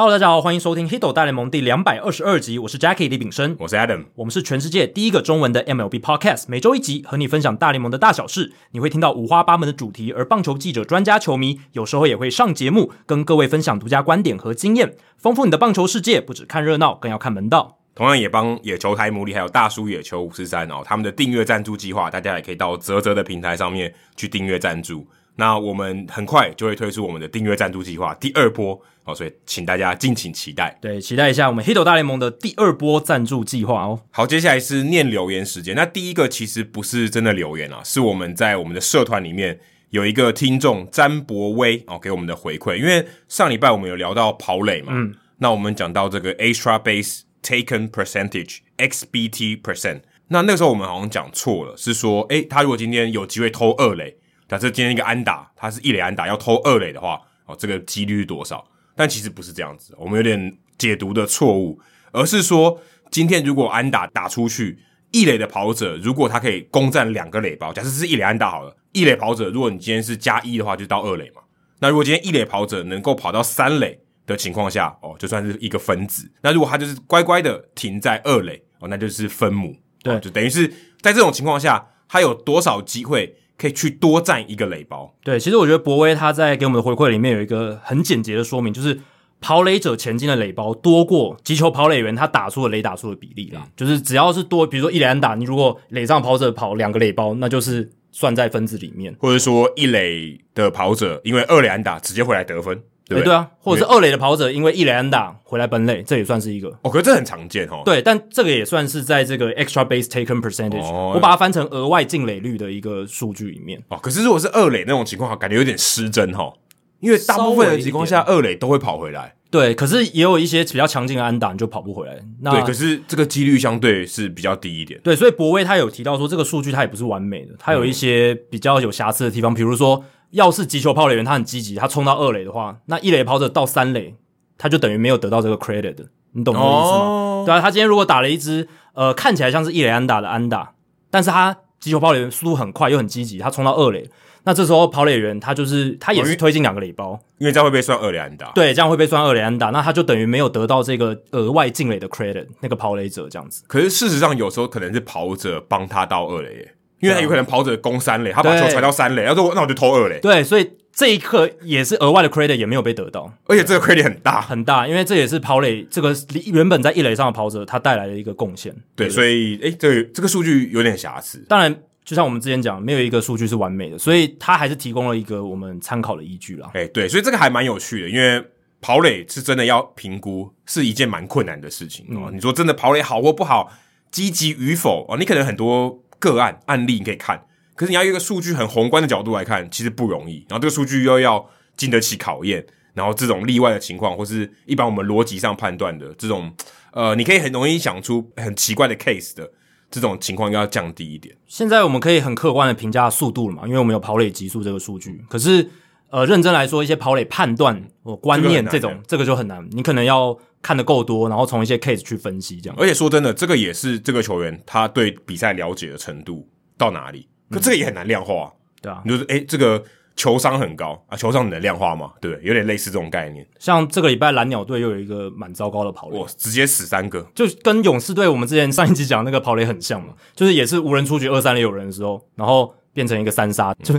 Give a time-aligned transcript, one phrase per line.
[0.00, 8.54] Hello，大家好，欢迎收听《Hito 大联盟》第两百二十二集，我是 Jackie 李炳生，我是 Adam，我们是全世界第一个中文的 MLB Podcast，每周一集，和你分享大联盟的大小事。
[8.70, 16.18] 你会听到五花八门的主题，而棒球记者、专家、球迷有时候也会上节目，跟各位分享独家观点和经验，丰富你的棒球世界。
[16.18, 17.76] 不只看热闹，更要看门道。
[17.94, 25.06] 同样也帮野球台牡蛎还有大叔野球五四三哦，他们的订阅赞助计划，大家也可以到泽泽的平台上面去订阅赞助。
[25.40, 30.78] 那我们很快就会推出我们的订阅赞助计划第二波哦，所以请大家敬请期待。
[30.82, 34.02] 对，期待一下我们 Hito 大联盟的第二波赞助计划哦。
[34.10, 35.74] 好，接下来是念留言时间。
[35.74, 42.76] 那第一个其实不是真的留言啊，是我们在我们的社团里面有一个听众詹博威哦给我们的回馈。
[42.76, 54.18] 因为上礼拜我们有聊到跑垒嘛，嗯，那我们讲到这个 extra base taken percentage XBT percent，那那个时候我们好像讲错了，是说诶他如果今天有机会偷二垒。
[54.50, 58.66] 假设今天一个安打，他是一垒安打要偷二垒的话，哦，这个几率是多少？
[58.96, 61.78] 但其实不是这样子，我们有点解读的错误，
[62.10, 62.80] 而是说
[63.12, 64.76] 今天如果安打打出去，
[65.12, 71.42] 一垒的跑者如果他可以攻占两个垒包，假设是一垒安打好了，一垒跑者如果你今天是加一的话，就到二垒嘛。
[71.78, 76.28] 那如果今天一垒跑者能够跑到三垒的情况下，哦，就算是一个分子。
[76.42, 79.76] 那如果他就是乖乖的停在二垒，哦，那就是分母。
[80.02, 80.66] 对，就等于是
[81.00, 83.36] 在这种情况下，他有多少机会？
[83.60, 85.14] 可以去多占一个垒包。
[85.22, 88.98] 对，其实我觉得博威他在给我们的回馈里面有一个很简洁的说明，就是
[89.40, 93.60] 跑垒者前进的垒包多过击球跑垒员他打出的垒打出的比例啦。
[93.64, 99.14] 嗯、就是只要是多，比如说一垒安打，你如果垒上跑者跑两个垒包，那就是算在分子里面。
[99.18, 102.82] 或者说一垒的跑者因为二垒安打直接回来得分。
[103.10, 106.68] 对，对，对啊，或者是二垒的跑者，因为一垒安打回来本垒，这也算是一个。
[106.82, 107.82] 哦，可是这很常见哦。
[107.84, 113.82] 对，但这个也算是在这个 extra base taken percentage，哦，我把它翻成额外进垒率的一个数据里面。
[113.88, 116.52] 哦，可是如果是二垒那种情况，感觉有点失真哈，
[117.00, 119.34] 因为大部分的情况下二垒都会跑回来。
[119.50, 122.16] 对，可是也有一些比较强劲的安打，你就跑不回来。
[122.40, 125.00] 那对，可是这个几率相对是比较低一点。
[125.02, 130.04] 对，所以博威他有提到说，这个数据它也不是完美的，它有一些比较有瑕疵的地方，比如说。
[130.30, 134.14] 要是击球跑垒员他很积极，他冲到二垒的话，那一垒跑者到三垒，
[134.56, 137.46] 他就等于没有得到这个 credit 的，你懂我的意思吗？Oh.
[137.46, 140.74] 对啊，他今天如果打了一支呃看起来像是一垒安打的安打，
[141.10, 144.08] 但是他击球跑垒员速度很快又很积极，他冲到二垒，
[144.44, 148.52] 那这时候跑垒员他就是他也是推进两个垒包，因为这样会被算二垒安打。
[148.52, 153.64] 对，这样会被算二垒安打，那他就等于没有得到这个额外进垒的 credit，那个跑垒者这样子。
[153.66, 156.74] 可是事实上有时候可能是跑者帮他到二垒耶。
[157.00, 160.18] 因为他有可能跑者攻三垒，他把球传到三垒，要说那我就投二垒。
[160.20, 166.14] 对，所以这一刻也是额外的 credit 也没有被得到，而且这个 credit 很大很大，因为这也是跑垒这个
[166.46, 168.74] 原本在一垒上的跑者他带来的一个贡献。
[168.94, 171.44] 对，对所以诶，这个这个数据有点瑕疵。
[171.48, 171.74] 当然，
[172.04, 176.68] 就像我们之前讲，没有一个数据是完美的，所以他还是提供了一个我们参考的依据啦。
[176.74, 178.44] 诶，对，所以这个还蛮有趣的，因为
[178.82, 182.28] 跑垒是真的要评估，是一件蛮困难的事情哦。
[182.30, 183.72] 嗯、你说真的跑垒好或不好，
[184.10, 187.44] 积极与否哦，你可能很多个案案例你可以看。
[187.74, 190.44] 可是你要一个数据很宏观的角度来看，其实不容易。
[190.48, 191.44] 然后这个数据又要
[191.76, 196.52] 经得起考验，然后这种例外的情况，或是一般我们逻辑上判断的这种，
[196.92, 199.50] 呃，你可以很容易想出很奇怪的 case 的
[199.90, 201.34] 这种情况，又要降低一点。
[201.46, 203.62] 现在我们可以很客观的评价速度了嘛？
[203.66, 205.24] 因为我们有跑垒极速这个数据。
[205.30, 205.70] 可是，
[206.10, 209.66] 呃，认真来说，一些跑垒判断或观念这种，这个就很难。
[209.70, 212.76] 你可能要看得够多，然后从一些 case 去分析这样。
[212.78, 217.28] 而且说真的，这个也是这个球员他对比赛了解的程度到哪里。
[217.50, 219.82] 可这个也很难量化，对啊，你就是诶，这个
[220.14, 222.12] 球商很高啊，球商你能量化吗？
[222.20, 223.44] 对，有点类似这种概念。
[223.58, 233.94] 像这个礼拜蓝鸟队又有一个蛮糟糕的跑垒，哇，直接死三个，就跟勇士队我们之前上一集讲那个跑垒很像嘛，就是也是无人出局二三垒有人的时候，然后变成一个三杀，就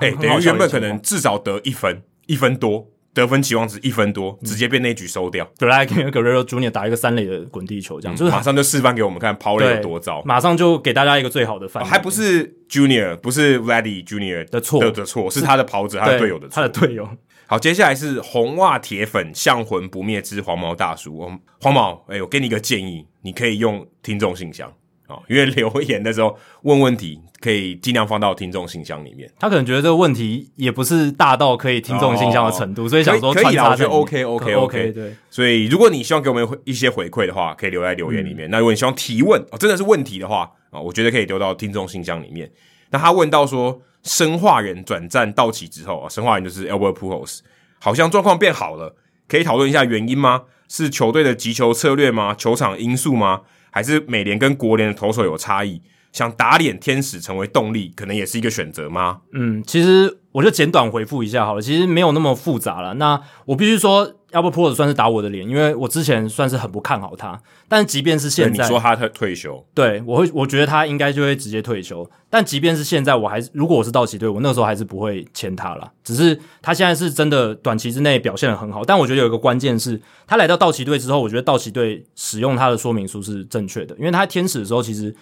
[0.00, 2.84] 诶，等于原本可能至少得一分，一分多。
[3.20, 5.48] 得分期望值一分多，直接被那局收掉。
[5.58, 11.86] 对，来给 Guerrero Junior 打一个三垒的滚地球，这样、嗯、就是马上就示范给我们看跑垒有多糟，马上就给大家一个最好的范、哦。
[11.86, 17.08] 还不是 Junior，不是 Vladdy Junior 的错的错，是他的跑者，他的队友的错，他的队友。
[17.46, 21.32] 好，接下来是红袜铁粉向魂不灭之黄毛大叔。
[21.60, 24.70] 黄毛，哎、欸，我给你一个建议，你可以用听众信箱。
[25.08, 29.30] 哦，因为留言的时候问问题，可以尽量放到听众信箱里面。
[29.38, 35.16] 他可能觉得这个问题也不是大到可以听众信箱的程度，哦、所以想说可以啊，我觉得 OK OK OK 对。
[35.30, 38.48] 所以如果你希望给我们一些回馈的话，可以留在留言里面。
[38.48, 40.40] 嗯、那如果你希望提问，哦，真的是问题的话
[40.70, 42.50] 啊、哦，我觉得可以丢到听众信箱里面。
[42.90, 47.38] 那他问到说，生化人转战道奇之后啊，生化人就是 Albert Pujols，
[47.80, 48.94] 好像状况变好了，
[49.26, 50.42] 可以讨论一下原因吗？
[50.68, 52.34] 是球队的击球策略吗？
[52.34, 53.40] 球场因素吗？
[53.70, 55.80] 还是美联跟国联的投手有差异，
[56.12, 59.20] 想打脸天使成为动力，可能也是一个选择吗？
[59.32, 62.94] 嗯，其实我就简短回复一下好了，其实没有那么复杂了。
[62.94, 67.40] 那我必须说，Albert Pujols 算是打我的脸，因为我之前算是很不看好他。
[67.66, 72.08] 但即便是现在，你说他退退休，对我会，我觉得他应该就会直接退休。
[72.28, 75.90] 但即便是现在，我还是如果我是道奇队，我那时候还是不会签他了。
[76.04, 78.84] 只是他现在是真的短期之内表现的很好。
[78.84, 85.14] 但我觉得有一个关键是，他来到道奇队之后，我觉得道奇队使用他的说明书是正确的，因为他天使的时候，其实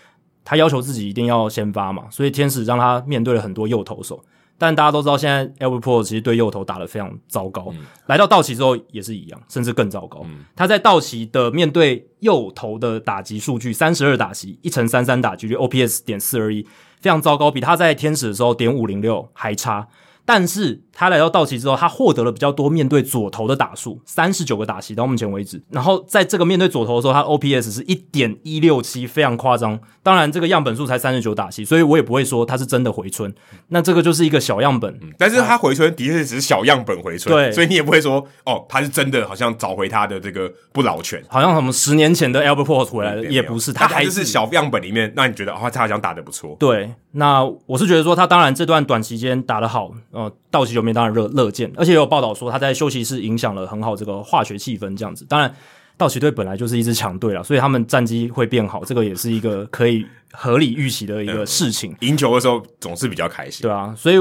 [0.44, 4.20] 他要求自己一定要先发嘛，所以天使让他面对了很多右投手。
[4.58, 7.66] 但大家都知道，现在 Albert 其实对右投打得非常糟糕。
[7.72, 10.22] 嗯、来到道奇之后也是一样，甚至更糟糕。
[10.24, 16.62] 嗯、他在道奇的面对右投的打击数据，三十二打击，一乘三三打击率，OPS 点四二一，
[17.00, 19.88] 非常糟糕，比他在天使的时候点五零六还差。
[20.24, 25.62] 但是他来到道奇之后，他获得了比较多面对左投的打数，三十九个打席到目前为止。
[25.70, 29.78] 然后在这个面对左投的时候，他 OPS 是一点一六七，非常夸张。
[30.02, 33.30] 当然，这个样本数才三十九打席，所以我也不会说他是真的回春。
[33.68, 46.56] 那这个就是一个小样本，嗯、但是他回春的确只是小样本回春，对，所以你也不会说哦，他是真的好像找回他的这个不老泉，好像什么十年前的 Albert Pujols 回来了，也不是，他还是，是小样本里面让你觉得哦，他好像打得不错。
[46.58, 50.92] 对，那我是觉得说他当然这段短期间打得好，呃，道奇球迷。
[50.92, 55.26] 当然乐乐见，而且也有报道说他在休息室影响了很好这个化学气氛，这样子。
[55.28, 55.52] 当然，
[55.98, 61.94] 道奇队本来就是一支强队了，所以他们战绩会变好，这个也是一个可以合理预期的一个事情。
[62.00, 64.16] 赢、嗯、球的时候总是比较开心，对啊，所以。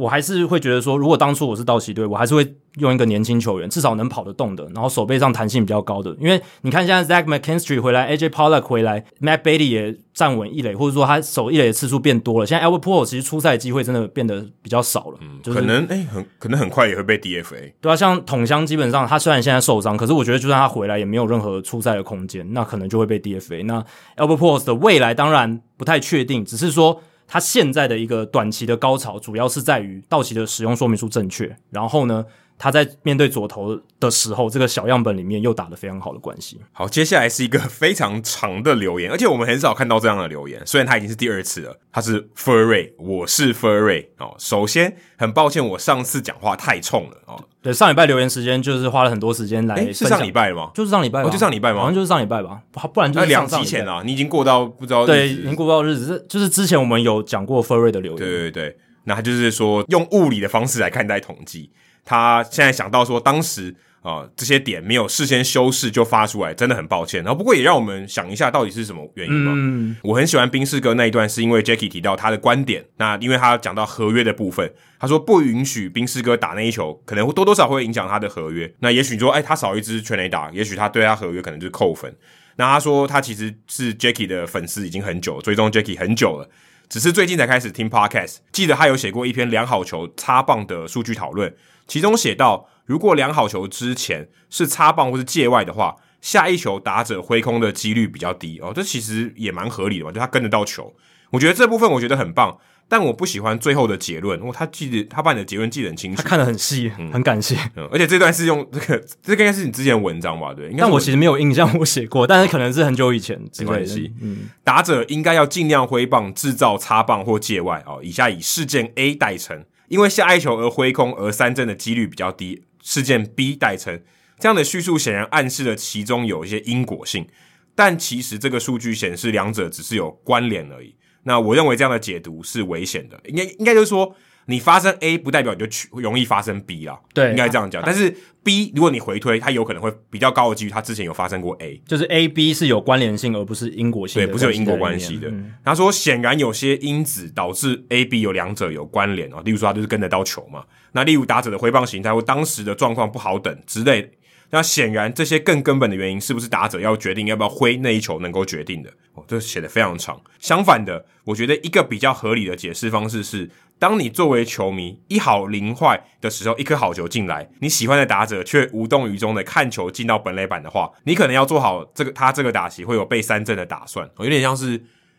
[0.00, 6.16] 我还是会觉得说，如果当初我是道奇队，我还是会用一个年轻球员，至少能跑得动的，然后手背上弹性比较高的。
[6.18, 12.46] 因为你看现在 Zach McKinstry 回来，AJ Pollock 回来，Matt Bailey 也站稳一垒，或者说他守一垒的次数变多了。
[12.46, 17.72] 现在 Albert Pujols 其实出赛机会真的变得比较少了，嗯，就是、可能诶、欸、很可能很快也会被 DFA。
[17.80, 23.64] 对啊，像桶香基本上他虽然现在受伤，可是我觉得就算他回来也没有任何出赛的空间，那可能就会被 DFA。
[23.64, 23.84] 那
[24.16, 27.02] Albert Pujols 的未来当然不太确定，只是说。
[27.32, 32.26] 他现在的一个短期的高潮，主要是在于道奇的使用说明书正确，然后呢，
[32.62, 36.60] 他在面对左投的时候，这个小样本里面又打得非常好的关系。
[36.72, 40.60] 好，接下来是一个非常长的留言，而且我们很少看到这样的留言。
[40.66, 44.34] 虽然他已经是第二次了，他是 Furry，我是 Furry 哦。
[44.36, 47.42] 首先，很抱歉，我上次讲话太冲了哦。
[47.62, 50.70] 对，上礼拜留言时间就是花了很多时间来、欸，是上礼拜吗？
[50.74, 51.78] 就是上礼拜，哦，就上礼拜吗？
[51.78, 52.60] 好像就是上礼拜吧，
[52.92, 54.02] 不然就是两集前啊。
[54.04, 61.70] 你已经过到不知道对，已经过不到日子，就是之前我们有讲过 Furry 的留言，对对对，那他就是说用物理的方式来看待统计。
[62.10, 63.72] 他现在想到说，当时
[64.02, 67.22] 啊、呃、这些点没有事先修饰就发出来，真的很抱歉。
[67.22, 69.52] 然后不过也让我们想一下，到底是什么原因嘛？
[69.54, 72.84] 嗯，我很喜欢冰士哥那一段，是因为 Jackie 提到他的观点。
[72.96, 78.74] 那因为他讲到合约的部分，他说不允许冰士哥打那一球，可能多多少会影响他的合约。
[78.80, 82.12] 那也许说，哎，他少一支全垒打，也许他对他合约可能就是扣分。
[82.56, 86.50] 那他说他其实是 Jackie 的粉丝已经很久，追踪 Jackie 很久了。
[86.90, 91.54] 只是最近才开始听 Podcast，记得他有写过一篇良好球插棒的数据讨论，
[91.86, 100.92] 其中写到，如果良好球之前是插棒或是界外的话，下一球打者挥空的几率比较低哦，这其实也蛮合理的嘛，就他跟得到球，
[101.30, 102.58] 我觉得这部分我觉得很棒。
[102.90, 107.54] 但我不喜欢最后的结论，哦，他记得他把你的结论记得很清楚，他看得很细，嗯，很感谢。
[107.76, 110.52] 嗯，而且这段是用这个，这个应该是你之前的文章吧？
[110.52, 114.12] 对，应该但我其实没有印象我写过，但是可能是很久以前，没关系。
[114.20, 118.00] 嗯，打者应该要尽量挥棒制造擦棒或界外哦。
[118.02, 122.64] 以下以事件 A 代称，因为下一球而挥空而三振的几率比较低。
[122.82, 124.02] 事件 B 代称，
[124.38, 127.28] 这样的叙述显然暗示了其中有一些因果性，
[127.74, 130.96] 但其实这个数据显示两者只是有关联而已。
[131.22, 134.14] 那我认为这样的解读是危险的，应该应该就是说，
[134.46, 137.82] 你发生 A 不代表你就去容易发生 B 啦，对，应该这样讲。
[137.84, 145.28] 但是 B 如果你回推，它有可能会比较高的几率，它之前有发生过 A，就是 A B 是有关联性，而不是因果性的，对，不是有因果关系的。
[145.28, 154.08] 嗯、他说，显然有些因子导致 A B 有两者有关联啊，例如说他就是跟得到球嘛，那例如打者的挥棒形态或当时的状况不好等之类的。
[154.50, 158.90] 那显然，这些更根本的原因是不是打者要决定要不要挥那一球能够决定的？
[159.14, 160.20] 哦，这写得非常长。
[160.38, 174.04] 相反的，我觉得一个比较合理的解释方式是：当你作为球迷一好零坏的时候，一颗好球进来，你喜欢的打者却无动于衷的看球进到本垒板的话，你可能要做好这个他这个打席会有被三振的打算。
[174.16, 174.72] 哦，有点像是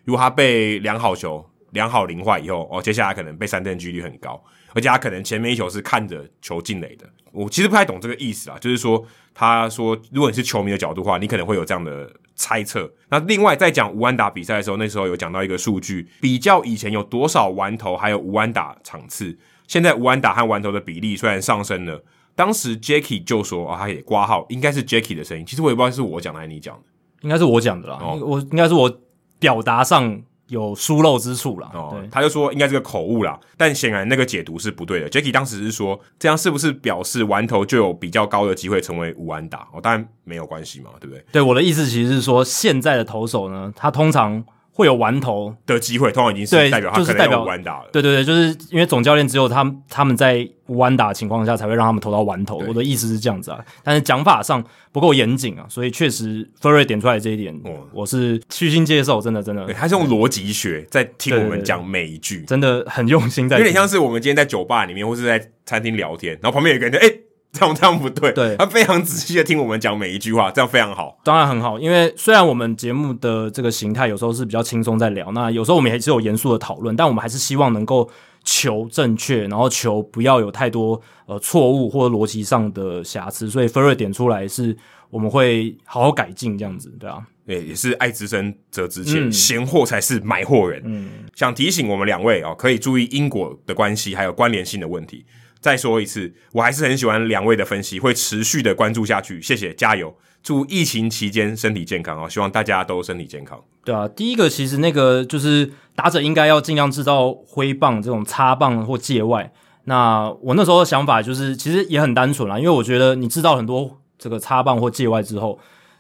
[0.04, 4.42] 如果他被两好球两好零坏以后，哦，接下来可能被三振几率很高。
[4.74, 12.92] 而且他可能前面一球是看着球进垒的，我其实不太懂这个意思啊，就是说他说如果你是球迷的角度的话，你可能会有这样的猜测。
[13.10, 19.38] 那另外在讲吴安打比赛的时候，那时候有讲到一个数据，比较以前有多少完投还有吴安打场次，
[19.68, 22.04] 现在吴安打和完投的比例虽然上升了，
[22.36, 26.84] 当时 Jacky 就说啊，他也挂号，应该是 Jacky 的声音，其实我也不知道是我讲的还是你讲的，
[27.22, 29.02] 应该是我讲的啦，哦、我应该是我
[29.40, 30.22] 表达上。
[30.52, 31.72] 有疏漏之处啦。
[31.74, 35.10] 哦，他就说应该是个口误啦，但显然那个解读是不对的。
[35.10, 39.68] Jacky 当时是说，这样是不是表示完投就有比较高的机会成为无安打？
[39.74, 41.26] 哦，当然没有关系嘛，对不对？
[41.32, 44.44] 对，我的意思其实是说，现在的投手呢，他通常。
[44.74, 47.90] 会有完投的机会，通常已经是代表他可能有完打了。
[47.92, 52.58] 对对对，就是因为总教练只有他们他们在无完打的情况下才会让他们投到完投。
[52.68, 59.68] 我的意思是这样子啊，但是讲法上不够严谨啊，所以确实 Furry 点出来这一点，哦、我是虚心接受，真的真的。
[59.74, 67.10] 他是用逻辑学在听我们讲每一句，真的很用心在，有点像是我们今天在酒吧里面或是在餐厅聊天，然后旁边有一个人就哎。
[67.10, 67.22] 欸
[67.54, 71.78] 这样这样不对，对，他非常仔细的听我们讲每一句话，这样非常好，当然很好。
[71.78, 78.10] 因为虽然我们节目的这个形态有时候是比较轻松在聊，那有时候我们也是有严肃的讨论，但我们还是希望能够
[78.46, 83.50] 求正确，然后求不要有太多呃错误或者逻辑上的瑕疵。
[83.50, 84.76] 所以 Furry 点出来是
[85.10, 90.82] 我们会好好改进这样子，对啊，对，也是爱之深责之切，闲货才是买货人。
[90.86, 95.26] 嗯，想提醒我们两位哦，可以注意因果的关系还有关联性的问题。
[95.62, 99.40] 再说一次，我还是很喜欢两位的分析，会持续的关注下去。
[99.42, 100.14] 谢谢，加油！
[100.42, 102.28] 祝疫情期间身体健康哦！
[102.28, 103.64] 希望大家都身体健康。
[103.86, 109.54] 对啊，第一个其实那个就是打者应该要尽量制造挥棒这种擦棒或界外。
[109.84, 115.60] 那我那时候的想法就是，其实也很单纯啦，因为我觉得你制造很多这个擦棒或界外之后，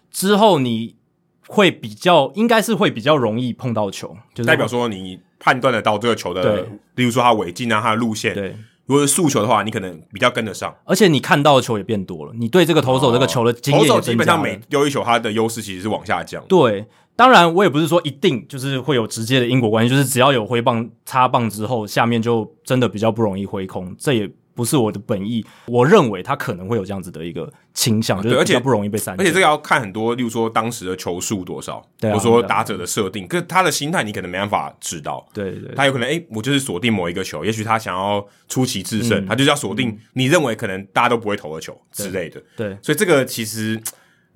[0.09, 0.95] 之后你
[1.47, 8.55] 会比较应该是会比较容易碰到球，就是代表说你判断得到这个球的，例如说它尾劲啊，它的路线，对。
[8.91, 12.33] 如果是速球的话，你可能比较跟得上，而且你看到的球也变多了。
[12.35, 13.53] 你对这个投手这个球的。
[13.71, 16.43] 投手基本上每丢一球，他的优势其实是往下降。
[16.49, 23.95] 对，当然我也不是说一定就是会有直接的因果关系，就是只要有挥棒插棒之后，下面就真的比较不容易挥空。
[23.97, 24.29] 这也。
[24.53, 29.25] 不是我的本意，我认为他可能会有这样子的一个倾向，就是比较不容易被三振。
[29.25, 35.27] 而且这个要看很多，例如说当时的球数多少，或者说打者的设定，可是他的心态你可能没办法知道。
[35.33, 42.41] 对对，他有可能诶，我就是锁定某一个球，也许他想要出奇制胜，他就是要锁定你认为可能大家都不会投的球之类的。
[42.55, 43.81] 对，所以这个其实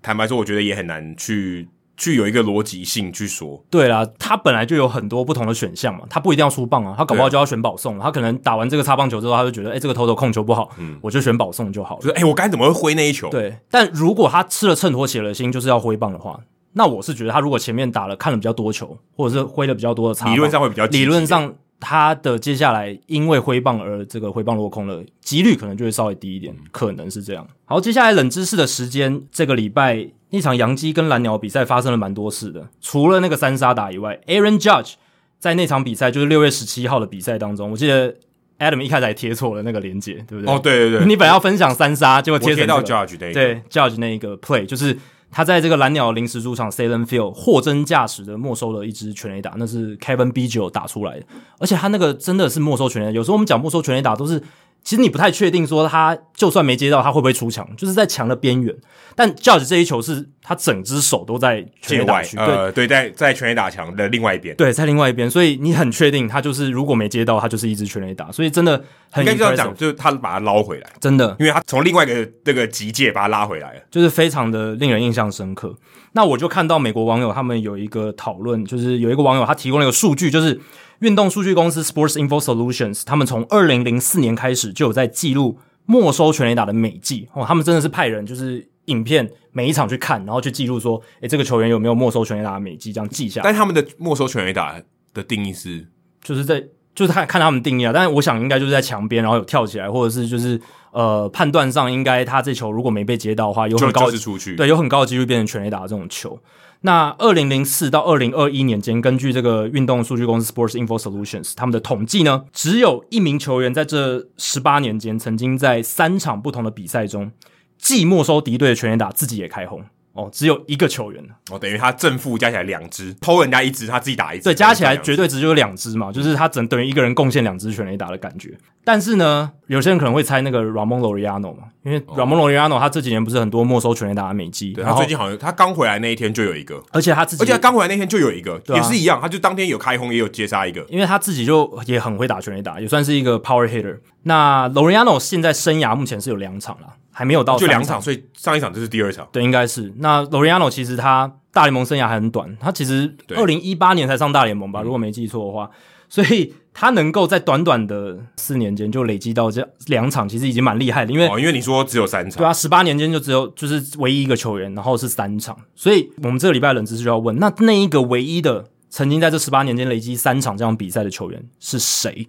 [0.02, 1.68] 坦白说，我觉得也很难去。
[1.98, 13.30] 具有一个逻辑性去说，对啦，他本来就有很多不同的选项嘛，他不一定要出棒啊，他搞不好就要选保送，他可能打完这个擦棒球之后，他就觉得，哎、欸，这个投手控球不好，嗯，我就选保送就好了，就是，哎、欸，我该怎么会挥那一球？
[13.30, 16.40] 对，但如果他吃了秤砣铁了心，就是要挥棒的话，
[16.74, 21.54] 那我是觉得他如果前面打了看了比较多球，或者是挥了比较多的理论上会比较理论上。
[21.78, 27.46] 他的接下来因为挥棒而这个挥棒落空了，几率可能就会稍微低一点，可能是这样。
[27.66, 34.96] 好，接下来冷知识的时间，这个礼拜那场洋基跟蓝鸟比赛发生了蛮多事的，除了那个三杀打以外，Aaron Judge
[35.40, 38.14] 在那场比赛就是六月十七号的比赛当中，我记得
[38.60, 40.54] Adam 一开始还贴错了那个连接，对不对？
[40.54, 44.98] 哦，对对对，你本来要分享三杀，结果贴成、这个、到 Judge 那个，对 Judge 那一个 play 就是。
[45.32, 51.26] 他在这个蓝鸟临时主场 Salen Field 货真价实的没收了一支全垒打，那是 Kevin Biggio 打出来的，
[51.60, 53.12] 而且他那个真的是没收全垒打。
[53.12, 54.42] 有时候我们讲没收全垒打都是。
[54.86, 58.74] 其实你不太确定说他就算没接到，他会不会出墙，就是在墙的边缘。
[59.16, 68.32] 但 Judge 这一球是他整只手都在全垒打区，呃，对，在在全垒打墙的另外一边，对，在另外一边，所以你很确定他就是如果没接到，他就是一支全垒打。
[68.32, 75.76] 所以真的很应该这样讲，就是他把他捞回来，真的，因为他从另外一个这个极界把他拉回来了，就是非常的令人印象深刻。
[76.12, 80.62] 那我就看到美国网友他们有一个讨论，就是有一个网友他提供了一个数据，就是。
[81.06, 93.44] 运动数据公司 Sports Info Solutions，他们从二零零四年开始就有在记录没收全垒打的每季哦，他们真的是派人就是影片每一场去看，然后去记录说，诶，这个球员有没有没收全垒打的每季这样记下来。
[93.44, 94.76] 但他们的没收全垒打
[95.14, 95.88] 的定义是，
[96.24, 96.60] 就是在
[96.96, 100.60] 就是看看他们定义啊，但是我想应该就是在墙边，然后有跳起来，或者是就是
[100.92, 106.40] 呃判断上应该他这球如果没被接到的话，有很高的出去，对，有很高的几率变成全垒打的这种球。
[106.86, 117.32] 那二零零四到二零二一年间，根据这个运动数据公司 Sports Info Solutions 他们的统计呢，只有一名球员在这十八年间，曾经在三场不同的比赛中，
[117.80, 119.84] 既没收敌对的全垒打，自己也开轰。
[120.16, 121.24] 哦，只有一个球员。
[121.52, 128.58] 哦，等于他正负加起来两支，偷人家一支，他自己打一支，对，加起来绝对值就有两支嘛，就是他整等于一个人贡献两支全垒打的感觉。
[128.84, 143.98] 但是呢，有些人可能会猜那个 Ramon Laureano 嘛，因为 Ramon Laureano 他这几年不是很多没收全垒打的美技，对，他最近好像他刚回来那一天就有一个，而且他自己，而且他刚回来那天就有一个，也是一样，他就当天有开轰也有接杀一个，因为他自己就也很会打全垒打，也算是一个 power hitter。
[144.24, 146.94] 那 Loriano 现在生涯目前是有两场了。
[147.18, 149.26] 还没有到，就两场，所以上一场就是第二场。
[149.32, 149.94] 对，应该是。
[150.00, 155.72] 那 Laureano 其实他大联盟生涯还很短，他其实二零一八年才上大联盟吧，如果没记错的话。
[156.08, 161.12] 所以他能够在短短的四年间就累积到这两场，其实已经蛮厉害的。
[161.12, 165.58] 因为哦，因为你说只有三场，对啊，十八年间就只有就是唯一一个球员，然后是三场。
[165.74, 172.28] 所以我们这个礼拜冷知识就要问，那那一个唯一的曾经在这十八年间累积三场这样比赛的球员是谁？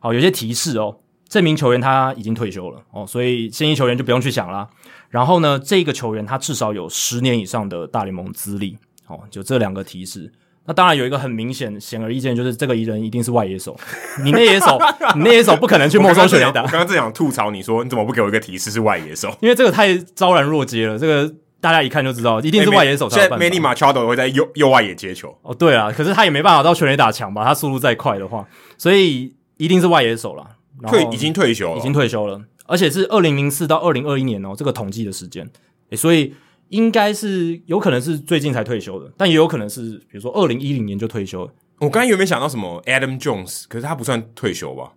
[0.00, 0.96] 好，有些提示哦。
[1.28, 4.66] 这名球员他已经退休了哦，所以现役球员就不用去想啦。
[5.10, 10.32] 然后呢，这个球员他至少有十年以上的大联盟资历哦，就这两个提示。
[10.64, 13.74] 那当然有一个很明显、显而易见，就是这个人一定是外野手。
[14.22, 14.78] 你内野手，
[15.16, 16.62] 你内野手不可能去没收全垒打。
[16.62, 19.34] 我刚刚正想吐槽你说，你怎么不给我一个提示是外野手？
[19.40, 23.08] 因为这个太昭然若揭了，这个大家一看就知道，一定是外野手。
[23.08, 27.44] 现在 Manny Machado 会在右右外野接球哦，对啊，可是他也没办法到全垒打墙吧？
[27.44, 30.46] 他速度再快的话，所以一定是外野手了。
[30.86, 35.48] 退已经退休了，已经退休了，而且是二零零四到二零二一年哦，这个统计的时间，
[35.90, 36.34] 诶，所以
[36.68, 41.52] 应该是有可能是最近才退休的，但也有可能是比如说二零一零年就退休了。
[41.78, 43.64] 我刚才有没有想到什么 Adam Jones？
[43.68, 44.92] 可是他不算退休吧？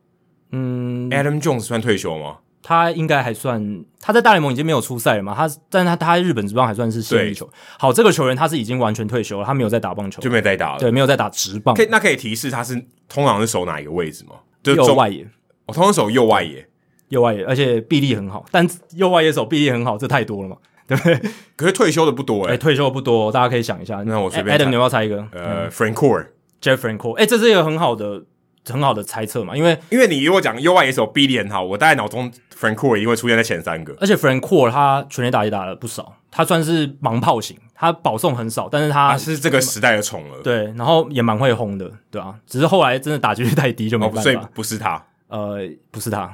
[0.51, 2.37] 嗯，Adam Jones 算退休吗？
[2.63, 5.33] 他应该还算，他在大联盟已经没有出赛了嘛？
[5.33, 7.49] 他，但他他在日本职棒还算是现役球。
[7.79, 11.73] 好，这个球员他是已经完全退休了，他没有在打棒球，就没有在打了，对，没有在打职棒。
[11.73, 12.75] 可以，那可以提示他是
[13.09, 14.35] 通常是守哪一个位置吗？
[14.61, 15.27] 就右外野。
[15.71, 16.67] 我通常守右外野，
[17.07, 18.45] 右外野，而且臂力很好。
[18.51, 21.31] 但右外野手臂力很好，这太多了嘛，对不对？
[21.55, 24.03] 可是退休的不多诶、欸欸、退休的不多，大家可以想一下。
[24.05, 25.25] 那我随便 Adam，你要猜一个？
[25.31, 27.13] 呃、嗯、，Francoeur，Jeff Francoeur。
[27.13, 28.21] 哎，这是一个很好的、
[28.69, 33.95] 很好的猜测嘛，因为因为你如果讲右外野手臂力很好，我大概脑中 Francoeur 一定会出现在前三个。
[34.01, 40.41] 而且 Francoeur 他全垒打也打了不少，他算是盲炮型，他保送很少，但是他，他是这个时代的宠儿。
[40.43, 42.35] 对，然后也蛮会轰的，对啊。
[42.45, 44.21] 只是后来真的打击率太低，就没办法。
[44.21, 45.03] 哦、所以不是他。
[45.31, 45.59] 呃，
[45.89, 46.29] 不是他，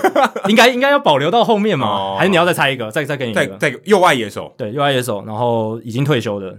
[0.48, 1.86] 应该应该要保留到后面嘛？
[1.86, 2.90] 哦、还是你要再猜一个？
[2.90, 3.46] 再再给你一个？
[3.58, 6.58] 再再右外野手，对，右外野手，然后已经退休的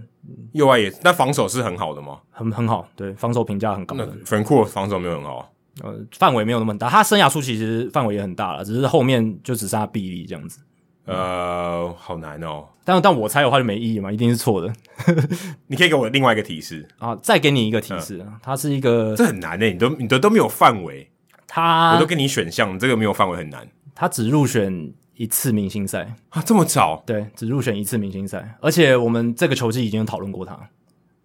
[0.52, 2.18] 右外野，那防守是很好的吗？
[2.30, 4.06] 很很好，对，防守评价很高的。
[4.24, 6.88] Francoeur 防守没有很好，呃，范围没有那么大。
[6.88, 10.60] 他生涯初期其实范围也很大了，只是后面就只剩下臂力这样子。
[11.06, 12.66] 呃，好难哦。
[12.84, 14.72] 但但我猜的话就没意义嘛，一定是错的。
[15.66, 21.09] 你可以给我另外一个提示啊，再给你一个提示，嗯、它是一个，这很难诶，你都你都都没有范围。
[21.52, 23.66] 他我都给你选项，这个没有范围很难。
[23.92, 27.02] 他只入选一次明星赛啊，这么早？
[27.04, 30.56] 对，只入选一次明星赛，而且我们这个球季已经有讨论过他，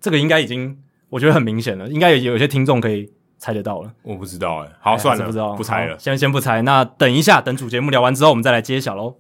[0.01, 0.75] 这个应该已经
[1.09, 3.07] 我觉得很明显了，应该有有些听众可以
[3.37, 3.93] 猜得到了。
[4.01, 6.63] 我不知道哎，好，算了，不知道，不猜了，先先不猜。
[6.63, 9.15] 那等一下，等主节目聊完之后，我们再来揭晓喽。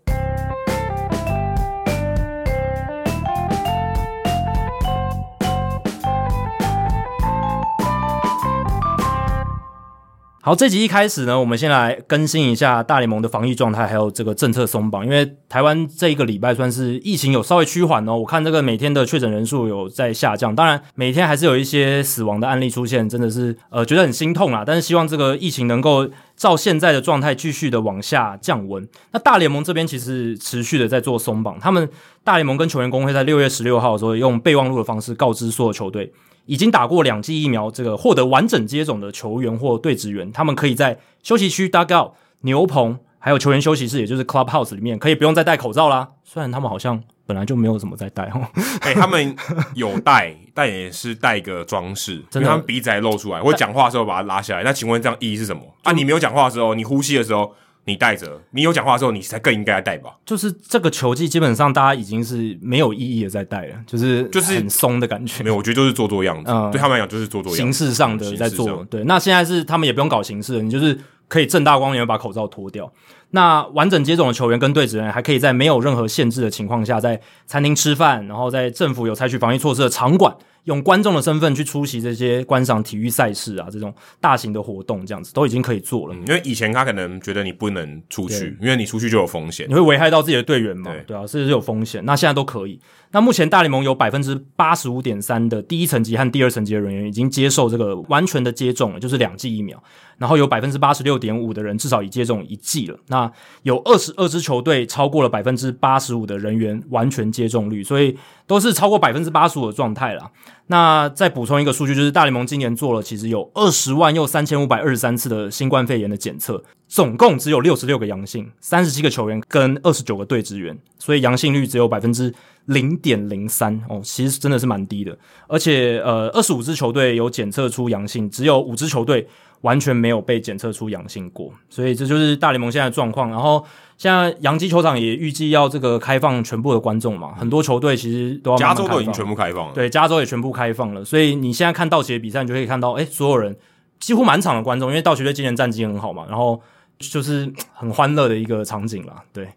[10.45, 15.03] 好，这集一开始呢，我们先来更新一下大联盟的防疫状态，还有这个政策松绑。
[15.03, 24.63] 因为台湾这一个礼拜算是疫情有稍微趋缓哦，我看这个每天的确诊人数有在下降，当然每天还是有一些死亡的案例出现，真的是呃觉得很心痛啊。
[24.63, 28.87] 但是希望这个疫情能够照现在的状态继续的往下降温。
[29.11, 31.89] 那大联盟这边其实持续的在做松绑，他们
[32.23, 36.11] 大联盟跟球员工会在六月十六号的时候用备忘录的方式告知所有球队。
[36.47, 46.07] 已经打过两剂疫苗，这个获得完整接种的球员或队职员，他们可以在休息区、dugout、牛棚，还有球员休息室，也就是 clubhouse 里面，可以不用再戴口罩啦。
[46.23, 48.39] 虽然他们好像本来就没有什么在戴哦，
[48.81, 49.35] 哎、欸，他们
[49.73, 54.61] 有戴， 但也是戴个装饰，因为他们鼻子还露出来，或讲话的时候把它拉下来。
[54.61, 55.63] 那请问这样意义是什么？
[55.81, 57.51] 啊，你没有讲话的时候，你呼吸的时候。
[57.87, 60.09] 你戴着，你有讲话的时候，你才更应该戴吧。
[60.25, 65.43] 就是这个球技，基本上大家已经是没有意义的在戴了，就是就是很松的感觉。
[65.43, 66.49] 没有，我觉得就是做做样子。
[66.49, 67.61] 嗯，对他们来讲就是做做样子。
[67.61, 68.83] 形式上的在做。
[68.85, 72.91] 对，那现在是他们也不用搞形式了，你就是可以正大光明把口罩脱掉。
[73.31, 80.35] 那完整接种的球员跟队职人还可以在没有任何限制的情况下，在餐厅吃饭，然后在政府有采取防疫措施的场馆。
[80.65, 86.15] 用观众的身份去出席这些观赏体育赛事啊，这种大型的活动，这样子都已经可以做了。
[86.15, 90.91] 嗯，因为以前他可能觉得你不能出去，因为你出去就有风险，你会危害到自己的队员嘛？
[90.91, 92.03] 对，对啊，是有风险。
[92.03, 92.79] 那现在都可以。
[93.15, 99.81] 那目前大联盟有百分之八十五点三的第一层级和第二层级的人员已经接受这个完全的接种了，就是两剂疫苗。
[100.17, 102.99] 然后有百分之八十六点五的人至少已接种一剂了。
[103.07, 103.31] 那
[103.63, 110.29] 有二十二支球队超过了百分之八十五的人员完全接种率，所以都是超过百分之八十五的状态了。
[110.67, 122.33] 那再补充一个数据，就是大联盟今年做了其实有二十万又三千五百二十三次的新冠肺炎的检测，总共只有六十六个阳性，三十七个球员跟二十九个队职员，所以阳性率只有百分之
[122.65, 125.15] 零点零三哦，其实真的是蛮低的。
[125.47, 129.27] 而且呃，二十五支球队有检测出阳性，只有五支球队
[129.61, 133.29] 完全没有被检测出阳性过，所以这就是大联盟现在的状况。
[133.29, 133.63] 然后。
[133.97, 138.75] 现在洋基球场也预计要这个开放全部的观众嘛，很多球队其实都要慢慢。
[138.75, 143.55] 加州都已经全部开放了，对，加州也全部开放了，所以你现在看道奇的比赛，你就可以看到，诶，所有人
[143.99, 146.61] 几乎满场的观众，因为道奇队今年战绩很好嘛，然后
[146.99, 149.47] 就是很欢乐的一个场景啦，对。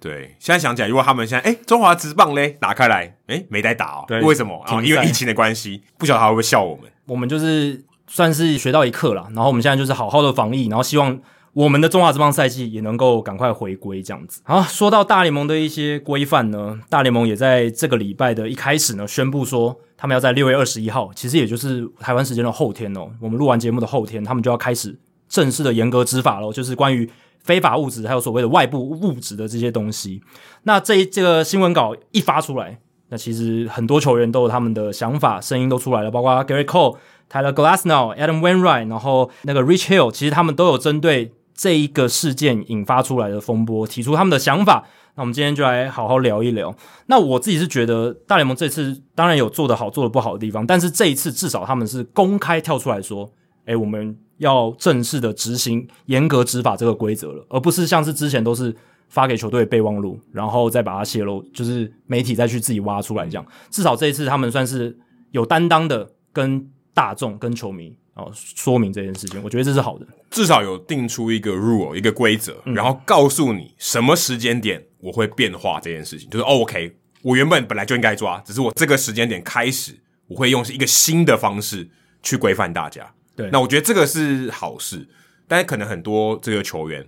[0.00, 4.04] 对，现在想起来，如果他们现在哎，中华职棒嘞打开来，哎，没在打哦。
[4.08, 4.60] 对，为什么？
[4.66, 6.90] 啊，因为疫情的关系，不晓得他会不会笑我们。
[7.06, 11.16] 我们就是算是学到一课了，然后我们现在就是好好的防疫，然后希望
[11.54, 14.40] 我们的中华职棒赛季也能够赶快回归这样子。
[14.44, 27.08] 好，说到大联盟的一些规范呢，大联盟也在这个礼拜的一开始呢，宣布说他们要在六月二十一号，其实也就是台湾时间的后天哦，我们录完节目的后天，他们就要开始正式的严格执法喽，就是关于。
[27.44, 30.22] 非法物质还有所谓的外部物质的这些东西，
[30.62, 36.96] 那这一这个新闻稿一发出来，那其实很多球员都有他们的想法，声音都出来了，包括 Gary Cole、
[37.28, 44.84] Tyler Glasnow、Adam Wainwright，然后那个 Rich Hill，其实他们都有针对这一个事件引发出来的风波提出他们的想法。
[45.14, 46.74] 那我们今天就来好好聊一聊。
[47.06, 53.30] 那我自己是觉得大联盟这次当然有做得好、做得不好的地方，但是这一次至少他们是公开跳出来说，
[53.66, 54.18] 诶，我们。
[54.38, 58.74] 要正式的执行严格执法这个规则了，而不是像是之前都是
[59.08, 63.46] 发给球队备忘录，然后再把它泄露，就是媒体再去自己挖出来这样。
[63.70, 64.98] 至少这一次他们算是
[65.30, 70.06] 有担当的，跟大众、跟球迷哦说明这件事情，我觉得这是好的。
[70.30, 81.88] 至少有定出一个 rule 一个规则，然后告诉你什么时间点我会变化这件事情，就是 OK，我原本本来就应该抓，只是我这个时间点开始，我会用一个新的方式
[82.22, 83.12] 去规范大家。
[83.36, 85.06] 对，那我觉得这个是好事，
[85.46, 87.06] 但是可能很多这个球员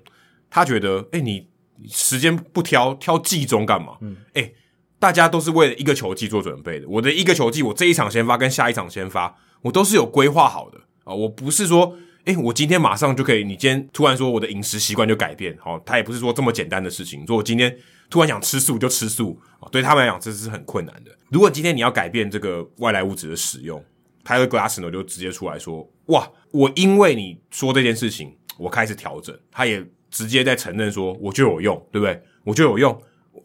[0.50, 1.46] 他觉得，哎，你
[1.88, 3.96] 时间不挑挑季中干嘛？
[4.00, 4.52] 嗯，哎，
[4.98, 6.86] 大家都是为了一个球季做准备的。
[6.88, 11.14] 我的一个球季，我这一场先发跟下一场先发，我都是有规划好的啊。
[11.14, 17.26] 我不是说，哎，我今天马上就可以，你今天突然说我的饮食习惯就改变，好，他也不是说这么简单的事情。
[17.26, 17.74] 说我今天
[18.10, 21.10] 突然想吃素就吃素啊，对他们来讲这是很困难的。
[21.30, 23.82] 如果今天你要改变这个外来物质的使用
[24.24, 25.88] ，Tyler Glasnow 就直接出来说。
[26.06, 26.30] 哇！
[26.50, 29.34] 我因为你说这件事情，我开始调整。
[29.50, 32.22] 他也直接在承认说，我就有用，对不对？
[32.44, 33.02] 我就有用。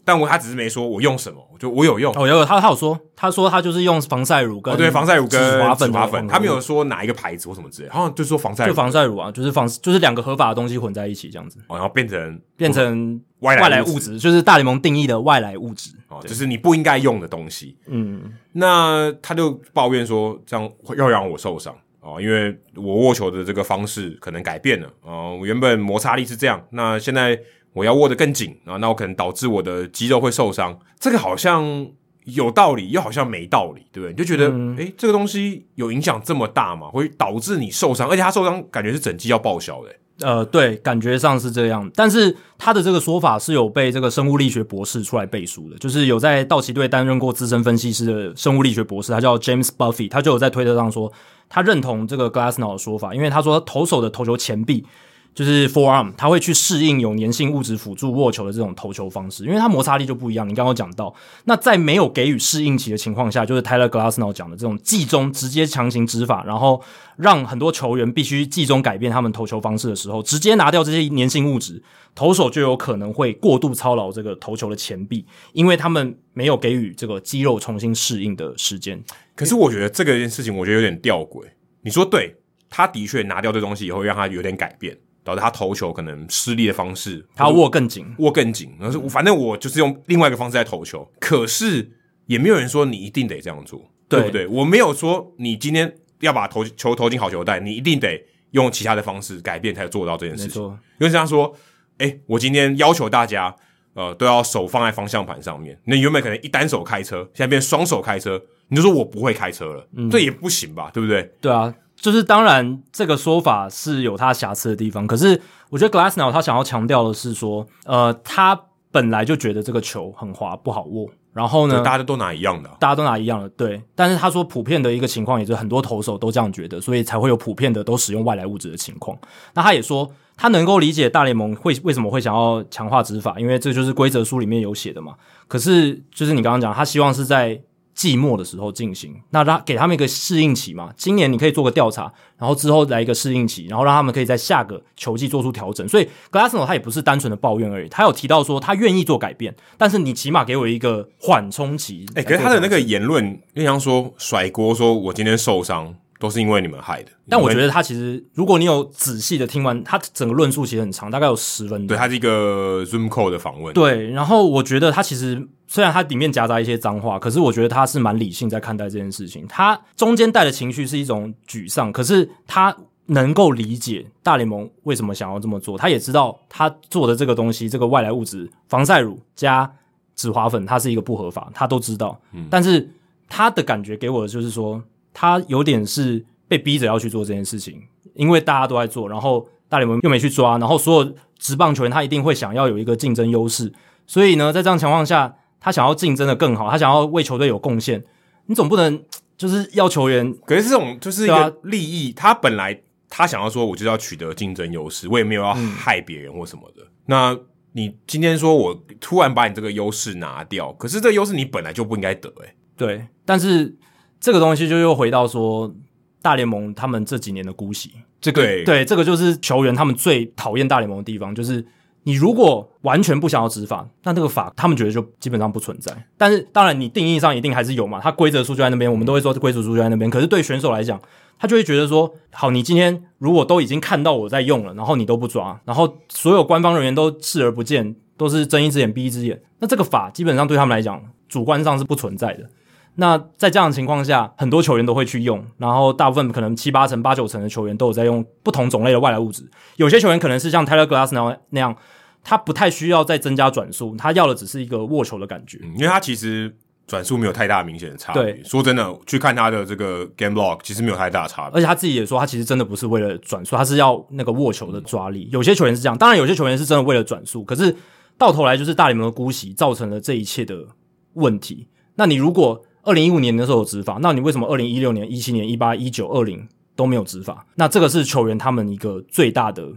[0.09, 2.11] 但我他只是没说我用什么，我就我有用。
[2.15, 17.77] 哦，有有，他他有说，他说他就是用防晒乳跟、哦、对防晒乳跟止滑粉，止滑粉，他没有说哪一个牌子或什么之类，好像就说防晒乳，就防晒乳啊，就是防就是两个合法的东西混在一起这样子，哦、然后变成变成外来外来物质，就是大联盟定义的外来物质哦，就是你不应该用的东西。
[17.85, 21.75] 嗯，那他就抱怨说，这样会要让我受伤。
[22.01, 27.37] 哦，因为我握球的这个方式可能改变了哦，我原本摩擦力是这样，那现在
[27.73, 30.77] 我要握得更紧啊，那我可能导致我的肌肉会受伤。
[30.99, 31.87] 这个好像
[32.25, 34.11] 有道理，又好像没道理，对不对？
[34.11, 36.89] 你就觉得，诶、嗯欸，这个东西有影响这么大吗？
[36.89, 39.95] 会导致你受伤，而且他受伤感觉是整季要报销的。
[40.21, 51.09] 呃，对，感觉上是这样，但是他的这个说法是有被这个生物力学博士出来背书的，就是有在道奇队担任过资深分析师的生物力学博士，他叫 James Buffy，他就有在推特上说，
[51.47, 54.85] 他认同这个 Glasnow 的说法，因为他说投手的投球前臂。
[55.35, 60.47] 就是 forearm，他会去适应有粘性物质辅助握球的这种投球方式，因为它摩擦力就不一样。
[60.47, 61.13] 你刚刚讲到，
[61.45, 66.81] 那在没有给予适应期的情况下，就是 Tyler Glasnow 讲的这种季中直接强行执法，然后
[67.15, 71.81] 让很多球员必须季中改变他们投球方式的时候，直接拿掉这些粘性物质，
[72.13, 79.01] 投手就有可能会过度操劳这个投球的前臂，因为他们没有给予这个肌肉重新适应的时间。
[79.35, 81.45] 可是我觉得这个件事情，我觉得有点吊诡。
[81.81, 82.35] 你说对，
[82.69, 84.97] 他的确拿掉这东西以后，让他有点改变。
[85.23, 88.73] 导致他投球可能失利的方式，他握更紧，握更紧。
[88.79, 91.91] 然后反正我就是用另外一个方式在投球，可是
[92.25, 94.47] 也没有人说你一定得这样做，对，对不对？
[94.47, 100.63] 我没有说你今天要把投球投进好球带，你一定得用其他的方式改变才做到这件事情。
[100.63, 101.55] 因为这样说，
[101.97, 103.55] 哎，我今天要求大家，
[103.93, 105.79] 呃，都要手放在方向盘上面。
[105.85, 110.89] 那原本可能一单手开车，现在变双手开车，你就说我不会开车了，嗯，这也不行吧？
[110.93, 111.31] 对不对？
[111.41, 111.73] 对啊。
[112.01, 115.05] 就是当然，这个说法是有它瑕疵的地方。
[115.05, 118.59] 可是，我觉得 Glassnow 他想要强调的是说，呃，他
[118.91, 121.09] 本来就觉得这个球很滑，不好握。
[121.33, 123.81] 然后呢，大家都拿一样的，大家都拿一样的，对。
[123.95, 129.17] 但是他说，普遍的一个情况也是很多投手都这样觉得，所以才会有普遍的都使用外来物质的情况。
[129.53, 135.13] 那他也说，他能够理解大联盟会为什么会想要强化执法，因为这就是规则书里面有写的嘛。
[135.47, 137.61] 可是，就是你刚刚讲，他希望是在。
[137.99, 140.89] 季末的时候进行，那他给他们一个适应期嘛。
[140.95, 145.85] 今年你可以做个调查，然后之后来一个适应期，然后让他们可以在下个球季做出调整。
[145.85, 152.05] 所以 Glasnow 他也不是单纯的抱怨而已，他有提到说他愿意做改变，但是你起码给我一个缓冲期。
[152.15, 155.93] 哎、欸，可是他的那个言论，就像说甩锅，说我今天受伤。
[156.21, 161.87] 都是因为你们害的，但我觉得他其实，如果你有仔细的听完，他整个论述其实很长，大概有十分钟。
[161.87, 163.73] 对，他是一个 Zoom call 的访问。
[163.73, 169.45] 对，然后我觉得他其实虽然他里面夹杂一些脏话，可是我觉得他是蛮理性在看待这件事情。
[169.47, 179.71] 他中间带的情绪是一种沮丧，可是他能够理解大联盟为什么想要这么做，他也知道他做的这个东西，这个外来物质防晒乳加
[180.15, 182.19] 止滑粉，它是一个不合法，他都知道。
[182.33, 182.89] 嗯，但是
[183.27, 184.81] 他的感觉给我的就是说，
[185.13, 187.79] 他有点是被逼着要去做这件事情，
[188.15, 193.71] 因为大家都在做，然后大联盟又没去抓，然后所有职棒球员他一定会想要有一个竞争优势，
[194.07, 198.03] 所以呢，在这样情况下，他想要竞争的更好，他想要为球队有贡献，
[198.45, 199.03] 你总不能
[199.37, 202.81] 就是要球员，可是这种就是一个利益，他本来。
[203.11, 206.83] 他想要说，我就要取得竞争优势，我也没有要害别人或什么的。
[206.83, 207.39] 嗯、那
[207.71, 213.75] 你今天说我突然把你这个优势拿掉，可是这优势你本来就不应该得，诶对，但是
[214.19, 215.73] 这个东西就又回到说，
[216.21, 221.65] 大联盟他们这几年的姑息，这个对，对，这个就是球员他们最讨厌大联盟的地方，就是
[222.03, 225.91] 你如果完全不想要执法，那这个法他们觉得就基本上不存在。
[226.17, 230.09] 但是当然，你定义上一定还是有嘛，他规则书就在那边，我们都会说规则书就在那边。
[230.09, 230.99] 可是对选手来讲，
[231.37, 242.49] 他就会觉得说，好，你今天如果都已经看到我在用了，然后你都不抓，然后所有官方人员都视而不见，都是睁一只眼闭一只眼，那这个法基本上对他们来讲，主观上是不存在的。
[242.95, 249.49] 那在这样的情况下，很多球员都会去用，然后大部分可能七八成、八九成的球员都有在用不同种类的外来物质。
[249.77, 251.75] 有些球员可能是像 Tyler Glass 那那样，
[252.23, 256.55] 他不太需要再增加转速，他要的只是一个握球的感觉，因为他其实。
[256.89, 258.23] 转速没有太大明显的差别。
[258.23, 261.55] 对，说真的，去看他的这个 game log，其实没有太大差别。
[261.55, 265.29] 而且他自己也说，他其实真的不是为了转速，他是要那个握球的抓力。
[265.31, 267.43] 有些球员是这样，当然有些球员是真的为了转速。
[267.43, 267.75] 可是
[268.17, 270.65] 到头来就是大联盟的姑息造成了这一切的
[271.13, 271.67] 问题。
[271.93, 277.45] 那你如果二零一五年的时候有执法，那你为什么二零一六年、一七年、一八、一九、二零都没有执法？
[277.55, 279.69] 那这个是球员他们一个最大的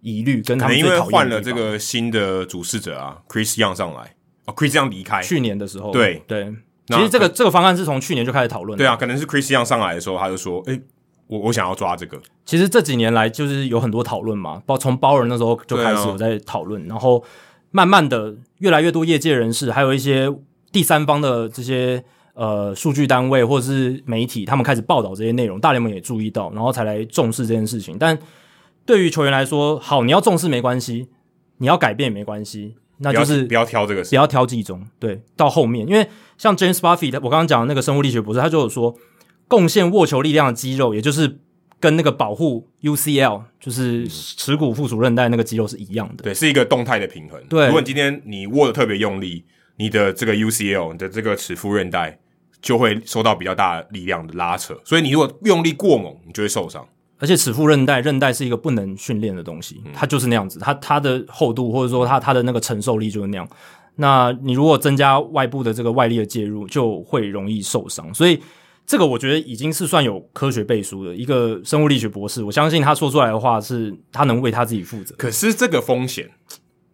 [0.00, 0.78] 疑虑，跟他们。
[0.78, 4.14] 因为换了这个新的主事者啊，Chris Young 上来，
[4.46, 6.54] 哦，Chris Young 离开，去年的时候，对对。
[6.88, 8.76] 其实这个这个方案是从去年就开始讨论。
[8.76, 10.80] 对啊，可能是 Chris Young 上来的时候，他就说：“诶，
[11.28, 17.22] 我我想要抓这个。”其实这几年来就是有很多讨论嘛，包从包人那时候就开始有在讨论，然后
[17.70, 20.28] 慢慢的越来越多业界人士，还有一些
[20.72, 22.02] 第三方的这些
[22.40, 27.98] 呃数据单位或者是媒体，他们开始报道这些内容，大联盟也注意到，然后才来重视这件事情。
[27.98, 28.18] 但
[28.86, 31.08] 对于球员来说，好，你要重视没关系，
[31.58, 32.76] 你要改变也没关系。
[33.02, 38.94] 那就是不要挑这个，不要挑季中，对，到后面，因为像 James Buffy，我刚刚讲的那个生物力学博士，他就有说，
[39.46, 41.38] 贡献握球力量的肌肉，也就是
[41.78, 47.38] 跟那个保护 UCL，就是耻骨附属韧带那个肌肉是一样的，对，是一个动态的平衡。
[47.48, 49.44] 对，如果你今天你握的特别用力，
[49.76, 52.18] 你的这个 UCL，你的这个耻附韧带
[52.60, 56.86] 就会受到比较大的力量的拉扯，所以你如果用力过猛，你就会受伤。
[57.18, 63.46] 而且齿腹韧带，韧带是一个不能训练的东西，它就是那样子，它它的厚度或者说它它的那个承受力就是那样。
[63.96, 68.12] 那你如果增加外部的这个外力的介入，就会容易受伤。
[68.14, 68.40] 所以
[68.86, 75.14] 这个我觉得已经是算有科学背书的一个生物力学博士，我相信他说出来的话是他能为他自己负责。
[75.18, 76.30] 可是这个风险，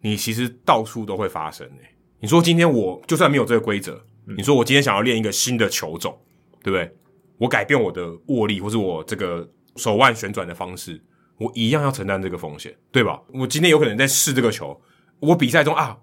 [0.01, 1.95] 你其实到处都会发生诶。
[2.19, 4.01] 你说今天我就算没有这个规则，
[4.35, 6.17] 你说我今天想要练一个新的球种，
[6.63, 6.91] 对不对？
[7.37, 9.47] 我改变我的握力，或是我这个。
[9.79, 10.99] 手腕旋转的方式，
[11.37, 13.21] 我一样要承担这个风险，对吧？
[13.31, 14.75] 我今天有可能在试这个球，
[15.19, 15.95] 我比赛中啊，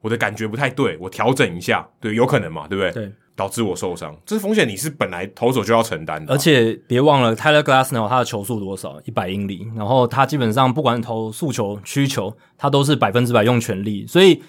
[0.00, 2.90] 我的感觉不太对，我调整一下，对，有可能嘛，对不对？
[2.90, 6.32] 对，导致我受伤，这风险，你是本来投手就要承担的。
[6.32, 8.98] 而且别忘了，Tyler Glasnow 他的球速多少？
[9.04, 14.42] 一百英里，然后他基本上不管投速球、曲球，他都是百分之百用全力，所以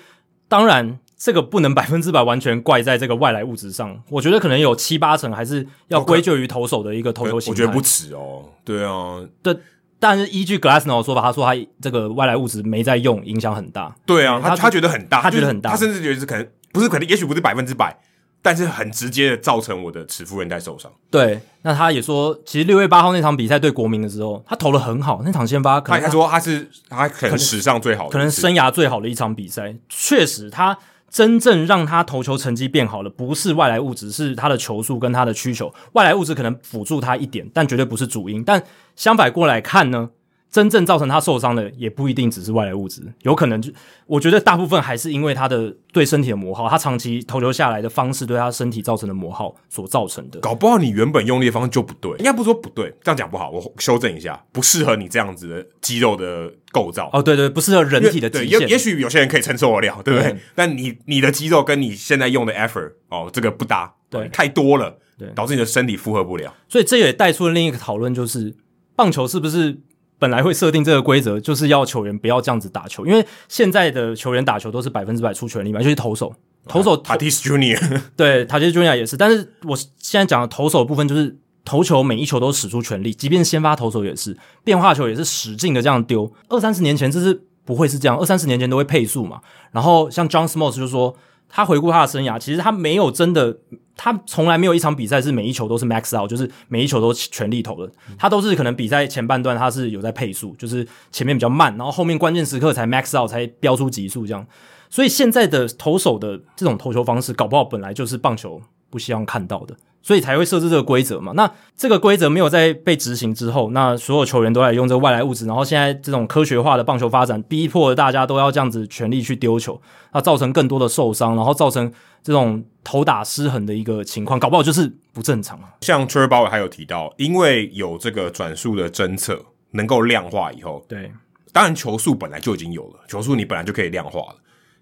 [0.48, 0.98] 当然。
[1.20, 7.62] 这个不能百分之百完全怪在这个外来物质上，我觉得可能有七八成还是要归咎于投手的一个投球形态。
[7.62, 9.54] 我觉得不止哦，对啊，对，
[10.00, 13.94] 但是依据 Glassnow 的说法，他说他这个外来物质没在用，影响很大。
[14.06, 18.00] 对啊，他他，觉得很大，他觉得很大，他甚至觉得是可能不是可能，也许不是百分之百。
[18.42, 20.90] 但是很直接的造成我的齿腹韧带受伤。
[21.12, 29.76] 对，那他也说，其实六月八号那场比赛对国民的时候，他投的很好，那场先发可能他，他说他是他可能史上最好的，可能生涯最好的一场比赛。
[29.90, 30.78] 确实，他
[31.10, 35.74] 真正让他投球成绩变好的，不是外来物质，是他的球速跟他的需求。
[35.94, 38.44] 外来物质可能辅助他一点，但绝对不是主因。
[38.44, 38.64] 但
[38.96, 40.10] 相反过来看呢？
[40.52, 43.72] 真正造成他受伤的也不一定只是外来物质，有可能就
[44.08, 50.40] 我觉得大部分还是因为他的对身体的磨耗，他长期投球下来的方式对他身体造成的磨耗所造成的。
[50.40, 57.12] 搞不好你原本用力的方式就不对，应该不说不对，这样讲不好，我修正一下，不适合你这样子的肌肉的构造。
[57.14, 58.62] 哦，对对，不适合人体的极限。
[58.62, 60.32] 也也许有些人可以承受得了，对不对？
[60.32, 66.52] 嗯、但你你的肌肉跟你现在用的 effort 哦，这个不搭，对，太多了，对，导致你的身体负荷不了。
[66.68, 68.56] 所以这也带出了另一个讨论，就是
[68.96, 69.82] 棒球是不是？
[70.20, 76.36] 本来会设定这个规则，就是要球员不要这样子打球，因为现在的球员打球都是百分之百出全力嘛，就是投手，
[76.68, 86.32] 投手 Tatis Junior 对 Tatis Junior 也是，但是我现在讲的投手的部分就是投球每一球都使出全力，即便先发投手也是，变化球也是使劲的这样丢。
[86.50, 89.40] 二三十年前这是不会是这样，二三十年前都会配速嘛。
[89.72, 91.16] 然后像 John Smoltz 就说，
[91.50, 93.58] 他回顾他的生涯，其实他没有真的，
[93.98, 97.92] 他从来没有一场比赛是每一球都是 max out，就是每一球都全力投的。
[98.18, 104.46] 他都是可能比赛前半段他是有在配速，就是前面比较慢，然后后面关键时刻才 max out 才飙出极速这样。
[104.90, 109.76] 所以现在的投手的这种投球方式，搞不好本来就是棒球不希望看到的。
[110.02, 111.34] 所以才会设置这个规则嘛？
[111.36, 119.80] 那这个规则没有在被执行之后，那所有球员都来用这个外来物质，然后现在这种科学化的棒球发展，逼迫大家都要这样子全力去丢球，
[120.14, 121.92] 那造成更多的受伤，然后造成
[122.24, 125.70] 这种投打失衡的一个情况，搞不好就是不正常啊。
[125.82, 131.12] 像 Bauer 还有提到，因为有这个转速的侦测能够量化以后，对，
[131.52, 134.36] 当然球速本来就已经有了，球速你本来就可以量化了，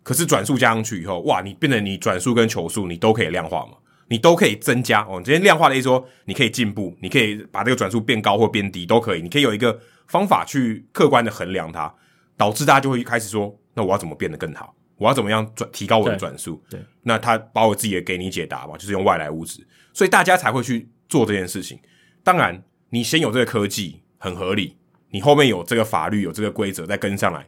[0.03, 3.73] 可是转速加上去以后，哇，你变得你转速跟球速你都可以量化嘛？
[4.09, 5.21] 你都可以增加哦。
[5.23, 9.21] 今天量化的意思说，你可以进步，你可以把这个转速变高或变低都可以。
[9.21, 11.93] 你可以有一个方法去客观的衡量它，
[12.37, 14.73] 导致大家就会开始说，那我要怎么变得更好？
[14.97, 16.61] 我要怎么样转提高我的转速？
[16.69, 21.77] 对，对，那他把我自己的给你解答嘛，就是用外来物质，所以大家才会去做这件事情。
[22.23, 24.75] 当然，你先有这个科技很合理，
[25.11, 27.45] 你后面有这个法律有这个规则再跟上来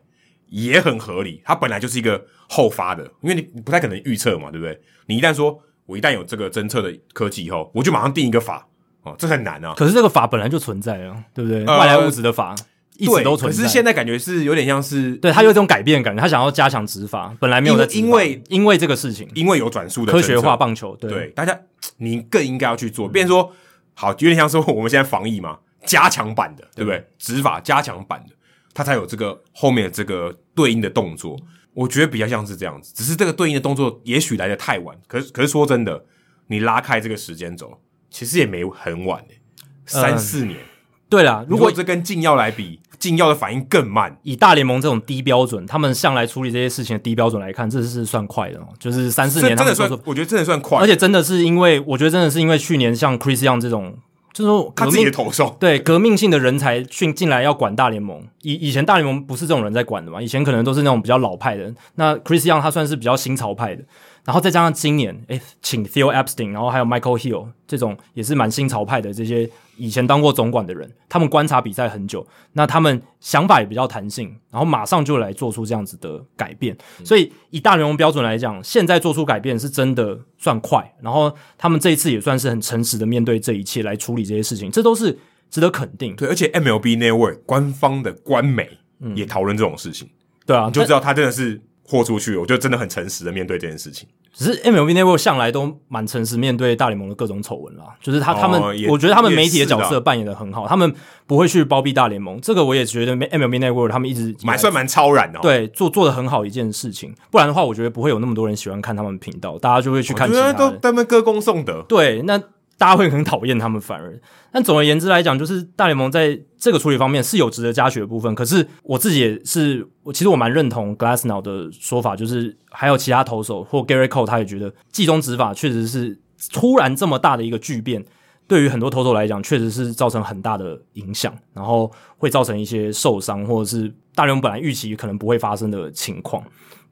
[0.50, 1.41] 也很合理。
[1.43, 4.80] 它本来就是一个后发的，因为你不太可能预测嘛，对不对？
[5.06, 5.63] 你一旦说。
[5.89, 8.67] 我一旦有这个侦测的科技以后，我就马上定一个法
[9.02, 9.73] 哦，这很难啊。
[9.75, 11.65] 可是这个法本来就存在啊，对不对？
[11.65, 12.54] 呃、外来物质的法
[12.97, 13.58] 一直都存在。
[13.58, 21.60] 可是现在感觉是有点像是，对他有这种改变感觉，他想要加强执法，本来没有的，因为因为这个事情，因为有转速的科学化棒球，对，对大家
[21.97, 23.10] 你更应该要去做。
[23.10, 23.52] 变成说，
[23.95, 27.04] 好，有点像说我们现在防疫嘛，加强版的，对不对？
[27.17, 28.36] 执法加强版的，
[28.75, 31.36] 它才有这个后面的这个对应的动作。
[31.73, 34.97] 我觉得比较像是这样子，只是这个对应的动作也许来的太晚。
[35.08, 36.05] 可是，可是说真的。
[36.51, 37.77] 你拉开这个时间轴，
[38.10, 39.39] 其实也没很晚诶、欸，
[39.86, 40.58] 三四年。
[40.58, 40.65] 嗯、
[41.08, 44.17] 对啦，如果这跟禁药来比，禁药的反应更慢。
[44.23, 48.69] 以大联盟这种低标准，他们向来处理这些事情的低标准来看，这是算快的哦。
[48.79, 50.79] 就是三四年真的算，我觉得真的算快。
[50.79, 53.95] 而且真的是因为，我觉得真的是因为去年像 Chris Young 这种，
[54.39, 58.25] 就是说他自己的投手，对革命性的人才进进来要管大联盟。
[58.41, 61.73] 以以前大联盟不是这种人在管的嘛，以前可能都是那种比较老派的。
[61.95, 63.84] 那 Chris Young 他算是比较新潮派的。
[64.30, 76.78] 然后再加上今年，诶，请 Theo Epstein，然后还有 Michael Hill 这种也是蛮新潮派的这些以前当过总管的人，他们观察比赛很久，那他们想法也比较弹性，然后马上就来做出这样子的改变。
[77.00, 80.94] 嗯、所以以大联盟标准来讲，现在做出改变是真的算快。
[81.02, 85.18] 然后他们这一次也算是很诚实的面对这一切来处理这些事情，这都是
[85.50, 86.15] 值得肯定。
[86.15, 88.70] 对，而且 MLB Network 官方的官媒
[89.15, 90.13] 也讨论这种事情，嗯、
[90.46, 91.60] 对啊，你就知道他真的是。
[91.89, 94.08] 豁出去，我觉得真的很诚实的面对这件事情。
[94.32, 100.93] 只是 MLB Network 向来都蛮诚实面对大联盟的各种丑闻啦，就是他他们，我觉得他们媒体的角色扮演的很好，他们
[101.25, 102.39] 不会去包庇大联盟。
[102.39, 107.15] 这个我也觉得 MLB Network 他们一直蛮算蛮超然的，对，做做的很好一件事情。
[107.32, 110.54] 不然的话，我觉得不会有那么多人喜欢看他们频道，大家就会去看其他。
[110.54, 112.39] 都他们歌功颂德，对，那。
[112.80, 114.18] 大家会很讨厌他们，反而，
[114.54, 118.34] 但总而言之来讲，就是大联盟在这个处理方面是有值得嘉许的部分。
[118.34, 126.18] 可是我自己也是，我其实我蛮认同 Glassnow 的说法，就是还有其他投手或 Gary Cole，他也觉得季中执法确实是
[126.54, 128.06] 突然这么大的一个巨变，
[128.48, 136.42] 对于很多投手来讲，确实是造成很大的影响，然后会造成一些受伤，或者是大联盟本来预期可能不会发生的情况。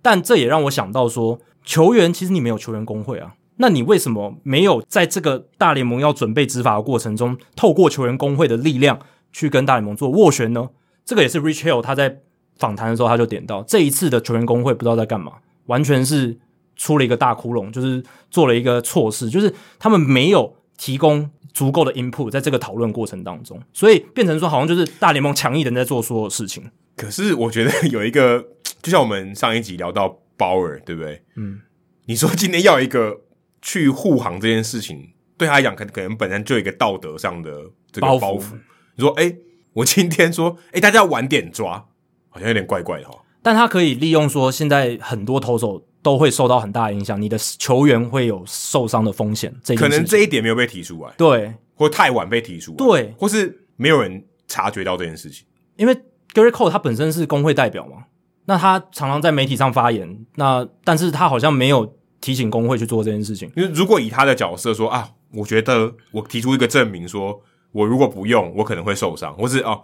[0.02, 3.36] 但这也让我想到说，球员其实你没有球员工会啊。
[3.58, 9.00] 那你为什么没有在这个大联盟要准备执法的过程中，透过球员工会的力量
[9.32, 10.70] 去跟大联盟做斡旋呢？
[11.04, 12.20] 这个也是 Rich Hill 他在
[12.58, 15.34] 访谈的时候他就点到，这一次的球员工会不知道在干嘛，
[15.66, 16.38] 完全是
[16.76, 26.70] 出了一个大窟窿，就是做了一个错事，就是他们没有提供足够的 input 在这个讨论过程当中，所以变成说好像就是大联盟强硬的在做所有事情。
[26.96, 28.46] 可是我觉得有一个，
[28.82, 31.24] 就像我们上一集聊到 Bauer，对不对？
[31.36, 31.62] 嗯，
[32.06, 33.22] 你说今天要一个。
[33.68, 37.52] 去护航这件事情，对他来讲，可能可能本身就有一个道德上的
[37.92, 38.20] 这个包袱。
[38.22, 38.54] 包袱
[38.96, 39.38] 你说，哎、欸，
[39.74, 41.86] 我今天说，哎、欸，大家要晚点抓，
[42.30, 43.14] 好像有点怪怪的哈。
[43.42, 49.54] 但他可以利用说，现在很多投手都会受到很大的影响，你的球员会有受伤的风险。
[49.62, 55.46] 这可能这一点没有被提出来，对，或太晚被提出来，对，或是没有人察觉到这件事情。
[55.76, 55.94] 因为
[56.34, 58.06] Gerrit Cole 他本身是工会代表嘛，
[58.46, 61.97] 那他常常在媒体上发言，那但是他好像没有。
[62.20, 67.42] 提醒工会去做这件事情，因为如果以他的角色说啊，我觉得我提出一个证明，说
[67.72, 69.82] 我如果不用，我可能会受伤，或是哦，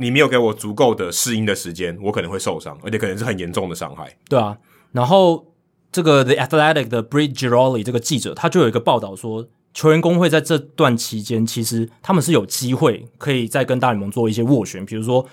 [0.00, 4.16] 你没有给我足够的适应的时间，我可能会受伤，而且可能是很严重的伤害。
[4.28, 4.56] 对啊，
[4.92, 5.46] 然后
[5.92, 15.24] 这个 The Athletic 的 Britt Ghiroli 这个记者，他就有一个报道说，球员工会在这段期间，其实他们是有机会可以再跟大联盟做一些斡旋，比如说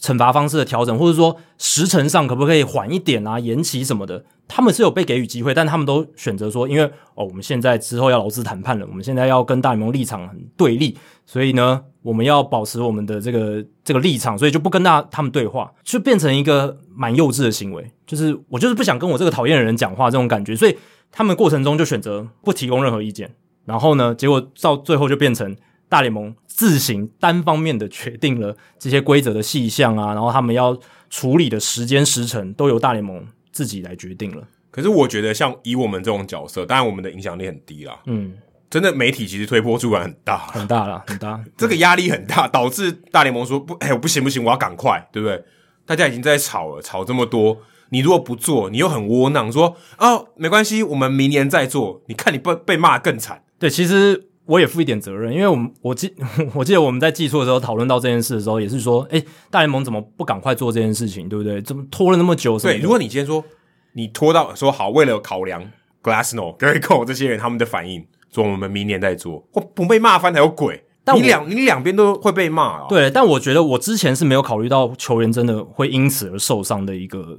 [0.00, 6.84] 惩罚方式的调整，或者说时程上可不可以缓一点啊、延期什么的，他们是有被给予机会，但他们都选择说，因为
[7.14, 20.76] 哦，我们现在之后要劳资谈判了，我们现在要跟大联盟立场很对立，所以呢，我们要保持我们的这个这个立场，所以就不跟大他们对话，就变成一个蛮幼稚的行为，就是我就是不想跟我这个讨厌的人讲话这种感觉，所以
[21.12, 23.30] 他们过程中就选择不提供任何意见。
[23.64, 25.56] 然后呢，结果到最后就变成
[25.92, 30.74] 大联盟自行单方面的决定了这些规则的细项啊，然后他们要
[31.10, 34.42] 处理的时间时程都由大联盟自己来决定了。
[34.70, 38.00] 可是我觉得，像以我们这种角色，当然我们的影响力很低啦。
[38.06, 38.32] 嗯，
[38.70, 41.38] 真的媒体其实推波助澜很大，很大啦，很大。
[41.58, 45.44] 这个压力很大，导致大联盟说不，哎，我不行不行，我要赶快，对不对？
[45.84, 47.58] 大家已经在吵了，吵这么多，
[47.90, 52.00] 你如果不做，你又很窝囊，说哦，没关系，我们明年再做。
[52.06, 53.42] 你看你被被骂更惨。
[53.58, 56.12] 对，其实我也负一点责任，因为我们我记
[56.52, 61.62] 我记得我们在记错的时候讨论到这件事的时候，也是说，诶，大联盟怎么不赶快做这件事情，对不对？
[61.62, 62.58] 怎么拖了那么久？
[62.58, 63.44] 对，如果你今天说
[63.92, 65.62] 你拖到说好，为了考量
[66.02, 70.82] Glasnow、Gerrit Cole 这些人他们的反应，说我们明年再做，或不被骂翻才有鬼。
[71.04, 72.86] 但你两你两边都会被骂啊。
[72.88, 77.38] 对，但我觉得我之前是没有考虑到球员真的会因此而受伤的一个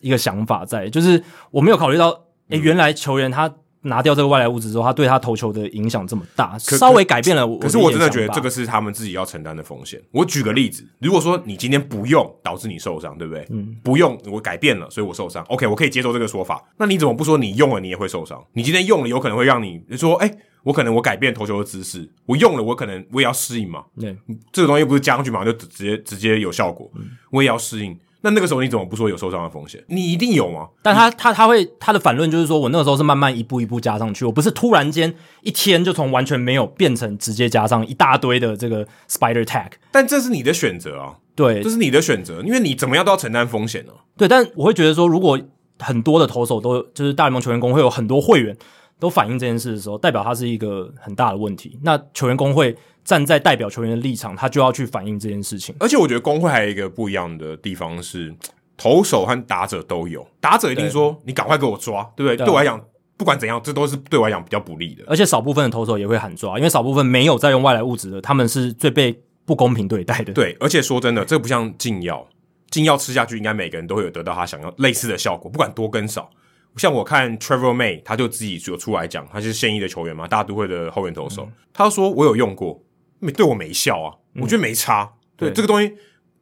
[0.00, 2.10] 一个想法在，就是我没有考虑到，
[2.50, 3.52] 诶，原来球员他。
[3.84, 7.58] 拿掉这个外来物质之后，他对他投球的影响这么大，稍微改变了我。
[7.58, 10.00] 可是我真的觉得这个是他们自己要承担的风险。
[10.10, 13.46] 我举个例子，如果说你今天不用导致你受伤，对不对？
[13.50, 15.44] 嗯，不用我改变了，所以我受伤。
[15.44, 16.62] OK，我可以接受这个说法。
[16.78, 18.42] 那你怎么不说你用了你也会受伤？
[18.54, 23.84] 你今天用了有可能会让你说，哎，我可能我改变投球的姿势，我用了我可能我也要适应嘛。
[24.00, 24.16] 对，
[24.50, 26.90] 这个东西不是加上去嘛，就直接直接有效果，
[27.30, 27.96] 我也要适应。
[28.24, 29.84] 那那个时候你怎么不说有受伤的风险？
[29.88, 30.68] 你一定有吗？
[30.80, 39.72] 但他他他会他的反论就是说，我那个时候是慢慢一步一步加上去，我不是突然间一天就从完全没有变成直接加上一大堆的这个 spider tag。
[39.92, 44.00] 但这是你的选择啊，对，这是你的选择，因为你怎么样都要承担风险呢、啊。
[44.16, 45.38] 对，但我会觉得说，如果
[45.78, 48.56] 很多的投手都就是大联盟球员工会有很多会员
[49.04, 51.78] 都反映这件事的时候，代表它是一个很大的问题。
[51.82, 52.74] 那球员工会。
[53.04, 55.74] 站在代表球员的立场，他就要去反映这件事情。
[55.78, 58.34] 而且我觉得工会还有一个不一样的地方是，
[58.78, 60.26] 投手和打者都有。
[60.40, 62.82] 打者一定说：“你赶快给我抓，对不对？”对，对我来讲，
[63.18, 65.04] 不管怎样，这都是对我来讲比较不利的。
[65.06, 70.32] 而且少部分的投手也会喊抓，因为少部分没有在用外来物质的，他们是最被不公平对待的。
[70.32, 72.26] 对，而且说真的，这不像禁药，
[72.70, 76.30] 禁药吃下去，应该每个人都会有得到他想要类似的效果，不管多跟少。
[76.76, 82.82] 像我看 Trevor May，他就自己有出来讲，他是现役的球员嘛，大都会的后援投手，嗯、他说我有用过。
[83.20, 85.10] 没对我没效啊，我觉得没差。
[85.34, 85.94] 对这个东西，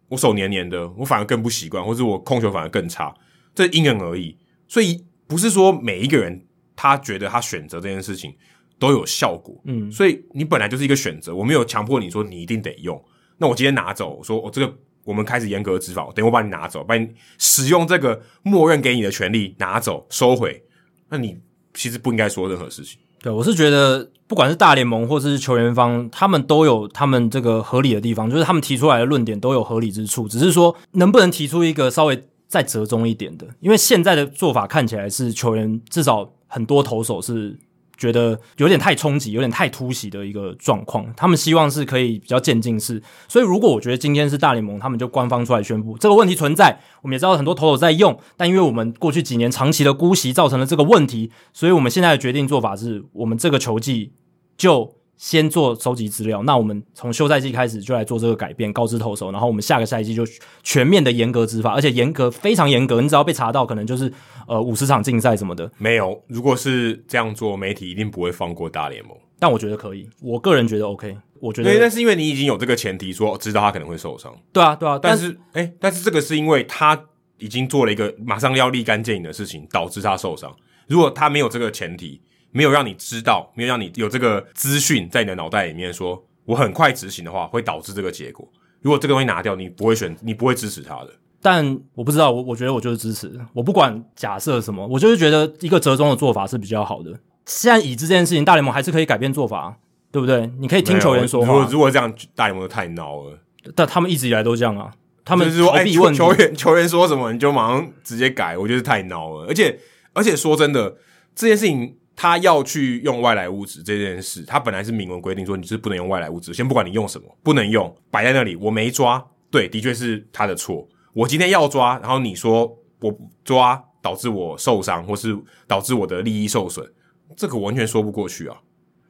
[0.09, 3.14] 我手黏黏的，我反而更不习惯，或者我控球反而更差，
[3.55, 4.37] 这因人而异。
[4.66, 8.35] 所以不是说每一个人他觉得他选择这件事情
[8.80, 9.61] 都有效果。
[9.64, 13.01] 嗯，所以你本来就是一个选择，我没有强迫你说你一定得用。
[13.39, 14.74] 那我今天拿走，我说我这个
[15.05, 20.63] 我们开始严格执法，等我把你拿走，把你使用这个默认给你的权利拿走收回，
[21.09, 21.39] 那你
[21.75, 22.99] 其实不应该说任何事情。
[23.21, 24.11] 对，我是觉得。
[24.29, 37.59] 不管是大联盟或是球员方，他们都有他们这个合理的地方，就是他们提出来的论点都有合理之处，只是说能不能提出一个稍微再折中一点的，因为现在的做法看起来是球员至少很多投手是。
[37.97, 41.07] 觉得有点太冲击，有点太突袭的一个状况。
[41.16, 46.80] 他们希望是可以比较渐进式，所以如果我觉得今天是大联盟，他们就官方出来宣布这个问题存在。
[47.03, 54.12] 我们也知道很多投手在用，但因为我们过去几年长期的姑息造成了这个问题，所以我们现在的决定做法是我们这个球季
[54.57, 54.95] 就。
[55.23, 60.25] 先做收集资料，那我们从休赛季开始就来做这个改变，告知投手，然后我们下个赛季就
[60.64, 64.12] 全面的严格执法，而且严格非常严格，你只要被查到，可能就是
[64.49, 65.70] 呃五十场禁赛什么的。
[65.79, 69.16] 没有，如果是这样做，媒体一定不会放过大联盟。
[69.39, 71.70] 但我觉得可以，我个人觉得 OK，我觉得。
[71.70, 74.37] 对，但是因为你已经有这个前提，说知道他可能会受伤。
[74.53, 77.01] 对啊，对啊，但是哎、欸，但是这个是因为他
[77.39, 80.53] 已经做了一个马上要立竿见影的事情，导致他受伤。
[80.89, 82.20] 如果他没有这个前提。
[82.53, 88.49] 没有让你知道，没有让你有这个资讯在你的脑袋里面，说我很快执行的话，会导致这个结果。
[88.81, 91.11] 如果这个东西拿掉，你不会选，你不会支持他的。
[91.41, 97.11] 但我不知道，我我觉得我就是支持，我不管假设什么，我就是觉得一个折中的做法是比较好的。
[97.47, 99.77] 现在已知这件事情，大联盟还是可以改变做法，
[100.11, 100.49] 对不对？
[100.59, 101.47] 你可以听球员说话。
[101.47, 103.39] 如果如果这样，大联盟就太孬了。
[103.75, 104.93] 但他们一直以来都这样啊，
[105.25, 109.47] 他们就是说，哎，球球员球员说什么，你就马上直接改，我觉得太孬了。
[109.49, 109.79] 而且
[110.13, 110.97] 而且说真的，
[111.35, 111.97] 这件事情。
[112.23, 120.87] 他要去用外来物质这件事，他本来是明文规定说你是不能用外来物质，先不管你用什么，不能用，摆在那里，我没抓，对，的确是他的错。
[121.14, 123.12] 我今天要抓，然后你说我
[123.43, 126.89] 抓导致我受伤，或是导致我的利益受损，
[127.37, 128.57] 这个完全说不过去啊。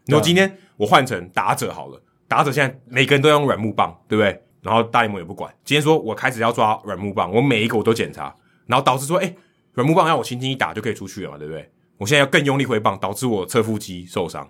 [0.07, 4.43] 然后今天我换成打者好了，打者现在每个人都要用软木棒，对不对？
[4.63, 5.55] 然后大联盟也不管。
[5.67, 8.35] 今天说我开始要抓软木棒，我每一个我都检查，
[8.65, 9.35] 然后导致说，哎，
[9.75, 11.71] 软木棒让我轻轻一打就可以出去了嘛，对不对？
[11.99, 14.49] 我现在要更用力挥棒，导致我侧腹肌受伤。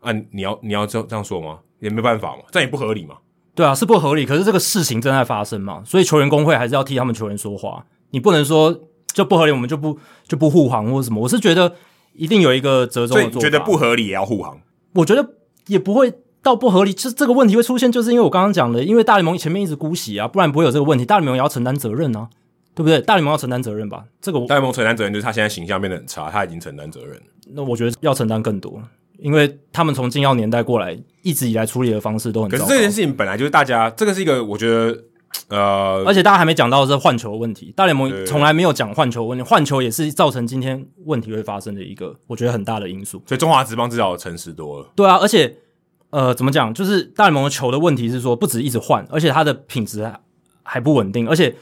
[0.00, 1.58] 啊，你要你要这这样说吗？
[1.78, 3.16] 也没办法嘛，这样也不合理嘛。
[3.54, 4.24] 对啊，是不合理。
[4.24, 7.84] 可是这个事情正在发生嘛，所以球员工会还是要替他们球员说话。
[8.10, 8.80] 你不能说
[9.12, 11.20] 就不合理，我们就不就不护航或者什么。
[11.20, 11.74] 我是觉得
[12.14, 13.40] 一定有一个折中的做法。
[13.40, 14.60] 觉得不合理也要护航？
[14.94, 15.34] 我觉得
[15.66, 16.12] 也不会
[16.42, 16.92] 到不合理。
[16.92, 21.04] 这这个问题会出现，就是因为我刚刚讲的，因为大联盟前面一直姑息啊，不然不会有这个问题。
[21.04, 22.28] 大联盟也要承担责任啊，
[22.74, 23.00] 对不对？
[23.00, 24.04] 大联盟要承担责任吧？
[24.20, 27.22] 这个大联盟承担责任就是他现在形象变得很差，他已经承担责任了。
[27.52, 28.82] 那我觉得要承担更多。
[29.18, 32.48] 因为他们从禁药年代过来，一直以来处理的方式都很。
[32.48, 35.04] 可是这件事情本来就是大家，这个是一个我觉得，
[35.48, 37.70] 呃，而且大家还没讲到的是换球问题。
[37.76, 43.22] 大联盟从来没有讲换球问题，换球也是造成今天问题会发生的一个我觉得很大的因素。
[43.26, 44.88] 所以中华职棒至少诚实多了。
[44.96, 45.54] 对啊，而且
[46.08, 46.72] 呃，怎么讲？
[46.72, 50.18] 就是大联盟的球的问题是说，不止一直换，而且它的品质还
[50.62, 51.54] 还不稳定，而且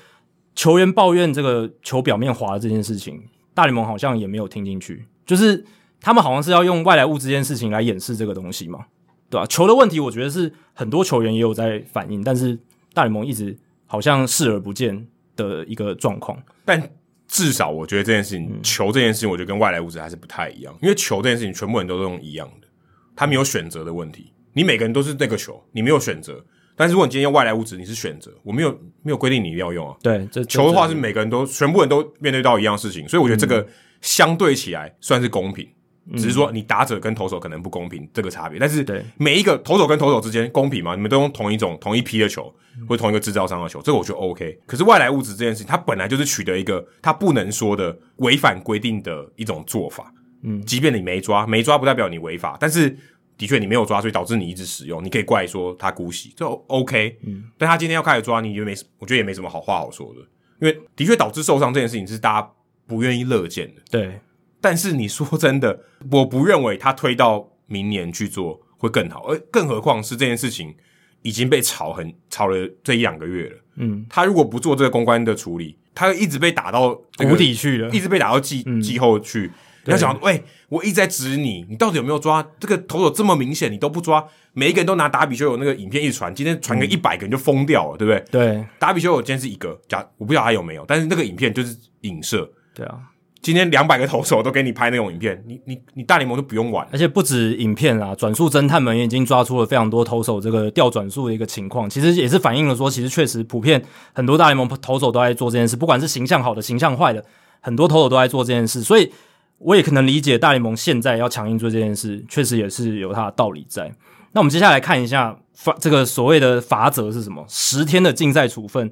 [0.59, 3.23] 球员抱怨这个球表面滑的这件事情，
[3.55, 5.65] 大联盟好像也没有听进去，就是。
[6.01, 8.87] 他们好像是要用外来物质这件事情来掩饰这个东西嘛，
[9.29, 9.45] 对吧？
[9.47, 12.57] 球的问题，我觉得是很多球员也有在反映，但是
[12.95, 16.41] 大联盟一直好像视而不见的一个状况。
[16.65, 16.81] 但
[17.27, 22.69] 至少我觉得这件事情，嗯、球这件事情，我觉得跟外来物质还是不太一样，因为球这件事情，全部人都用一样的，
[23.17, 24.33] 他没有选择的问题。
[24.53, 26.45] 你每个人都是那个球，你没有选择。
[26.79, 28.71] 但是如果你今天用外来物质，你是选择，我没有
[29.03, 29.97] 没有规定你一定要用啊。
[30.03, 33.67] 对，这球的话是每个人都全部人都面对到一样事情，所以我觉得这个
[34.01, 35.69] 相对起来算是公平。
[36.17, 38.83] 只是说你打者跟投手可能不公平这个差别，但是
[39.19, 40.95] 每一个投手跟投手之间公平吗？
[40.95, 42.51] 你们都用同一种同一批的球，
[42.89, 44.59] 或同一个制造商的球，这个我觉得 OK。
[44.65, 50.11] 可是外来物质这件事情，它本来就是取得一个它不能说的违反规定的一种做法。
[50.45, 52.97] 嗯，即便你没抓，没抓不代表你违法，但是
[53.39, 57.17] 的确你没有抓，所以导致你一直使用，你可以怪说他姑息，这 OK。
[57.23, 60.21] 嗯，但他今天要开始抓，你就没，我觉得也没什么好话好说的，
[60.61, 62.51] 因为的确导致受伤这件事情是大家
[62.85, 63.83] 不愿意乐见的。
[63.91, 64.21] 对。
[64.61, 65.79] 但是你说真的，
[66.11, 70.75] 我不认为他推到明年去做会更好，而更何况是这件事情
[71.23, 73.57] 已经被炒很炒了这一两个月了。
[73.77, 79.53] 嗯，他如果不做这个公关的处理，他一直被打到谷底去了，一直被打到季季后去。
[79.85, 82.47] 你要想，喂，我一直在指你，你到底有没有抓？
[82.61, 88.25] 这个投手这么明显，你都不抓，每一个人都拿打比修有那个影片一传，今天传个一百个人就疯掉了，对不对？
[88.31, 92.51] 对，打比修有今天是一个假，我不知道还有没有，但是那个影片就是影射。
[92.75, 92.99] 对啊。
[93.41, 103.81] 今天两百个投手都给你拍那种影片，你你你大联盟都不用玩，而且不止影片啊，转速侦探们也已经抓出了非常多投手这个掉转速的一个情况，其实也是反映了说，其实确实普遍
[104.13, 107.25] 很多大联盟投手都在做这件事，不管是形象好的、形象坏的，
[107.61, 109.11] 很多投手都在做这件事，所以
[109.59, 113.93] 我也可能理解大联盟现在要强硬做这件事，确实也是有它的道理在。
[114.33, 117.45] 那我们接下来看一下法这个所谓的罚则是什么？
[117.49, 118.91] 十天的禁赛处分。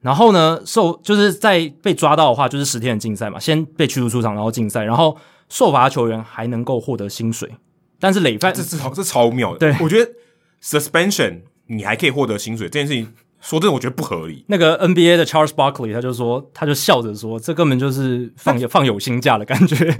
[0.00, 5.16] 然后呢，受就是在被抓到的话，就是十天的禁赛嘛，先被驱逐出场，然后禁赛，然后
[5.48, 7.50] 受罚球员还能够获得薪水，
[7.98, 9.58] 但是累犯这这超这超妙的。
[9.58, 10.08] 对，我觉得
[10.62, 14.44] suspension 你还可以获得薪水这件事情，说真的，我觉得不合理。
[14.48, 19.96] 那个 NBA 的 Charles Barkley 他就说，他就笑着说，这根本就是放有放有薪假的感觉。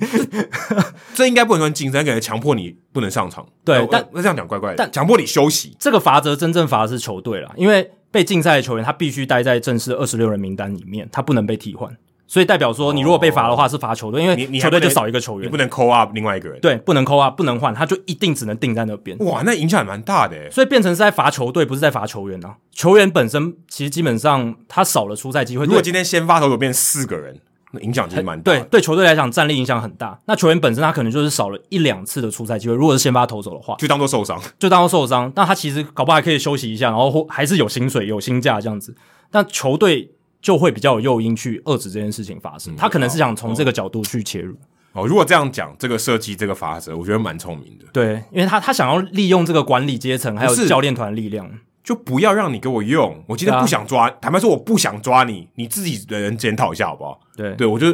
[1.15, 3.47] 这应该不能算竞赛，感觉强迫你不能上场。
[3.65, 4.77] 对，但那这样讲怪怪的。
[4.77, 7.91] 但强迫你休息，这个罚则真正罚的是球队啦，因为。
[8.11, 11.95] 被禁赛的球员，他必须待在正式二十六人名单里面，他不能被替换。
[12.29, 16.61] 所以代表说，你如果被罚的话，是罚球队，因为球队就少一个球员，你不能 call up 另外一个人。
[16.61, 19.17] 对，不能 call up，不能换，他就一定只能定在那边。
[19.21, 20.51] 哇，那影响也蛮大的诶。
[20.51, 22.55] 所以变成是在罚球队，不是在罚球员啊。
[22.71, 25.65] 球员本身其实基本上他少了出赛机会。
[25.65, 27.41] 如果今天先发投手变四个人。
[27.71, 30.19] 那影响其实蛮大，对对，球队来讲战力影响很大。
[30.25, 35.31] 那球员本身他可能就是少了一两次的出赛机会，如果是先发投手的话，就当做受伤，就当做受伤。
[35.37, 38.97] 那他其实搞不好还可以休息一下，然后或还是有薪水、有薪假这样子。
[39.33, 40.11] 那球队
[40.41, 42.75] 就会比较有诱因去遏制这件事情发生。
[42.75, 44.57] 嗯、他可能是想从这个角度去切入。
[44.93, 47.85] 哦，如果这样讲，这个设计这个法则，我觉得蛮聪明的。
[47.93, 51.51] 对，因为他他想要利用这个管理阶层还有教练团力量。
[51.85, 53.25] 就不要让你给我用。
[53.27, 57.21] 我今天不想抓，啊、坦白说我不想抓你，你自己的人检讨一下好不好？
[57.37, 57.87] 对，对我就。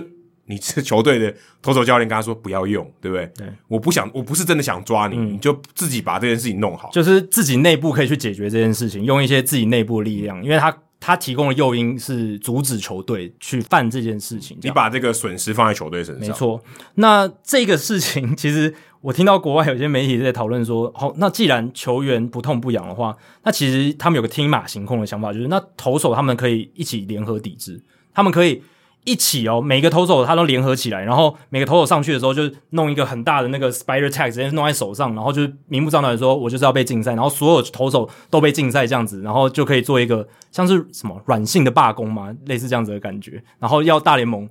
[0.47, 3.25] 你是球队的投手教练，跟他说不要用，对不对？
[3.35, 10.71] 对，我不想，我不是真的想抓你，嗯、你就自己把这件事情弄好，就是自己内部可以去解决这件事情，用一些自己内部的力量，因为他
[11.07, 14.57] 他提供的诱因是阻止球队去犯这件事情。
[14.63, 16.59] 你把这个损失放在球队身上，没错。
[16.95, 27.83] 那这个事情，其实我听到国外有些媒体在讨论说，好，那既然球员不痛不痒的话，那其实他们有个天马行空的想法，就是那投手他们可以一起联合抵制，
[28.15, 28.63] 他们可以。
[29.05, 44.49] 一起哦，每个投手他都联合起来，然后每个投手上去的时候就弄一个很大的那个 spider tag，直接弄在手上，然后就是明目张胆的说，我就是要被禁赛，然后所有投手都被禁赛这样子，然后就可以做一个像是什么软性的罢工嘛，类似这样子的感觉，然后要大联盟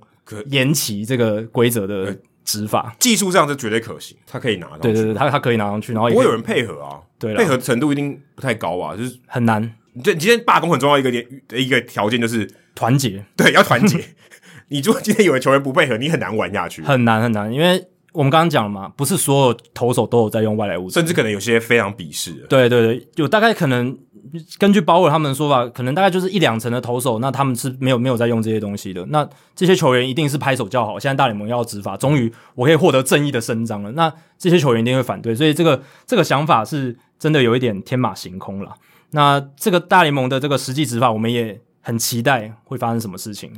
[0.52, 9.74] 延期这个规则的执法，技术上是绝对可行，他可以拿到，对对对，他他可以拿上去，然后也不会有人配合啊，对，配合程度一定不太高啊，就是很难。
[10.04, 14.04] 对，今天罢工很重要一个点，一个条件就是团结，对，要团结。
[14.74, 22.32] 你如果今天有的球员不配合，你很难玩下去，很难很难，因为我们刚刚讲了嘛，不是所有投手都有在用外来物质，甚至可能有些非常鄙视。
[22.50, 23.96] 对对对，有大概可能
[24.58, 29.06] 根据鲍尔他们的说法，可能大概就是一两成的投手，那他们是没有没有在用这些东西的。
[29.10, 33.92] 那这些球员一定是拍手叫好，现在大联盟要执法，终于我可以获得正义的伸张了。
[33.92, 38.74] 那这些球员一定会反对，所以这个这个想法是真的有一点天马行空了。
[39.12, 43.52] 那这个大联盟的这个实际执法，我们也很期待会发生什么事情。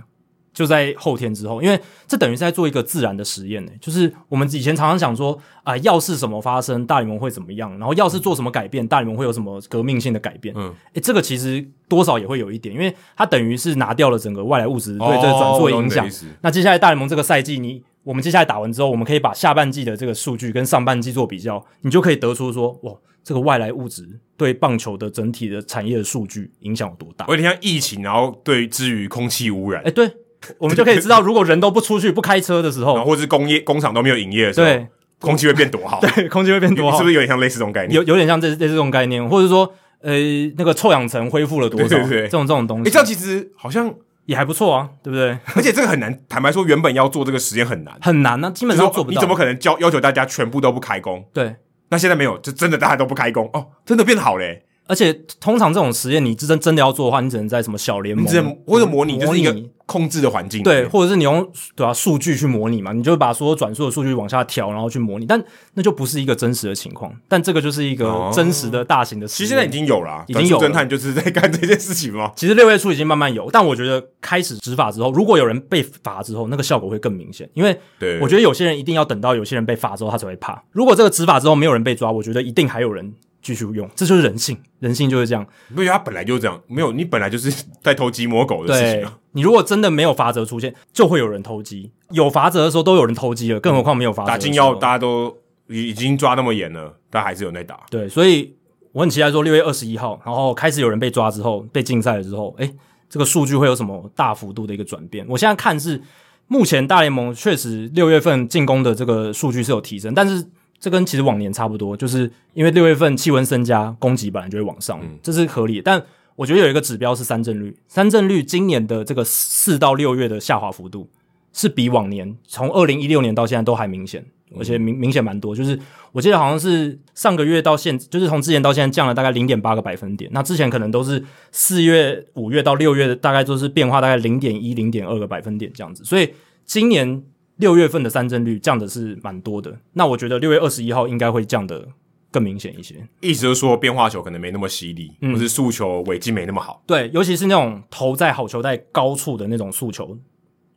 [0.55, 1.77] 就在后天之后，因为
[2.07, 3.71] 这等于是在做一个自然的实验呢。
[3.81, 5.33] 就是我们以前常常想说
[5.63, 7.69] 啊、呃，要是什么发生，大联盟会怎么样？
[7.77, 10.55] 然后要是做什么改变，大联盟会有什么革命性的改变？
[10.57, 16.07] 嗯，诶，这个其实多少也会有一点，因为它等于是拿掉了整个外来物质对这个转速的影响。
[16.07, 16.09] 哦、
[16.41, 22.93] 那接下来大联盟这个赛季，你我们接下来打完之后，我们可以把下半季的这个数据跟上半季做比较，你就可以得出说，哇，
[23.25, 27.25] 这个外来物质对棒球的整体的产业的数据影响有多大？
[27.27, 30.09] 有点像疫情，然后对之于空气污染，诶，对。
[30.59, 34.87] 我们就可以知道，如果人都不出去、不开车的时候， 或者是工业工厂都没有营业的时候，对，
[35.19, 35.99] 空气会变多好。
[36.01, 37.93] 对， 空气会变多好，是不是有点像类似这种概念？
[37.95, 39.71] 有有点像这这这种概念，或者说，
[40.01, 40.13] 呃，
[40.57, 41.87] 那个臭氧层恢复了多少？
[41.87, 43.93] 对对对，这种这种东西，诶，这样其实好像
[44.25, 45.37] 也还不错啊，对不对？
[45.55, 49.15] 而且这个很难，坦白说，原本要做这个实验很难，很难啊，基本上做不到。
[49.15, 51.23] 你怎么可能要要求大家全部都不开工？
[51.33, 51.55] 对，
[51.89, 54.63] 那现在没有，就真的大家都不开工哦，真的变好嘞。
[54.87, 58.23] 而且通常这种实验，你真真的要做的话，你只能在什么小联盟
[58.67, 59.51] 或者模拟，就是一个
[59.85, 65.43] 控制的环境，对，或者是你用对吧数据去模拟嘛，你就把所有转速的数据往下调，然后去模拟，但
[65.75, 67.15] 那就不是一个真实的情况。
[67.27, 72.31] 但这个就是一个真实的大型的其实现在已经有了啊，已经有侦探就是在干这件事情吗？
[72.35, 77.49] 其实六月初已经慢慢有，但我觉得开始执法之后，如果有人被罚之后，那个效果会更明显。
[77.53, 77.79] 因为
[78.21, 80.63] 我觉得有些人一定要等到有些人被罚之后，他才会怕。
[80.71, 83.13] 如果这个执法之后没有人被抓，我觉得一定还有人。
[83.45, 85.45] 继续用，这就是人性，人性就是这样。
[85.69, 89.13] 因为他本来就是这样，没有你本来就是在偷鸡摸狗的事情啊。
[89.35, 94.29] 你如果真的没有罚则出现，就会有人偷鸡；有罚则的时候，都有人偷鸡了，更何况没有罚则。
[94.29, 97.81] 打禁药，大家都已已经抓那么严了，但还是有人在打。
[97.91, 98.55] 对，所以
[98.93, 102.73] 我很期待说六月二十一号，然后开始有人被抓之后，被禁赛了之后，诶，
[103.09, 105.25] 这个数据会有什么大幅度的一个转变？
[105.29, 106.01] 我现在看是
[106.47, 110.45] 目前大联盟确实六月份进攻的这个数据是有提升，但是。
[110.77, 115.81] 这跟其实往年差不多，就是因为六月份气温增加，攻击本来就会往上，嗯、这是合理的。
[115.81, 116.03] 但
[116.35, 121.09] 我觉得有一个指标是三振率，三振率今年的这个四到六月的下滑幅度
[121.53, 124.25] 是比往年从二零一六年到现在都还明显，
[124.57, 125.55] 而且明明显蛮多。
[125.55, 125.79] 就是
[126.11, 130.29] 我记得好像是上个月到现，就是从之前到现在降了大概零点八个百分点。
[130.33, 136.03] 那之前可能都是四月、五月到六月，大概都是变化大概零点一、零点二个百分点这样子。
[136.03, 136.33] 所以
[136.65, 137.23] 今年。
[137.57, 141.87] 六月份的三振率降的是蛮多的，那我觉得六月二十一号应该会降得
[142.35, 142.95] 更明显一些。
[143.21, 146.83] 意思就是说，变化球可能没那么犀利，嗯、或是速球尾劲没那么好。
[146.85, 150.17] 对，尤其是那种投在好球带高处的那种速球，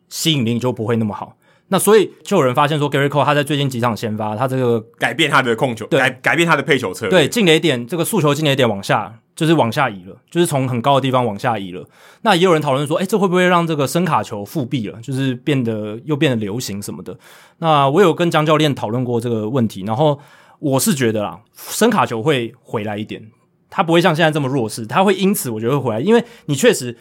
[0.09, 1.35] 吸引力就不会那么好。
[1.71, 9.21] 那所以就有人发现说，Gerrit Cole 他在最近几场先发，他这个改变他的控球，改改变他的配球策略，对，进垒点这个速球进垒点往下。
[9.39, 11.89] 就是往下移了，就是从很高的地方往下移了。
[12.23, 15.01] 那也有人讨论说，哎、欸，这会不会让这个声卡球复辟了？
[15.01, 17.17] 就是变得又变得流行什么的？
[17.59, 20.19] 那我有跟江教练讨论过这个问题，然后
[20.59, 23.31] 我是觉得啦，声卡球会回来一点，
[23.69, 26.97] 它不会像现在这么弱势，它会因此我觉得会回来，因为你确实。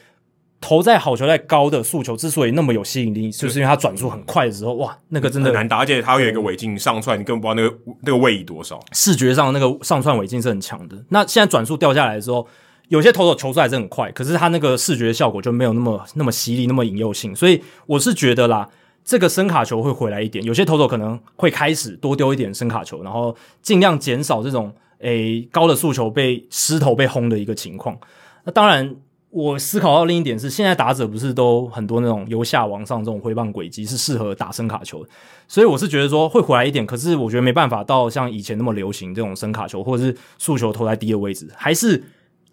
[0.60, 8.80] 投在好球在高的速球之所以那么有吸引力，就是因为它转速很快的时候，哇，那个真的很难打，而且它有一个尾劲上窜，你根本不知道那个那个位移多少。
[8.92, 10.98] 视觉上那个上窜尾劲是很强的。
[11.10, 12.48] 那现在转速掉下来的时候，
[12.88, 17.36] 有些投手球出来是很快，可是他那个视觉效果就没有那么那么犀利，那么引诱性。
[17.36, 18.68] 所以我是觉得啦，
[19.08, 20.44] 这个伸卡球会回来一点。
[20.44, 27.98] 有些投手可能会开始多丢一点伸卡球，然后尽量减少这种诶、高的速球被失投被轰的一个情况。
[28.44, 28.96] 那当然。
[29.30, 35.10] 我思考到另一点是，现在打者不是都很多那种由下往上这种挥棒轨迹是适合打伸卡球的，
[35.50, 42.02] 所以我是觉得说会回来一点，可是我觉得没办法到像以前那么流行这种伸卡球或者是速球投在低的位置，还是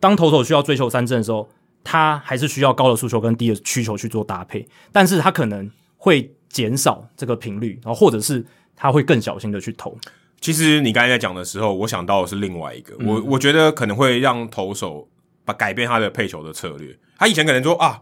[0.01, 1.49] 当投手需要追求三振的时候，
[1.85, 8.43] 他还是需要高的速球跟低的需求去做搭配，但是他可能会减少这个频率，然后或者是
[8.75, 9.95] 他会更小心的去投。
[10.41, 15.07] 其实你刚才在讲的时候，我想到的是另外一个，嗯、我我觉得可能会让投手。
[15.47, 18.01] 把改变他的配球的策略，他以前可能说啊，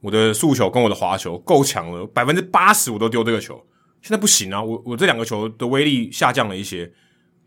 [0.00, 3.60] 我的速球跟我的滑球够强了，百分之八十我都丢这个球。
[4.02, 6.88] 现在不行啊，我我这两个球的威力下降了一些，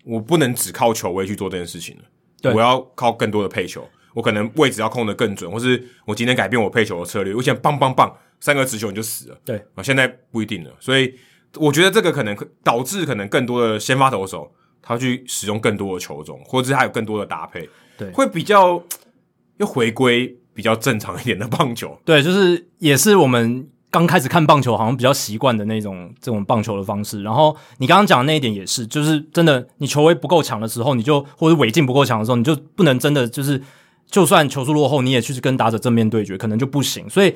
[0.03, 2.03] 我不能只靠球威去做这件事情了。
[2.41, 9.37] 对，我要靠更多的配球，我可能位置要控得更准，或是我今天改变我配球的策略，我现在棒棒棒，三个直球你就死了。
[9.45, 11.13] 对啊，现在不一定了，所以
[11.55, 18.81] 我觉得这个可能导致可能更多的先发投手他去使用更多的球种，或者是还有更多的搭配，对，会比较
[19.57, 21.99] 又回归比较正常一点的棒球。
[22.05, 23.69] 对，就是也是我们。
[23.91, 27.23] 刚开始看棒球，好像比较习惯的那种这种棒球的方式。
[27.23, 33.59] 然后你刚刚讲的那一点也是，就是真的，你球威不够强的时候，你就或者尾劲不够强的时候，你就不能真的就是，
[34.05, 37.09] 就算球速落后，你也去跟打者正面对决，可能就不行。
[37.09, 37.33] 所以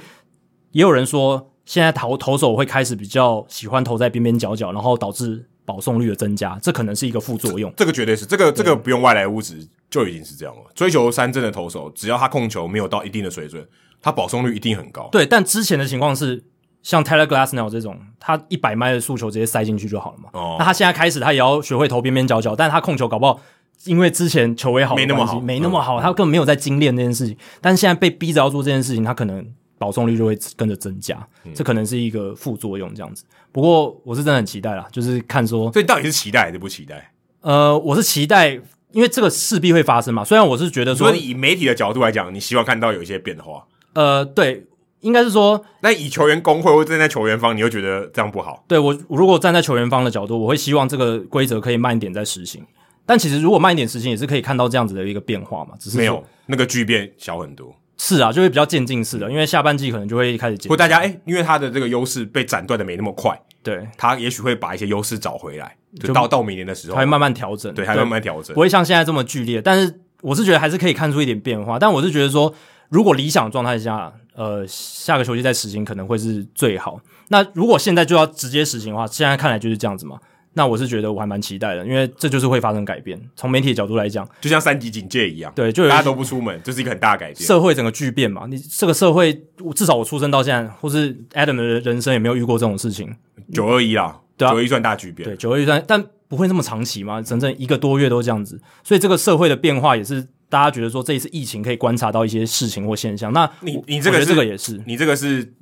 [0.74, 7.72] 也有人说，现在投投手会开始比较喜欢投在边边角角，然后导致保送率的增加，这可能是一个副作用。
[7.78, 10.62] 这，这个绝对是，这个这个不用外来物质就已经是这样了。
[10.76, 13.66] 追求三振的投手，只要他控球没有到一定的水准。
[14.06, 15.26] 他保送率一定很高，对。
[15.26, 16.44] 但之前的情况是，
[16.82, 20.30] 像 Tyler Glassnow 这种，他一百迈的速球直接塞进去就好了嘛。
[20.34, 20.58] 哦。
[20.60, 23.40] 那他现在开始，他也要学会投边边角角，但是他控球搞不好，
[23.86, 27.38] 因为之前球威好，没那么好，没那么好，他根本没有在精炼这件事情。
[27.62, 29.48] 但是现在被逼着要做这件事情，他可能
[29.78, 33.24] 保送率就会跟着增加，这可能是一个副作用这样子。
[33.52, 37.12] 不过我是真的很期待啦，就是看说，所以到底是期待还是不期待？
[37.42, 38.60] 呃，我是期待，
[38.92, 40.24] 因为这个势必会发生嘛。
[40.24, 43.66] 虽然我是觉得说，以媒体的角度来讲，你希望看到有一些变化。
[43.94, 44.66] 呃，对，
[45.02, 48.64] 应该是说，那以球员工会或站在球员方，你会觉得这样不好？
[48.68, 52.66] 对，我如果站在球员方的角度，我会希望这个规则可以慢一点再实行。
[53.06, 55.74] 但其实如果慢一点实行，也是可以看到这样子的一个变化嘛。
[55.78, 57.76] 只是没有那个巨变小很多。
[57.98, 60.70] 是啊，就会比较渐进式的，因为下半季可能就会开始减。
[60.70, 69.62] 或大家哎，因为他的这个优势被斩断的没那么快，对，他也许会把一些优势找回来，就到就到明年的时候，他会慢慢调整，对，他会慢慢调整，不会像现在这么剧烈。
[69.62, 71.78] 但是我是觉得还是可以看出一点变化。
[71.78, 72.54] 但我是觉得说，
[72.90, 77.00] 如果理想状态下，呃，下个球季再实行可能会是最好。
[77.30, 80.20] 那如果现在就要直接实行的话，现在看来就是这样子嘛。
[80.54, 83.20] 那我是觉得我还蛮期待的，因为这就是会发生改变。
[83.36, 87.46] 从媒体的角度来讲，就像三级警戒一样，对，就大家都不出门，这是一个很大的改变。
[87.46, 89.34] 社会整个巨变嘛，你这个社会，
[89.76, 93.14] 至少我出生到现在，或是 Adam 的人生也没有遇过这种事情。
[93.52, 103.34] 九二一啦，对啊，九二一算大巨变，对，九二一算，但不会那么长期嘛，整整一个多月都这样子，所以这个社会的变化也是大家觉得说这一次疫情可以观察到一些事情或现象。
[103.34, 105.54] 那你你这个这个也是，你这个是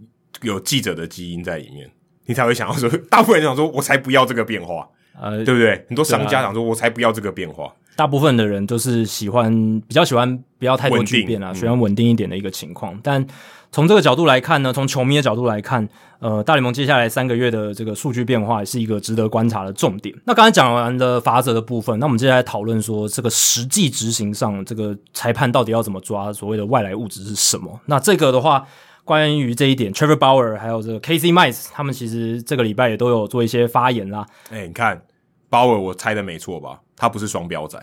[0.42, 1.90] 有记者的基因在里面，
[2.32, 4.88] 你才会想要说， 大部分人想说，我才不要这个变化。
[5.22, 5.86] 呃，对不对？
[5.90, 7.72] 很多商家想说，我才不要这个变化。
[7.98, 9.52] 大部分的人都是喜欢
[9.88, 12.94] 比较喜欢不要太多巨变啊，喜欢稳定一点的一个情况。
[12.96, 13.28] 嗯、但
[13.72, 15.88] 从这个角度来看呢，从球迷的角度来看，
[16.20, 20.16] 呃，大联盟接下来三个月的这个数据变化也是一个值得观察的重点。
[20.26, 27.80] 那刚才讲完了法则的部分，那我们接下来讨论说，这个实际执行上，这个裁判到底要怎么抓所谓的外来物质是什么？
[27.86, 28.66] 那这个的话。
[29.04, 34.26] 关于这一点，Trevor Bauer 还有这个 Casey Mize，他们其实这个礼拜也都有做一些发言啦。
[34.50, 35.02] 哎、欸，你看
[35.50, 36.80] Bauer，我猜的没错吧？
[36.96, 37.80] 他不是双标仔，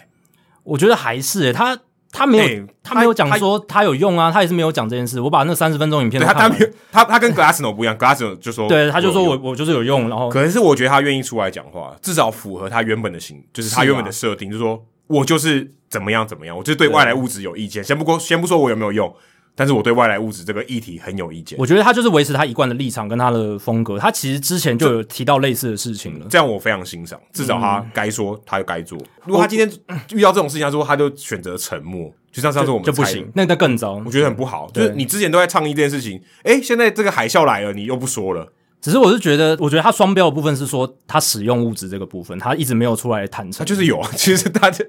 [0.62, 1.78] 我觉得还是、欸、他
[2.12, 5.20] 他没有、欸、他，他没有讲说他有用啊，他，也是没有讲这件事。
[5.20, 17.82] 我把那三十分钟影片他他没有他他跟 Glasnow 不一样，Glasnow 就说 对，他就说我我就是有用，然后可能是我觉得他愿意出来讲话，至少符合他原本的形，就是他原本的设定，就是说我就是怎么样怎么样，我就是对外来物质有意见。
[17.82, 19.14] 先不过先不说我有没有用。
[19.58, 21.58] 但是我对外来物质这个议题很有意见。
[21.58, 23.98] 我觉得他就是维持他一贯的立场跟他的风格。
[23.98, 27.18] 他其实之前就有提到类似的事情了，这样我非常欣赏。
[27.32, 28.96] 至少他该说他就该做。
[29.24, 29.68] 如果他今天
[30.12, 34.00] 遇到这种事情，他说他就选择沉默，就像上次我们就不行，那那更糟。
[34.06, 34.70] 我觉得很不好。
[34.72, 38.52] 就是你之前都在倡议这件事情，诶，现在这个海啸来了，你又不说了。
[38.80, 43.58] 只是我是觉得，我觉得他双标的部分是说他使用物质这个部分，他一直没有出来坦诚。
[43.58, 44.84] 他就是有啊，其实他就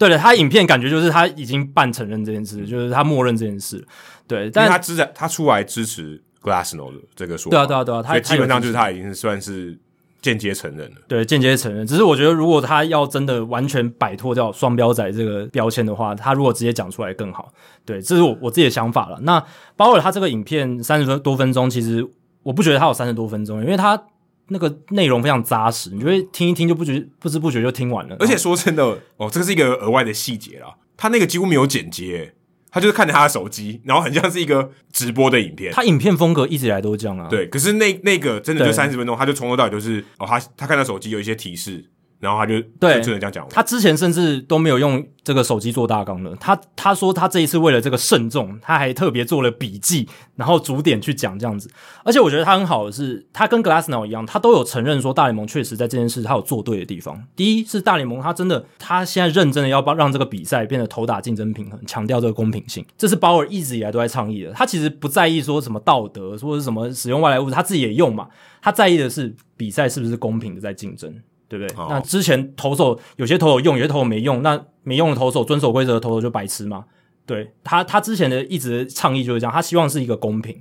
[0.00, 3.86] 对了，他影片感觉就是他已经半承认这件事，就是他默认这件事。
[4.26, 9.78] 对，但他支持他出来支持 Glasnow 的这个说法，对啊，对啊，对啊，他基本上就是他已经算是
[10.22, 11.86] 间接承认了，对，间接承认。
[11.86, 17.52] 只是我觉得，如果他要真的完全摆脱掉双标仔这个标签的话，他如果直接讲出来更好。
[17.84, 19.18] 对，这是我我自己的想法了。
[19.20, 19.44] 那
[19.76, 22.06] 包括他这个影片三十多分钟，其实
[22.42, 24.02] 我不觉得他有三十多分钟，因为他
[24.50, 28.16] 那个内容非常扎实，你就会听一听就不觉不知不觉就听完了。
[28.20, 28.84] 而且说真的，
[29.16, 32.34] 哦，这个是一个额外的细节啦，他那个几乎没有剪接。
[32.72, 35.72] 他就是看着他的手机，然后很像是一个直播的影片。
[35.72, 37.26] 他影片风格一直以来都这样啊。
[37.28, 41.84] 对，可是那那个真的就三十分钟，他就从头到尾都是哦，他他看到手机有一些提示，
[42.20, 46.36] 然后他就对真的这样讲，他之前甚至都没有用这个手机做大纲的。
[46.36, 50.06] 他他说他这一次为了这个慎重，他还特别做了笔记，
[50.36, 51.70] 然后逐点去讲这样子。
[52.04, 57.18] 而且我觉得他很好的是，他跟 Glassnow 一样，他都有承认说大联盟确实在这件事他有做对的地方。
[57.34, 64.52] 第一是大联盟他真的他现在认真的要帮让这个比赛变得投打竞争平衡，强调这个公平性，这是鲍尔一直以来都在倡议的。
[64.52, 68.28] 他其实不在意说什么道德，说是什么使用外来物质，他自己也用嘛。
[68.60, 71.14] 他在意的是比赛是不是公平的在竞争。
[71.50, 71.76] 对不对？
[71.76, 76.84] 哦、那之前投手有些投手用，有些投手没用，那没用的投手遵守规则的投手就白痴嘛？
[77.26, 80.56] 对他，他之前的一直倡议就是这样，他希望是一个公平。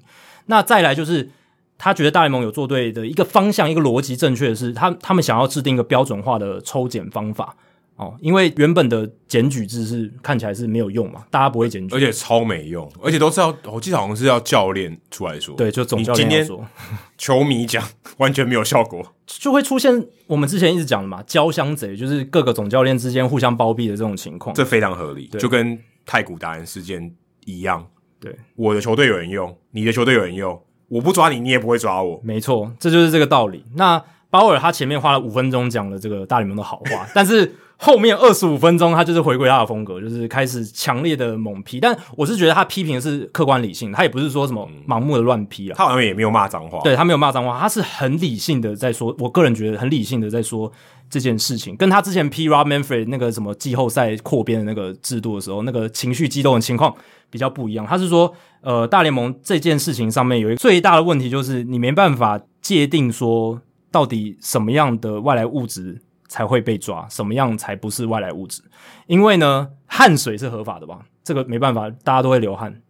[0.48, 1.30] 那再来就是
[1.78, 7.56] 他觉得大联盟有做对的一个方向，一个逻辑正确的是，他他们想要制定一个标准化的抽检方法。
[8.00, 16.66] 哦，因为原本的检举制是看起来是没有用嘛，大家不会检举，而且超没用，而且都是要，我记得好像是要教练出来说，对，就总教练说，
[17.20, 17.84] 球迷讲
[18.16, 27.86] 完全没有效果，就会出现我们之前一直讲的嘛，交相贼，就是各个总教练之间互相包庇的这种情况，这非常合理，就跟太古达人事件一样，
[28.22, 33.66] 对，我的球队有人用，你的球队有人用，我不抓你，你也不会抓我，没错，这就是这个道理。
[33.76, 37.54] 那鲍尔他前面花了五分钟讲了这个大联盟的好话， 但是。
[37.82, 41.80] 后面二十五分钟，他就是回归他的风格，就是开始强烈的猛批。
[41.80, 45.76] 但我是觉得他批评的是客观理性，他也不是说什么盲目的乱批啊。
[45.78, 49.16] 他好像也没有骂脏话，对，他没有骂脏话，他是很理性的在说。
[49.18, 50.70] 我个人觉得很理性的在说
[51.10, 56.94] 这件事情，跟他之前批 Rob Manfred 那个什么季后赛扩编的那个制度的时候，那个情绪激动的情况
[57.30, 57.86] 比较不一样。
[57.86, 66.02] 他是说，呃，大联盟这件事情上面有一个最大的问题，就是你没办法界定说到底什么样的外来物质。
[66.30, 68.62] 才会被抓，什么样才不是外来物质？
[69.08, 71.06] 因为呢，汗水是合法的吧？
[71.22, 72.82] 这个没办法，大家都会流汗。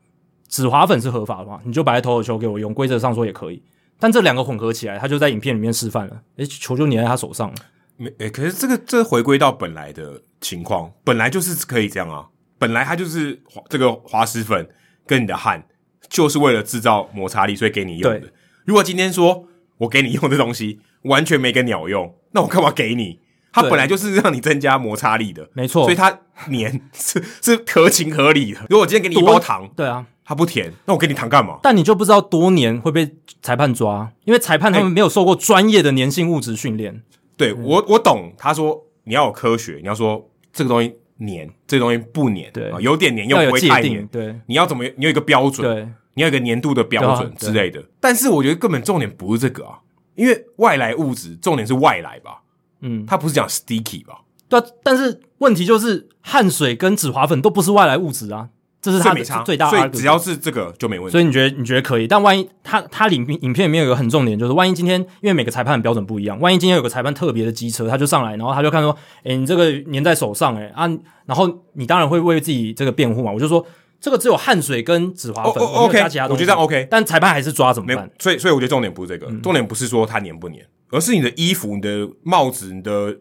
[0.48, 3.64] 止滑粉是合法的嘛，你就摆在投手球给我用，规则上说也可以。
[4.00, 6.22] 但这两个混合起来，他就在影片里面示范了。
[6.38, 7.56] 诶，球就粘在他手上了。
[7.98, 12.28] 没，诶，可是这个这回归到本来的情况，本来就是可以这样啊。
[12.58, 14.68] 本来它就是这个滑石粉
[15.06, 15.66] 跟你的汗，
[16.10, 18.34] 就是为了制造摩擦力，所以给你用的。
[18.66, 19.46] 如果今天说
[19.78, 23.22] 我给你用的东西完全没个鸟用，那我干嘛给你？
[23.52, 26.12] 它本来就是让你增加摩擦力的，没错，所以它
[26.52, 28.60] 粘是是合情合理的。
[28.70, 31.58] 如果我今天给你一包糖，对啊，它不甜，那我给你糖干嘛？
[31.64, 37.02] 但你就不知道多年会被裁判抓，因为裁判他们没有受过专业的粘性物质训练。
[37.36, 40.90] 对，我我懂，他说你要有科学，你要说这个东西
[41.20, 44.84] 粘，这个东西不粘，对，有点粘又不会太粘，对，你要怎么？
[44.98, 47.84] 你有一个标准，对，你要有一个粘度的标准之类的。
[48.00, 49.80] 但是我觉得根本重点不是这个啊，
[50.16, 52.44] 因为外来物质重点是外来吧。
[52.82, 54.22] 嗯，他不是讲 sticky 吧？
[54.48, 58.50] 对啊，但是问题就是汗水跟止滑粉都不是外来物质啊，
[58.82, 59.78] 这是他的最大的。
[59.78, 61.12] 所以只要是这个就没问题。
[61.12, 62.08] 所以你觉得你觉得可以？
[62.08, 70.88] 但万一他他影影片里面有个很重点，就是万一今天因为每个裁判的标准不一样，万一今天有个裁判特别的机车，他就上来，然后他就看说，诶，你这个粘在手上，哎啊，
[71.26, 73.32] 然后你当然会为自己这个辩护嘛。
[73.32, 73.64] 我就说
[74.00, 78.10] 这个只有汗水跟止滑粉，OK，加其他东西，我觉得 OK，但裁判还是抓怎么办？
[78.20, 80.60] 所以所以我觉得重点不是这个，重点不是说它粘不粘。
[80.92, 83.16] 而是你的衣服、你的帽子、你的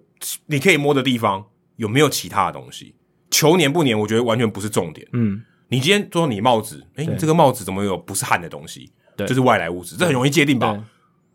[0.46, 1.44] 你可以摸的地方
[1.76, 2.94] 有没有其他的东西？
[3.30, 3.98] 球粘不粘？
[3.98, 5.06] 我觉得完全不是重点。
[5.12, 8.90] 嗯，你今天说你帽子，哎、欸，你这个帽子怎么有不是汗的东西？
[9.16, 10.72] 对，就是外来物质，这很容易界定吧？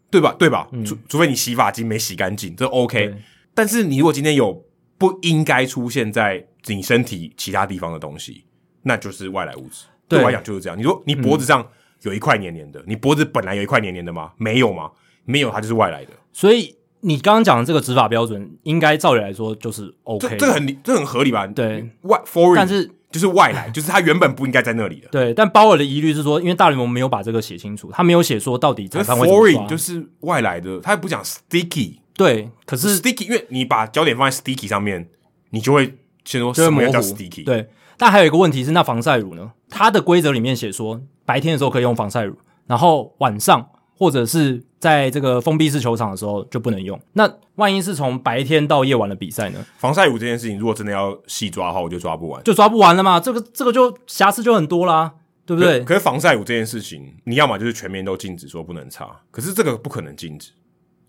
[0.09, 0.35] 对，对吧？
[0.39, 0.67] 对吧？
[0.71, 3.13] 嗯、除除非你洗发精没洗干净，这 OK。
[3.53, 4.65] 但是你如果今天有
[4.97, 8.45] 不应该出现在你身体其他地方的东西，
[8.83, 9.85] 那就是外来物质。
[10.07, 10.77] 对我来讲就是这样。
[10.77, 11.67] 你说你脖子上
[12.03, 14.31] 有一块黏黏的，嗯、你脖子本来有一块黏黏的吗？
[14.37, 14.91] 没有吗？
[15.25, 16.11] 没有，它就是外来的。
[16.31, 21.47] 所以你刚刚讲的这个执法标准，应该照理来说就是 OK，这，这个很这很合理吧？
[21.47, 25.07] 对，外 foreign，但是就是外来，就是它原本不应该在那里的。
[25.09, 31.95] 对，但鲍尔的疑虑是说，因为大联盟没有把这个写清楚，他没有写说到底裁判会 foreign 就是外来的，他也不讲 sticky。
[32.15, 35.09] 对，可是 sticky，因为你把焦点放在 sticky 上面，
[35.49, 37.43] 你就会先说什么叫 sticky。
[37.43, 37.67] 对，
[37.97, 39.51] 但还有一个问题是，那防晒乳呢？
[39.69, 42.35] 它的规则里面写说，白天的时候可以用防晒乳，
[42.67, 43.69] 然后晚上。
[43.95, 46.99] 或者是在这个封闭式球场的时候就不能用。
[47.13, 49.65] 那万一是从白天到夜晚的比赛呢？
[49.77, 53.19] 防晒乳这件事情，如果真的要细抓的话，我就抓不完，就抓不完了嘛。
[53.19, 55.13] 这个这个就瑕疵就很多啦，
[55.45, 55.81] 对不对？
[55.85, 60.51] 可，是防晒乳这件事情，你要么就是全面都禁止说不能擦，可是这个不可能禁止，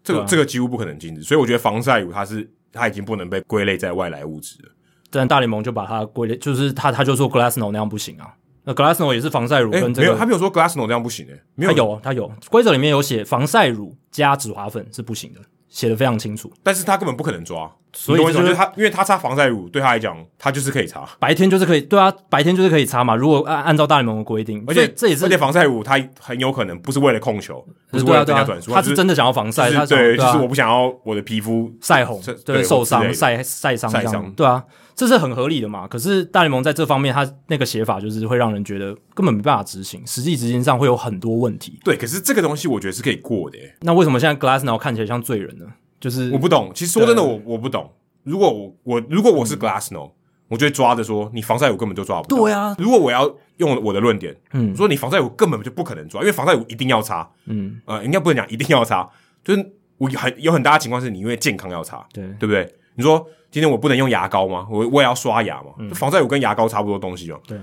[0.04, 1.22] 这个、啊、这个几乎不可能禁止。
[1.22, 4.68] 所以我觉得防晒乳它是它已经不能被归类在外来物质了。
[5.14, 8.34] 但大联盟就把它归类，就是他他就说 Glasnow 那样不行啊。
[8.64, 16.50] 那 Glasnow 也是防晒乳跟这个，没有，他没有说 Glasnow 这样不行诶、欸，没有，他有，他有规则里面有写防晒乳加止滑粉是不行的，写的非常清楚。
[16.62, 23.14] 但是他根本不可能抓，所以就就是他，因为他擦防晒乳对他来讲，他就是可以擦，白天就是可以，对啊，白天就是可以擦嘛。
[23.14, 35.86] 如果按按照大联盟的规定，而且这也是，而且防晒乳它很有可能不是为了控球，不是为了增加转速，他是真的想要防晒，他对，就是我不想要我的皮肤晒红，对，受伤晒晒伤这样，对啊，这是很合理的嘛。
[35.86, 41.78] 可是大联盟在这方面，他那个写法就是会让人觉得根本没办法执行，实际执行上会有很多问题。
[41.84, 43.58] 对，可是这个东西我觉得是可以过的。
[43.80, 45.66] 那为什么现在 Glassnow 看起来像罪人呢？
[46.00, 47.90] 就是我不懂，其实说真的，我我不懂。
[48.24, 50.10] 如果我我如果我是 Glassnow，
[50.48, 52.36] 我就会抓着说，你防晒我根本就抓不到。
[52.36, 59.08] 对啊，如果我要用我的论点，嗯，说你防晒我根本就不可能抓，因为防晒我一定要擦，嗯，呃，应该不能讲一定要擦，
[59.42, 62.70] 就是我很有很大的情况是你因为健康要擦，对对不对？
[62.96, 64.66] 你说今天我不能用牙膏吗？
[64.68, 67.40] 我我也要刷牙嘛，防晒乳跟牙膏差不多东西哦。
[67.46, 67.56] 对，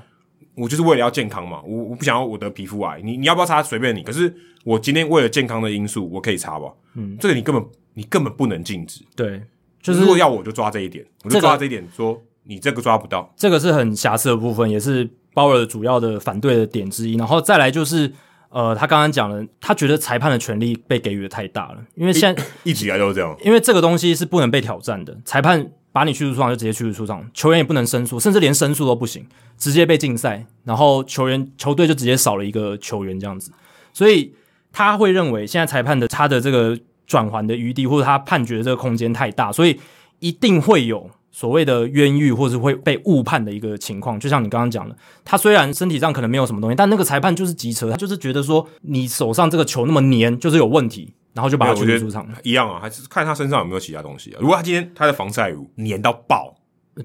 [0.55, 4.33] 我就是为了要健康嘛，我我不想要我得皮肤癌，你你要不要擦随便你，可是
[4.63, 7.63] 我今天为了健康的因素，我可以擦吧，嗯，这个你根本。
[7.93, 9.43] 你根本不能禁止，对，
[9.81, 17.17] 就是如果要我就抓这一点，我就抓这一点，说你这个抓不到，这个是很瑕疵的部分，也是鲍尔主要的反对的点之一。
[17.17, 18.09] 然后再来就是，
[18.47, 29.25] 呃，他刚刚讲了，他觉得裁判的权力被给予的太大了，因为现在一直以来都是这样，因为这个东西是不能被挑战的，裁判把你驱逐出场就直接驱逐出场，球员也不能申诉，甚至连申诉都不行，
[29.57, 33.51] 直接被禁赛，然后球员球队就直接少了一个球员这样子，
[33.93, 34.33] 所以
[34.71, 36.77] 他会认为现在裁判的他的这个。
[37.07, 39.77] 转圜的余地，或者他判决的这个空间太大，所以
[40.19, 44.17] 一定会有所谓的冤狱，或者是会被误判的一个情况。
[44.17, 52.27] 就像你刚刚讲的，他虽然身体上可能没有什么东西，但那个裁判就是急车，他就是觉得说你手上这个球那么黏，就是有问题，然后就把他驱逐出场。
[52.43, 54.38] 一样啊，还是看他身上有没有其他东西啊。
[54.41, 56.55] 如果他今天他的防晒乳粘到爆，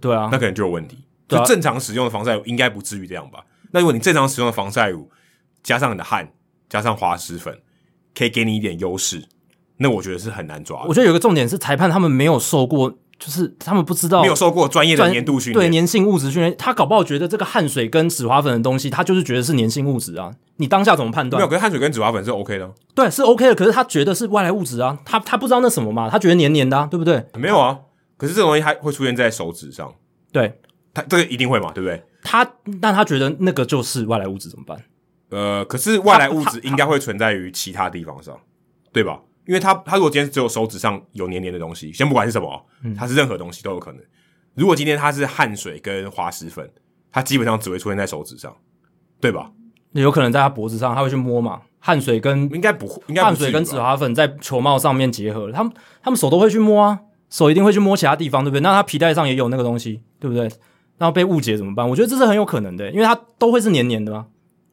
[0.01, 0.99] 对啊，那可能就有问题。
[1.29, 3.45] 就正常使用的防晒乳应该不至于这样吧？
[3.73, 5.11] 那如果你正常使用的防晒乳
[5.63, 6.33] 加上你的汗，
[6.69, 7.59] 加上滑石粉，
[8.15, 9.25] 可以给你一点优势。
[9.79, 10.89] 那我觉得是很难抓的。
[10.89, 16.55] 我觉得有个重点是裁判他们没有受过，就是他们不知道没有受过专业的粘度训练，对粘性物质训练。
[16.59, 20.33] 他搞不好觉得这个汗水跟紫花粉的东西，他就是觉得是粘性物质啊。
[20.57, 21.41] 你当下怎么判断？
[21.41, 22.71] 没有，可是汗水跟紫花粉是 OK 的。
[22.95, 23.55] 对，是 OK 的。
[23.55, 27.25] 可是他觉得是外来物质啊，他他不知道那什么嘛，他觉得黏黏的啊，对不对？
[27.35, 27.79] 没有啊。
[28.17, 29.93] 可是这种东西还会出现在手指上，
[30.33, 30.59] 对，
[30.95, 32.03] 他这个一定会嘛，对不对？
[32.23, 32.45] 他
[32.81, 34.79] 但他觉得那个就是外来物质，怎么办？
[35.31, 38.35] 呃，可是外来物质应该会存在于其他地方上，
[38.93, 39.21] 对吧？
[39.47, 42.67] 因为他他如果今天只有手指上有黏黏的东西，先不管是什么，
[42.97, 44.03] 它是任何东西都有可能。
[44.55, 46.69] 如果今天它是汗水跟滑石粉，
[47.13, 48.55] 它基本上只会出现在手指上，
[49.21, 49.53] 对吧？
[49.93, 51.63] 那有可能在他脖子上，他会去摸嘛？
[51.79, 55.73] 汗水跟应该不会，应该汗水跟紫花粉在球帽上面结合了，他们
[56.03, 58.61] 他们手都会去摸啊，手一定会去摸其他地方，对不对？
[58.61, 60.43] 那他皮带上也有那个东西，对不对？
[60.99, 61.89] 然后被误解怎么办？
[61.89, 64.27] 我觉得这是很有可能的，因为它都会是黏黏的嘛。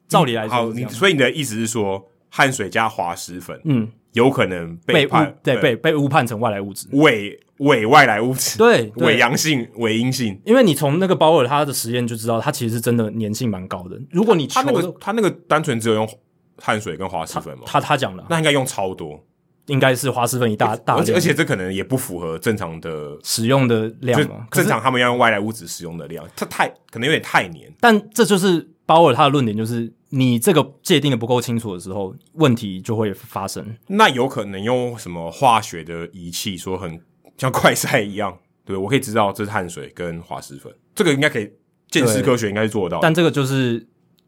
[0.08, 3.90] 照理来说，好，你所以你的意思是说，汗水加滑石粉，嗯。
[4.14, 14.00] 有可能被判对被被误判成外来物质，伪伪外来物质， 对伪阳性伪阴性，因为你从那个鲍尔他的实验就知道，他其实是真的粘性蛮高的。
[14.10, 16.08] 如果你他那个他那个单纯只有用
[16.56, 19.20] 碳水跟滑石粉嘛，他他讲了，那应该用超多，
[19.66, 29.92] 应该是滑石粉一大大，而且而且这可能也不符合正常的使用的量嘛，正常他们要用外来物质使用的量，它太可能有点太黏，但这就是鲍尔他的论点就是。
[30.14, 33.76] 你这个界定的不够清楚的时候，问题就会发生。
[33.88, 37.00] 那有可能用什么化学的仪器，说很
[37.36, 41.50] 像快筛一样，对，我可以知道这是碳水跟滑石粉，这个应该可以，
[41.88, 43.00] 见识科学应该是做得到。
[43.02, 43.84] 但这个就是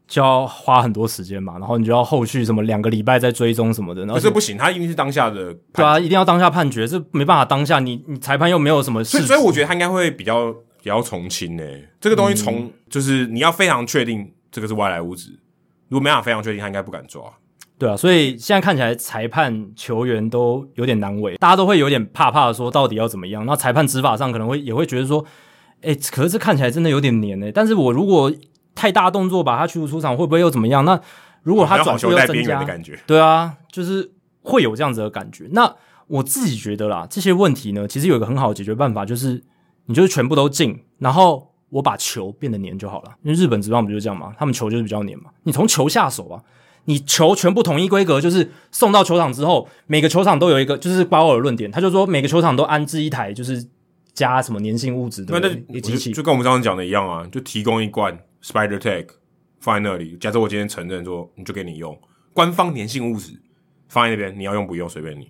[0.07, 4.05] 就要花很多时间嘛，然后你就要后续什么两个礼拜再追踪什么的。
[4.07, 11.87] 可是不行，他一定是当下的，对啊，一定要当下判决，这没办法当下你你裁判又没有什么事，所以我觉得他应该会比较比较从轻诶。
[12.01, 15.39] 这个东西从、嗯、就是你要非常确定这个是外来物质。
[15.89, 17.23] 如果没法非常确定，他应该不敢抓。
[17.79, 23.45] 对啊，所以现在看起来裁判、球员都有点难为，大家都会有点怕怕的说，到底要怎么样？
[23.45, 25.23] 那裁判执法上可能会也会觉得说，
[25.81, 27.51] 哎，可是这看起来真的有点黏诶。
[27.51, 28.33] 但是我如果
[28.73, 30.83] 太大动作把他驱逐出场，会不会又怎么样？
[30.83, 30.99] 那
[31.43, 32.63] 如果他转速要增加，
[33.05, 34.11] 对啊，就是
[34.41, 35.47] 会有这样子的感觉。
[35.51, 35.75] 那
[36.07, 39.43] 我自己觉得啦，这些问题呢，其实有一个很好的解决办法，就是
[39.85, 41.53] 你就是全部都进，然后。
[41.69, 44.33] 我把球变得黏就好了，因为日本职棒不就是这样嘛？
[44.37, 45.29] 他们球就是比较黏嘛。
[45.43, 46.41] 你从球下手啊，
[46.85, 53.65] 你球全部统一规格，就是送到球场之后，每个球场都有一个，就是包尔论点，他就说每个球场都安置一台，就是
[54.13, 59.07] 加什么粘性物质的那机器，就跟我们刚刚讲的一样啊，就提供一罐 Spider Tack
[59.59, 60.15] 放在那里。
[60.17, 61.99] 假设我今天承认说，你就给你用
[62.33, 63.33] 官方粘性物质
[63.89, 65.29] 放在那边，你要用不用随便你，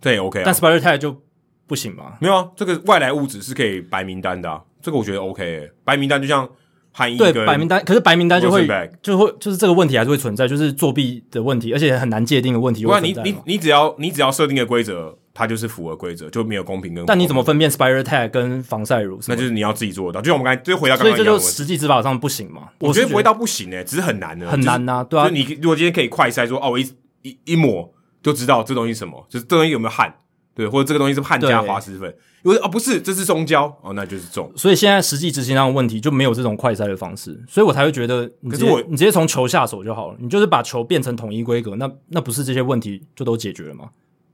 [0.00, 0.42] 这也 OK 啊。
[0.44, 1.22] 但 Spider Tack 就
[1.68, 2.14] 不行嘛？
[2.20, 4.60] 没有啊，这个外来物质是可以白名单的啊。
[4.82, 6.48] 这个我觉得 OK，欸，白名单就像
[6.90, 8.66] 汉一对白名单，可是白名单就会
[9.02, 13.12] 就会就是这个问题还是会存在，就是作弊的问题，而且很难界定的问题不然你。
[13.22, 17.04] 你你只要你只要设定的规则，它就是符合规则，就没有公平跟。
[17.06, 19.20] 但你怎么分辨 Spider Tag 跟防晒乳？
[19.28, 20.22] 那就是你要自己做得到。
[20.22, 22.68] 就像我们刚才就回到刚所以这就实际执法上不行嘛？
[22.78, 25.28] 我觉得不会到到不行诶、欸，只是很难的，很难呐、啊，对啊。
[25.28, 26.90] 就是你如果今天可以快筛说哦，我一
[27.22, 27.92] 一一抹
[28.22, 30.14] 就知道这东西什么，就是这东西有没有汗，
[30.58, 34.50] 对，或者这个东西是判加滑石粉，因为哦不是，这是松胶哦，那就是重。
[34.56, 43.88] 所以现在实际执行上的问题就没有这种快筛的方式，所以我才会觉得你直接，可是我你直接从球下手就好了，你就是把球变成统一规格，那那不是这些问题就都解决了吗？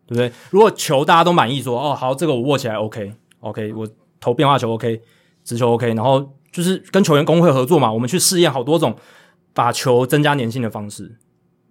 [0.07, 0.33] 对不对？
[0.49, 3.87] 如果球大家都满意说，说哦好，这个我握起来 OK OK，我
[4.18, 5.03] 投变化球 OK，
[5.45, 8.97] 直球 OK，然后就是跟球员工会合作嘛，我们去试验好多种
[9.53, 11.18] 把球增加粘性的方式，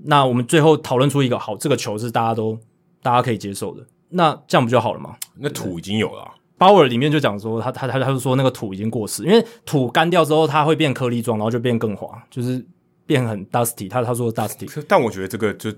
[0.04, 2.56] 那我们最后讨论出一个好，这个球是大家都
[3.02, 3.84] 大家可以接受的。
[4.14, 5.16] 那这样不就好了吗？
[5.38, 6.32] 那土已经有了、啊。
[6.58, 12.66] 鲍尔里面就讲说，他他他他就说那个土已经过时，因为土干掉之后，它会变颗粒状，然后就变更滑，就是
[13.06, 14.00] 变很 dusty 他。
[14.02, 15.70] 他他说 dusty，但我觉得这个就，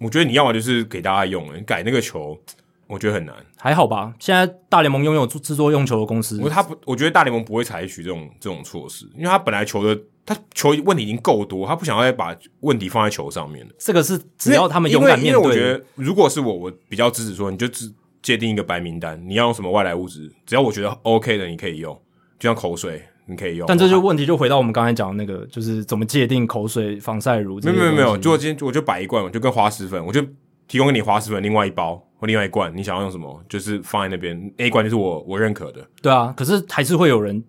[0.00, 2.38] 我觉得你要么就是给大家用，你改那个球，
[2.86, 3.34] 我觉得很难。
[3.58, 13.72] 还好吧，现在大联盟拥有制作用球的公司，我他不，我觉得大联盟不会采取这种这种措施，因为他本来球的他球问题已经够多，他不想要再把问题放在球上面了。
[13.78, 15.42] 这个是只要他们勇敢面对。
[15.42, 21.94] 因为我觉得，如果是我，我比较支持说，你就只界定一个白名单，你要用什么外来物质，只要我觉得 OK 的，你可以用，
[22.38, 23.66] 就像口水，你可以用。
[23.66, 27.60] 但这就问题就回到我们刚才讲的那个，就是怎么界定口水、防晒乳。
[27.60, 30.22] 没有没有没有，就我今天我就摆一罐，我就跟滑石粉，我就
[30.66, 34.50] 提供给你滑石粉另外一包或另外一罐，你想要用什么，就是放在那边。
[34.56, 35.86] A 罐就是我我认可的。
[36.00, 37.44] 对啊，可是还是会有人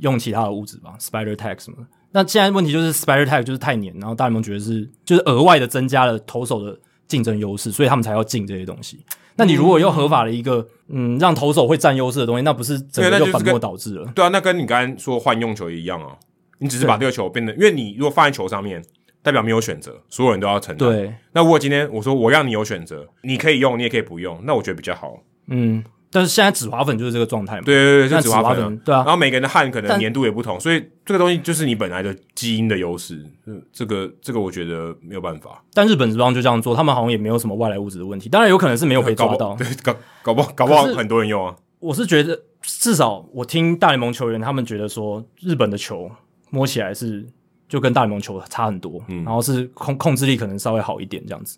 [0.00, 1.86] 用其他的物质吧，Spider Tag 什么的。
[2.12, 9.04] 那现在问题就是 Spider Tag 就是太黏，然后大联盟觉得是就是额外的增加了投手的竞争优势，所以他们才要进这些东西。
[9.36, 14.10] 那你如果又合法了一个嗯，让投手会占优势的东西，那不是整个就本末倒置了？
[14.14, 16.16] 对啊，那跟你刚刚说换用球一样啊，
[16.58, 18.84] 你只是把这个球变得，因为你如果放在球上面，
[19.22, 20.88] 代表没有选择，所有人都要承担。
[20.88, 25.22] 对，那如果今天我说我让你有选择，你可以用，你也可以不用，那我觉得比较好。
[25.46, 25.84] 嗯。
[26.12, 27.62] 但是现在止滑粉就是这个状态嘛？
[27.64, 28.98] 对对对，是止滑粉，对啊。
[28.98, 33.24] 然后每个人的汗可能粘度也不同，所以这个东西就是你本来的基因的优势。
[33.46, 35.62] 嗯这个这个我觉得没有办法。
[35.72, 38.28] 但日本职棒就这样做，他们好像也没有什么外来物质的问题。
[38.28, 41.54] 当然有可能是没有被抓到，对，搞搞不好搞不好很多人用啊。
[41.78, 46.10] 我是觉得至少我听大联盟球员他们觉得说，日本的球
[46.50, 47.24] 摸起来是
[47.68, 51.56] 就跟大联盟球差很多，嗯，然后是控控制力可能稍微好一点这样子。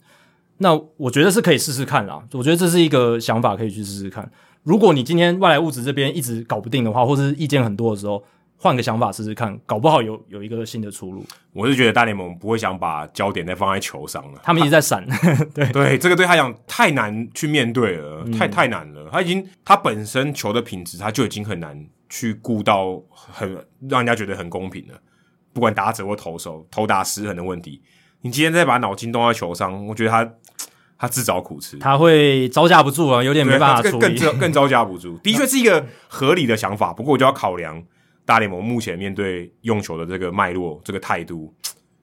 [0.62, 4.30] 那我觉得是可以试试看啦，我觉得这是一个想法，可以去试试看。
[4.62, 8.22] 如果你今天外来物质这边一直搞不定的话，或者是意见很多的时候，
[8.56, 11.24] 换个想法试试看，搞不好有有一个新的出路。
[11.52, 15.04] 我是觉得大联盟不会想把焦点再放在球上了，他们一直在闪。
[15.52, 19.08] 对对，这个对他讲太难去面对了，太太难了。
[19.10, 21.76] 他已经他本身球的品质他就已经很难
[22.08, 23.52] 去顾到很
[23.88, 24.94] 让人家觉得很公平了，
[25.52, 27.82] 不管打者或投手，投打失衡的问题。
[28.24, 30.22] 你今天再把脑筋动在球上，我觉得他
[31.02, 35.18] 他自找苦吃，他会招架不住啊，有点没办法处理，更更更招架不住。
[35.18, 37.82] 的确是一个合理的想法，不过我就要考量
[38.24, 41.52] 大联盟目前面对用球的这个脉络、这个态度，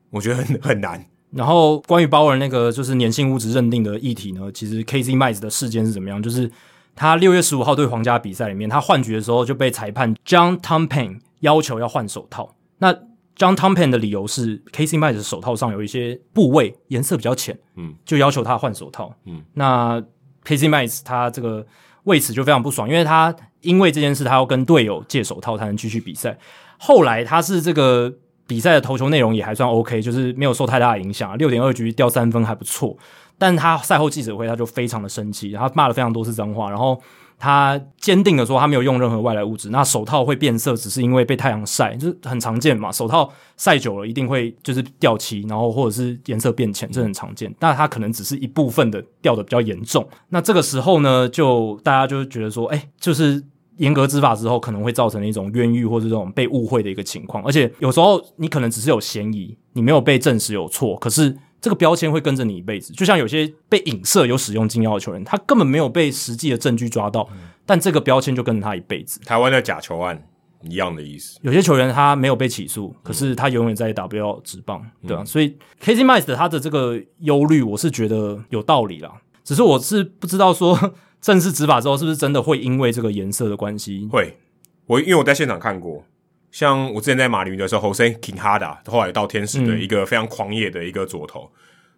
[0.09, 1.01] 我觉得很很难。
[1.31, 6.21] 然后关于鲍尔那个就是粘性物质认定的议题呢，其实 Casey Mize 的事件是怎么样？
[6.21, 6.51] 就是
[6.93, 12.57] 他六月十五号对皇家比赛里面，他换局的时候就被裁判 John Tompin 要求要换手套。
[12.79, 12.93] 那
[13.39, 19.99] John Tompin 的理由是，Casey Mize 的手套上有一些部位颜色比较浅，嗯，就要求他换手套，嗯，那
[20.43, 21.65] Casey Mize 他这个
[22.03, 26.37] 为此就非常不爽，因为他因为这件事，他要跟队友借手套才能继续比赛。
[26.77, 28.13] 后来他是这个
[28.45, 32.97] 比赛的投球内容也还算 OK，就是没有受太大的影响，六点二局掉三分还不错。
[33.37, 37.01] 但他赛后记者会他就非常的生气，然后骂了非常多次脏话，然后。
[37.39, 39.69] 他坚定的说，他没有用任何外来物质。
[39.69, 42.91] 那手套会变色，只是因为被太阳晒，就是很常见嘛。
[42.91, 47.51] 手套晒久了一定会就是掉漆，然后或者是颜色变浅，这很常见。
[47.61, 50.05] 那它可能只是一部分的掉的比较严重。
[50.27, 53.41] 那这个时候呢，就大家就觉得说，哎、就是
[53.77, 57.41] 严格执法之后，可能会造成一种冤狱或者这种被误会的一个情况。
[57.45, 61.37] 而且有时候你可能只是有嫌疑，你没有被证实有错，可是。
[61.61, 69.19] 这个标签会跟着你一辈子，就像有些被影射有使用禁药的球员，他根本没有被实际的证据抓到，嗯、但这个标签就跟着他一辈子。
[69.25, 70.25] 台湾的假球案
[70.63, 71.37] 一样的意思。
[71.41, 75.25] 有些球员他没有被起诉，可是他永远在 WBL 职棒，嗯、对、啊？
[75.25, 79.11] 所以 Casey Mize 他的这个忧虑，我是觉得有道理啦。
[79.43, 84.07] 只是我是不知道说 正式执法之后，是不是真的会因为这个颜色的关系？
[84.11, 84.37] 会，
[84.85, 86.05] 我因为我在现场看过。
[86.51, 91.51] 像我之前在马林鱼的时候，Jose Quijada 后来到天使的一个非常狂野的一个左投，嗯、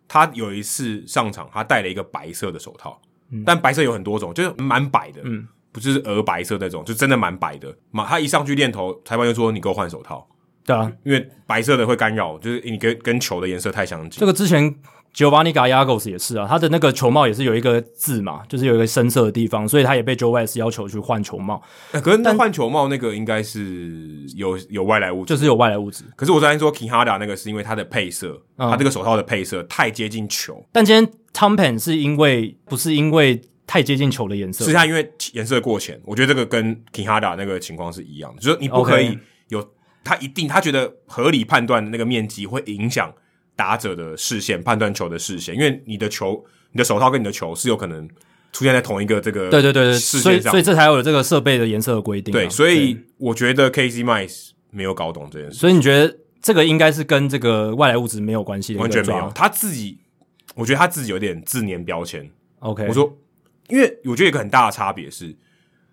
[0.08, 3.02] 他有一次上场，他戴了一个白色的手套，
[3.32, 7.74] 嗯、但白色有很多种，就是蛮白的，嗯，不是鹅白色那种，就真的蛮白的。
[7.92, 10.28] 嘛，他一上去练投，裁判就说：“你给我换手套。”
[10.64, 14.20] 对啊，因为白色的会干扰，就是你跟跟球的颜色太相近。
[14.20, 14.76] 这个之前
[15.14, 21.62] Giovanni Gallegos 也是啊，他的那个球帽也是有一个字嘛，就是有一个深色的地方，所以他也被 Joe West 要求去换球帽。
[21.92, 26.06] 欸、可是那换球帽那个应该是有有外来物质，就是有外来物质。
[26.16, 30.66] 可是我昨天说 Quijada 那个是因为它的配色，嗯、它这个手套的配色太接近球。
[30.72, 36.00] 但今天 Tom Pen 是因为不是因为太接近球的颜色，是它因为颜色过浅。
[36.06, 39.20] 我觉得这个跟 Quijada 那个情况是一样的，就是你不可以
[39.50, 39.70] 有
[40.06, 43.14] 他一定他觉得合理判断的那个面积会影响。
[43.56, 48.08] 打者的视线判断球的视线，因为你的球、你的手套跟你的球是有可能
[48.52, 52.36] 出现在同一个这个对对对对视线上，所以所以这才有了这个设备的颜色的规定、啊。
[52.36, 55.58] 对，所以我觉得 Casey Mize 没有搞懂这件事。
[55.58, 58.80] 所以你觉得这个应该是跟这个外来物质没有关系的？
[58.80, 60.00] 完全没有，他自己，
[60.56, 62.30] 我觉得他自己有点自粘标签。
[62.60, 63.16] OK，我说，
[63.70, 65.36] 因为我觉得一个很大的差别是，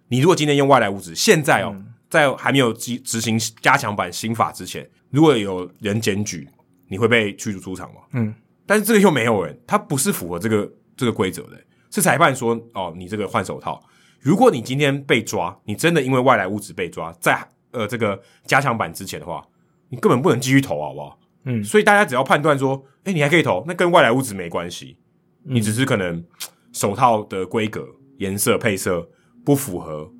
[0.08, 6.48] 你如果今天用外来物质，现在哦，嗯、在还没有执执行加强版新法之前，如果有人检举。
[6.88, 8.00] 你会被驱逐出场吗？
[8.12, 8.34] 嗯，
[8.66, 11.56] 但是这个又没有人，他不是符合这个这个规则的，
[11.90, 13.82] 是裁判说哦，你这个换手套，
[14.20, 17.38] 如果你今天被抓，你真的因为外来物质被抓，在
[17.70, 19.46] 呃这个加强版之前的话，
[19.90, 21.18] 你根本不能继续投，好不好？
[21.44, 24.96] 嗯，所以大家只要判断说，诶，你还可以投，那跟外来物质没关系，
[25.44, 26.24] 你只是可能
[26.72, 27.86] 手套的规格、
[28.18, 29.08] 颜色、配色
[29.44, 30.10] 不符合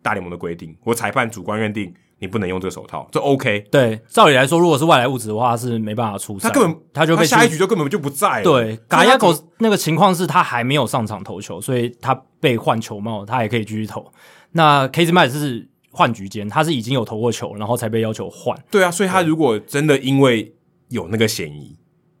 [0.00, 1.92] 大联盟的规定，或裁判主观认定。
[2.22, 3.66] 你不能用这个手套，这 OK。
[3.68, 6.48] 对，照理来说，如果是外来物质的话，是没办法出赛。
[6.48, 8.44] 他根本他就被下一局就根本就不在了。
[8.44, 14.06] 对，嘎亚狗那个情况是他还没有上场投球，所以他被换球帽，他也可以继续投。
[14.52, 18.56] 那 Casey Mize 是换局间，他是已经有投过球，然后才被要求换。
[18.70, 20.54] 对啊，所以他如果真的因为
[20.90, 21.76] 有那个嫌疑，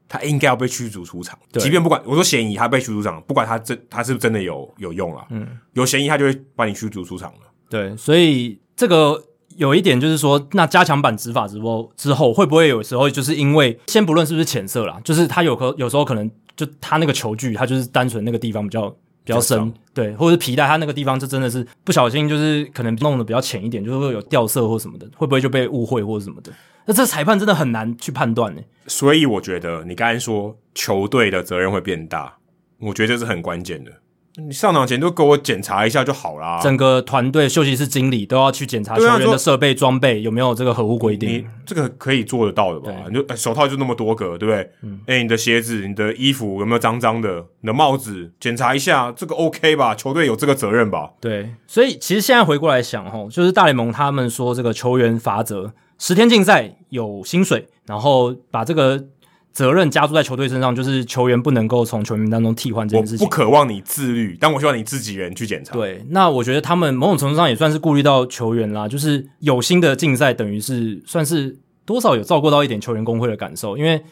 [0.08, 1.38] 他应该要被驱逐出场。
[1.52, 5.24] 即便不管我说嫌疑，他被驱逐出场，不管他真他是不是真的有有用了？
[5.30, 7.38] 嗯，有嫌疑他就会把你驱逐出场了。
[7.70, 9.22] 对，所以这个。
[9.56, 18.88] 有一点就是说，那加强版执法直播之后，会不会有时候就是因为先不论是不是浅色啦，就是他有可有时候可能就他那个球距，他就是单纯那个地方比较
[19.24, 26.52] 比较深，对，或者是皮带他那个地方就真的是不小心就是可能弄得比较浅一点，就是会有掉色或什么的，会不会就被误会或者什么的？
[26.84, 28.60] 那这裁判真的很难去判断呢。
[28.88, 32.36] 所以我觉得你刚才说球队的责任会变大，
[32.80, 33.92] 我觉得这是很关键的。
[34.36, 36.58] 你上场前都给我检查一下就好啦。
[36.62, 41.28] 整个团队、休息室经理都要去检查球员的设备装备有没有这个合乎规定。
[41.30, 42.92] 你这个可以做得到的吧？
[43.10, 44.70] 你就手套就那么多个，对不对？
[44.82, 45.00] 嗯。
[45.06, 47.44] 诶，你的鞋子、你的衣服有没有脏脏的？
[47.60, 49.94] 你的帽子检查一下，这个 OK 吧？
[49.94, 51.10] 球队有这个责任吧？
[51.20, 51.54] 对。
[51.66, 59.04] 所以其实现在回过来想，齁，就是大联盟他们说这个球员罚则十天禁赛有薪水，然后把这个。
[59.52, 63.24] 责任加注在球队身上，就是球员不能够从球员当中替换这件事情。
[63.26, 65.74] 我不渴望你自律，但我希望你自己人去检查。
[65.74, 74.02] 对，那我觉得他们某种程度上也算是顾虑到球员啦，就是有心的竞赛，等于是算是多少有照顾到一点球员工会的感受，因为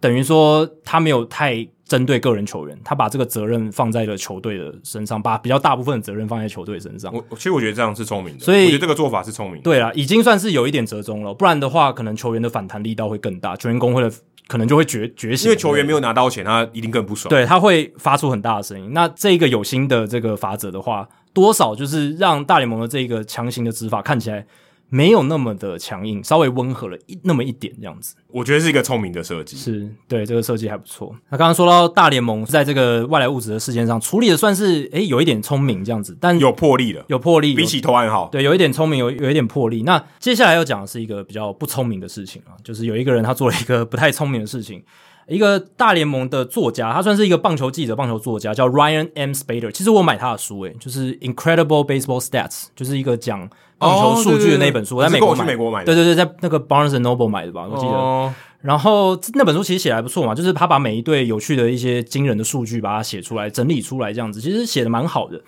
[0.00, 7.12] 等于说他没有太针对个人球员，他把这个责任放在了球队的身上，把比较大部分的责任放在球队身上。
[7.14, 9.62] 我其实我觉得这样是聪明的，所以我觉得这个做法是聪明的。
[9.62, 14.10] 对啦，已经算是有一点折中了，不然的话，可能球员的反弹力道会更大，球员工会的。
[14.50, 17.30] 可能就会觉觉醒，因为球员没有拿到钱，他一定更不爽。
[17.30, 18.92] 对，他会发出很大的声音。
[18.92, 24.44] 那这个有心的这个法则的话，多少就是让大联盟的这个强行的执法看起来。
[24.90, 29.56] 没有那么的强硬，稍微温和了一那么一点这样子，我觉得是一个聪明的设计。
[29.56, 31.14] 是对这个设计还不错。
[31.30, 38.28] 那刚刚说到大联盟在这个外来物质的事件上处理的算是诶有一点聪明这样子，但有魄力的，有魄力，比起投案好。
[38.32, 39.84] 对，有一点聪明，有有一点魄力。
[39.84, 44.82] 那接下来要讲的是一个比较不聪明的事情啊，就是有一个人他做了一个不太聪明的事情。
[45.30, 49.30] 一个大联盟的作家，他算是一个棒球记者、棒球作家，叫 Ryan M.
[49.30, 49.70] Spader。
[49.70, 53.48] 其实我买他的书，诶，就是《Incredible Baseball Stats》，就是一个讲
[53.78, 54.96] 棒球数据的那本书。
[54.96, 55.86] 我在美国买，美国买的。
[55.86, 57.92] 对对对，在那个 Barnes and Noble 买的吧，我记得。
[57.92, 58.32] Oh.
[58.60, 65.40] 然后那本书其实写的还不错嘛，就是他把每一队有趣的一些惊人的数据把它写出来、整理出来，这样子其实写的蛮好的。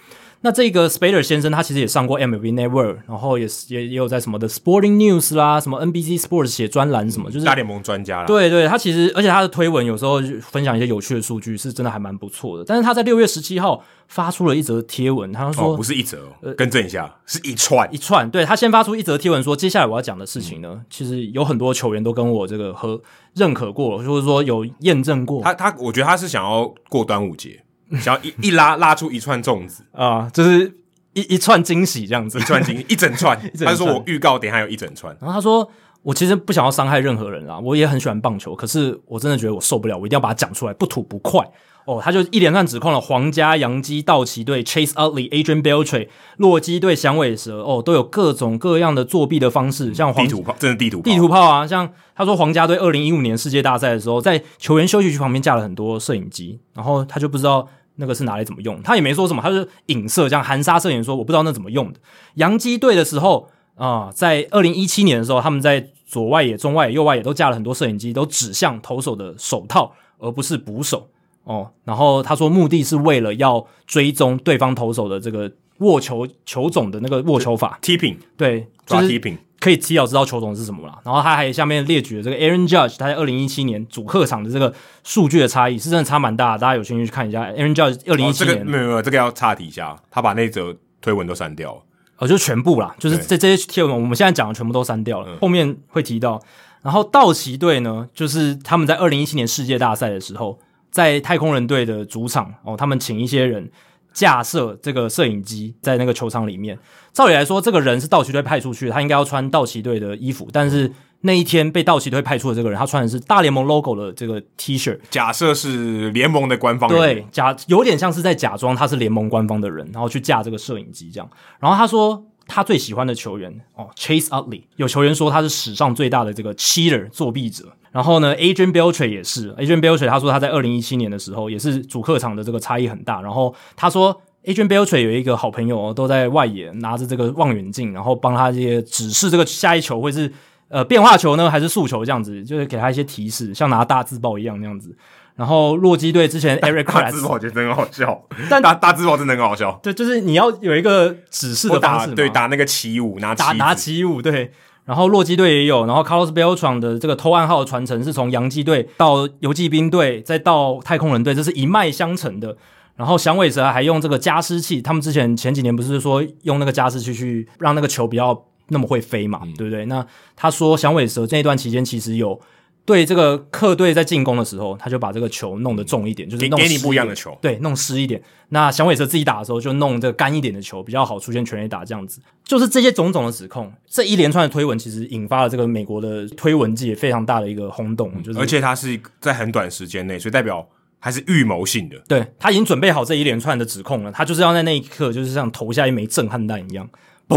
[0.45, 8.27] 那这个 Spader 先生，他其实也上过 MLB Network，然后也也也有在什么的 Sporting News 啦，什么 NBC Sports 写专栏什么，就是大联盟专家啦。
[8.27, 12.65] 对对，他其实而且他的推文有时候分享一些有趣的数据，是真的还蛮不错的。
[12.65, 18.29] 但是他在六月十七号发出了一则贴文，他说、哦、不是一则，呃，更正一下，是一串一串。
[18.29, 23.01] 对，他先发出一则贴文说，接下来我要讲的事情呢，嗯、其实有很多球员都跟我这个和
[23.35, 25.41] 认可过，或者说有验证过。
[25.43, 27.63] 他他，我觉得他是想要过端午节，
[28.01, 30.79] 想要一一拉拉出一串粽子啊，就是。
[31.15, 33.39] 一一串惊喜这样子，一串惊喜， 一整串。
[33.67, 35.15] 他说我预告点还有一整串。
[35.21, 35.71] 然后他说
[36.01, 41.47] 我其实不想要伤害任何人啦，我也很喜欢棒球，可是我真的觉得我受不了，我一定要把它讲出来，不吐不快。
[41.85, 46.09] 哦，他就一连串指控了皇家、洋基、道奇队、Chase Utley、Adrian Beltre、
[46.39, 51.67] 洛基队、响尾蛇，哦，都有各种各样的作弊的方式，像地图炮，真的地图炮地图炮啊！
[51.67, 62.01] 像他说，皇家队二零一五年世界大赛的时候，在球员休息区旁边架了很多摄影机，然后他就不知道那个是拿来怎么用，他也没说什么，他是影射这样含沙射影说我不知道那怎么用的。
[62.35, 71.09] 洋基队的时候啊、呃，在二零一七年的时候，他们在左外野、中外野、右外野都架了很多摄影机，都指向投手的手套，而不是捕手。
[71.45, 80.99] 哦，然后他说目的是为了要追踪对方投手的这个握球球种的那个握球法，tipping，对，抓 tipping 可以提早知道球种是什么了。
[81.05, 84.75] 然后他还下面列举了这个 Aaron Judge，他在二零一七年主客场的这个
[85.05, 88.67] 数据的差异是真的差蛮大的，大家有兴趣去看一下 Aaron Judge 二零一七年。
[88.67, 91.81] 没有没有，这个要岔题一下，他把那则推文都删掉了，
[92.19, 96.43] 哦，就全部啦，就是这这些贴文我们现在讲的全部都删掉了，嗯、后面会提到。
[96.83, 100.59] 然后道奇队呢，就是他们在二零一七年世界大赛的时候。
[100.93, 103.67] 在太空人队的主场哦，他们请一些人
[104.13, 106.79] 架设这个摄影机在那个球场里面。
[107.13, 110.49] 照理来说，这个人是道奇队派出去，他应该要穿道奇队的衣服。
[110.53, 110.91] 但是
[111.21, 114.99] 那一天被道奇队派出的这个人，他穿的是大联盟 logo 的这个 T 恤。
[115.11, 121.31] 假设是联盟的官方人，对，假有点像是在假装他是联盟官方的人，然后去架这个摄影机这样。
[121.61, 127.73] 然后他说他最喜欢的球员哦，Chase Utley，有球员说他是史上最大的这个 cheater 作弊者。
[127.93, 133.21] 然后呢，Adrian Beltre 也是，Adrian Beltre 他说他在二零一七年的时候也是主客场的这个差异很大。
[133.21, 140.33] 然后他说，Adrian Beltre 有一个好朋友哦都在外野拿着这个望远镜，然后帮他这些指示这个下一球会是
[140.69, 144.97] 呃变化球呢还是速球这样子，就是给他一些提示，像拿大字报一样那样子。
[145.37, 149.79] 然后洛基队之前 Eric 大字报我觉得真的很好笑，但大大字报真的很好笑。
[149.83, 154.51] 对，就是你要有一个指示的方式，对，打那个起舞，拿打拿起舞，对。
[154.93, 162.55] 然后洛基队也有，然后 Carlos Beltran 的这个偷暗号的传承是从洋基队到游骑兵队，再到太空人队，这是一脉相承的。
[162.97, 169.87] 然后响尾蛇还用这个加湿器，他们之前前几年不是说用那个加湿器去让那个球比较那么会飞嘛，嗯、对不对？
[169.87, 170.07] 那
[170.37, 172.39] 他说响尾蛇这一段期间其实有。
[172.85, 178.21] 对这个客队在进攻的时候，他就把这个球弄得重一点，就是弄给你不一样的球，对，弄湿一点。
[178.49, 182.21] 那响尾蛇自己打的时候，就弄这个干一点的球，比较好出现全垒打这样子。
[182.45, 188.11] 就是这些种种的指控，这一连串的推文，其实引发了这个美国的推文界非常大的一个轰动。
[188.23, 190.69] 就是，而且他是在很短时间内，所以代表
[190.99, 191.97] 还是预谋性的。
[192.09, 196.91] 对，他已经准备好这一连串的指控了，他就是要在那一刻，就是像投下一枚震撼弹一样。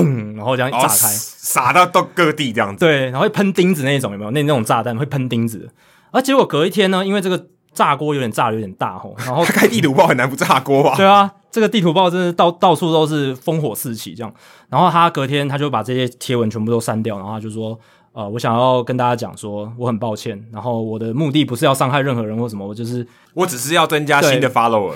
[0.03, 2.85] 嘣，然后这样一炸开，撒到到各地这样子。
[2.85, 4.31] 对，然后会喷钉子那种，有没有？
[4.31, 5.69] 那那种炸弹会喷钉子。
[6.11, 10.95] 而结果隔一天呢，因为这个炸锅有点炸的有点大吼，然后开地图炮很难不炸锅吧？
[10.95, 14.33] 对啊，这个地图炮真的到到处都是烽火四起这样。
[14.69, 17.77] 然后他隔天他就把这些贴文全部都删掉，然后他就说
[18.13, 24.93] ：“呃，我想要跟大家讲说，我很抱歉，然后我的目的不是要伤害任何人或什么，我就是我只是要增加新的 follower。”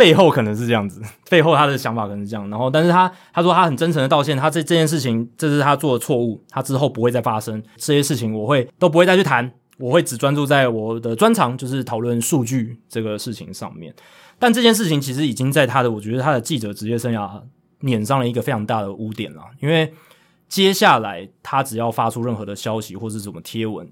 [0.00, 13.94] 背后可能是这样子， 背后他的想法可能是这样，然后但是他他说他很真诚的道歉，他这这件事情这是他做的错误，他之后不会再发生这些事情，我会都不会再去谈，我会只专注在我的专长，就是讨论数据这个事情上面。
[14.38, 17.42] 但这件事情其实已经在他的，我觉得他的记者职业生涯
[17.80, 19.92] 碾上了一个非常大的污点了，因为
[20.48, 23.86] 接下来他只要发出任何的消息或是什么贴文，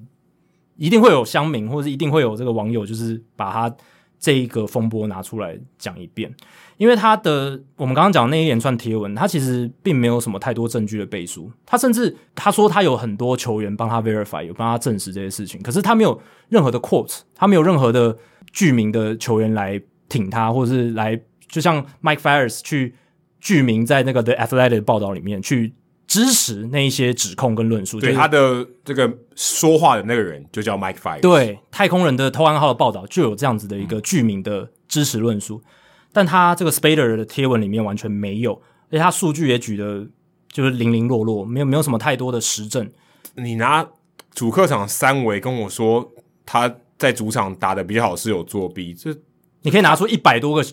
[0.76, 3.76] 一定会有乡民或是一定会有这个网友，就是把他。
[4.18, 6.34] 这一个风波拿出来讲一遍，
[6.76, 11.50] 因为他的我们刚刚讲那一连串贴文，他其实并没有什么太多证据的背书。
[11.64, 18.16] 他甚至他说他有很多球员帮他 verify，有帮他证实这些事情，可是他没有任何的 quote，他没有任何的
[18.52, 22.94] 具名的球员来挺他，或者是来就像 Mike Fiers 去
[23.40, 25.74] 具名在那个 The Athletic 报道里面去。
[26.08, 31.20] 支持那一些指控跟论述，对、就是、他的这个说话的那个人就叫 Mike Fiers。
[31.20, 35.70] 对，太空人的偷暗号的报道就有这样子的一个剧名的支持论述，嗯、
[36.12, 38.54] 但他这个 Spader 的贴文里面完全没有，
[38.86, 40.06] 而且他数据也举的
[40.50, 42.90] 就是零零落落，没有没有什么太多的实证。
[43.34, 43.86] 你拿
[44.32, 46.10] 主客场三维跟我说
[46.46, 49.14] 他在主场打的比较好是有作弊，这
[49.60, 50.66] 你可以拿出一百多个。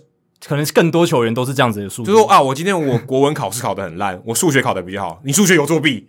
[0.46, 6.08] 可能更多球员都是这样子的数据，就说啊，我今天我国文考试考得很烂，我数学考得比较好，你数学有作弊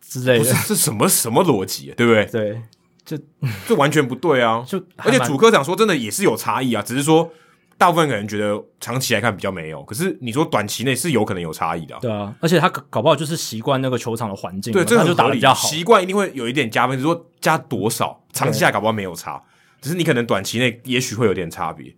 [0.00, 2.24] 之类的，这什么什么逻辑啊，对不对？
[2.26, 2.62] 对，
[3.04, 3.18] 就
[3.66, 4.64] 这完全不对啊！
[4.66, 7.28] 就而且主科长说真的也是有差异啊，只是说
[7.76, 11.98] 大部分可能觉得长期来看比较没有，可是你说短期内是有可能有差异的啊。
[12.00, 19.42] 对啊，而且他搞不好就是习惯那个球场的环境，对，这就打得比较好，习惯一定会有一点加分，就是说加多少，长期下来搞不好没有差，
[19.82, 21.92] 只是你可能短期内也许会有点差别。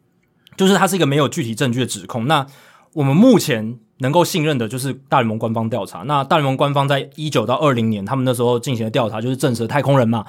[0.56, 2.26] 就是它是一个没有具体证据的指控。
[2.26, 2.46] 那
[2.92, 6.00] 我们目前能够信任的就是大联盟官方调查。
[6.00, 10.24] 那大联盟官方在一九到二零年，他们那时候进行的调查，就是证实太空人嘛，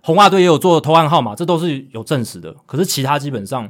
[0.00, 2.54] 红袜队也有做偷暗号嘛，这都是有证实的。
[2.66, 3.68] 可是其他基本上，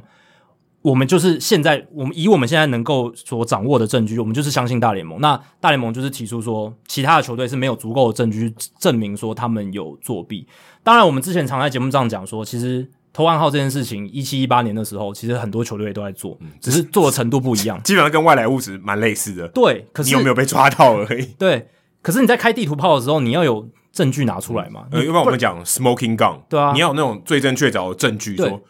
[0.81, 5.21] 我们就是现在，我们以我们现在能够所掌握的证据，我们就是相信大联盟。
[5.21, 10.45] 那大联盟就是提出说，其他的球队是没有足够的证据证明说他们有作弊。
[10.83, 19.47] 当然，我们之前常在节目上讲说，其实偷暗号这件事情，一七一八年的时候，其实很多球队都在做，只是做的程度不一样，基本上跟外来物质蛮类似的。
[19.49, 21.25] 对，可是你有没有被抓到而已。
[21.37, 21.69] 对，
[22.01, 24.87] 可是你在开地图炮的时候，你要有证据拿出来嘛？
[24.91, 28.61] 呃，要不然我们讲 smoking gun，对啊，你要有那种最正确凿的证据说。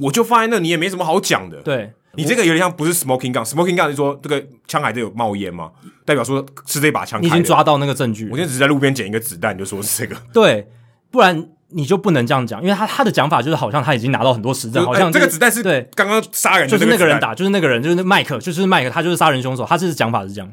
[0.00, 1.60] 我就放在那，你也没什么好讲的。
[1.62, 5.72] 对，你这个有点像不是 smoking gun，smoking gun 是说这个枪还是有冒烟嘛，
[6.04, 7.20] 代表说是这把枪。
[7.20, 8.28] 你已经抓到那个证据。
[8.30, 10.16] 我现在只是在路边捡一个子弹，就说是这个。
[10.32, 10.68] 对，
[11.10, 20.52] 不然你就不能这样讲，因为他他的讲法就是好像他已经拿到很多实证，好像、欸、这个子弹是对刚刚杀人就是那个人打，就是那个人就是那麦克，就是麦克，他就是杀人凶手，他是讲法是这样。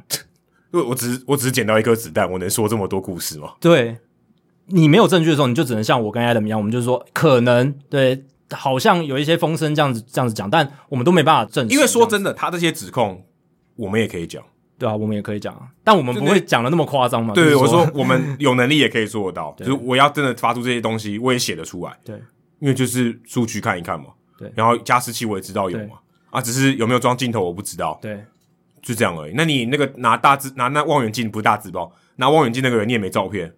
[0.72, 3.54] 我我只是我只是捡到一颗子弹，我能说这么多故事吗？
[3.60, 3.98] 对，
[4.68, 8.26] 你没有证据的时候，你就只能像我跟 Adam 一样，我们就是说可能对。
[8.52, 11.76] 好像有一些风声这样子这样子讲，但我们都没办法证实。
[11.76, 13.22] 因为说真的，他这些指控
[13.76, 14.42] 我们也可以讲，
[14.80, 17.34] 对啊，我们也可以讲，但我们不会讲的那么夸张嘛。
[17.34, 21.98] 对，我说我们有能力也可以做得到， 就是我要真的发出这些东西，我也写得出来。
[22.04, 22.16] 对，
[22.60, 24.08] 因为就是数据看一看嘛。
[24.38, 25.96] 对，然后加湿器我也知道有嘛，
[26.30, 27.98] 啊，只是有没有装镜头我不知道。
[28.02, 28.24] 对，
[28.82, 29.34] 就这样而已。
[29.36, 33.52] 那你那个拿大字拿那望远镜不是大字报，拿望远镜那个人你也没照片，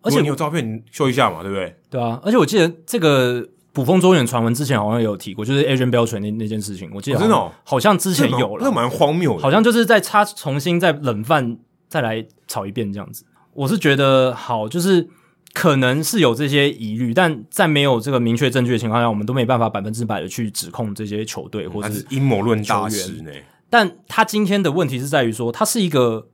[0.00, 1.76] 而且你有照片你秀一下嘛，对不对？
[1.90, 3.46] 对啊，而且我记得这个。
[3.72, 11.56] 捕风捉影传闻之前好像也有提过，就是 Adrian Beltre 那那件事情，我记得真的，哦、好像之前有了，那蛮荒谬的，好像就是在他重新再冷饭
[11.88, 13.24] 再来炒一遍这样子。
[13.54, 15.08] 我是觉得好，就是
[15.54, 23.30] 可能是有这些疑虑，但在没有这个明确证据的情况下，我们都没办法百分之百的去指控这些球队或者是阴谋论大师呢。
[23.70, 26.28] 但他今天的问题是在于说，他是一个。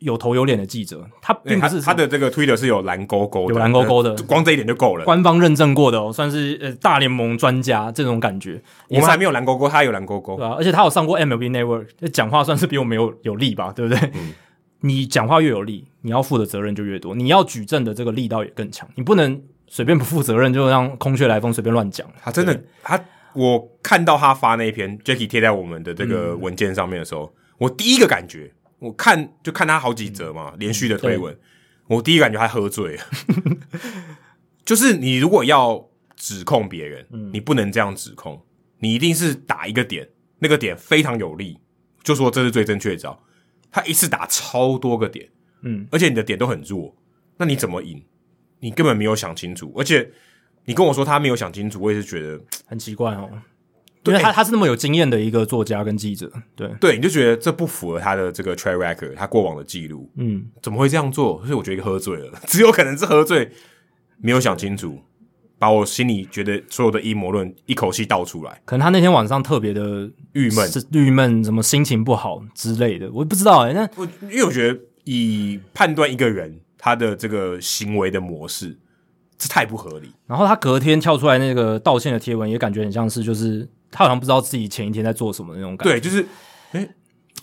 [0.00, 5.04] 有头有脸的记者，他并不是他，他的这个 Twitter 是有蓝勾勾的，有蓝勾勾的，光这一点就够了。
[5.04, 8.62] 官方认证过的哦，算是呃大联盟专家这种感觉。
[8.88, 14.10] 我们还没有蓝勾勾，他有蓝勾勾，对啊，而且他有上过 MLB Network，讲话算是比我们有有力吧， 对不对？
[14.14, 14.34] 嗯、
[14.80, 18.86] 你讲话越有力，你要负的责任就越多，你要举证的这个力道也更强。
[18.96, 22.06] 你不能随便不负责任，就让空穴来风随便乱讲。
[22.22, 23.02] 他真的，他
[23.32, 28.52] 我看到他发那一篇 Jackie 贴在我们的这个文件上面的时候，嗯、我第一个感觉。
[28.78, 31.36] 我看就看他好几则嘛，连续的推文，
[31.86, 33.04] 我第一感觉他喝醉了。
[34.64, 38.44] 就是你如果要指控别人，你不能这样指控，
[38.80, 40.08] 你一定是打一个点，
[40.40, 41.58] 那个点非常有力，
[42.02, 43.22] 就说这是最正确的招。
[43.70, 45.28] 他一次打超多个点，
[45.62, 46.96] 嗯，而且你的点都很弱，
[47.36, 48.04] 那你怎么赢？
[48.60, 50.10] 你根本没有想清楚，而且
[50.64, 53.30] 你跟我说他没有想清楚，我也是觉得很奇怪哦。
[54.06, 61.40] 因为他他是那么有经验的一个作家跟记者，对对，你就觉得这不符合他的这个 track record，他过往的记录，嗯，怎么会这样做？
[61.42, 63.50] 所以我觉得喝醉了，只有可能是喝醉，
[64.18, 64.98] 没有想清楚，
[65.58, 68.60] 把我心里觉得所有的阴谋论一口气倒出来。
[68.64, 73.74] 可能他那天晚上特别的郁闷，是郁闷，什么心情不好之类的，我也不知道哎、欸。
[73.74, 78.76] 那我因为我觉得以判断一个人他的这个行为的模式，
[79.38, 80.10] 这太不合理。
[80.26, 83.68] 然后他隔天跳出来那个道歉的贴文，也感觉很像是就是。
[83.90, 85.94] 他好像不知道自己前一天在做什么的那种感觉。
[85.94, 86.22] 对，就是，
[86.72, 86.90] 哎、欸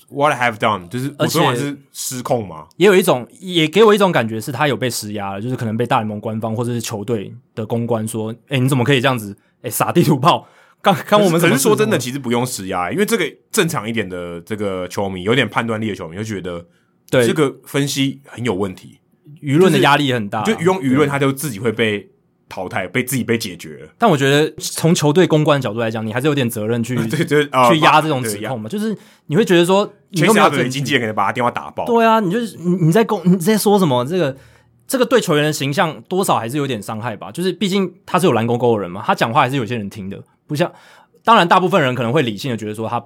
[0.10, 2.68] ，What I have done，就是我昨晚是失控吗？
[2.78, 9.36] 也有一种，也给我一种感觉是他有被施压了，就是可能被大联盟官方或者是球队的公关说，哎、欸，你怎么可以这样子？
[9.58, 10.48] 哎、欸，撒地图炮，
[10.82, 16.66] 刚刚我们可是说真的，其实不用施压，因为这个正常一点的这个球迷，有点判断力的球迷，就觉得
[17.10, 19.00] 对这个分析很有问题，
[19.42, 22.10] 舆论的压力也很大、啊，就用舆论，他就自己会被。
[22.54, 28.70] 淘汰被自己被解决了，但我觉得从球队公关的角度来讲，你还是有点责任去对 对、呃、去压这种指控嘛。
[28.70, 31.84] 就是你会觉得说，你都没有经纪人给他把他电话打爆。
[31.88, 34.06] 对啊，你就是你你在公你在说什么？
[34.06, 34.38] 这个
[34.86, 37.32] 这个对球员的形象多少还是有点伤害吧。
[37.32, 40.72] 就是毕竟他是有蓝勾勾的人嘛，他讲话还是有些人听的，不像
[41.24, 43.04] 当然大部分人可能会理性的觉得说他。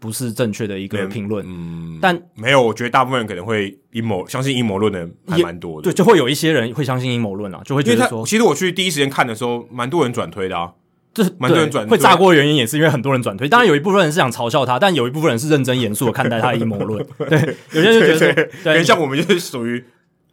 [0.00, 10.72] 不是正确的一个评论，嗯，但没有，我觉得大部分人可能会阴谋，相信阴谋论的人还蛮多的，对，就会有一些人会相信阴谋论啊，就会觉得说，其实我去第一时间看的时候，蛮多人转推的啊，
[11.12, 19.84] 这是蛮多人转推，会炸锅的原因也是因为很多人转推，当然有一部分人是想嘲笑他，但有一部分人是认真严肃的看待他的阴谋论， 对，有些人就觉得，对，像我们就是属于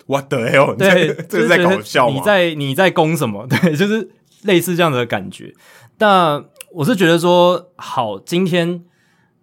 [0.05, 3.45] What the hell，对， 这是在搞笑，你在你在攻什么？
[3.51, 4.07] 对，就是
[4.43, 5.53] 类似这样的感觉，
[5.97, 8.85] 但我是觉得说，好，今天。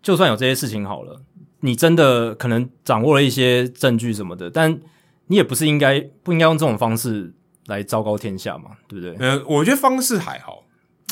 [0.04, 1.18] 就算有这些事情好了，
[1.60, 4.78] 你真的可能掌握了一些证据什么的，但
[5.28, 7.32] 你也不是应该不应该用这种方式
[7.68, 9.16] 来昭告天下嘛，对不对？
[9.18, 10.62] 嗯、呃，我觉得方式还好，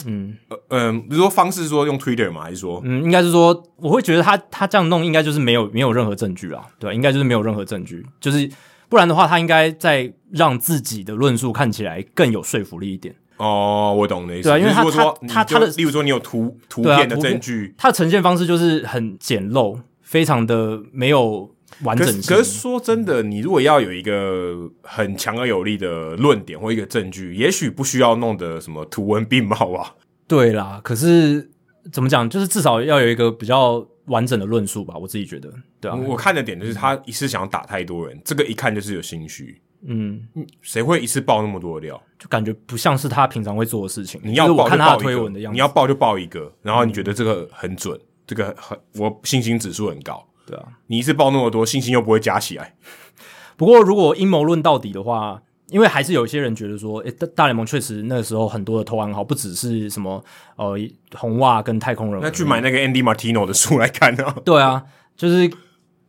[0.05, 6.94] 嗯，呃，嗯，比如说方式说用 Twitter 嘛，还是说，嗯，应该是说，我会觉得他他这样弄应该就是没有没有任何证据啊，对吧？
[6.94, 8.47] 应该就是没有任何证据，就是
[8.90, 13.14] 不然的话，他应该在让自己的论述看起来更有说服力一点。
[13.43, 14.48] 哦，我懂的意思。
[14.48, 21.52] 对啊，因为他说他他的，例如说你有图图片的证据，他的呈现方式就是很简陋，非常的没有
[21.82, 22.23] 完整性。
[22.23, 29.94] 可是说真的，你如果要有一个很强而有力的论点或一个证据，也许不需要弄得什么图文并茂啊。
[30.28, 31.51] 对啦，可是
[31.93, 34.94] 怎么讲，就是至少要有一个比较完整的论述吧。
[34.97, 35.97] 我自己觉得，对啊。
[35.97, 39.60] 我看的点就是他一次想要打太多人，这个一看就是有心虚。
[39.84, 40.28] 嗯，
[40.60, 42.00] 谁会一次爆那么多料？
[42.18, 44.20] 就感觉不像是他平常会做的事情。
[44.22, 50.24] 你要爆就爆一个，看他的推文的样子，你要爆就爆一个，然后你觉得这个很准，嗯、这个很我信心指数很高。
[50.46, 52.76] 对啊，你一次爆那么多，信心又不会加起来。
[53.59, 60.78] 不过如果阴谋论到底的话，因为还是有一些人觉得说，诶、欸，大大联盟确实那个时候很多的投案号，不只是什么呃
[61.16, 64.36] 红袜跟太空人，那去买那个 Andy Martino 的书来看呢、啊？
[64.44, 64.84] 对啊，
[65.16, 65.50] 就是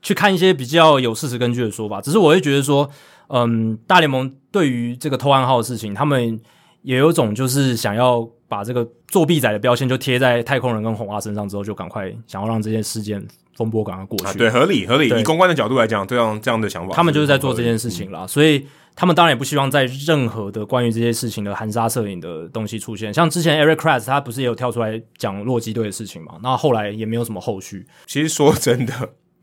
[0.03, 1.99] 去看一些比较有事实根据的说法。
[1.99, 2.87] 只是我会觉得说。
[3.35, 6.39] 嗯，大联盟对于这个偷暗号的事情，他们
[6.83, 14.25] 也有种就是想要把这个作弊仔的标签就贴在太空人跟红袜身上之后，就赶快想要让这件事件风波赶快过去。
[14.25, 15.09] 啊、对，合理合理。
[15.09, 18.25] 以公关的角度来讲，这样这样的想法，他们就是在做这件事情啦。
[18.25, 23.11] 嗯、所以他们当然也不希望在任何的关于这些事情的含沙射影的东西出现。
[23.11, 26.35] 像之前 Eric Kratz 他不是也有跳出来讲洛基队的事情嘛？
[26.43, 27.87] 那后来也没有什么后续。
[28.05, 28.93] 其实说真的。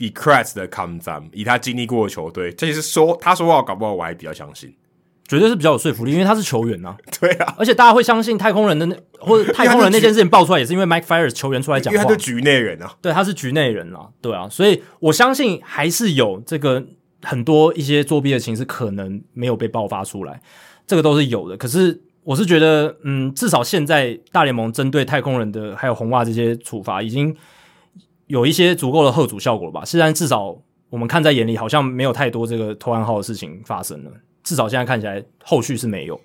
[0.00, 4.74] 以 Kratz 的抗战，以他经历过的球队，这也是说他说话搞不好我还比较相信，
[5.28, 6.96] 绝对是比较有说服力，因为他是球员呐、啊。
[7.20, 12.96] 对啊，而且大家会相信太空人的那或者太空人那件事情爆出来，也是因为 Mike Fiers 球员出来讲话，因为他是局内人啊。
[13.02, 16.82] 对，他是局内人啊，对啊，所以我相信还是有这个
[17.22, 20.40] 很多一些作弊的情势可能没有被爆发出来，
[20.86, 21.58] 这个都是有的。
[21.58, 27.36] 可是我是觉得，嗯，至少现在大联盟针对太空人的还有红袜这些处罚已经。
[28.30, 29.84] 有一些足够的贺阻效果了吧？
[29.84, 30.56] 现在至少
[30.88, 34.10] 我们看在眼里，好像没有太多这个偷暗号的事情发生了。
[34.44, 36.18] 至少现在看起来，后续是没有，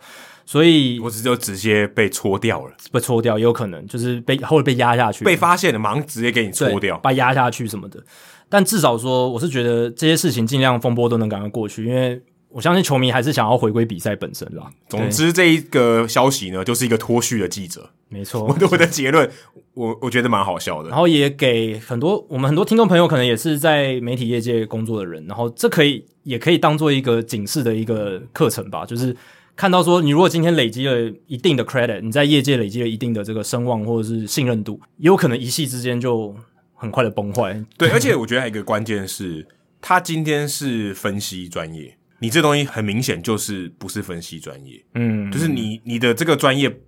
[0.45, 7.99] 所以我只就直接被搓掉了，被搓掉也有可能，就是被或者被压下去，被发现了，马上直接给你搓掉，把压下去什么的。
[8.47, 12.21] 但至少说，我是觉得这些事情尽量风波都能赶快过去，因为。
[12.55, 14.71] 我相信球迷还是想要回归比赛本身啦。
[14.87, 17.89] 总之，这一个消息呢，就是一个脱序的记者。
[18.07, 19.29] 没错，我的我的结论，
[19.73, 20.87] 我我觉得蛮好笑的。
[20.87, 28.85] 然后也给很多我们很多听众朋友，可能也是在媒体业界工作的人，然后这可以也可以当做一个警示的一个课程吧。
[28.85, 29.13] 就是
[29.57, 36.33] 看到说，你如果今天累积了一定的 credit，你在业界累积了一定的这个声望或者是信任度，也有可能一夕之间就
[36.73, 37.61] 很快的崩坏。
[37.77, 39.45] 对，而且我觉得还有一个关键是，
[39.81, 41.97] 他今天是分析专业。
[42.19, 46.79] 你这东西很明显就是不是分析专业，嗯，就是你你的这个专业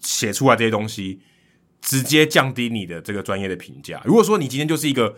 [0.00, 1.20] 写出来这些东西，
[1.80, 4.00] 直接降低你的这个专业的评价。
[4.04, 5.16] 如果说你今天就是一个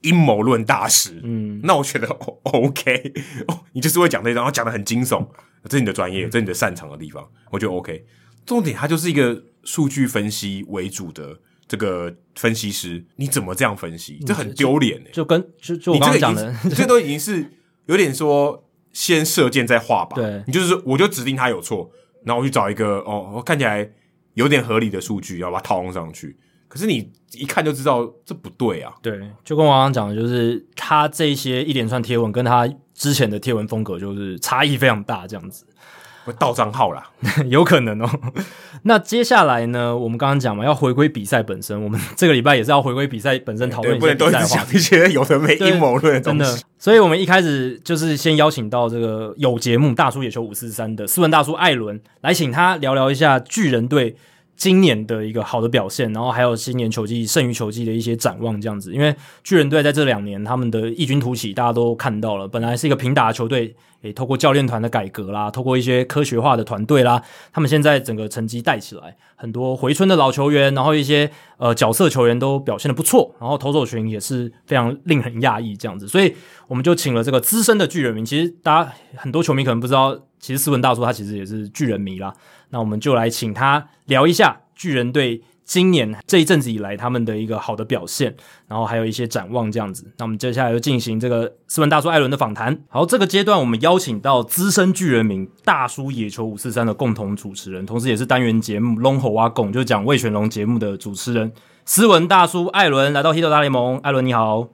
[0.00, 2.08] 阴谋论大师，嗯，那我觉得
[2.44, 3.12] OK，
[3.48, 5.28] 哦，你就是会讲这些，然后讲的很惊悚，
[5.64, 8.06] 这是你的专业，这是你的擅长的地方，我觉得 OK。
[8.46, 11.38] 重点它就是一个数据分析为主的
[11.68, 14.18] 这个分析师，你怎么这样分析？
[14.26, 17.52] 这很丢脸诶，就跟就就我刚刚讲的，这都已经是
[17.84, 18.66] 有点说。
[18.92, 21.90] 先射箭再画靶，对，你就是，我就指定他有错，
[22.24, 23.88] 然后我去找一个哦，看起来
[24.34, 26.36] 有点合理的数据，要把它套用上去。
[26.68, 28.92] 可是你一看就知道这不对啊。
[29.02, 35.64] 对，就跟我刚刚讲的，就是他这些一连串贴文跟他之前的贴文风格就是差异非常大，这样子。
[36.24, 37.08] 会盗账号啦，
[37.48, 38.08] 有可能哦。
[38.84, 39.96] 那接下来呢？
[39.96, 41.82] 我们刚刚讲嘛，要回归比赛本身。
[41.82, 46.38] 我们这个礼拜也是要回归比赛本身讨论一些比赛话题，一些有的没阴谋论的东西。
[46.38, 54.16] 真的，所以我们一开始就是先邀请到这个有节目《大叔野球五四三》的斯文大叔艾伦来，请他聊聊一下巨人队
[54.60, 58.92] 今年的一个好的表现，然后还有新年球季剩余球季的一些展望，这样子。
[58.92, 62.46] 因为巨人队在这两年他们的异军突起，大家都看到了。
[62.46, 67.22] 本来是一个平打的球队，诶，透过教练团的改革啦，透过一些科学化的团队啦，
[67.54, 76.06] 他们现在整个成绩带起来，很多回春的老球员，然后一些呃角色球员都表现得不错，然后投手群也是非常令人讶异这样子。
[76.06, 76.36] 所以
[76.68, 82.34] 我们就请了这个资深的巨人迷，其实大家很多球迷可能不知道，其实斯文大叔他其实也是巨人迷啦。
[82.70, 88.34] 那我们就来请他聊一下巨人队今年这一阵子以来他们的一个好的表现，
[88.66, 90.12] 然后还有一些展望这样子。
[90.18, 92.76] 那我们接下来就进行这个斯文大叔艾伦的访谈。
[92.88, 101.52] 好，这个阶段我们邀请到资深巨人名大叔野球五四三的共同主持人，同时也是单元节目《龙吼挖拱》就是讲魏全龙节目的主持人
[101.84, 103.98] 斯文大叔艾伦来到 Hit 大联盟。
[103.98, 104.66] 艾伦你好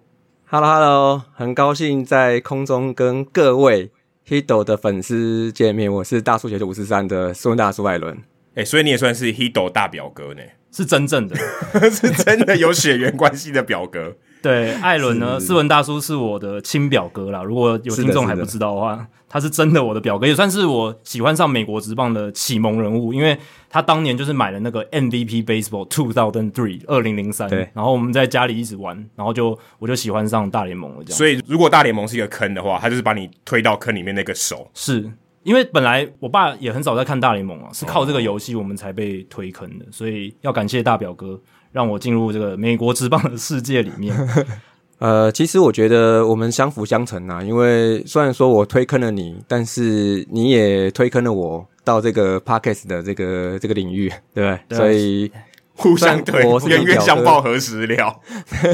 [0.47, 3.91] ，Hello Hello，很高兴在空中跟各位。
[4.29, 8.13] Hito 的粉丝见面，我是大数学的五十三的苏文大叔艾伦。
[8.57, 10.43] 哎、欸，所以你也算是 Hido 大表哥呢？
[10.73, 11.37] 是真正的，
[11.89, 14.17] 是真的有血缘关系的表哥。
[14.47, 17.43] 对，艾伦呢，斯文大叔是我的亲表哥啦。
[17.43, 23.13] 如果有听众还不知道的话，的他是真的我的表哥，也算是我喜欢上美国职棒的启蒙人物。
[23.13, 23.37] 因为
[23.69, 30.99] 他当年就是买了那个 MVP Baseball Two Thousand Three 二零零三，然后我们在家里一直玩，然后就我就喜欢上大联盟了。
[31.05, 34.71] 这样，所以如果大联盟是一个坑的话，他就是把你推到坑里面那个手。
[34.75, 35.11] 是
[35.43, 41.41] 因为本来我爸也很少在看大联盟啊，是靠这个游戏我们才被推坑的，所以要感谢大表哥。
[41.73, 44.17] 让我进入这个美国职棒的世界里面。
[44.99, 54.61] 呃，其实我觉得我们相辅相成啊，因为虽然说我推坑了你，但是你也推坑了我到这个 Podcast 的这个这个领域，对不对？
[54.69, 55.31] 对，所以
[55.75, 58.21] 互相推，冤冤相报何时了？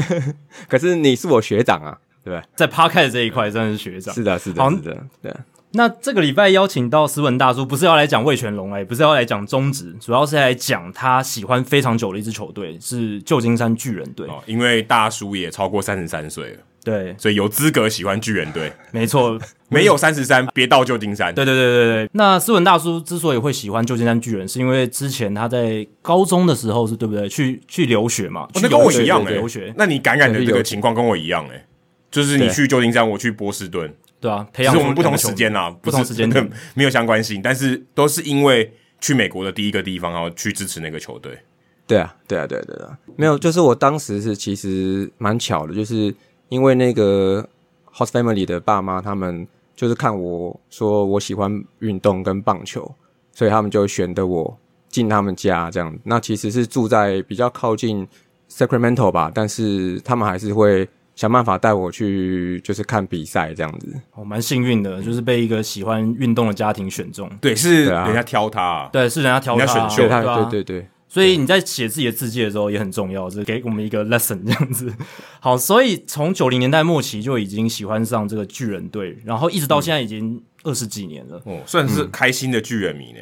[0.69, 2.47] 可是你是我学长啊，对不对？
[2.55, 4.15] 在 Podcast 这一块真的是学长。
[4.15, 5.33] 是的，是的，是的，对。
[5.75, 14.27] 那这个礼拜邀请到斯文大叔，不是要来讲魏全龙，哎，不是要来讲中职，主要是来讲他喜欢非常久的一支球队，是旧金山巨人队。
[14.27, 18.71] 哦，因为大叔也超过三十三岁了，对，所以有资格喜欢巨人队。
[18.91, 21.33] 没错， 没有三十三，别到旧金山。
[21.33, 22.09] 对对对对对。
[22.13, 27.27] 那斯文大叔之所以会喜欢旧金山巨人，是因为之前他在高中的时候是对不对？
[27.27, 28.41] 去去留学嘛？
[28.41, 29.73] 哦，那跟我一样哎，留学。
[29.75, 31.65] 那你感染的这个情况跟我一样哎，
[32.11, 33.91] 就是你去旧金山，我去波士顿。
[34.23, 36.29] 对啊，培养我们不同时间啦，不同时间
[36.75, 38.71] 没有相关性，但是都是因为
[39.01, 41.37] 去美国的第一个地方，然后去支持那个球队。
[41.85, 46.15] 对啊，对啊，对啊，对啊，没有，就是我当时是其实蛮巧的，就是
[46.47, 47.45] 因为那个
[47.93, 49.45] Host Family 的爸妈他们
[49.75, 52.95] 就是看我说我喜欢运动跟棒球，
[53.33, 55.93] 所以他们就选的我进他们家这样。
[56.05, 58.07] 那其实是住在比较靠近
[58.49, 60.87] Sacramento 吧，但是他们还是会。
[61.15, 63.93] 想办法带我去，就是看比赛这样子。
[64.13, 67.29] 哦，蛮幸运的，就是被一个喜欢运动的家庭选中。
[67.39, 68.89] 对，是人家挑他啊。
[68.91, 70.21] 对，是人家挑他，人家选秀他。
[70.21, 70.87] 对对对。
[71.07, 74.91] 所以你在写自己的字迹的时候也很重要，就是给我们一个 lesson 这样子。
[75.39, 81.39] 好，所以从九零年代末期就已经喜欢上这个巨人队，然后一直到现在已经二十几年了。
[81.45, 83.19] 哦，算是开心的巨人迷呢。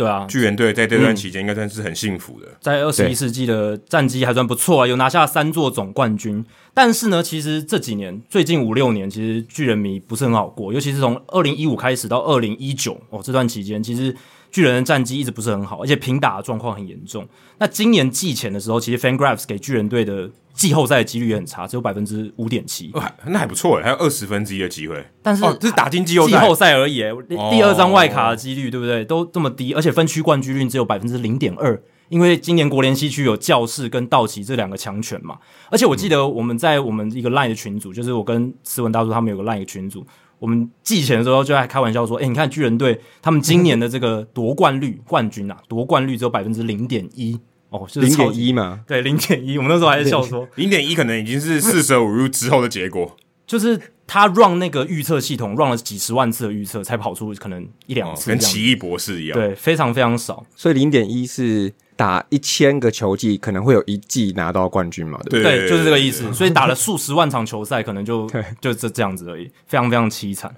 [0.00, 6.42] 对啊，巨人队在这段期间应该算是很幸福的，嗯、在二十一世纪的战绩还算不错啊，有拿下三座总冠军。
[6.72, 14.16] 但是呢，其实这几年最近五六年，其实巨人迷不是很好过，尤其是从二零一五开始到二零一九哦，这段期间其实。
[14.50, 17.26] 巨人的战绩一直不是很好，而且平打的状况很严重。
[17.58, 22.92] 那今年季前的时候，其实 FanGraphs 给巨人队的季后赛的几率也很差，只有百分之五点七。
[23.26, 25.04] 那还不错诶，还有二十分之一的机会。
[25.22, 27.12] 但是、哦、这是打进季后赛季后赛而已诶，
[27.50, 29.04] 第二张外卡的几率对不对？
[29.04, 31.80] 都这么低，而且分区冠军率只有百分之零点二。
[32.08, 35.38] 因为今年国联西区有教士跟道奇这两个强权嘛。
[35.70, 40.04] 而且我记得我们在我们一个 Line 的群组，就是我跟斯文大叔他们有个 Line 的群组。
[40.40, 47.38] 我们寄钱的时候就在开玩笑说：“哎，你看巨人队他们今年的这个夺冠率，冠军啊，夺冠率只有百分之零点一
[47.68, 48.80] 哦，就是零点一嘛？
[48.88, 49.56] 对，零点一。
[49.56, 53.16] 我们那时候还在笑说，零点一可能已经是四舍五入之后的结果。
[53.46, 59.38] 就是他 run 那个预测系统 run 了几十万次的预测，才跑出可能一两次，跟奇异博士一样。
[59.38, 60.44] 对，非常非常少。
[60.56, 65.20] 所以零点一是。”打一千个球季，可能会有一季拿到冠军嘛？
[65.24, 65.58] 对不对？
[65.58, 66.32] 对，就是这个意思。
[66.32, 68.26] 所以打了数十万场球赛，可能就
[68.58, 70.56] 就这这样子而已，非常非常凄惨。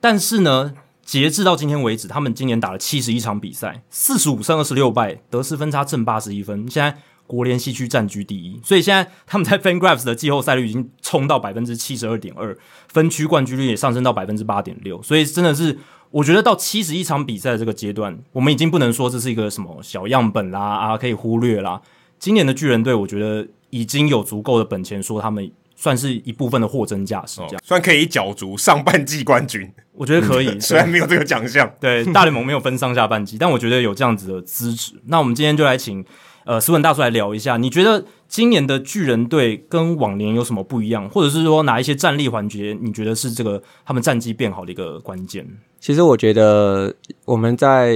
[0.00, 6.96] 但是呢，截至到今天为止，他们今年打了七十一场比赛，四十五胜二十六败，得失分差正八十一分，现在
[7.28, 8.60] 国联西区占据第一。
[8.64, 12.58] 所以现在他们在 FanGraphs 的季后赛率已经冲到百分之七十二点二，
[12.88, 15.00] 分区冠军率也上升到百分之八点六。
[15.04, 15.78] 所以真的是。
[16.10, 21.80] 我觉得到七十一场比赛的这个阶段，我们已经不能说这是一个什么小样本啦啊，可以忽略啦。
[22.18, 29.72] 今年的巨人队，我觉得已经有足够的本钱，说他们算是一部分的货真价实，这样、哦、算可以角逐上半季冠军。
[29.92, 35.00] 我觉得可以， 嗯、虽然没有这个奖项，对大联盟没有分上下半季，但我觉得有这样子的资质。
[35.06, 36.04] 那我们今天就来请
[36.44, 45.44] 呃斯文大叔来聊一下，你觉得今年的巨人队跟往年有什么不一样，或者是说哪一些战力环节，你觉得是这个他们战绩变好的一个关键？
[45.80, 46.94] 其实我觉得
[47.24, 47.92] 我们在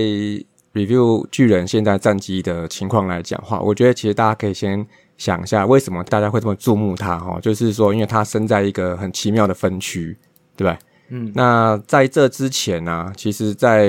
[0.73, 4.85] review 巨人现在战绩的情况来讲话，我觉得其实大家可以先
[5.16, 7.39] 想一下，为什么大家会这么注目他哈？
[7.40, 10.16] 就是说，因为他生在一个很奇妙的分区，
[10.56, 10.77] 对吧？
[11.11, 11.31] 嗯。
[11.36, 13.86] 那在这之前呢、啊，其实，在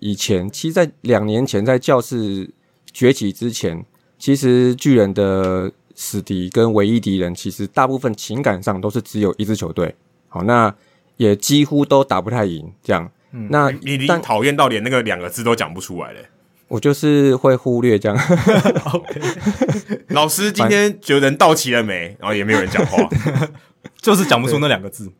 [0.00, 2.50] 以前，其实，在两年前，在教室
[2.90, 3.84] 崛起之前，
[4.18, 9.94] 其实巨人的死敌跟唯一敌人，其实大部分情感上都是只有一支球队。
[10.28, 10.74] 好，那
[11.16, 13.10] 也几乎都打不太赢，这样。
[13.32, 16.26] 嗯，那你你讨厌到连那个两个字都讲不出来嘞？
[16.68, 18.18] 我就是会忽略这样。
[20.08, 22.16] 老师今天觉得人到齐了没？
[22.18, 23.08] 然后也没有人讲话，
[24.00, 25.12] 就是讲不出那两个字。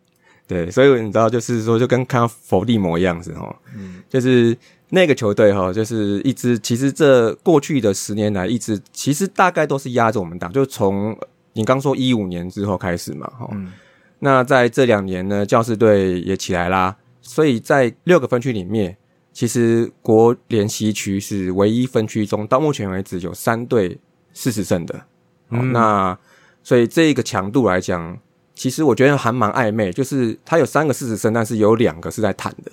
[0.49, 3.55] 对，所以你知道，就是说，就跟看到伏地魔一样子哈。
[3.77, 4.57] 嗯，就是
[4.95, 11.19] 那个球队哈，就是一支其实这过去的十年来，一直其实大概都是压着我们打，就从
[11.55, 13.73] 你刚说一五年之后开始嘛，哈、嗯，
[14.19, 18.95] 那在这两年呢，教士队也起来啦，所以在六个分区里面，
[19.33, 23.99] 其实国联西区是唯一分区中到目前为止有三队
[24.35, 25.07] 四十胜的，
[25.49, 26.19] 嗯，那
[26.63, 28.19] 所以这个强度来讲，
[28.55, 32.73] 其实我觉得还蛮暧昧，就是它有三个四十胜，但是有两个是在谈的，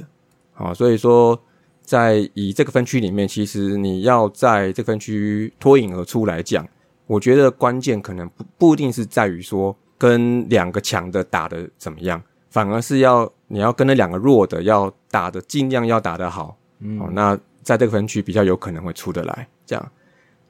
[0.52, 1.42] 好，所以说。
[1.90, 6.64] 在以这个分区里面，其实你要在这个分区脱颖而出来讲，
[7.08, 12.22] 我觉得关键可能不不一定是在于说跟两个强的打得怎么样，
[12.52, 19.48] 反而是要你要跟那两个弱的要打得尽量要打得好，嗯，哦，那在这个分区比较有可能会出得来。
[19.66, 19.92] 这样，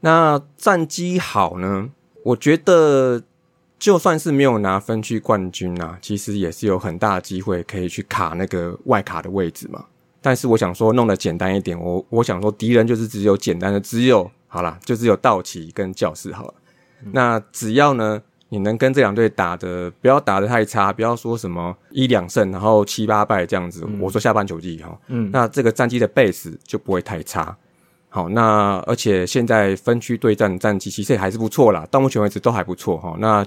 [0.02, 1.90] 那战绩好呢？
[2.24, 3.24] 我觉得
[3.78, 9.86] 就算是没有拿分区冠军啊，其实也是有很大的机会可以去卡那个外卡的位置嘛。
[10.22, 11.80] 但是我想说，弄得简单一点。
[11.80, 16.54] 我我想说，敌人就是只有简单的，只有好啦，就只有道奇跟教士好了。
[17.04, 23.86] 嗯、那只要呢，你能跟这两队打的不要打的太差，不要说什么一两胜，然后七八败这样子。
[23.88, 27.56] 嗯、我说下半球季哈，嗯，那这个战绩的 base 就不会太差。
[28.10, 33.16] 好，那而且现在分区对战战绩其实也还是不错啦，到目前为止都还不错哈。
[33.20, 33.46] 那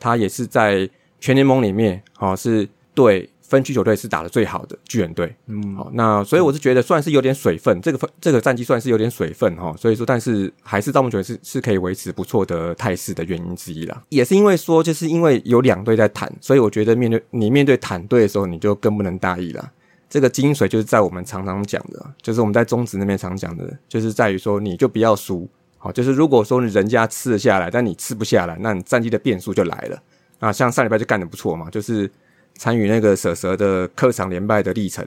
[0.00, 0.88] 他也是在
[1.20, 3.28] 全联盟里面，好是对。
[3.54, 14.02] 分区球队是打得最好的巨人队，嗯，好，那所以我是觉得算是有点水分，这个分这个战绩算是有点水分哈，所以说，但是还是到目前是是可以维持不错的态势的原因之一啦。
[14.08, 19.70] 也是因为说，就是因为有两队在谈，所以我觉得面对你面对坦队的时候，你就更不能大意了。
[20.10, 25.48] 这个精髓就是在我们常常讲的，就是我们在中职那边常讲的，就是在于说你就不要输，
[25.78, 30.02] 好，就是如果说人家吃得下来，但你吃不下来，那你战绩的变数就来了。
[30.40, 32.10] 啊，像上礼拜就干得不错嘛，就是。
[32.56, 35.06] 参与那个蛇蛇的客场连败的历程，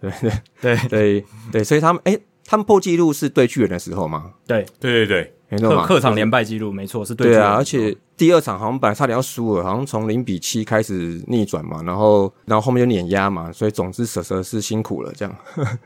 [0.00, 0.10] 对。
[0.20, 0.32] 对。
[0.60, 4.32] 对对对，所以他们哎、欸，他们破纪录是对巨人的时候吗？
[4.46, 4.66] 对。
[4.78, 7.28] 对对对，没错嘛，客场连败记录没错是对。
[7.28, 15.36] 对啊，而且第二场好像本来差点要输了，好像从零比七开始逆转嘛，然后然后后面就碾压嘛，所以总之蛇蛇是辛苦了，这样。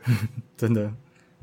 [0.57, 0.91] 真的。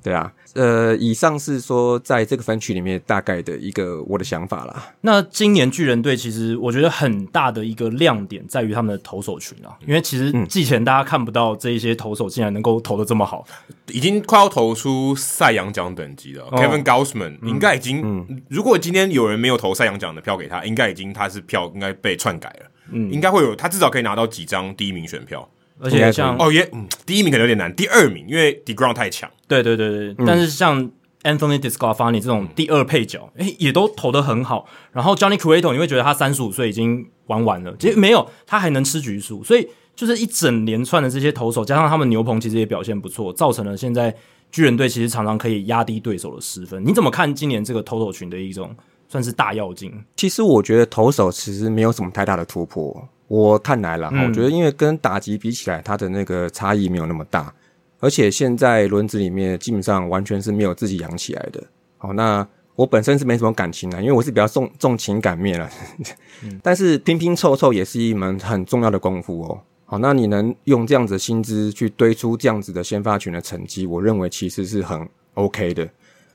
[0.03, 4.93] 对啊，呃，以上是说在这个分区里面大概的一个我的想法啦。
[5.03, 13.45] 那今年巨人队其实我觉得很大的一个亮点在于他们的投手群啊，因为其实季前大家看不到这一些投手竟然能够投的这么好，
[13.93, 16.45] 已经快要投出赛扬奖等级了。
[16.51, 25.49] 哦、Kevin Gausman 应该已经，嗯、如果今天有人没有投赛扬奖的票给他，应该已经他是票应该被篡改了，嗯，应该会有他至少可以拿到几张第一名选票。
[25.83, 30.89] 而且像哦耶，嗯，第一名可能有点难，第二名因为 DeGrom 太强，对对对对，嗯、但是像
[31.25, 34.69] Anthony DeSclafani 这种第二配角，诶、欸，也都投的很好。
[34.93, 39.43] 然后 Johnny Cueto 你会觉得他三十五岁已经玩完了，其实没有，他还能吃局数。
[39.43, 44.15] 所以就是一整连串的这些投手，加上他们牛棚其实也表现不错，造成了现在
[44.51, 46.85] 巨人队其实常常可以压低对手的失分。
[46.85, 48.75] 你怎么看今年这个投手群的一种
[49.09, 49.93] 算是大要进？
[50.17, 53.09] 其实我觉得投手其实没有什么太大的突破。
[53.33, 57.51] 我看来了，嗯、我觉得因为跟打击比起来，它的那个差异没有那么大，
[57.99, 61.65] 而且现在轮子里面基本上完全是没有自己养起来的。
[61.97, 62.47] 好，那
[62.77, 65.67] 我本身是没什么感情的，因为我是比较重重情感面了。
[66.43, 69.59] 嗯、 但是拼拼凑凑也是一门很重要的功夫哦。
[69.87, 75.89] 好，那你能用这样子的薪资去堆出这样子的先发群的成绩，我认为其实是很 OK 的。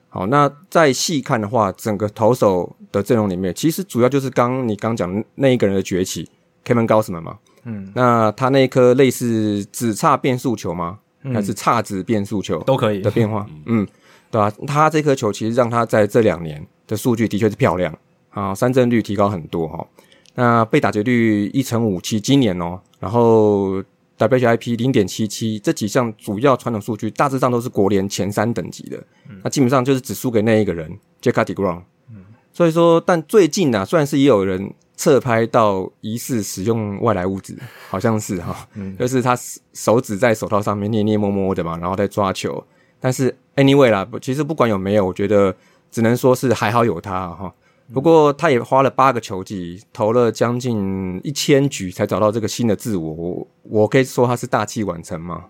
[0.10, 6.28] 好，那再细看的话，整个投手的阵容里面，其实主要就是刚你刚讲那一个人的崛起。
[6.68, 11.00] Kevin Gausman 嘛，嗯，那他那一颗类似只差变速球吗？
[11.24, 13.48] 嗯、还是差子变速球都可以的变化？
[13.66, 13.88] 嗯，
[14.30, 14.54] 对吧、啊？
[14.68, 17.98] 他这颗球其实让他在这两年的数据的确是漂亮
[18.32, 19.88] 啊，三振率提高很多哈。
[20.36, 23.82] 那被打劫率一成五七，今年哦，然后
[24.18, 28.98] WHIP 零点七七，这几项主要传统数据大致上都是国联前三等级的。
[29.30, 30.92] 嗯、那基本上就是只输给那一个人
[31.22, 31.82] ，Jacob deGrom。
[32.12, 34.74] 嗯，所以说，但最近呢、啊，虽然是也有人。
[34.98, 37.56] 侧拍到疑似使用外来物质，
[37.88, 39.38] 好像是哈，嗯、就是他
[39.72, 42.62] 手指在手套上面捏捏摸摸的嘛，然后在抓球。
[43.00, 45.56] 但是 anyway 啦，其实不管有没有，我觉得
[45.92, 47.54] 只能说是还好有他哈。
[47.94, 53.14] 不过他也花了八个球季，投了将近一千局才找到这个新的自我。
[53.14, 55.46] 我我可以说他是大器晚成吗？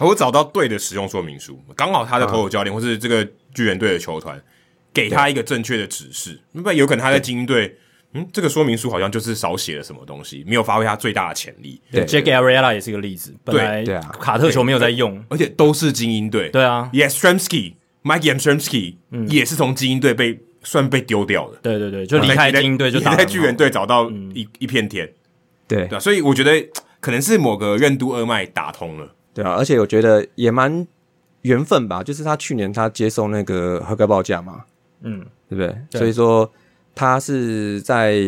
[0.00, 4.42] 我找到对的使用说明书，刚好他的投手教练、啊、或是这个巨人队的球团
[4.94, 7.76] 给他一个正确的指示，那对有可能他在精英队。
[8.12, 11.80] 嗯，这个说明书好像就是少写了什么东西，没有发挥他最大的潜力。
[11.92, 13.32] 对，Jake Arrieta 也是一个例子。
[13.44, 16.48] 本来对啊，卡特球没有在用，而且都是精英队。
[16.50, 18.96] 对啊，Yastrzemski，Mike Yastrzemski
[19.28, 21.58] 也是从精英队被算被丢掉的。
[21.62, 25.08] 对对对，就离开精英队，就在巨人队找到一一片天。
[25.68, 26.68] 对对，所以我觉得
[26.98, 29.14] 可能是某个任督二脉打通了。
[29.32, 30.84] 对啊，而且我觉得也蛮
[31.42, 34.64] 缘分吧，就是他去年他接受那个合格报价嘛，
[35.02, 35.72] 嗯，对不对？
[35.96, 36.52] 所以说。
[36.94, 38.20] 他是在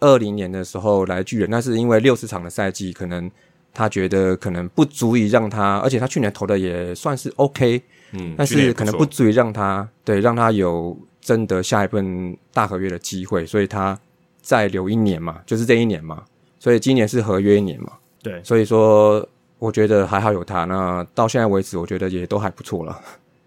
[0.00, 3.30] 二零年的时候来巨人，那是因为六十场的赛季，可能
[3.72, 7.80] 他觉得可能不足以让他，而且他去年投的也算是 OK，
[8.12, 13.98] 嗯，但是可能不足以让他对让他有争得下一份大合约的机会，所以他
[14.42, 16.22] 再留一年嘛，就是这一年嘛，
[16.58, 19.26] 所以今年是合约一年嘛，对，所以说
[19.58, 23.00] 我觉得还好有他，那到现在为止，我觉得也都还不错了。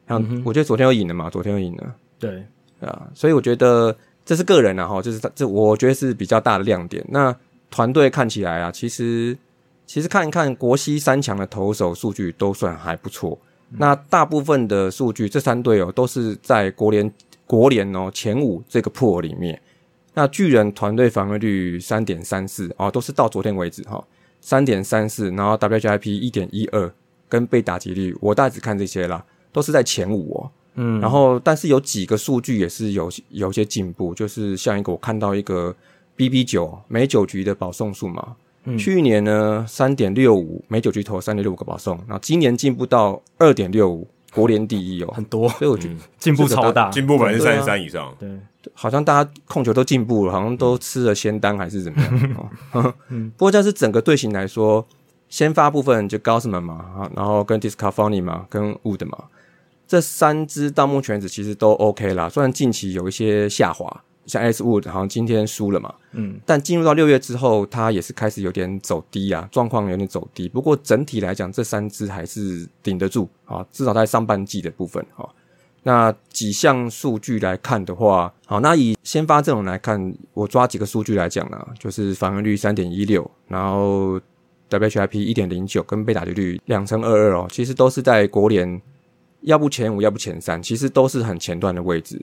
[0.08, 2.44] 像、嗯、我觉得昨天又赢了嘛，昨天又赢了，对
[2.82, 3.96] 啊，所以我觉得。
[4.30, 7.04] 这是个人啊，哈，就是这，我觉得是比较大的亮点。
[7.10, 7.36] 那
[7.72, 9.36] 团队看起来啊，其实
[9.88, 13.40] 其实看一看国西三强的投手数据都算还不错。
[13.80, 17.12] 那大部分的数据，这三队哦都是在国联
[17.48, 19.60] 国联哦前五这个 pool 里面。
[20.14, 24.06] 那巨人团队防御率三点三四哦，都是到昨天为止哈，
[24.42, 26.94] 三点三四，然后 WHIP 一点一二，
[27.28, 30.52] 跟被打击率，我大致看这些啦，都是在前五哦。
[30.76, 35.76] 嗯，然后但是有几个数据也是有有些进步，就是像一个我看到一个
[36.16, 48.30] BB 九美酒局的保送数嘛，嗯，去年呢三点六五美酒局投三点六五个保送，然后今年进步到二点六五，国联第一哦，很多，所以我觉得进步超大，进步百分之三十三以上，对，
[48.74, 52.94] 好像大家控球都进步了，好像都吃了仙丹还是怎么样？
[53.10, 54.86] 嗯， 不过这是整个队形来说，
[55.30, 59.18] 先发部分就 Gausman 嘛，然后跟 Discofani 嘛，跟 Wood 嘛。
[59.90, 70.48] 这三只到目前为止其实都 OK 啦，虽然近期有一些下滑，像 S Wood 好像今天输了嘛，嗯，但进入到六月之后，它也是开始有点走低啊，状况有点走低。
[70.48, 75.28] 不过整体来讲，这三只还是顶得住啊，至少在上半季的部分啊。
[75.82, 84.22] 那几项数据来看的话，好，那以先发阵容来看，我抓几个数据来讲呢，就是防御率三点一六，然后
[84.70, 88.80] WHIP 一点零九，跟被打击率两成二二哦，其实都是在国联。
[89.42, 92.22] 要不前五，要不前三，其实都是很前段的位置。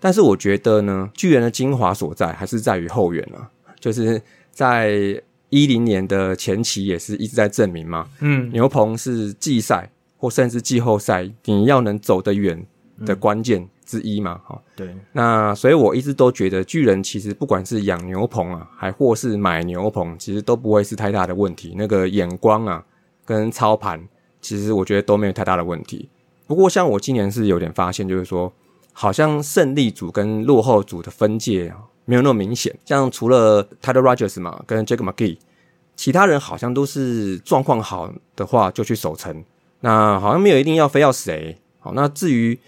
[0.00, 3.48] 但是我觉得呢，巨人的精华所在还是在于后援啊，
[3.80, 4.20] 就是
[4.50, 8.06] 在一零年的前期也是一直在证明嘛。
[8.20, 12.62] 嗯，牛棚是季赛或甚至季后赛你要能走得远
[13.06, 14.40] 的关键之一嘛。
[14.44, 14.94] 哈、嗯，对。
[15.12, 21.74] 那所以我一直都觉得巨人其实不管是养牛棚啊，还或是买牛棚，其实都不会是太大的问题。
[21.78, 22.84] 那个眼光啊，
[23.24, 24.06] 跟操盘，
[24.40, 26.08] 其实我觉得都没有太大的问题。
[26.46, 28.52] 不过，像我今年是有点发现，就是说，
[28.92, 31.72] 好像胜利组跟落后组的分界
[32.04, 32.76] 没有那么明显。
[32.84, 35.38] 像除了 Tyler Rogers 嘛，跟 Jake McGee，
[35.96, 39.42] 其他人好像都是状况好的话就去守城，
[39.80, 41.56] 那好像没有一定要非要谁。
[41.80, 42.58] 好，那至于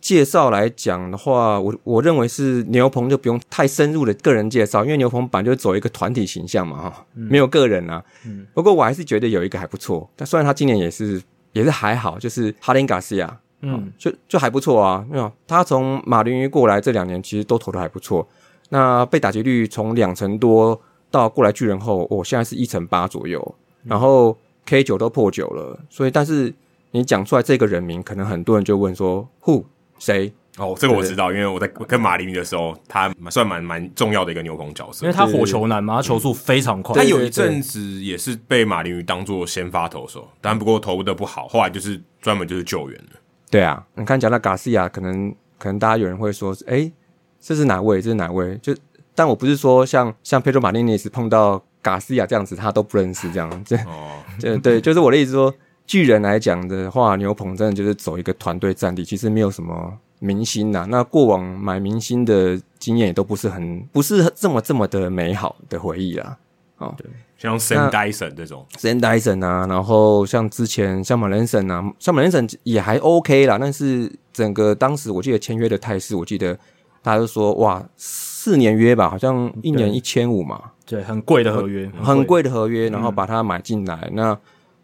[0.00, 8.04] 介绍来讲的话，我我认为是牛棚就不用太深入的个人介绍，因为牛棚本来就走一个团体形象嘛，哈、嗯，没有个人啊。
[8.26, 8.44] 嗯。
[8.52, 11.22] 不过我还是觉得有一个还不错，但虽然他今年也是。
[11.52, 13.28] 也是还好，就是 Jarlin Garcia，
[13.60, 15.04] 嗯，就就还不错啊。
[15.10, 18.26] 没有，他从马林鱼过来这两年，其实都投的还不错。
[18.70, 23.54] 那被打击率从两成多到过来巨人后，哦，现在是一成八左右。
[23.84, 24.36] 然后
[24.66, 26.54] K 九都破九了，所以但是
[26.90, 29.64] 你讲出来这个人名，可能很多人就问说，Who
[29.98, 30.32] 谁？
[30.60, 36.94] 哦，这个我知道，因为我在跟马林鱼的时候，他算蛮蛮重要的一个牛棚角色，因为他火球男嘛，他球速非常快。
[36.94, 43.10] 他有一阵子也是被马林鱼当做先发投手，但不过投的不好，后来就是专门就是救援了。
[43.50, 46.92] 对啊，你看讲到卡西亚，可能可能大家有人会说，哎，
[47.40, 48.02] 这是哪位？
[48.02, 48.56] 这是哪位？
[48.58, 48.76] 就
[49.14, 53.64] 但我不是说像像佩德马丁尼斯碰到卡西亚这样子，他都不认识这样。
[53.64, 55.52] 这哦， 对对，就是我的意思说，
[55.86, 59.98] 巨人来讲的话，牛棚真的就是走一个团队战力，其实没有什么。
[60.20, 66.36] 明星呐、啊，那过往买明星的经验也都不是很，不是这么这么的美好的回忆啦。
[66.76, 67.06] 哦，对，
[67.36, 73.58] 像 Sam Dyson 这种，Sam Dyson 啊，然后像之前像 Melancon 啊，像 Melancon 也还 OK 啦。
[73.58, 76.54] 但是整个当时我记得签约的态势，我记得
[77.02, 84.38] 大家都说哇，四年约吧，好像一年一千五嘛，对，很贵的合约，很贵的合约，然后把它买进来，嗯、那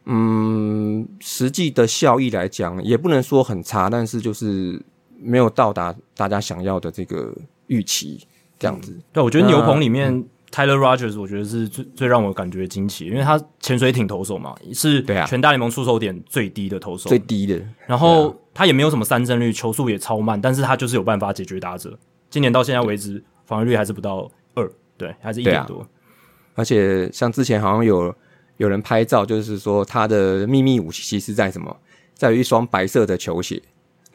[0.07, 4.83] 嗯，实际的效益来讲也不能说很差，但是就是。
[5.19, 7.35] 没有到达大家想要的这个
[7.67, 8.27] 预期，
[8.59, 8.93] 这样子。
[8.93, 17.61] 嗯、对，我觉得牛棚里面、嗯、Tyler Rogers，我觉得是最最让我感觉惊奇，因为他潜水艇投手嘛，是全大联盟出手点最低的投手，最低的。
[17.87, 21.99] 然后他也没有什么三振率，球速也超慢，但是他就是有办法解决打者。
[22.29, 25.87] 今年到现在为止，防御率还是不到二，对，还是一点多。
[26.55, 28.15] 而且像之前好像有
[28.57, 31.77] 有人拍照，就是说他的秘密武器是在什么？
[32.15, 33.63] 在于一双白色的球鞋。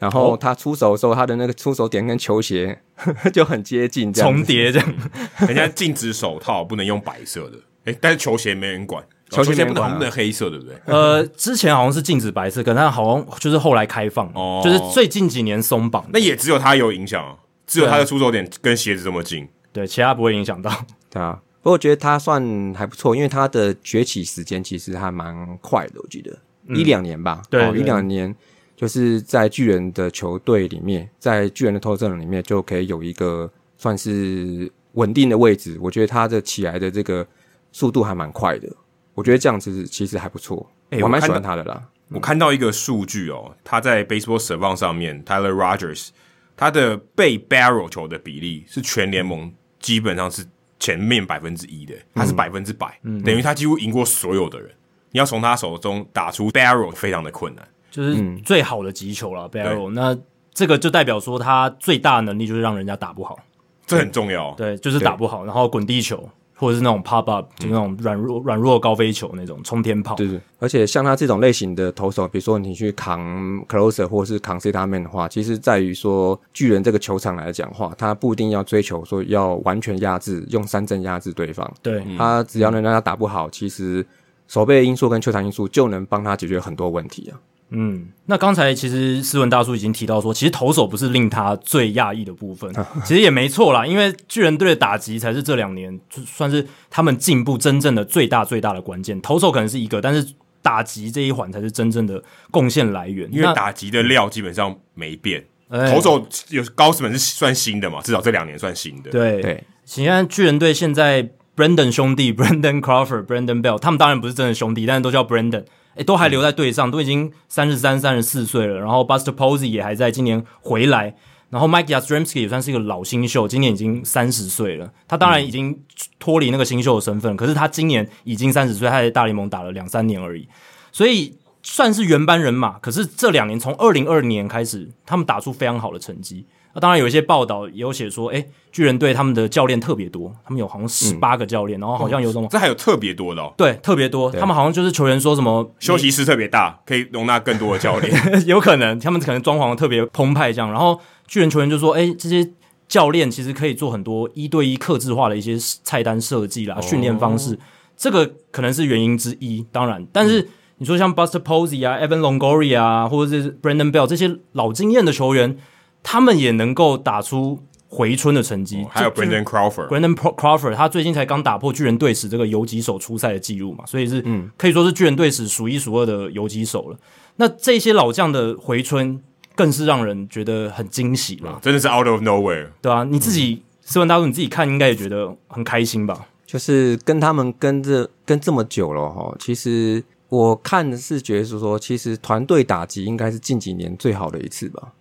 [0.02, 4.94] 然后他出手的时候，他的那个出手点跟球鞋呵 呵就很接近，重叠这样。
[5.46, 10.74] 人家禁止手套不能用白色的，诶但是球鞋没人管，球鞋不能不能黑色，对不对？
[10.86, 16.04] 呃，之前好像是禁止白色，可能好像就是后来开放，哦，就是最近几年松绑。
[16.12, 20.68] 那也只有他有影响，只有他的出手点跟鞋子这么近，对，其他不会影响到。
[21.08, 28.34] 对啊，不过我觉得他算还不错，因为他的崛起时间其实还蛮快的，我记得、嗯、一两年吧，对，哦、一两年
[28.82, 35.78] 就是在巨人的球队里面，在巨人的投手阵里面就可以有一个算是稳定的位置。
[35.80, 37.24] 我觉得他的起来的这个
[37.70, 38.68] 速度还蛮快的，
[39.14, 41.80] 我觉得这样子其实还不错，欸、我蛮喜欢他的啦。
[42.08, 46.08] 我看到一个数据哦，他在 Baseball Savant 上面，Tyler Rogers
[46.56, 50.44] 他的被 barrel 球的比例是全联盟基本上是
[50.80, 54.68] 前面百分之一的，他是百分之百，嗯、等于他几乎赢过所有的人。
[55.12, 59.88] 你要从他手中打出 barrel 非常的困难，就是最好的击球了 barrel。
[59.90, 60.18] 那
[60.52, 63.38] 这个就代表说他最大的能力就是让人家打不好，
[63.86, 64.52] 这很重要。
[64.56, 66.28] 对，就是打不好，然后滚地球。
[66.54, 70.14] 或者是那种 pop up，就那种软弱软弱高飞球那种冲天炮。
[70.14, 73.20] 对对，而且像他这种类型的投手，比如说你去扛
[73.66, 81.68] closer 或是扛 setup man 的话，其实在于说巨人这个球场来讲话，他不一定要追求说要完全压制，用三振压制对方。
[81.82, 84.06] 对，他只要能让他打不好，其实
[84.46, 87.34] 守备因素跟球场因素就能帮他解决很多问题啊。
[87.74, 92.70] 嗯，那刚才其实斯文大叔已经提到说，其实投手不是令他最讶异的部分，
[93.04, 99.20] 其实也没错啦，因为巨人队的打击才是这两年就算是他们进步真正的最大最大的关键。
[99.22, 103.28] 投手可能是一个，但是打击这一环才是真正的贡献来源。
[103.32, 105.44] 因为打击的料基本上没变，
[105.90, 109.10] 投手有高斯本是算新的嘛，至少这两年算新的。
[109.10, 115.64] 对对，现在巨人队现在 Brandon 兄弟，Brandon Crawford、Brandon Bell，他们当然不是真的兄弟，但是都叫 Brandon。
[115.96, 118.78] 诶，都还留在队上，都已经三十三、三十四岁了。
[118.78, 121.14] 然后 Buster Posey 也还在今年回来。
[121.50, 124.90] 然后 Mike Yastrzemski 也算是一个老新秀，今年已经三十岁了。
[125.06, 125.78] 他当然已经
[126.18, 130.48] 脱离那个新秀的身份，可是他今年已经三十岁，他在大联盟打了两三年而已，
[130.92, 132.78] 所以算是原班人马。
[132.78, 136.46] 可是这两年，从二零二零年开始，他们打出非常好的成绩。
[136.74, 148.14] 那当然有一些报道也有写说，诶，巨人队他们的教练特别多，他们有好像十八个教练，嗯、然后好像有什么，这还有特别多的哦，对，特别多，他们好像就是球员说什么休息室特别大，可以容纳更多的教练，
[148.46, 152.50] 有可能他们可能装潢特别澎湃这样，然后巨人球员就说，诶，这些
[152.88, 157.58] 教练其实可以做很多一对一克制化的一些菜单设计啦，训练方式，
[157.96, 165.58] 这个可能是原因之一，当然，但是你说像 Buster Posey 啊，Evan Longoria 啊，或者是 Brandon Bell 这些老经验的球员。
[166.02, 176.96] 他们也能够打出回春的成绩，哦，还有 Brandon Crawford，Brandon Crawford，他最近才刚打破巨人队史这个游击手出赛的记录嘛，所以是嗯，可以说是巨人队史数一数二的游击手了。
[177.36, 179.22] 那这些老将的回春，
[179.54, 186.26] 更是让人觉得很惊喜嘛，真的是 out of nowhere，对啊，你自己斯文大叔，你自己看应该也觉得很开心吧？
[186.46, 194.92] 就是跟他们跟着跟这么久了哈，其实我看的是觉得是说，其实团队打击应该是近几年最好的一次吧。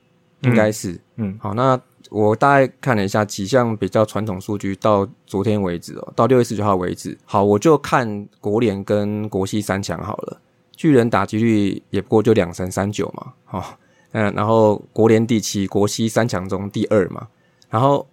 [0.43, 10.41] 应该是，嗯，好，那我大概看了一下几项比较传统数据，到昨天为止哦，到六月十九号为止，好，我就看国联跟国西三强好了。
[10.75, 13.77] 巨人打击率也不过就两成三九嘛，好，
[14.13, 17.27] 嗯，然后国联第七，国西三强中第二嘛，
[17.69, 18.07] 然后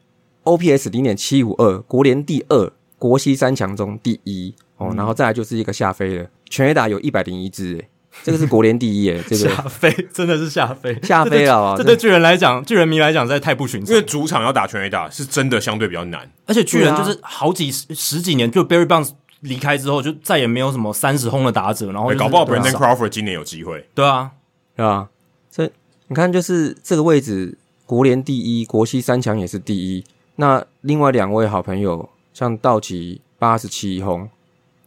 [0.44, 7.88] OPS 零点七五二，国联第二，国西三强中第一，哦，然后再来就是一个下飞了，全垒打有一百零一支，诶
[8.22, 11.74] 这个是国联第一耶，这个下飞真的是下飞下飞了啊！
[11.76, 13.94] 这对巨人来讲，巨人迷来讲实在太不寻常。
[13.94, 16.28] 因为主场要打全垒打，是真的相对比较难。
[16.46, 19.10] 而且巨人就是好几十十几年，就 Barry Bonds
[19.40, 21.92] 离开之后，就再也没有什么三十轰的打者。
[21.92, 23.86] 然后搞不好 Brandon Crawford 今年有机会。
[23.94, 24.32] 对啊，
[24.74, 25.08] 对啊。
[25.50, 25.70] 所以
[26.08, 27.56] 你看，就是这个位置，
[27.86, 30.04] 国联第一，国西三强也是第一。
[30.36, 34.28] 那另外两位好朋友，像道奇八十七轰，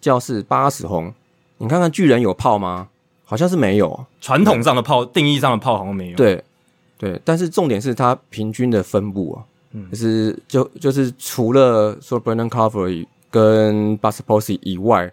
[0.01, 1.13] 教士八十轰，
[1.59, 2.89] 你看看巨人有炮吗？
[3.31, 6.17] 好像是没有，传统上的炮，定义上的炮好像没有。
[6.17, 6.43] 对，
[6.97, 15.09] 对，但是重点是它平均的分布啊，嗯，就是就就是除了说 Brandon Crawford 跟 Buster Posey 以外，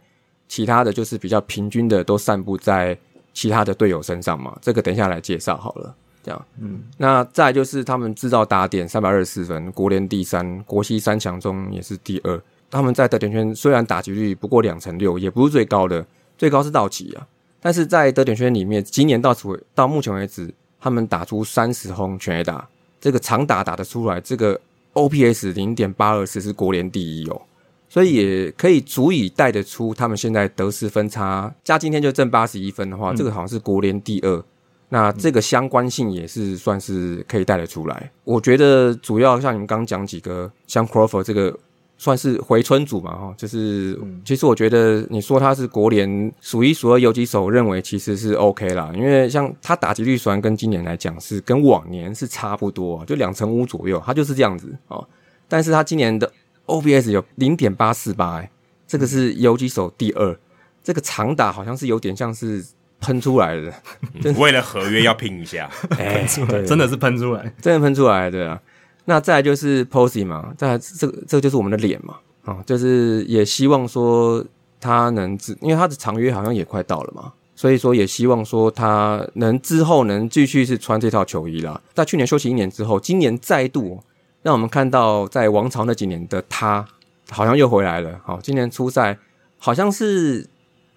[0.49, 2.99] 其他的就是比较平均的都散布在
[3.33, 4.59] 其他的队友身上嘛。
[4.61, 12.43] 这个等一下来介绍好了，这样，嗯，那再就是他们制造打点三百二十四分，国联第三，国西三强中也是第二。
[12.69, 16.05] 他们在得点圈虽然打击率不过两成六，也不是最高的，
[16.37, 17.25] 最高是道奇啊。
[17.61, 22.69] 但是在德典圈里面，今年到此为到目前为止，他们打出三十轰全垒打，
[23.01, 24.61] 这个长打打得出来，这个
[24.95, 27.43] OPS 零点八二四是国联第一哦，
[27.89, 34.45] 所以也可以足以带得出他们现在得失分差加今天就挣八十一分的话，这个好像是国联第二，
[34.91, 38.11] 那这个相关性也是算是可以带得出来。
[38.25, 41.59] 我觉得主要像你们刚讲几个，像 Crawford 这个。
[42.01, 55.05] 算是回春组嘛，哈，就是其实我觉得你说他是国联数一数二游击手，认为其实是 OK 啦，因为像他打击率虽然跟今年来讲是跟往年是差不多，就两成五左右，他就是这样子啊。
[55.49, 56.33] 但是他今年的
[56.67, 58.49] OBS 有零点八四八，哎，
[58.87, 60.39] 这个是游击手第二，
[60.85, 62.65] 这个长打好像是有点像是
[63.01, 63.75] 喷出来的，
[64.23, 65.69] 嗯、为了合约要拼一下，
[65.99, 66.25] 哎，
[66.65, 68.63] 真的是喷出来，真的喷出来的、啊。
[69.11, 74.45] 那再来就是 Posey 嘛，再来这个这个就是我们的脸嘛，啊、哦，就是也希望说
[74.79, 75.31] 他能，
[75.63, 81.81] 因为他的长约好像也快到了嘛，所以说也希望说他能之后能继续是穿这套球衣啦。
[81.95, 83.99] 在去年休息一年之后，今年再度
[84.43, 86.87] 让我们看到在王朝那几年的他，
[87.31, 88.21] 好像又回来了。
[88.23, 89.17] 好、哦，今年初赛
[89.57, 90.47] 好像是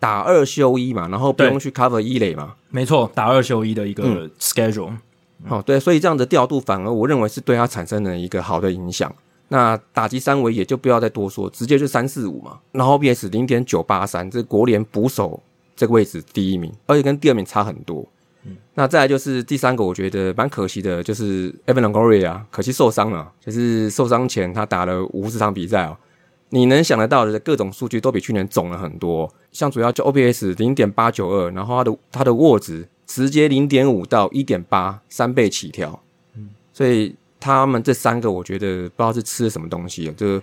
[0.02, 4.90] 打二休一嘛，然后不用去 cover 一垒嘛，没错，打二休一的一个 schedule。
[4.90, 4.98] 嗯
[5.50, 9.14] 哦，对，所以这样的调度反而我认为是对他产生了一个好的影响。
[9.48, 12.60] 那打击三维也就不要再多说，直接就三四五嘛。
[12.72, 15.42] 然后 OPS 零点九八三，这国联捕手
[15.76, 18.06] 这个位置第一名，而且跟第二名差很多。
[18.46, 23.30] 嗯，那再来就是第三个，我觉得蛮可惜的，就是 Evan Longoria 啊，可惜受伤了。
[23.40, 25.98] 就是受伤前他打了五十场比赛哦，
[26.50, 29.30] 你能想得到的各种数据都比去年肿了很多。
[29.52, 32.88] 像主要就 OPS 零点八九二，然后他的他的握值。
[33.14, 36.02] 直接零点五到一点八，三倍起跳，
[36.38, 40.42] 嗯，所以他们这三个，我觉得不知道是吃了什么东西，就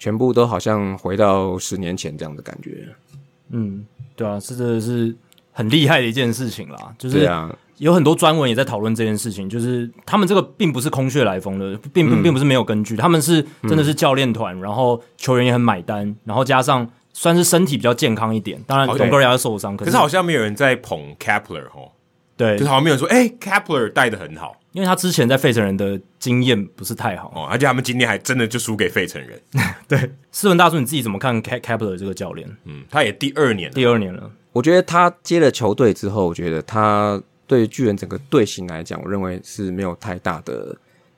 [0.00, 2.88] 全部都好像回到十年前这样的感觉。
[3.50, 3.86] 嗯，
[4.16, 5.14] 对啊，是真的是
[5.52, 6.92] 很厉害的一件事情啦。
[6.98, 7.30] 就是
[7.76, 18.60] 有很多专文也在讨论这件事情，就是他们这个并不是空穴来风的，并并并不是没有根据，他们是真的是教练团，然后球员也很买单，然后加上算是身体比较健康一点。
[18.66, 21.92] 当然，Longoria 要受伤，可是好像没有人在捧 Kepler 哦。
[22.38, 29.38] 对，就是好像没有人说，哎、欸、，Kepler 带的很好，因为他之前在费城人的经验不是太好哦，而且他们今天还真的就输给费城人。
[29.88, 32.48] 对，斯文大叔，你自己怎么看 Kepler 这个教练？
[32.64, 34.30] 嗯，他也第二年了，第二年了。
[34.52, 40.76] 我觉得他接了球队之后，我觉得他对巨人整个队形来讲，我认为是没有太大的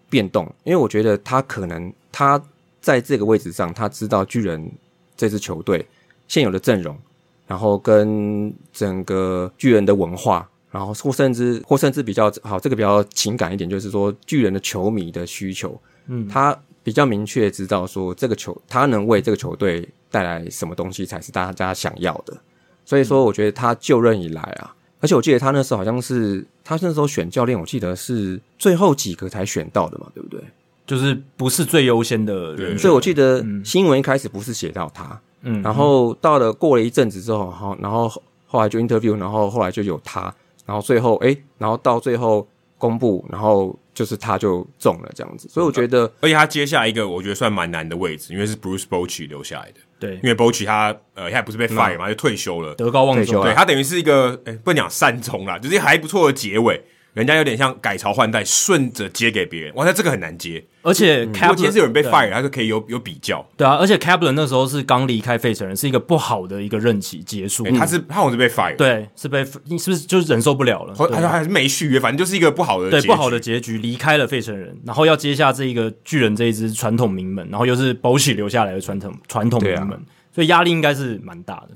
[0.09, 2.43] 变动，因为我觉得他可能他
[2.81, 4.73] 在这个位置上，他知道巨人
[5.19, 5.87] 这支球队
[6.29, 6.99] 现有的阵容，
[7.47, 10.49] 然后跟整个巨人的文化。
[10.71, 22.37] 然后或甚至或甚至比较好，这个比较情感一点，就是说巨人的球迷的需求，嗯，他比较明确知道说这个球他能为这个球队带来什么东西才是大家想要的，
[22.85, 30.41] 所以说我觉得他就任以来啊，而且我记得他那时候好像是他那时候选教练，我记得是最后几个才选到的嘛，对不对？
[30.87, 38.09] 就是不是最优先的人，所以我记得新闻一开始不是写到他，嗯，然后到了过了一阵子之后，好，然后
[38.47, 40.35] 后来就 interview，然后后来就有他。
[40.71, 42.47] 然后最后，哎，然后到最后
[42.79, 56.81] 公布，然后就是他就中了这样子，所以我觉得，而且他接下一个我觉得算蛮难的位置，因为是 Bruce Bochy 留下来的，对，因为 Bochy 他呃现在不是被 fire 嘛，就退休了，德高望重，对他等于是一个，哎，不能讲善终啦，就是还不错的结尾。
[57.13, 59.75] 人家有点像改朝换代，顺着接给别人。
[59.75, 60.65] 哇，那这个很难接。
[60.83, 63.45] 而且果今天是有人被 fire，他就可以有有比较。
[63.57, 67.65] 对啊，而且 Kaplan 那时候是刚离开费城人，是一个不好的一个任期结束。
[67.65, 70.95] 欸、他是他好像是被 fire，对，是被你是不是就是忍受不了了？
[70.95, 80.01] 他说还是没续约，反正就是一个不好的对不好的结局，离开了费城人，然后要接下这一个巨人这一支传统名门，然后又是 Bochy 留下来的传统传统名门，啊、
[80.33, 81.71] 所以压力应该是蛮大的。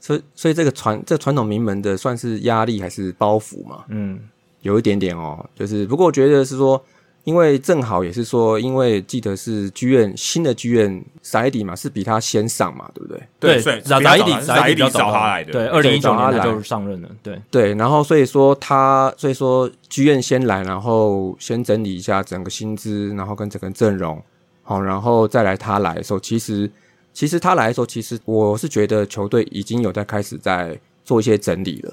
[0.00, 3.84] 所以所以这个传这传统名门的算是压力还是包袱嘛？
[3.88, 4.18] 嗯。
[4.64, 6.82] 有一点点哦，就是不过我觉得是说，
[7.24, 13.22] 因为正好也是说，因为记得是剧院新的剧院萨伊迪嘛，是比他先上嘛，对不对？
[13.38, 24.22] 对，萨伊迪萨伊迪找他来的，对，二零一九年他就上任了，对对，然后所以说他所以说剧院先来，然后先整理一下整个薪资，然后跟整个阵容，
[24.62, 26.70] 好，然后再来他来的时候，其实
[27.12, 31.92] 其实他来的时候，其实我是觉得球队已经有在开始在做一些整理了，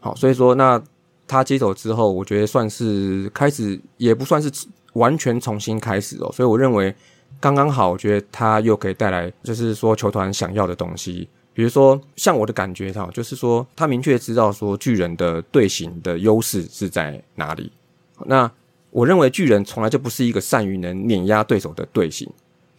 [0.00, 0.82] 好，所以说那。
[1.26, 4.50] 他接手之后，我觉得算是开始，也不算是
[4.92, 6.30] 完全重新开始哦。
[6.32, 6.94] 所以我认为
[7.40, 11.28] 刚刚好，我觉得他又可以带来，就是说球团想要的东西。
[11.52, 17.72] 比如说，像我的感觉哈，就是说他明确知道说巨人的队形的优势是在哪里。
[18.26, 18.50] 那
[18.90, 22.30] 我认为巨人从来就不是一个善于能碾压对手的队形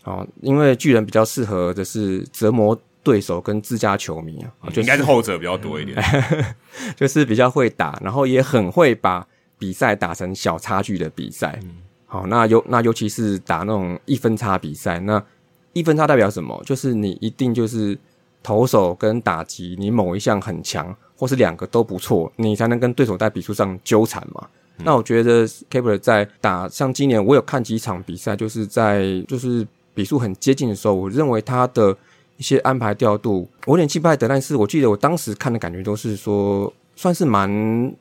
[0.04, 2.80] 啊，因为巨人比较适合的是折磨。
[3.08, 5.98] 对手跟自家球迷啊，就应该是后者比较多一点，
[6.98, 9.26] 就是比较会打，然后也很会把
[9.58, 11.58] 比赛打成小差距的比赛。
[12.06, 15.24] 好，那尤那尤其是打那种一分差比赛，那
[15.72, 16.62] 一分差代表什么？
[16.66, 17.98] 就是你一定就是
[18.44, 24.46] 投手跟打击，你某一项很强，或是两个都不错，你才能跟对手在比数上纠缠嘛。
[24.80, 31.98] 嗯、那我觉得 Kepler 在打，像今年我有看几场比赛，就是在就是比数很接近的时候，我认为他的。
[32.38, 37.50] 一些安排调度，我有点气不太得，但是我记得我当时看的感觉都是说，算是蛮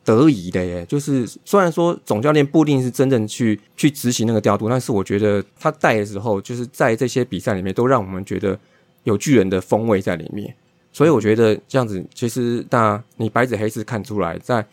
[0.03, 0.85] 得意的耶。
[0.85, 8.57] 就是虽然说总教练不一定是真正去去执行那个调度，但是我觉得他带的时候，就是在这些比赛里面都让我们觉得
[9.03, 10.53] 有巨人的风味在里面。
[10.93, 14.65] 所以我觉得这样子，其实那你白纸黑字看出来，在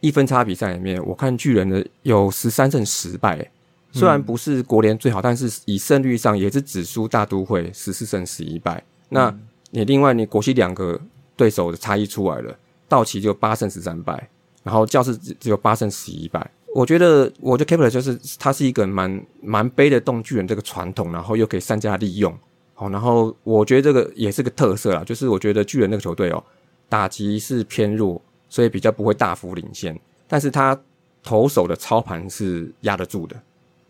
[0.00, 3.50] 一分差比赛里面，我看巨人的有十三胜十败。
[3.90, 8.82] 虽然不是国联最好，但是以胜率上也是只输大都会十四胜十一败。
[9.14, 9.34] 那
[9.70, 11.00] 你另外你国西两个
[11.36, 12.54] 对手的差异出来了，
[12.88, 14.28] 道奇就八胜十三败，
[14.62, 16.50] 然后教士只只有八胜十一败。
[16.74, 22.36] 我觉得，我觉得 Kepler 就是他是一个蛮蛮背得动巨人这个传统，然后又可以善加利用。
[22.74, 26.42] 好，然后我觉得这个也是个特色啦，就是我觉得巨人那个球队哦，
[26.88, 29.96] 打击是偏弱，所以比较不会大幅领先，
[30.26, 30.76] 但是他
[31.22, 33.40] 投手的操盘是压得住的。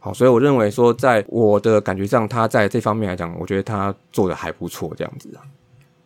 [0.05, 5.41] 好，所以我认为说，在我的感觉上，他在这方面来讲，我觉得他做的还不错，这样子啊。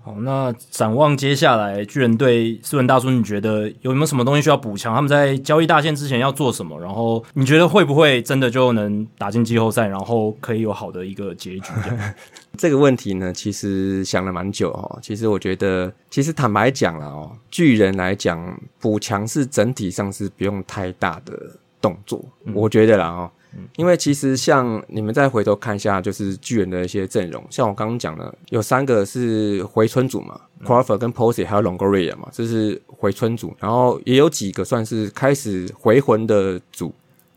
[0.01, 4.95] 好，那展望接下来巨人队，斯文大叔，你觉得有没有什么东西需要补强？
[4.95, 6.81] 他们在交易大限之前要做什么？
[6.81, 11.73] 然后你觉得会不会真的就能打进季后赛，然后可以有好的一个结局？
[12.57, 14.99] 这个问题呢，其实想了蛮久哦。
[15.03, 21.37] 其实我觉得，其实坦白讲了哦，巨人来讲补强是整体上是不用太大的
[21.81, 23.29] 动作，嗯、我觉得啦哦。
[23.77, 36.93] 因为其实像你们再回头看一下，就是巨人的一些阵容，像我刚刚讲的，有三个是回春组嘛，Crawford 跟 Posey 还有 Longoria 嘛，这是回春组，然后也有几个算是开始回魂的组，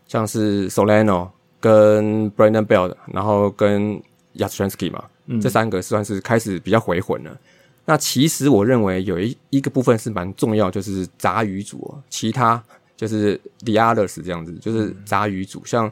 [0.06, 4.00] 像是 Solano 跟 Brandon Bell，然后跟
[4.36, 7.36] Yastrzemski 嘛，嗯、这三个算是开始比较回魂了。
[7.86, 12.62] 那其实我认为有一一个部分是蛮重要，就是杂鱼组，其他
[12.96, 15.90] 就是 The Others 这样子，就是杂鱼组，像。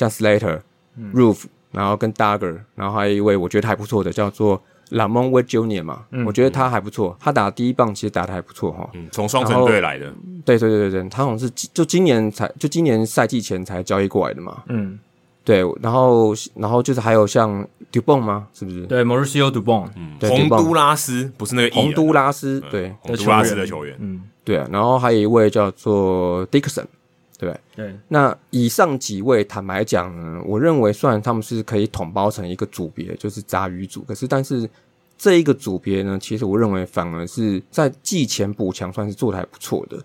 [0.00, 0.60] 像 Slater、
[0.96, 4.58] 嗯、Roof，然后跟 Dagger，然后还有一位我觉得还不错的叫做
[4.92, 5.84] Lamont Wade Jr.
[5.84, 8.88] 嘛，嗯、我觉得他还不错，他打第一棒其实打的还不错哈。
[8.94, 10.10] 嗯，从双城队来的。
[10.46, 14.62] 对对对对对，他好像是就今年才就今年赛季前才交易过来的嘛。
[14.68, 14.98] 嗯，
[15.44, 17.62] 对，然后然后就是还有像
[17.92, 18.48] Dubon 吗？
[18.54, 18.86] 是不是？
[18.86, 23.94] 对，Mauricio Dubon，嗯，洪都拉斯不是那个洪都拉斯，对，洪都拉斯的球员。
[24.00, 26.86] 嗯，对啊，然后还有一位叫做 Dixon。
[27.40, 34.68] 对对，那以上几位坦白讲呢，我认为虽然他们是可以统包成一个组别，就是杂鱼组，可是但是
[35.16, 39.98] 这一个组别呢，其实我认为反而是在季前补强算是做得还不错的。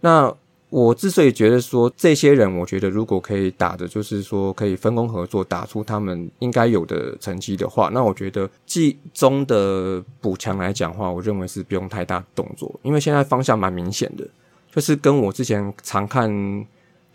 [0.00, 0.34] 那
[0.70, 14.26] 我之所以觉得说这些人，我觉得如果可以打的，就是说可以分工合作，打出他们应该有的成绩的话，那我觉得季中的补强来讲的话，我认为是不用太大动作，因为现在方向蛮明显的，
[14.70, 16.66] 就是跟我之前常看。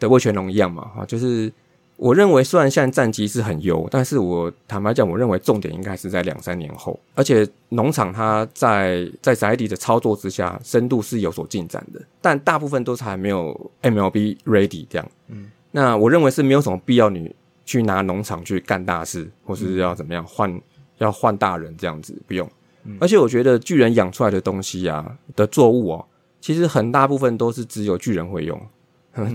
[0.04, 1.50] 的味全龙一样嘛，哈，就是
[1.96, 20.62] 我认为虽然现在战绩是很优，但是我坦白讲，我认为重点应该是在两三年后，而且农场它在在宅地的操作之下，深度是有所进展的，但大部分都是还没有 MLB ready 这样，嗯，那我认为是没有什么必要你去拿农场去干大事，或是要怎么样换
[20.98, 22.46] 要换大人这样子，不用，
[22.84, 26.06] 嗯，而且我觉得巨人养出来的东西啊的作物哦，
[26.42, 28.60] 其实很大部分都是只有巨人会用。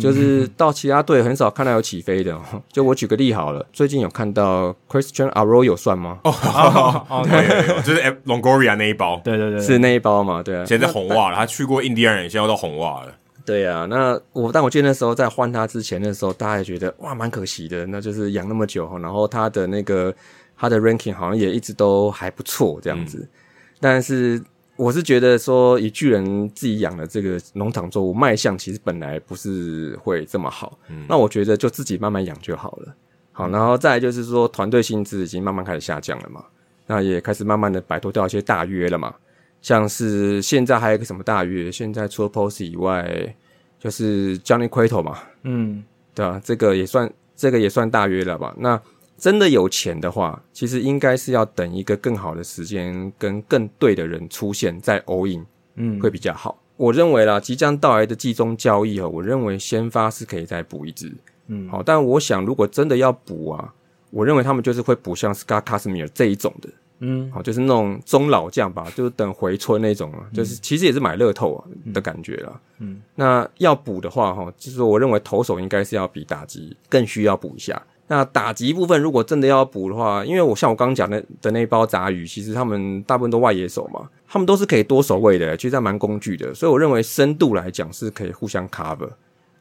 [0.01, 2.37] 就是到其他队很少看到有起飞的。
[2.73, 6.19] 就我举个例好了，最近有看到 Christian Arroyo 算吗？
[6.25, 6.33] 哦，
[7.09, 10.43] 哦，对，就是 Longoria 那一包，对对对，是那一包嘛？
[10.43, 13.13] 对啊，现在红袜了，他去过印第安人，现在到红袜了。
[13.47, 17.87] 对啊，那我但我记得那时候在换他之前的时候，大家也觉得哇，蛮可惜的。
[17.87, 20.13] 那就是养那么久，然后他的那个
[20.57, 23.29] 他的 ranking 好像也一直都还不错这样子，嗯、
[23.81, 24.43] 但是。
[24.79, 30.79] 我是觉得说，以巨人自己养的这个农场作物卖相，其实本来不是会这么好。
[30.89, 32.95] 嗯，那我觉得就自己慢慢养就好了。
[33.33, 36.45] 好，然后再来就是说，团队薪资已经慢慢开始下降了嘛，
[36.87, 39.13] 那也开始慢慢的摆脱掉一些大约了嘛。
[39.61, 41.73] 像是现在还有一个什么大约？
[41.73, 43.35] 现在除了 Posey 以外，
[43.81, 45.19] 就是 Johnny Cueto 嘛。
[45.43, 45.83] 嗯，
[46.15, 46.41] 对啊？
[46.45, 48.55] 这个也算，这个也算大约了吧？
[48.57, 48.81] 那。
[49.19, 56.57] 真的有钱的话，其实应该是要等一个更好的时间跟更对的人出现再 all in，嗯，会比较好。
[56.77, 61.12] 我认为啦，即将到来的季中交易哦，我认为先发是可以再补一支，
[61.49, 61.82] 嗯，好。
[61.82, 63.74] 但我想，如果真的要补啊，
[64.11, 66.69] 我认为他们就是会补像 Scott Kazmir 这一种的，
[67.01, 73.03] 嗯，好，就是那种中老将吧，就是等回春那种啊，就是其实也是买乐透啊的感觉啦，嗯。
[73.16, 77.82] 那要补的话哈，就是我认为投手应该是要比打击更需要补一下。
[78.10, 89.10] 那打击部分，如果真的要补的话，因为我像我刚刚讲的的那一包杂鱼，其实他们大部分都外野手嘛，他们都是可以多守卫的，其实还蛮工具的，所以我认为深度来讲是可以互相 cover。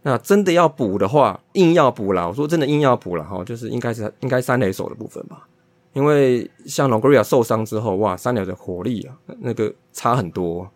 [0.04, 5.46] 那真的要补的话，硬要补啦，我说真的硬要补了哈，就是应该是应该三垒手的部分吧，
[5.92, 10.70] 因为像 Longoria 受伤之后，哇，三垒的火力啊，那个差很多，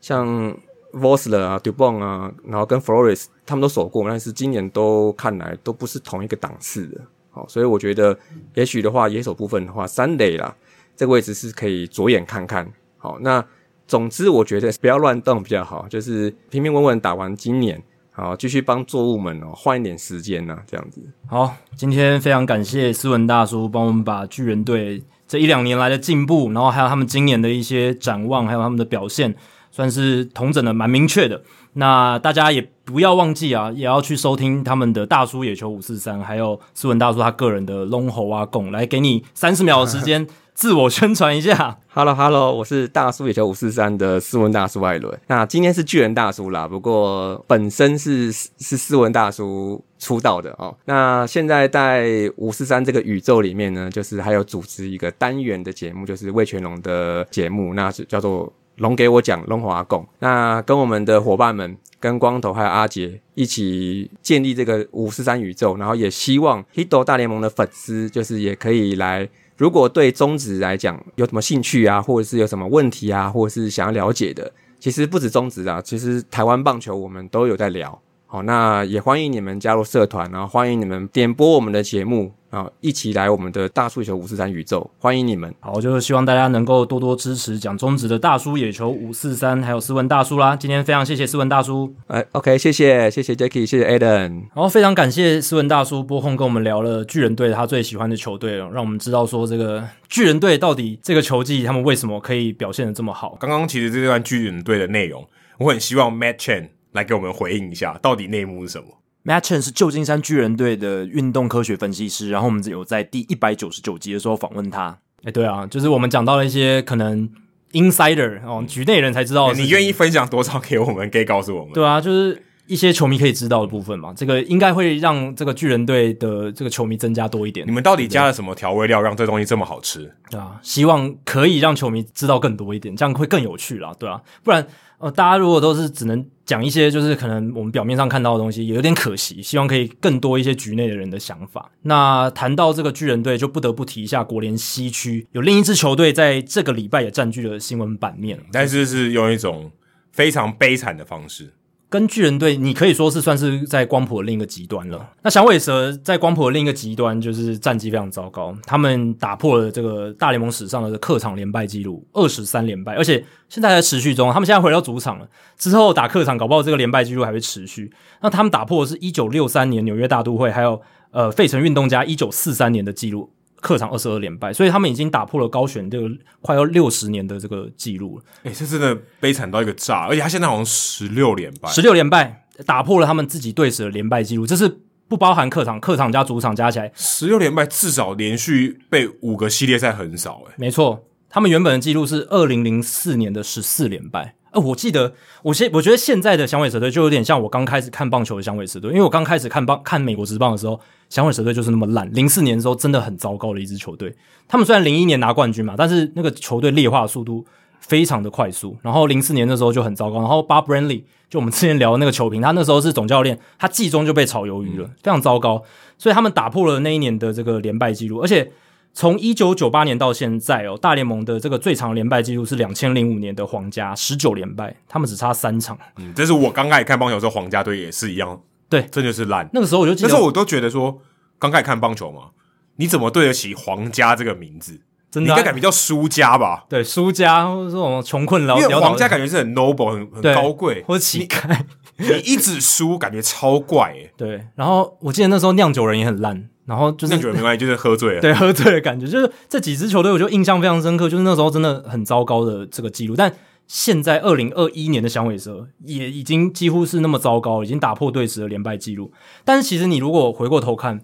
[0.00, 0.56] 像
[0.92, 7.00] Vosler 啊、Dubon 啊，然后跟 Flores 他们都守过，但是今年都看来都不是同一个档次的。
[7.36, 8.18] 好，所以我觉得
[8.54, 10.56] 也许的话，野手部分的话，三垒啦，
[10.96, 12.66] 这个位置是可以着眼看看。
[12.96, 13.44] 好，那
[13.86, 17.82] 总之我觉得不要乱动比较好，就是平平稳稳打完今年。
[18.10, 21.02] 好，继续帮作物们哦换一点时间呢、这样子。
[21.26, 29.36] 好，今天非常感谢斯文大叔帮我们把巨人队这一两年来的进步，然后还有他们今年的一些展望，还有他们的表现，
[29.70, 31.42] 算是统整的蛮明确的。
[31.78, 40.26] 那大家也不要忘记啊，也要去收听他们的大叔野球五四三，还有斯文大叔他个人的龙猴啊共，来给你三十秒的时间。
[40.54, 45.20] 自我宣传一下， Hello Hello，我是大叔野球五四三的斯文大叔艾伦。
[45.26, 50.74] 那今天是巨人大叔啦，不过本身是是斯文大叔出道的哦。
[50.86, 60.06] 那现在在五四三这个宇宙里面呢，就是还有组织一个单元的节目，就是魏全龙的节目，那是叫做龙给我讲龙华共。
[60.20, 69.28] 那跟我们的伙伴们，跟光头还有阿杰一起建立这个五四三宇宙，然后也希望 Hito 大联盟的粉丝就是也可以来。
[69.56, 77.98] 如果对中职来讲有什么兴趣啊，或者是有什么问题啊，或者是想要了解的，其实不止中职啊，其实台湾棒球我们都有在聊。
[78.28, 82.32] 好，那也欢迎你们加入社团，然后欢迎你们点播我们的节目。
[82.50, 85.52] 好，一起来我们的大叔球五四三宇宙，欢迎你们。
[85.60, 90.56] 好，就是希望大家能够多多支持讲中职的大叔野球五四三，还有斯文大叔啦。
[90.56, 91.94] 今天非常谢谢斯文大叔。
[92.08, 94.08] 哎，OK，谢谢，谢谢 Jacky，谢谢 Adam。
[94.08, 103.36] 然后非常感谢斯文大叔拨空跟我们聊了巨人队他最喜欢的球队，让我们知道说这个巨人队到底这个球技他们为什么可以表现的这么好。
[103.38, 105.24] 刚刚其实这段巨人队的内容，
[105.58, 108.86] 我很希望 Matt Chen 来给我们回应一下，到底内幕是什么。
[109.24, 114.98] Matt Chen 是旧金山巨人队的运动科学分析师，然后我们有在第一百九十九集的时候访问他。
[115.24, 117.28] 哎，对啊，就是我们讲到了一些可能
[117.72, 119.58] insider 哦，局内人才知道的。
[119.60, 121.10] 你愿意分享多少给我们？
[121.10, 121.72] 可以告诉我们。
[121.72, 124.12] 对啊，就是一些球迷可以知道的部分嘛。
[124.14, 127.66] 这个应该会让这个巨人队的这个球迷增加多一点。
[127.66, 130.12] 你们到底加了什么调味料，让这东西这么好吃？
[130.30, 133.94] 对啊，希望可以让球迷知道更多一点，这样会更有趣啦。
[133.98, 134.66] 对啊，不然。
[134.98, 139.42] 呃，大家如果都是只能讲一些，就是可能我们表面上看到的东西，也有点可惜。
[139.42, 141.70] 希望可以更多一些局内的人的想法。
[141.82, 149.70] 那谈到这个巨人队，就不得不提一下国联西区有另一支球队在这个礼拜也占据了新闻版面，但是是用一种
[150.12, 151.52] 非常悲惨的方式。
[151.88, 155.08] 跟巨人队，你可以说是算是在光谱的另一个极端了。
[155.22, 158.52] 那响尾蛇在光谱的另一个极端，就是战绩非常糟糕。
[158.64, 164.32] 他们打破了这个大联盟史上的客场连败纪录，二十三连败，而且现在还在持续中。
[164.32, 167.92] 他们现在回到主场了，之后打客场，搞不好这个连败记录还会持续。
[168.20, 170.82] 那他们打破的是一九六三年纽约大都会，还有
[171.12, 173.30] 呃费城运动家一九四三年的记录。
[173.60, 176.08] 客场二十二连败，所以他们已经打破了高悬这个
[176.40, 178.24] 快要六十年的这个记录了。
[178.44, 190.44] 诶、欸，这真的悲惨到一个炸，而且他现在好像十六连败，十六连败打破了他们自己队史的连败记录，这是不包含客场，客场加主场加起来十六连败，至少连续被五个系列赛横扫。
[190.48, 194.34] 哎，没错，他们原本的记录是二零零四年的十四连败。
[194.56, 195.12] 呃，我记得，
[195.42, 200.80] 我现我觉得现在的响尾蛇队就有点像我刚开始看棒球的响尾蛇队，因为我刚开始看棒看美国职棒的时候，
[201.10, 202.10] 响尾蛇队就是那么烂。
[202.14, 204.16] 零四年的时候真的很糟糕的一支球队，
[204.48, 207.44] 他们虽然零一年拿冠军嘛，但是那个球队劣化的速度
[207.80, 208.74] 非常的快速。
[208.80, 215.62] 然后零四年的时候就很糟糕，然后 Bob Brenly 就我们之前聊的那个球评，他那时候是总教练，他季中就被炒鱿鱼了，非常糟糕。
[215.98, 218.50] 所以他们打破了那一年的这个连败记录，而且。
[218.96, 225.78] 从一九九八年到现在哦，大联盟的这个最长连败记录是两千零五年的皇家十九连败，他们只差三场。
[225.98, 228.40] 嗯，这是我刚开始看棒球的时候，皇家队也是一样，
[228.70, 229.46] 对，真的是烂。
[229.52, 230.98] 那个时候我就记得，那时候我都觉得说，
[231.38, 232.30] 刚开始看棒球嘛，
[232.76, 234.80] 你怎么对得起皇家这个名字？
[235.10, 236.64] 真的、啊，你应该改名叫输家吧？
[236.66, 241.60] 对，输家或者这种穷困老，因为皇家感觉是很 noble 很很高贵，或者乞丐，
[241.98, 244.10] 你 一直输感觉超怪诶。
[244.16, 246.48] 对，然后我记得那时候酿酒人也很烂。
[246.66, 248.20] 然后就是那觉得没关系，就是喝醉了。
[248.22, 251.08] 对，喝醉的感觉，就是这几支球队，我就印象非常深刻。
[251.08, 253.32] 就是那时候真的很糟糕的这个记录，但
[253.68, 259.12] 现在二零二一年的响尾蛇也已经几乎是那么糟糕，已经打破队史的连败记录。
[259.44, 261.00] 但是其实你如果回过头看，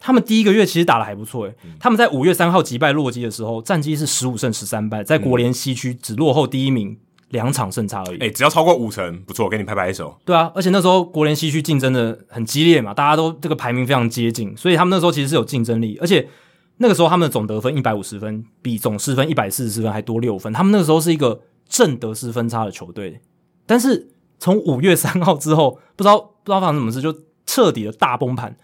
[0.00, 6.98] 他们第一个月其实打得还不错诶、嗯、他们在五月三号击败洛基的时候，战绩是十五胜十三败，在国联西区只落后第一名。
[7.34, 10.16] 两场胜差而已，哎、欸，只要超过五成，不错，给你拍拍手。
[10.24, 16.28] 对啊，而且那时候国联西区竞争的很激烈嘛，大家都这个排名非常接近，所以他们那时候其实是有竞争力，而且
[16.76, 23.20] 那个时候他们的总得分一百五十分，比总失分一百四十分还多六分，他们那个时候是一个正得失分差的球队。
[23.66, 27.12] 但是从五月三号之后，不知道不知道发生什么事，就
[27.44, 28.56] 彻底的大崩盘。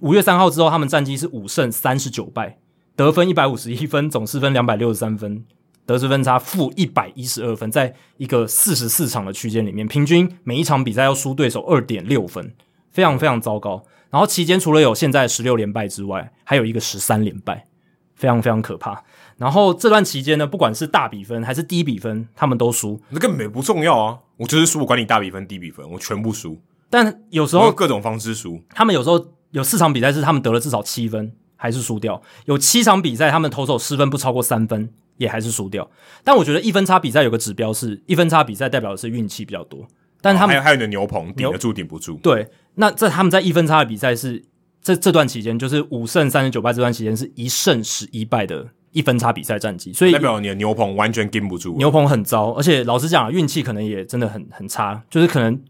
[0.00, 2.58] 五月三号之后，他们战绩是五胜三十九败，
[2.96, 5.44] 得分一百五十一分，总失分两百六十三分。
[5.88, 12.52] 得失分差负一百一十二分，在一个四十四场的区间里面，平均每一场比赛要输对手二点六分，
[12.90, 13.82] 非常非常糟糕。
[14.10, 17.64] 然后期间除了有现在十六连败之外，还有一个十三连败，
[18.14, 19.02] 非常非常可怕。
[19.38, 23.00] 然后这段期间呢，不管是大比分还是低比分，他们都输。
[23.08, 24.18] 那根本不重要啊！
[24.36, 26.60] 我就是输，我管你大比分、低比分，我全部输。
[26.90, 31.32] 但有时候各种方式输，他们有时候有四场比赛是他们得了至少七分。
[31.60, 35.88] 还是输掉，有七场比赛，他们投手失分不超过三分，也还是输掉。
[36.24, 39.86] 但我觉得一分差比赛有个指标是，一分差比赛代表的是运气比较多。
[40.22, 42.18] 但他们、哦、还有还有你的牛棚顶得住顶不住。
[42.22, 44.42] 对，那在他们在一分差的比赛是
[44.82, 51.76] 这这段期间，就是五胜三十九败这段期间是一胜十一败的一分差比赛战绩，所以代表你的牛棚完全顶不住。
[51.76, 55.60] 牛棚很糟，而且老实讲，运气可能也真的很很差，就是可能。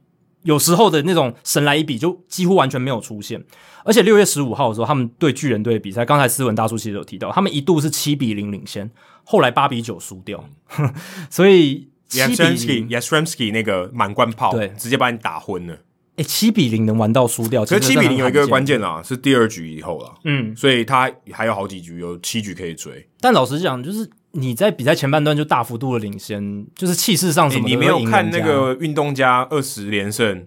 [0.45, 3.45] 有时候的那种神来一笔就几乎完全没有出现，
[3.85, 8.89] 而且六月十五号的时候，他们对巨人队的比赛，刚才斯文大叔其实有提到，他们一度是七比零领先，
[9.31, 10.43] 后来八比九输掉，
[11.29, 15.77] 所以七比零 y a s t r e m s k y 那个满贯炮，对，直接把你打昏了。
[16.17, 23.07] 诶，七比零能玩到输掉，其实七比零有一个关键啦，是第二局以后啦，嗯，所以他还有好几局，有七局可以追。
[23.21, 24.09] 但老实讲，就是。
[24.33, 27.67] 你在比赛前半段就大幅度的领先，就是气势上什么？
[27.67, 30.47] 你没有看那个运动家二十连胜，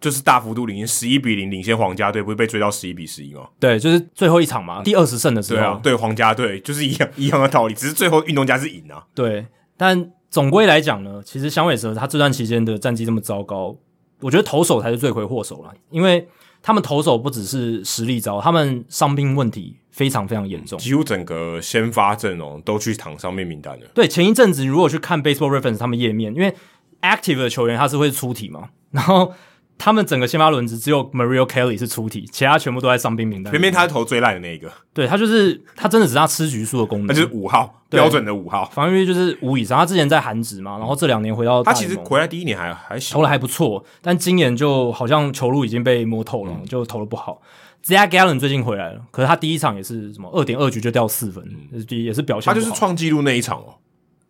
[0.00, 3.42] 就是大幅度领先十一比零领先皇家队，不是被追到十一比十一吗？
[3.58, 9.04] 对，就是最后一场嘛，第二十胜的时候，对啊，对皇家队就是一样一样的道理，只是最后运动家是赢啊。
[9.14, 9.46] 对，
[9.76, 13.76] 但总归来讲呢，其实响尾蛇他这段期间的战绩这么糟糕，
[14.20, 16.26] 我觉得投手才是罪魁祸首了，因为
[16.62, 19.76] 他们投手不只是实力糟，他们伤病问题。
[19.92, 23.86] 非常非常严重，几乎整个先发阵容都去躺伤病名单了。
[23.92, 26.54] 对，前一阵子如果去看 Baseball Reference 他们页面，因为
[27.02, 29.34] active 的球员他是会出体嘛，然后。
[29.80, 33.50] 他们整个先发轮值只有 Mario Kelly 是出题，其他全部都在伤兵名单。
[33.50, 39.78] 偏偏他是投最烂的那一个，对他就是他真的只是他吃局数的功能，他就是五号标准的五号，防御率就是五以上。
[39.78, 47.40] 他之前在韩职嘛，然后这两年回到他其实回来第一年还还行，投的还不错，但今年就好像球路已经被摸透了，嗯、就投的不好。
[47.82, 51.42] Zach Gallen 最近回来了，可是他第一场也是什么二点二局就掉四分，
[51.72, 52.52] 嗯、也是表现。
[52.52, 53.76] 他就是创纪录那一场哦。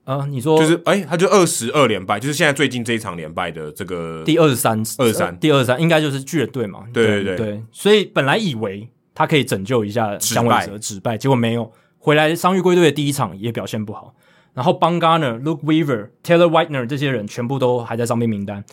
[0.05, 6.85] 啊，你说就是哎、欸，他就二十二连败，就是现在最近这一场连败的这个第二十三，二十三，第二十三应该就是巨人队嘛？
[6.93, 11.72] 对对对，对，所以本来以为他可以拯救一下响尾蛇止败，结果没有。
[12.02, 14.14] 回来伤愈归队的第一场也表现不好，
[14.55, 18.64] 然后 Bumgarner、Luke Weaver、Taylor Whitener 这些人全部都还在伤病名单，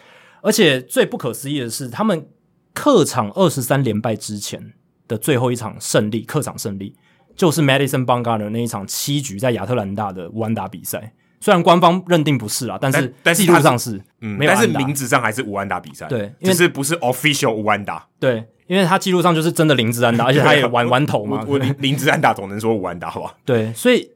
[0.42, 2.26] 而且最不可思议的是，他们
[2.74, 4.72] 客场二十三连败之前
[5.10, 6.96] 的最后一场胜利，客场胜利
[7.38, 11.14] 就是 Madison Bumgarner 那一场七局在亚特兰大的无安打比赛。
[11.40, 23.36] 虽然官方认定不是啊，但是但是记录上是，嗯，但是名字上还是无安打比赛，对，只是不是 official 无安打，对，因为他记录上就是真的零支安打，而且他也玩玩头嘛，我零支安打总能说无安打好吧？
[23.46, 24.10] 对，所以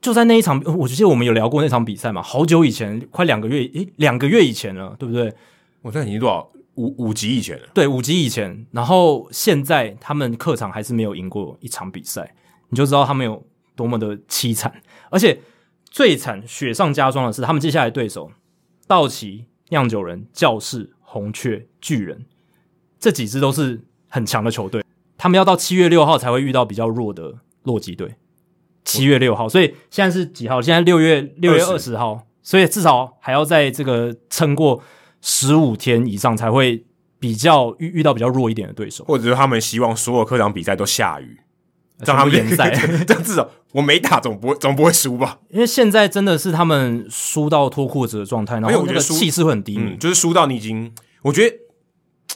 [0.00, 5.34] 就在那一场，我记得我们有聊过那场比赛嘛，好久以前，快两个月，诶，两个月以前了，对不对？
[5.82, 6.48] 我这已经多少？
[6.76, 12.32] 五五级以前了，对，五级以前，然后现在他们客场还是没有赢过一场比赛，
[12.68, 14.72] 你就知道他们有多么的凄惨，
[15.10, 15.40] 而且。
[15.90, 18.30] 最惨、雪上加霜的是，他们接下来对手
[18.86, 22.26] 道奇、酿酒人、教士、红雀、巨人
[23.00, 24.84] 这几支都是很强的球队，
[25.16, 28.16] 他们要到七月六号才会遇到比较弱的洛基队。
[28.84, 30.60] 七月六号，所以现在是几号？
[30.60, 34.82] 现在六月六月二十号，所以至少还要在这个撑过
[35.22, 36.84] 十五天以上，才会
[37.18, 41.40] 比较遇遇到比较弱一点的对手，或者是他们希望所有客场比赛都下雨。
[42.06, 42.70] 让他们联赛，
[43.04, 45.40] 这样至少我没打总不会总不会输吧？
[45.50, 50.92] 因为现在真的是他们输到脱裤子的状态，然后那个气势会很低迷，嗯，就是输到你已经，
[51.22, 51.56] 我觉得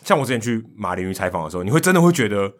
[0.04, 2.52] 像我之前去马林鱼采访的时候，你会真的会觉得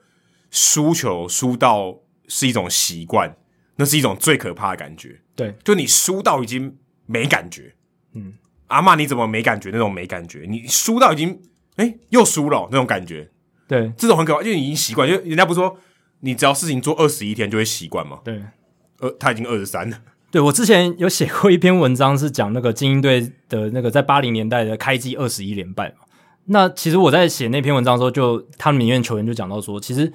[0.51, 1.99] 输球输到
[2.29, 3.35] 是一种习惯，
[3.77, 5.21] 那是一种最可怕的感觉。
[5.35, 6.77] 对，就你输到已经
[7.07, 7.75] 没感觉，
[8.15, 8.33] 嗯，
[8.69, 9.71] 阿妈你怎么没感觉？
[9.73, 11.41] 那种没感觉，你输到已经
[11.77, 13.29] 哎、欸、又输了那种感觉，
[13.67, 15.77] 对，这种很可怕，因为你已经习惯，就人家不是说。
[16.25, 18.21] 你只要事情做二十一天就会习惯嘛？
[18.25, 18.43] 对，
[19.01, 19.99] 呃，他已经二十三了。
[20.31, 26.07] 对，我之前有写过一篇文章，是讲那个精英队的那个在八零年代的开季二十一连败嘛。
[26.47, 30.11] 那其实我在写那篇文章的时候就，就他们里面球员就讲到说，其实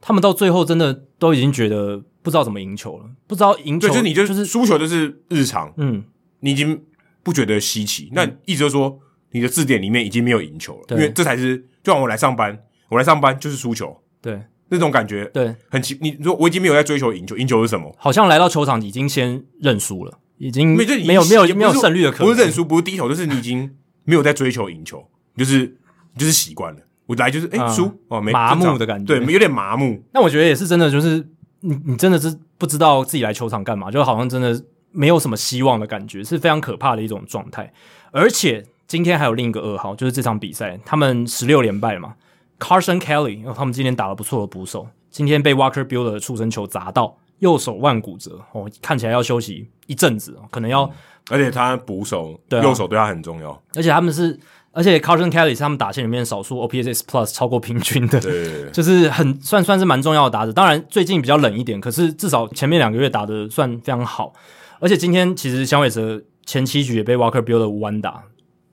[0.00, 6.04] 他们到最后真的都已经觉得不知道怎么赢球了，不知道赢球，就是你就是输球就是日常，嗯，
[6.40, 6.84] 你已经
[7.22, 8.10] 不觉得稀奇。
[8.12, 9.00] 那意思就是说，
[9.32, 14.42] 你的字典里面已经没有赢球了，因为这才是就像我来上班，我来上班就是输球，对。
[14.68, 15.96] 那种感觉，对，很奇。
[16.00, 17.94] 你说我已经没有在追求赢球，赢球是什么？
[17.98, 22.28] 好像来到球场已经先认输了，已经没没有没有没有胜率的可能。
[22.28, 23.70] 不是认输，不是低头，就是你已经
[24.04, 25.06] 没有在追求赢球，
[25.36, 25.76] 就是
[26.16, 26.80] 就是习惯了。
[27.06, 30.02] 我来就是哎输哦，没麻木的感觉，对，有点麻木。
[30.12, 31.24] 那我觉得也是真的，就是
[31.60, 34.60] 你你真的是不知道自己来球场干嘛，就好像真的
[34.90, 37.72] 没有什么希望的感觉，是非常可怕的一种状态。
[38.10, 42.14] 而且今天还有另一个噩耗，就是这场比赛他们十六连败嘛
[42.58, 50.84] ，Carson Kelly，他们今天打了不错的捕手，今天被 Walker Buehler 的触身球砸到，右手腕骨折哦，看起来要休息一阵子，可能要。
[50.84, 50.90] 嗯
[51.28, 53.50] 而且他捕手，对啊，右手对他很重要。
[53.74, 54.38] 而且他们是，
[54.70, 60.52] 而且 Carson Kelly 是他们打线里面少数 OPS Plus 超过平均的，对，就是很算算是蛮重要的打者。
[60.52, 64.32] 当然最近比较冷一点，可是至少前面两个月打的算非常好。
[64.78, 68.22] 而且今天其实响尾蛇前七局也被 Walker Buehler 无安打，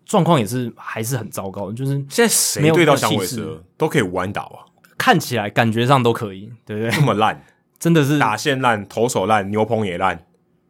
[0.05, 1.71] 状况也是还是很糟糕。
[1.71, 4.65] 就是现在谁对到响尾蛇都可以无安打啊？
[4.97, 6.91] 看起来感觉上都可以，对不对？
[6.91, 7.43] 这么烂，
[7.79, 10.25] 真的是打线烂，投手烂，牛棚也烂。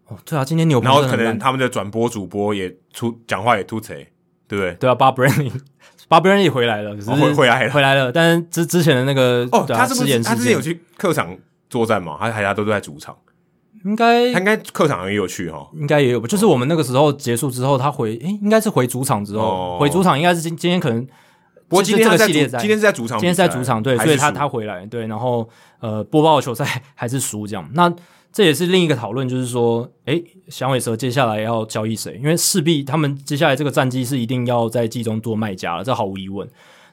[0.07, 4.07] 哦，对啊，今天牛棚，然后可能他们的转播主播也出讲话也突锤，
[4.47, 4.73] 对不对？
[4.75, 8.11] 对啊，Bob Brenly，Bob Brenly 回来了，可是回回来了，回来了。
[8.11, 11.37] 但是之之前的那个哦，他是不是他之前有去客场
[11.69, 12.17] 作战嘛？
[12.17, 13.15] 还是还他都在主场？
[13.85, 16.27] 应该他应该客场也有去哈，应该也有吧。
[16.27, 21.05] 就是我们那个时候结束之后，他回诶，应该是回主场之后回主场，应该是今今天可能。
[21.67, 25.47] 不过今天这个系列赛今天是在主场，今天是在主场，对，所以他他回来对，然后
[25.79, 27.93] 呃播报球赛 还是输这样那。
[28.35, 32.17] 这也是另一个讨论，就是说，诶，响尾蛇接下来要交易谁？
[32.19, 36.49] 因为势必他们接下来这个战绩是一定要在季中做卖家了，这毫无疑问。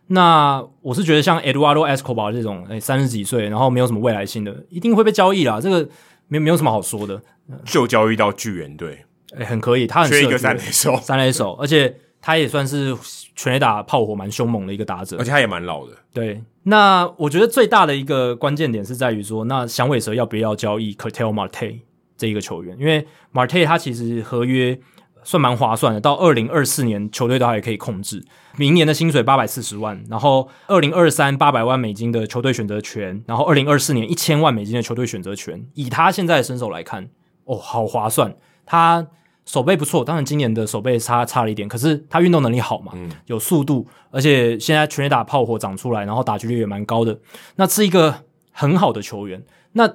[0.08, 5.58] 那我是觉得像 Eduardo Escobar 这种，诶，三十几岁，然后没有什么未来性的，一定会被交易啦。
[5.58, 5.88] 这个
[6.30, 7.20] 没没有什么好说的，
[7.66, 9.04] 就交易到巨人队，
[9.36, 9.86] 诶，很可以。
[9.86, 12.96] 他很缺一个三垒手，三垒手，而且他也算是。
[13.36, 15.94] 全垒打炮火蛮凶猛的一个打者，而且他也蛮老的。
[16.12, 21.78] 对，那我觉得最大的一个关键点是在于说，那响尾蛇要不要交易 Curtel Marte
[22.18, 22.76] 这一个球员？
[22.78, 24.78] 因为 Marte 他其实合约
[25.22, 28.24] 算蛮划算的，到二零二四年球队都还可以控制，
[28.56, 35.66] 明年的薪水八百四十万，然后二零二三八百万美金的球队选择权，然后二零二四年一千万美金的球队选择权。
[35.74, 37.08] 以他现在的身手来看，
[37.44, 38.34] 哦，好划算，
[38.64, 39.06] 他。
[39.46, 47.18] 手背不错，当然今年的手背差差了一点，可是他运动能力好嘛，嗯、有速度，而且现在全垒打炮火长出来，然后打击率也蛮高的，
[47.56, 48.14] 那是一个
[48.52, 49.42] 很好的球员。
[49.72, 49.92] 那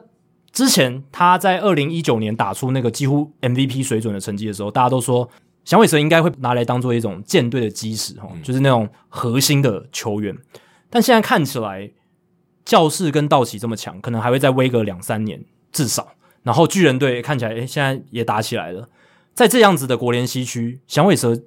[0.56, 5.30] 之前他在二零一九年打出那个几乎 MVP 水准的成绩的时候，大家都说
[5.66, 10.34] 响尾蛇应该会拿来当做一种舰队的基石哈，嗯、就是那种核心的球员。
[10.90, 11.92] 但现在看起来，
[12.64, 16.14] 教士跟道奇这么强，可能还会再威个两三年至少。
[16.44, 18.88] 然后巨人队看起来，诶，现在也打起来了。
[19.34, 21.38] 在这样子的国联西区，响尾蛇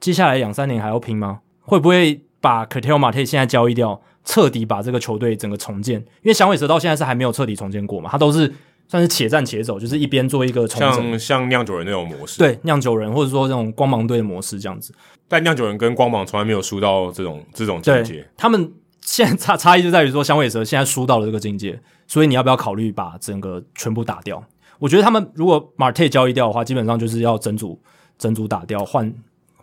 [0.00, 1.42] 接下来两三年还要拼吗？
[1.60, 5.98] 会不会把 Ketel Marte 现在交易掉，彻底把这个球队整个重建？
[5.98, 8.52] 因为响尾蛇到现在是还没有彻底重建过嘛，他都是
[8.88, 14.92] 算是且战且走，就是一边做一个重，像像酿酒人那种模式，对，酿酒人或者说这种光芒队的模式这样子。
[15.26, 24.44] 但酿酒人跟光芒从来没有输到这种这种境界，他们现在差差异就在于说响尾蛇现在输到了这个境界，所以你要不要考虑把整个全部打掉？
[24.78, 27.80] 我觉得他们如果 Marte 交易掉的话，基本上就是要整组
[28.18, 29.12] 整组打掉，换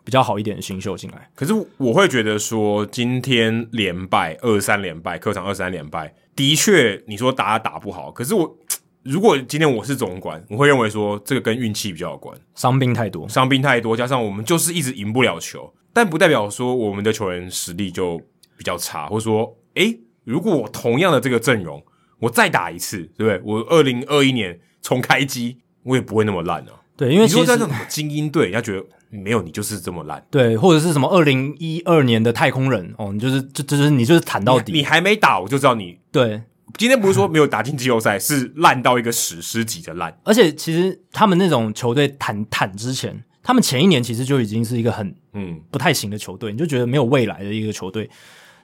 [0.04, 1.30] 比较好一点的新秀进来。
[1.36, 8.12] 可是我会觉得说，今天连败二三连败，客场二三连败，的确你说打打不好。
[8.12, 8.58] 可是我
[9.04, 18.22] 如果今天我是总管，我会认为说这个跟运气比较有关，伤病太多，伤兵太多，加上我们就是一直赢不了球，但不代表说我们的球员实力就
[18.58, 21.84] 比较差，或者说，诶，如果我同样的这个阵容，
[22.20, 23.42] 我再打一次，对不对？
[23.44, 24.60] 我二零二一年。
[24.84, 26.83] 重开机，我也不会那么烂啊。
[26.96, 30.24] 对，因为其实在那种精英队，人家觉得没有你就是这么烂。
[30.30, 35.98] 对，或者是什么二零一二年的太空人哦，你就是就就是你就是坦到底，你还没打我就知道你。
[36.12, 36.42] 对，
[36.78, 40.16] 今天不是说没有打进季后赛，是烂到一个史诗级的烂。
[40.24, 48.10] 而且其实他们那种球队坦坦之前，他们前一年其实就已经是一个很嗯不太行的球队，你就觉得没有未来的一个球队。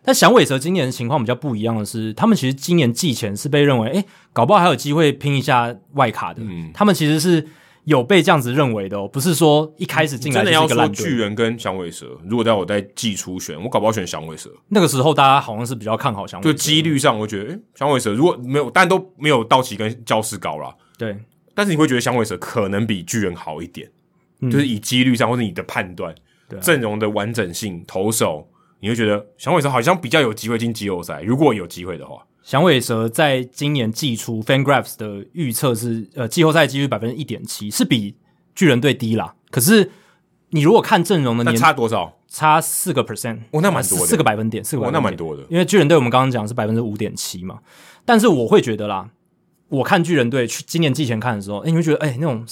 [0.02, 6.42] 但响尾蛇今年的情况比较不一样的是，他们其实今年季前是被认为，诶，搞不好还有机会拼一下外卡的。
[6.42, 7.46] 嗯，他们其实是
[7.86, 14.52] 有被这样子认为的哦，不是说一开始进来就是一个要说巨人跟响尾蛇，如果在我在季初选，我搞不好选响尾蛇。
[14.68, 20.74] 那个时候大家好像是比较看好响尾蛇，就几率上我觉得，诶，响尾蛇如果没有，但都没有道奇跟教士高啦。
[20.98, 21.18] 对，
[21.56, 23.90] 但是你会觉得响尾蛇可能比巨人好一点，
[24.42, 26.14] 嗯、就是以几率上或者你的判断，
[26.48, 28.48] 对阵容的完整性，投手。
[28.82, 32.24] 你会觉得响尾蛇好像比较有机会进季后赛，如果有机会的话。
[32.50, 38.16] 响尾蛇在今年季初，FanGraphs 的预测是，呃，季后赛几率百分之一点七，是比
[38.56, 39.36] 巨人队低啦。
[39.52, 39.92] 可是
[40.50, 42.18] 你如果看阵容的年，那差多少？
[42.28, 45.44] 差四个 percent，哦，那蛮多的，四个百分点，四个百分点，哦，那蛮多的。
[45.48, 47.60] 因为巨人队我们刚刚讲是百分之五点七嘛，
[48.04, 49.08] 但是我会觉得啦，
[49.68, 52.44] 我看巨人队去今年季前看的时候，诶，你会觉得，诶，那种。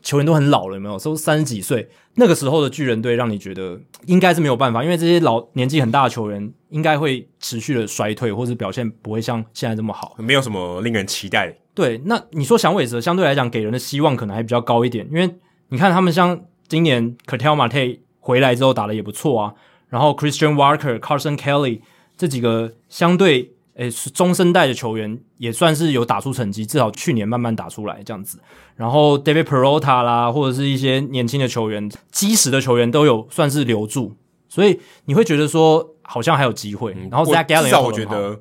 [0.00, 0.98] 球员都很老了，有没有？
[0.98, 15.34] 都三十几岁，那个时候的巨人队让你觉得 应该是没有办法，因为这些老年纪很大的球员应该会持续的衰退，或者表现不会像现在这么好，没有什么令人期待对，那你说响尾蛇相对来讲给人的希望可能还比较高一点，因为
[15.68, 19.54] 你看他们像今年 Ketel Marte 回来之后打的也不错啊，
[19.88, 21.80] 然后 Christian Walker、Carson Kelly
[22.16, 28.38] 这几个相对诶是中生代的球员也算是有打出成绩，至少去年慢慢打出来这样子。
[28.76, 34.14] 然后 David Peralta 啦，或者是一些年轻的球员、基石的球员都有算是留住，
[34.48, 36.92] 所以你会觉得说好像还有机会。
[36.94, 38.40] 嗯、然后 Zach Gallen 至少我觉得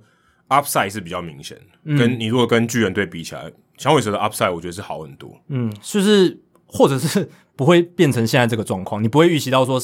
[0.49, 5.39] Upside 是比较明显，嗯、跟你如果跟巨人队比起来，响尾蛇的 Upside 我觉得是好很多。
[5.47, 6.39] 嗯，就是
[6.71, 9.79] 或者是不会变成现在这个状况，你不会预期到说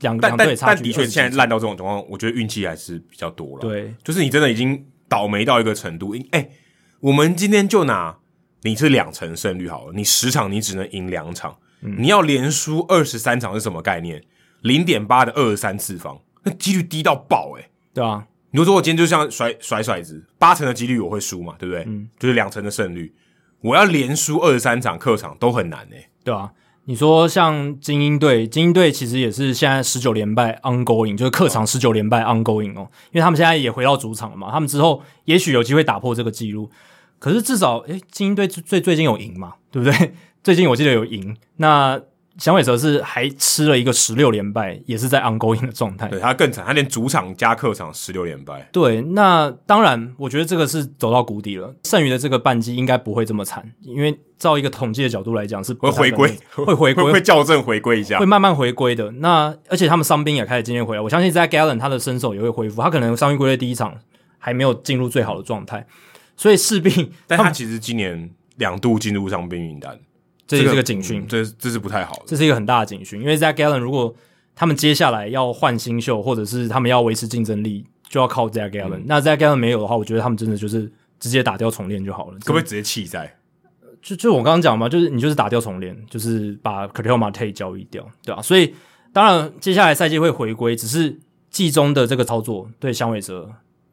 [0.00, 0.80] 两两队差距。
[0.80, 3.60] 但的确现在烂到这种状况，我觉得运气还是比较多了。
[3.60, 6.14] 对，就是你真的已经倒霉到一个程度。
[6.30, 6.50] 哎、欸，
[7.00, 8.16] 我们今天就拿。
[8.62, 14.20] 你是两成胜率好了，你十场你只能赢两场，嗯、你要连输二十三场是什么概念？
[14.62, 21.84] 零点八的二十三次方，那几率低到爆诶、欸、对啊，你说我今天就像甩甩骰子，八成的几率我会输嘛，对不对？
[21.86, 23.14] 嗯，就是两成的胜率，
[23.60, 26.52] 我要连输二十三场客场都很难诶、欸、对啊，
[26.84, 36.70] 你说像精英队，精英队其实也是现在十九连败 ongoing，就是客场十九连败 ongoing 哦，因为他们现在也回到主场了嘛，他们之后也许有机会打破这个记录。
[37.18, 40.14] 可是至少，诶，精英队最最近有赢嘛，对不对？
[40.44, 41.34] 最近我记得有赢。
[41.56, 41.98] 那
[42.38, 46.08] 响尾蛇是还吃了一个十六连败，也是在 ongoing 的状态。
[46.08, 48.68] 对，他更惨，他连主场加客场十六连败。
[48.72, 51.74] 对，那当然，我觉得这个是走到谷底了。
[51.84, 59.10] 剩余的这个半季应该不会这么惨，因为照一个统计的角度来讲，是 会回归，会回归，会校正回归一下，会慢慢回归的。
[59.12, 62.80] 那而且他们伤兵也开始渐渐回来，我相信在 Gallen 他的身手也会恢复。
[62.80, 63.94] 他可能伤兵归队第一场
[64.38, 65.86] 还没有进入最好的状态。
[66.36, 69.98] 所以势必，但他其实今年两度进入伤兵名单，
[70.48, 73.20] 这是一个警讯，这这是不太好的，这是一个很大的警讯。
[73.20, 74.12] 因为 Zach Gallen 如果
[74.56, 79.02] 他们接下来要换新秀，或者是他们要维持竞争力，就要靠 Zach Gallen。
[79.04, 82.38] 那 Zach Gallen 没有的话，我觉得他们真的就是直接打掉重练就好了。
[82.40, 83.36] 可不可以直接弃在？
[84.00, 88.40] 就就我刚刚讲嘛，就是你就是打掉重练，就是把 Ketel Marte 交易掉，对吧？
[88.40, 88.74] 所以
[89.12, 91.18] 当然接下来赛季会回归，只是
[91.50, 93.50] 季中的这个操作对响尾蛇。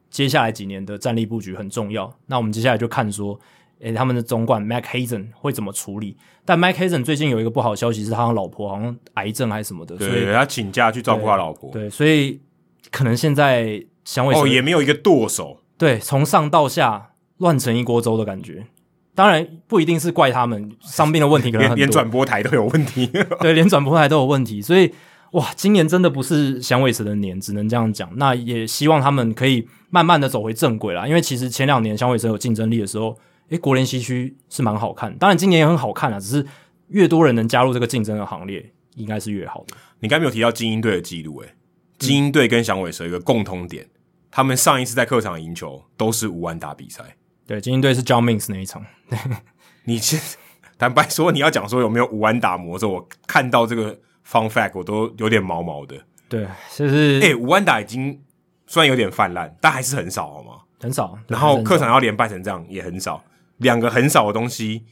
[0.08, 3.38] 接下来几年的战力布局很重要，那我们接下来就看说，
[3.80, 6.16] 诶，他们的总管 Matt Hazen 会怎么处理？
[6.44, 11.70] 但 Matt Hazen 最近有一个不好的消息，是他的老婆好像癌症还是什么的，对所以他请假去照顾他老婆。
[11.72, 12.40] 对，对，所以
[12.90, 18.66] 可能现在响尾蛇哦也没有一个舵手，对，从上到下乱成一锅粥的感觉。
[19.14, 23.06] 当然不一定是怪他们伤病的问题，可能连转播台都有问题，
[23.40, 24.92] 对，连转播台都有问题，所以。
[25.32, 28.08] 哇，今年真的不是响尾蛇的年，只能这样讲。
[28.16, 31.06] 那也希望他们可以慢慢的走回正轨啦。
[31.06, 33.14] 因为其实前两年响尾蛇有竞争力的时候，
[33.48, 35.16] 诶，国联西区是蛮好看。
[35.18, 36.46] 当然今年也很好看啊，只是
[36.88, 39.76] 越多人能加入这个竞争的行列，应该是越好的。
[40.00, 41.54] 你刚才没有提到精英队的记录，诶，
[41.98, 43.86] 精英队跟响尾蛇有一个共通点，
[44.30, 47.16] 他们上一次在客场赢球都是无安打比赛。
[47.46, 48.84] 对，精英队是 John Means 那一场。
[49.84, 50.36] 你其实
[50.78, 54.00] 坦白说，你要讲说有没有无安打魔咒，我看到这个。
[54.28, 55.94] Fun fact，我都有点毛毛的。
[56.28, 56.44] 对，
[56.74, 58.20] 就是诶，无安打已经
[58.66, 60.62] 虽然有点泛滥，但还是很少，好吗？
[60.80, 61.16] 很少。
[61.28, 63.22] 然后客场要连败成这样也很少，
[63.58, 64.84] 两个很少的东西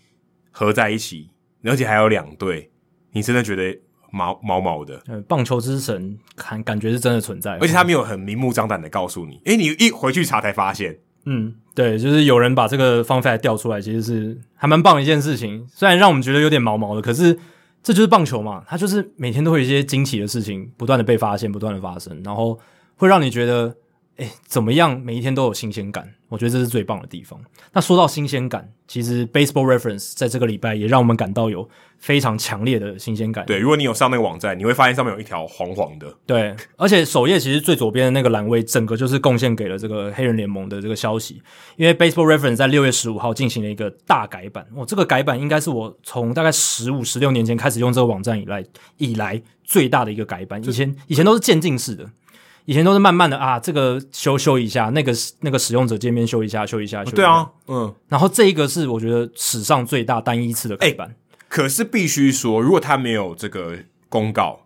[0.50, 1.30] 合在一起，
[1.64, 2.70] 而且还有两队，
[3.12, 3.78] 你真的觉得
[4.10, 5.02] 毛毛毛的？
[5.06, 9.40] 呃，棒球之神感感觉是真的存在，而且他没有很明目张胆的告诉你。
[9.44, 15.66] 诶，你一回去查才发现，嗯，对，就是有人把这个 Fun fact 调出来，其实是还蛮棒的一件事情。
[15.68, 17.38] 虽然让我们觉得有点毛毛的，可是。
[17.86, 22.58] 这就是棒球嘛，它就是每天都会有一些惊奇的事情不断的被发现，不断的发生，然后
[22.96, 23.76] 会让你觉得，
[24.16, 25.00] 诶，怎么样？
[25.00, 27.40] 每一天都有新鲜感，我觉得这是最棒的地方。
[27.72, 31.68] 那说到新鲜感，其实 Baseball Reference 在这个礼拜也让我们感到有
[31.98, 33.44] 非常强烈的新鲜感。
[33.44, 36.14] 对，如果你有上那个网站，你会发现上面有一条黄黄的。
[36.26, 41.42] 对，而且首页其实最左边的那个栏位，整个就是贡献给了这个黑人联盟的这个消息。
[41.74, 48.64] 因为 Baseball Reference 在六月十五号进行了一个大改版，哦，这个改版应该是我从大概十五、十六年前开始用这个网站以来
[48.98, 50.62] 以来最大的一个改版。
[50.62, 52.08] 以前以前都是渐进式的。
[52.66, 57.16] 以前都是慢慢的啊，这个修修一下，那个那个使用者界面修一下，修一下，修一下。
[57.16, 57.94] 对啊，嗯。
[58.08, 61.08] 然后这一个是我觉得史上最大单一次的改版。
[61.08, 61.14] 欸，
[61.48, 63.76] 可是必须说，如果他没有这个
[64.08, 64.60] 公告，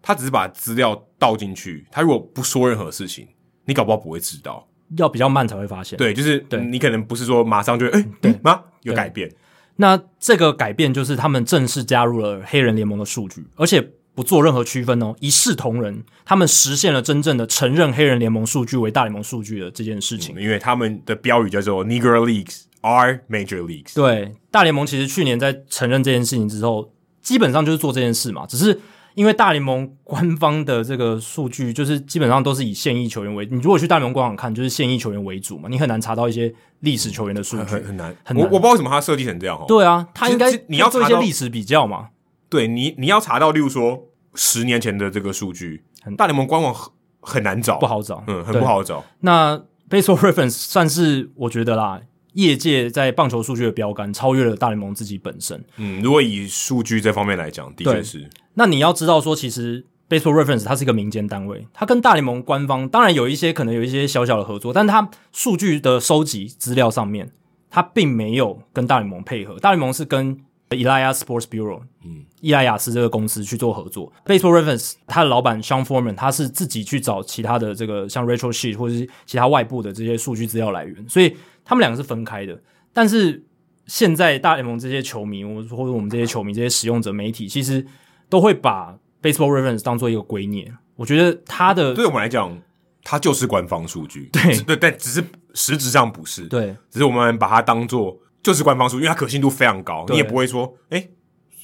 [0.00, 3.26] 他只是把资料倒进去，他如果不说任何事情，
[3.64, 4.68] 你搞不好不会知道。
[4.96, 5.96] 要比较慢才会发现。
[5.96, 8.62] 对，就是对你可能不是说马上就哎，欸，对吗？
[8.82, 9.28] 有改变。
[9.76, 13.90] 那这个改变就是他们正式加入了黑人联盟的数据，而且。
[14.14, 20.36] 不做任何区分哦，一视同仁，他们实现了真正的承认黑人联盟数据为大联盟数据的这件事情。
[20.36, 23.94] 嗯，因为他们的标语叫做 “Negro Leagues are Major Leagues”。
[23.94, 28.80] 对，大联盟其实去年在承认这件事情之后，基本上就是做这件事嘛，只是。
[29.16, 38.46] 因为大联盟官方的这个数据，就是基本上都是以现役球员为，你如果去大联盟官网看，就是现役球员为主嘛，你很难查到一些历史球员的数据，很很难，很难。
[38.46, 39.64] 我我不知道为什么他设计成这样哦。
[39.66, 42.10] 对啊，他应该你要做一些历史比较嘛。
[42.50, 45.84] 对你，你要查到，例如说十年前的这个数据，
[46.18, 49.02] 大联盟官网很很难找，不好找，嗯，很不好找。
[49.20, 49.56] 那
[49.88, 52.02] Baseball Reference 算是我觉得啦。
[52.34, 55.64] 业界在棒球数据的标杆超越了大联盟自己本身。
[55.78, 58.30] 嗯，如果以数据这方面来讲，的确是。
[58.54, 67.32] 那你要知道说，其实 Baseball Reference 它是一个民间单位，它跟大联盟官方当然有一些可能有一些小小的合作，但它数据的收集资料上面，
[67.68, 69.58] 它并没有跟大联盟配合。
[69.58, 70.38] 大联盟是跟
[70.68, 74.12] Elias Sports Bureau，嗯，伊莱亚斯这个公司去做合作。
[74.24, 81.36] Baseball Reference 它的老板 Sean Foreman 他是自己去找其他的这个像 Rachel Sheet 或者是其他外部的这些数据资料来源，所以。
[81.62, 82.58] 他们两个是分开的，
[82.92, 83.44] 但是
[83.86, 87.86] 现在大联盟这些球迷，或者我们这些球迷、这些使用者、媒体，其实
[88.28, 90.72] 都会把 Baseball Reference 当做一个圭臬。
[90.96, 92.60] 我觉得他的对我们来讲，
[93.04, 95.22] 它就是官方数据，对对，但只是
[95.54, 101.06] 实质上不是，对，只是我们把它当做就是官方数据，因为它可信度非常高，你也不会说，哎，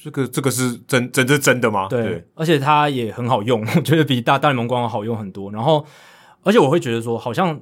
[0.03, 1.87] 这个这个是真真是真的吗？
[1.89, 5.51] 对，对而且它也很好用， 我觉得比大大联盟官网好用很多。
[5.51, 5.85] 然后，
[6.43, 7.59] 而且我会觉得说，好像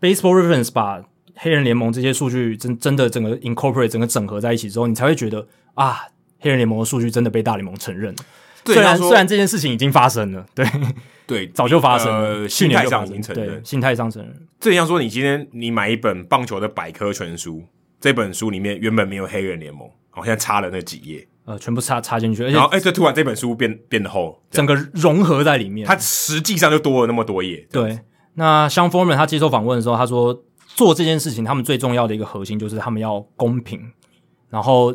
[0.00, 1.02] Baseball Reference 把
[1.36, 5.98] 黑人联盟这些数据真真的整个 incorporate 整个整合在一起之后，你才会觉得啊，
[6.40, 8.14] 黑人联盟的数据真的被大联盟承认。
[8.64, 10.66] 虽然虽然这件事情已经发生了，对
[11.26, 14.34] 对， 早就发生了，呃、心态上已经承认，对，心态上承认。
[14.60, 17.62] 这像说，你今天你买一本棒球的百科全书，
[18.00, 27.66] 这本书里面原本没有黑人联盟，好像插了那几页，呃，全部插插进去，而且然后哎，这突然这本书变变得厚，整个融合在里面，它实际上就多了那么多页。
[27.72, 28.00] 对，
[28.34, 30.44] 那 Sean Foreman 他接受访问的时候，他说。
[30.76, 33.80] 做这件事情，他们最重要的一个核心就是他们要公平，
[34.48, 34.94] 然后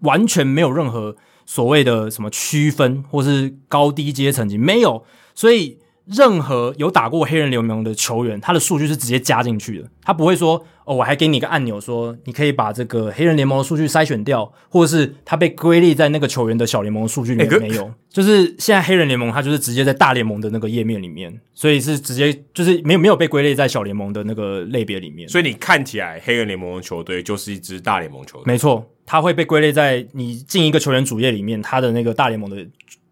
[0.00, 5.04] 完全没有任何所谓的什么区分或是高低阶层级，没有，
[5.34, 5.78] 所以。
[6.10, 32.66] 任何有打过黑人联盟的球员，他的数据是直接加进去的，他不会说哦，我还给你一个按钮，说你可以把这个黑人联盟的数据筛选掉，或者是他被归类在那个球员的小联盟数据里面没有，就是现在黑人联盟他就是直接在大联盟的那个页面里面，所以是直接就是没有没有被归类在小联盟的那个类别里面，所以你看起来黑人联盟的球队就是一支大联盟球队，没错，他会被归类在你进一个球员主页里面，他的那个大联盟的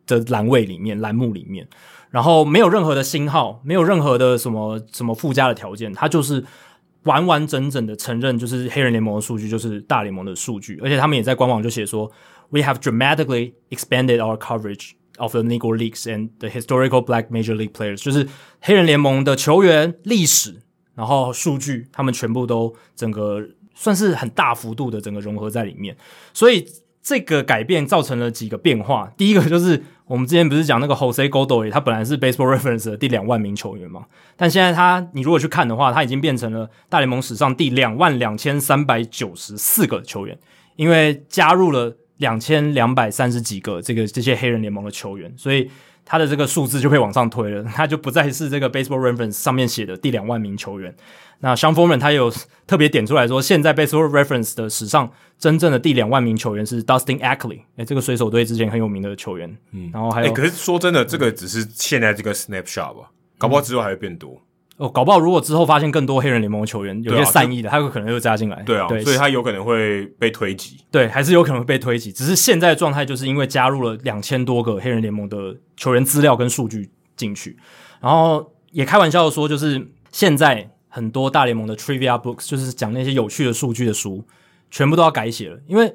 [0.06, 1.68] 的栏位里面栏目里面。
[2.10, 6.42] 然后没有任何的星号，没有任何的什么什么附加的条件，他就是
[7.02, 12.10] 完完整整的承认，就是黑人联盟的数据就是大联盟的数据，而且他们也在官网就写说
[12.50, 17.72] ，We have dramatically expanded our coverage of the Negro Leagues and the historical Black Major League
[17.72, 18.26] players，就是
[18.60, 20.62] 黑人联盟的球员历史，
[20.94, 23.44] 然后数据，他们全部都整个
[23.74, 25.96] 算是很大幅度的整个融合在里面，
[26.32, 26.66] 所以
[27.02, 29.82] 这个改变造成了几个变化，第一个就是。
[30.06, 40.38] 我们之前不是讲那个 Jose Godoy，他本来是 Baseball Reference 的第两万名球员嘛，但现在他，你如果去看的话，他已经变成了大联盟史上第两万两千三百九十四个球员，
[40.76, 45.68] 因为加入了两千两百三十几个这个这些黑人联盟的球员，所以
[46.04, 50.94] 他的这个数字就会往上推了，他就不再是这个 Baseball Reference 上面写的第两万名球员。
[51.40, 52.32] 那 Sean Foreman 他有
[52.66, 59.54] 特别点出来说，现在 Baseball Reference 的史上真正的第两万名球员是 Dustin Ackley，诶，这个水手队之前很有名的球员。
[59.72, 64.40] 嗯，然后还有，可是说真的，这个只是现在这个 snapshot 吧，搞不好之后还会变多。
[64.78, 68.62] 嗯、哦，搞不好如果之后发现更多黑人联盟的球员有些善意的，他有可能又加进来。
[68.62, 70.78] 对啊，对，所以他有可能会被推挤。
[70.90, 72.10] 对，还是有可能会被推挤。
[72.10, 77.56] 只是现在的状态就是因为加入了两千多个黑人联盟的球员资料跟数据进去，
[78.00, 80.70] 然后也开玩笑的说，就是现在。
[80.96, 84.24] 很多大联盟的 trivia books 就是讲那些有趣的数据的书，
[84.70, 85.94] 全部都要改写了，因为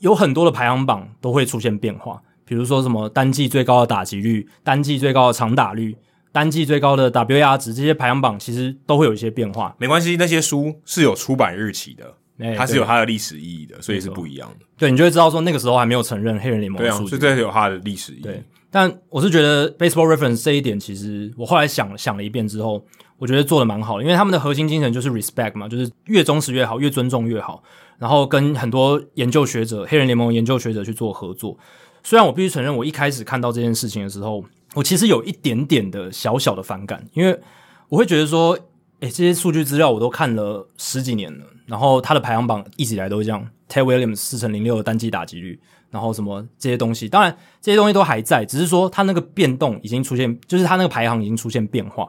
[0.00, 5.96] 有很多的排行榜都会出现变化，比如说什么单季最高的打击率、单季最高的长打率、
[6.32, 9.74] 单季最高的 WAR 值，这些排行榜其实都会有一些变化。
[9.78, 14.66] 没关系，那些书是有出版日期的，欸、它是有它的历史意义的，所以是不一样的。
[14.76, 18.20] 对，你就会知道说那个时候还没有承认黑人联盟对啊，所以这是有它的历史意义。
[18.20, 22.84] 对，但我是觉得 Baseball Reference 这一点，其实我后来想想了一遍之后。
[23.18, 27.62] 我觉得做的蛮好的，因为他们的核心精神就是 respect 嘛，就是越忠实越好，越尊重越好。
[27.98, 31.56] 然后跟很多研究学者、黑人联盟研究学者去做合作。
[32.02, 37.40] 虽然我必须承认，我一开始看到这件事情的时候，我其实有一点点的小小的反感，因为
[37.88, 38.52] 我会觉得说，
[39.00, 45.58] 诶，这些数据资料我都看了十几年了，然后他的排行榜一直以来都是这样，Ted Williams 四成零六的单季打击率，
[45.90, 52.06] 然后什么这些东西，当然这些东西都还在，只是说他那个变动已经出现，就是他那个排行已经出现变化。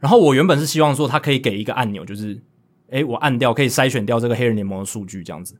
[0.00, 2.40] 然后我原本是希望说，他可以给一个按钮，就是，
[2.88, 5.54] 诶，我按掉可以筛选掉这个黑人联盟的数据这样子。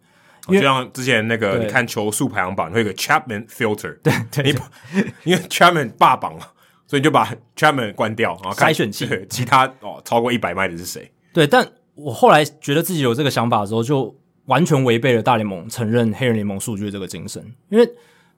[0.49, 4.53] 就像之前那个你看球速排行榜，会有个 Chapman filter，对对，
[4.95, 6.47] 你 因为 Chapman 霸榜嘛，
[6.87, 11.13] 所以你就把 Chapman 关掉，然筛选器其他哦超过一百迈的是谁？
[11.33, 17.45] 对，但我后来觉得自己有这个想法的时候，就完全违背了大联盟承认黑人联盟数据的这个精神。
[17.69, 17.89] 因为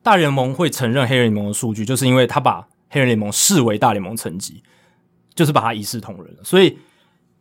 [0.02, 4.62] 大联盟会承认黑人联盟的数据，就是因为他把黑人联盟视为大联盟层级，
[5.34, 6.42] 就是把它一视同仁了。
[6.42, 6.78] 所以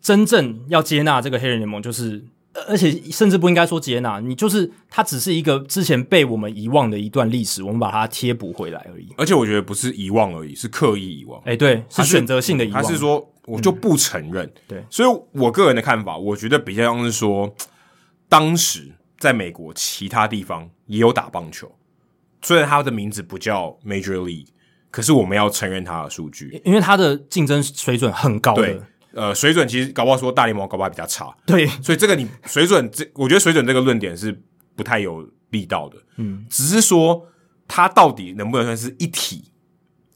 [0.02, 2.24] 真正要接纳这个黑人联盟，就是
[2.68, 9.08] 而且甚至不应该说接纳，你就是它只是一个之前被我们遗忘的一段历史，我们把它贴补回来而已。
[9.18, 11.42] 而且我觉得不是遗忘而已，是刻意遗忘。
[11.46, 14.46] 哎，对，是选择性的遗忘，还是说我就不承认？
[14.46, 17.54] 嗯对所以我个人的看法，我觉得比较像是说，
[18.28, 21.72] 当时在美国其他地方也有打棒球，
[22.42, 24.48] 虽然他的名字不叫 Major League，
[24.92, 26.62] 可是我们要承认它的数据。
[26.64, 28.82] 因为它的竞争水准很高的，对，
[29.14, 34.40] 呃，水准其实搞不好说大联盟搞不好比较差，对所以这个你水准这，我觉得水准这个论点是
[34.76, 35.98] 不太有力道的。
[36.18, 37.26] 嗯，只是说
[37.68, 39.46] 它到底能不能算是一体？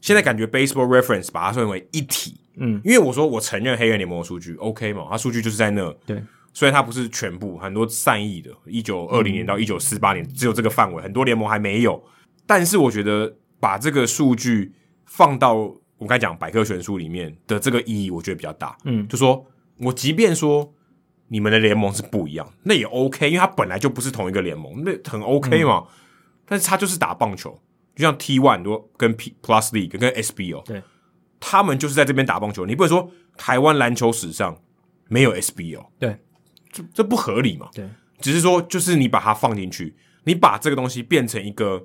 [0.00, 2.38] 现在感觉 Baseball Reference 把它算为一体。
[2.58, 5.92] 嗯，因为我说我承认黑人联盟的数据 OK 嘛，它数据就是在那。
[6.06, 6.22] 对，
[6.54, 12.02] 虽然它不是全部，很多善意的，一九二零年到一九四八年只有这个范围，很多联盟还没有。
[12.46, 14.72] 但是我觉得把这个数据
[15.06, 18.78] 放到我刚才讲百科全书里面的这个意义，我觉得比较大。
[18.84, 19.44] 嗯，就说
[19.78, 20.72] 我即便说
[21.26, 25.84] 你们的联盟是不一样，那也 OK，因为它本来就不是同一个联盟，那很 OK 嘛。
[25.84, 25.86] 嗯、
[26.46, 27.60] 但是它就是打棒球，
[27.96, 30.80] 就像 T One 多跟 P Plus League 跟 SBO，对，
[31.40, 32.66] 他们就是在这边打棒球。
[32.66, 34.56] 你不能说台湾篮球史上
[35.08, 36.16] 没有 SBO，对，
[36.70, 37.68] 这这不合理嘛？
[37.74, 37.84] 对，
[38.20, 41.84] 只是说就是你把它放进去，你把这个东西变成一个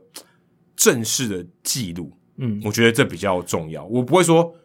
[0.75, 2.11] 正式的记录。
[2.38, 3.85] 嗯，我觉得这比较重要。
[3.85, 4.56] 我不会说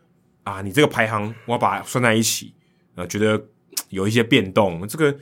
[0.44, 2.54] 啊，你这个排行我要把它算在一起，
[2.94, 3.44] 呃，觉得
[3.90, 4.86] 有一些变动。
[4.88, 5.12] 这个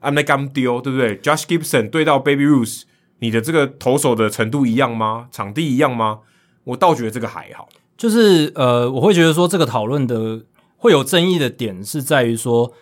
[0.00, 2.82] I'm like I'm deal，对不对？Josh Gibson 对到 Baby Ruth，
[3.18, 5.28] 你的这个投手的程度一样吗？
[5.32, 6.20] 场地一样吗？
[6.64, 7.68] 我倒觉得这个还好。
[7.96, 10.44] 就是呃，我会觉得说这个讨论的
[10.76, 12.72] 会有争议的点是在于说，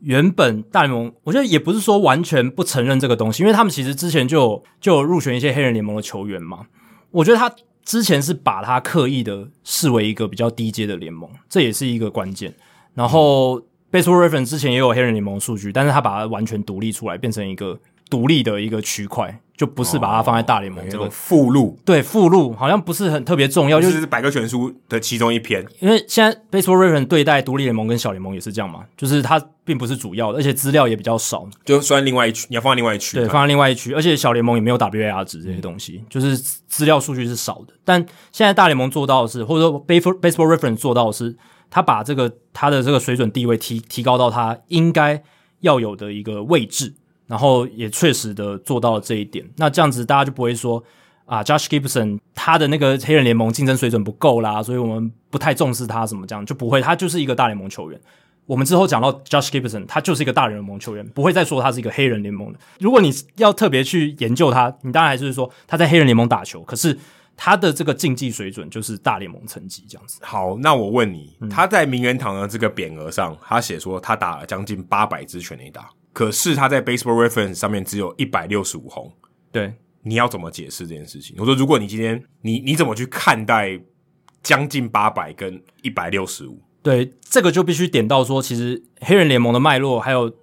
[0.00, 6.66] 原本大联盟，我觉得也不是说完全不承认这个东西，因为他们其实之前就有就有入选一些黑人联盟的球员嘛。
[7.10, 7.54] 我觉得他。
[7.82, 12.54] 之前是把他刻意的视为一个比较低阶的联盟，这也是一个关键。
[12.94, 13.58] 然后
[13.90, 21.78] Baseball Reference 之前也有黑人联盟数据，但是他把它完全独立出来，变成一个独立的一个区块，就不是把它放在大联盟这个、哦、附录。
[21.84, 25.62] 对，附录好像不是很特别重要，就是百科全书的其中一篇。
[25.80, 37.74] 因为现在 Baseball Reference 对待独立联盟跟小联盟也是这样嘛，就是它并不是主要的，而且资料也比较少，就算另外一区，你要放在另外一区，对，放在另外一区，而且小联盟也没有 WAR 值这些东西，嗯、就是资料数据是少的。
[37.84, 38.00] 但
[38.32, 41.36] 现在大联盟做到的是，或者说 Baseball Reference 做到的是，
[41.68, 45.22] 他把这个他的这个水准地位提提高到他应该
[45.60, 46.94] 要有的一个位置。
[47.30, 50.82] 然后也确实的做到了这一点，那这样子大家就不会说
[51.26, 58.00] 啊，Josh Gibson 他的那个黑人联盟竞争水准不够啦，所以我们不太重视他，什么这样就不会，他就是一个大联盟球员。
[58.46, 62.58] 我们之后讲到 Josh Gibson，他就是一个大联盟球员，不会再说他是一个黑人联盟的。
[62.80, 66.98] 如果你要特别去研究他，你当然还是说他在黑人联盟打球，可是
[67.36, 70.18] 他的这个竞技水准就是大联盟层级这样子。
[70.24, 75.88] 好，那我问你，他在名人堂的这个匾额上，他写说他打了将近八百支全垒打。
[76.12, 79.12] 可是他在 Baseball Reference 上面只有一百六十五轰，
[79.52, 81.36] 对，你要怎么解释这件事情？
[81.38, 83.80] 我说，如果你今天你你怎么去看待
[84.42, 86.60] 将近八百跟一百六十五？
[86.82, 90.34] 对，这个就必须点到说，其实黑人联盟的脉络还有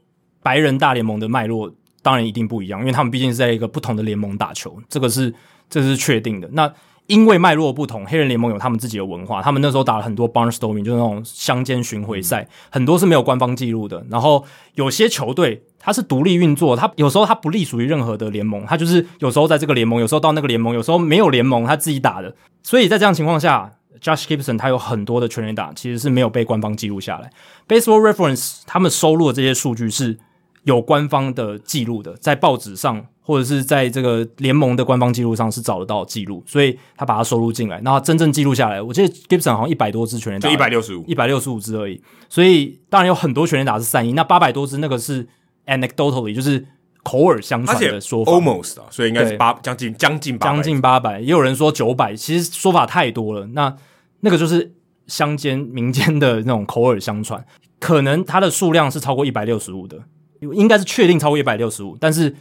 [0.43, 5.33] 白人大联盟的脉络，当然一定不一样，因为他们毕竟是在一个不同的联盟打球，这个是
[5.69, 6.47] 这是确定的。
[6.53, 6.71] 那
[7.07, 9.41] 因为脉络不同，黑人联盟有他们自己的文化。
[9.41, 14.05] 他们那时候打了很多 barnstorming，就是那种乡间巡回赛，嗯、很多是没有官方记录的。
[14.09, 14.43] 然后
[14.75, 22.35] 有些球队它是独立运作，它有时候它不隶属于任何的联盟，它就是有时候在这个联盟，有时候到那个联盟，有时候没有联盟，他自己打的。
[22.61, 27.31] 所以在这样情况下，Josh Gibson 他有很多的全垒打其实是没有被官方记录下来。
[27.69, 30.17] Baseball Reference 他们收录的这些数据是
[30.63, 33.05] 有官方的记录的，在报纸上。
[33.27, 37.77] 或者是在这个联盟的官方记录上是找得到记录，所以他把它收录进来。
[37.81, 42.01] 那真正记录下来，我记得 Gibson 好像一百多支全垒打，就一百六十五，一百六十五支而已。
[42.29, 45.27] 所以当然有很多全垒打是善意，那八百多支那个是
[45.65, 46.65] anecdotally，就是
[47.03, 53.45] 口耳相传的说法，almost 啊，所以应该是八将近将近将近八百，也有人说九百，其实说法太多了。
[53.47, 53.75] 那
[54.21, 54.71] 那个就是
[55.07, 57.45] 乡间民间的那种口耳相传，
[57.81, 59.99] 可能它的数量是超过一百六十五的，
[60.39, 62.33] 应该是确定超过一百六十五，但是。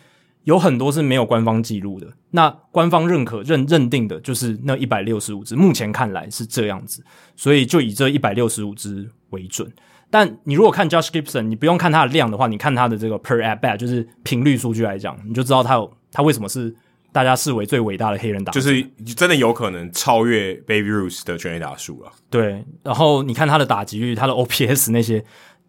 [0.47, 7.03] 有很多是没有官方记录的，那官方认可认认定的就是那一百六十五支，目前看来是这样子，
[7.35, 9.69] 所以就以这一百六十五只为准。
[10.09, 16.73] 但你如果看 Josh Gibson，你不用看他的量的话，你看他的这个 per at bat，就是频率数据来讲，你就知道他有他为什么是
[17.11, 18.53] 大家视为最伟大的黑人打？
[18.53, 18.81] 就是
[19.17, 22.13] 真的有可能超越 Baby Ruth 的全垒打数了。
[22.31, 25.25] 对，然后你看他的打击率，他的 OPS 那些，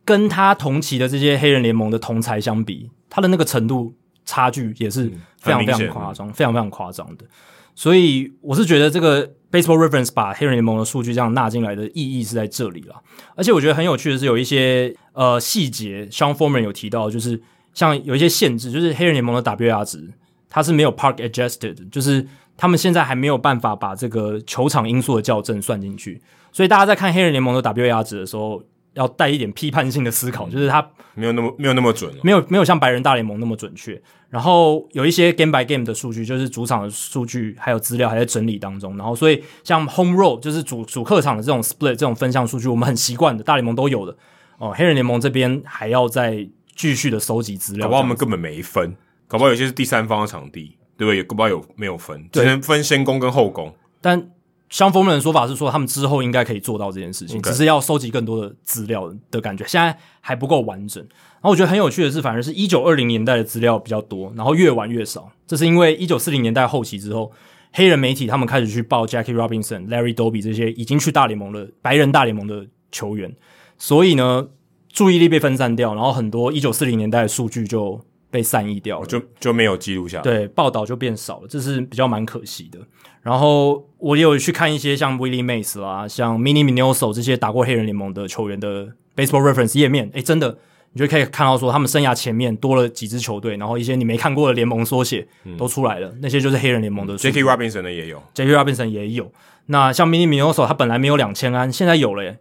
[0.06, 3.96] 跟他同期的这些黑人联盟的同才相比，他的那个程度
[4.28, 7.26] 差距也是非常非常夸张，非常非常夸张的。
[7.74, 13.02] 所以我是觉得这个 Baseball Reference 把黑人联盟的数据这样纳进来的意义是在这里了。
[13.36, 17.42] 而且我觉得很有趣的是，有一些呃细节，Sean Foreman 有提到，就是
[17.74, 20.14] 像有一些限制，就是黑人联盟的 WAR 值。
[20.50, 22.26] 它是没有 park adjusted，就是
[22.56, 26.22] 他们现在还没有办法把这个球场因素的校正算进去，
[26.54, 28.64] 所以大家在看黑人联盟的 WAR 值的时候，
[28.98, 34.02] 要带一点批判性的思考，就是它没有那么没有那么准了，没有没有像白人大联盟那么准确。
[34.30, 38.98] 然后有一些 game by game 的数据，就是主场的数据还有资料还在整理当中。
[38.98, 44.18] 然后所以像 home road 就是主主客场的这种 split 这种分项数据，我们很习惯的，大联盟都有的
[44.58, 44.74] 哦。
[44.76, 46.46] 黑人联盟这边还要再
[46.76, 48.96] 继续的收集资料，搞不好我们根本没分。
[49.28, 51.18] 搞不好有些是第三方的场地，对不对？
[51.18, 53.74] 也搞不好有没有分，只能分先攻跟后攻。
[54.02, 54.30] 但
[54.70, 61.02] 相锋们的说法是说，他们之后应该可以做到这件事情.只是要收集更多的资料的感觉，现在还不够完整。
[61.04, 65.32] 然后我觉得很有趣的是，反而是一九二零年代的资料比较多，然后越玩越少。
[65.46, 67.32] 这是因为一九四零年代后期之后，
[67.72, 73.34] 黑人媒体他们开始去报 Jackie Robinson、Larry Doby 这些已经去大联盟的白人大联盟的球员，
[73.78, 74.48] 所以呢，
[74.90, 78.02] 注意力被分散掉，然后很多一九四零年代的数据就。
[78.38, 80.24] 被散逸掉了，就就没有记录下来。
[80.24, 82.78] 对，报道就变少了，这是比较蛮可惜的。
[83.24, 90.56] 然后我也有去看一些像 Willie Mays 啦，像 Minnie Minoso 这些打过黑人联盟的球员的 Baseball Reference 页面，诶，真的，
[90.94, 97.18] 你就可以看到说他们生涯前面多了几支球队，然后一些你没看过的联盟缩写都出来了，嗯、那些就是黑人联盟的、嗯。
[97.18, 99.32] Jackie Robinson 的也有，Jackie Robinson 也有。
[99.66, 102.38] 那像 Minnie Minoso 他本来没有两千安，现在有了耶。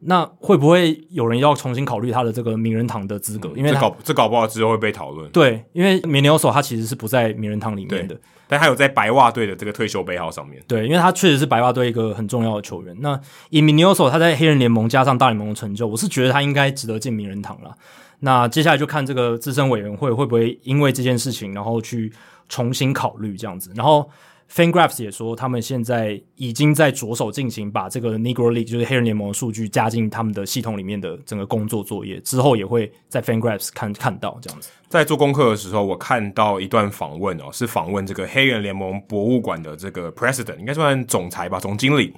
[0.00, 3.50] 那会不会有人要重新考虑他的这个名人堂的资格？
[3.56, 5.28] 因为这搞这搞不好之后会被讨论。
[5.30, 10.62] 对，因为 Minoso 他其实是不在名人堂里面的，但他有在白袜队的这个退休背号上面。
[10.68, 12.96] 对，因为他确实是白袜队一个很重要的球员。
[13.00, 13.20] 那
[13.50, 17.74] 以 Minoso 他在黑人联盟加上大联盟的成就，我是觉得他应该值得进名人堂了。
[18.20, 22.12] 那接下来就看这个资深委员会会不会因为这件事情，然后去
[22.48, 24.08] 重新考虑这样子，然后。
[24.50, 34.70] FanGraphs 也说，他们现在已经在着手进行把这个 Negro League 就是黑人联盟的数据加进他们的系统里面的整个工作作业，之后也会在 FanGraphs 看看到这样子。
[34.88, 42.14] 在做功课的时候，我看到一段访问哦，是访问这个黑人联盟博物馆的这个 President，应该算总裁吧，总经理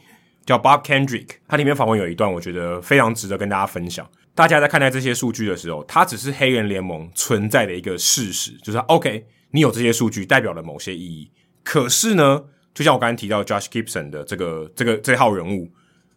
[0.47, 1.27] 叫 Bob Kendrick。
[1.49, 4.09] 他里面访问有一段，我觉得非常值得跟大家分享。
[4.37, 11.29] 大家在看待这些数据的时候，它只是黑人联盟存在的一个事实，就是 OK，你有这些数据代表了某些意义。
[11.71, 15.71] 可是呢，就像我刚才提到 Josh Gibson 的这个这个这号人物，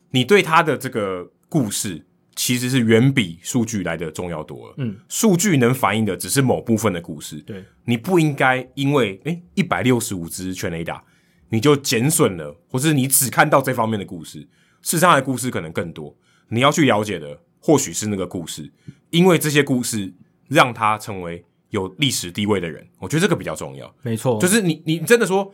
[0.09, 2.03] 你对他的这个故事
[2.35, 4.73] 其实是远比数据来的重要多了。
[4.77, 7.37] 嗯，数据能反映的只是某部分的故事。
[7.41, 11.03] 对，你不应该因为诶一百六十五支全雷打，
[11.49, 14.39] 你就减损了，或是你只看到这方面的故事，
[14.81, 16.17] 事实上的故事可能更多。
[16.47, 18.73] 你要去了解的或许是那个故事，
[19.11, 20.15] 因为这些故事
[20.47, 21.45] 让他成为。
[21.73, 23.91] 有历史地位的人，我觉得这个比较重要。
[24.03, 25.51] 没错，就是你，你真的说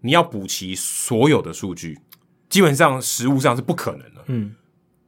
[0.00, 1.98] 你要补齐所有的数据，
[2.48, 4.22] 基本上实物上是不可能的。
[4.26, 4.54] 嗯，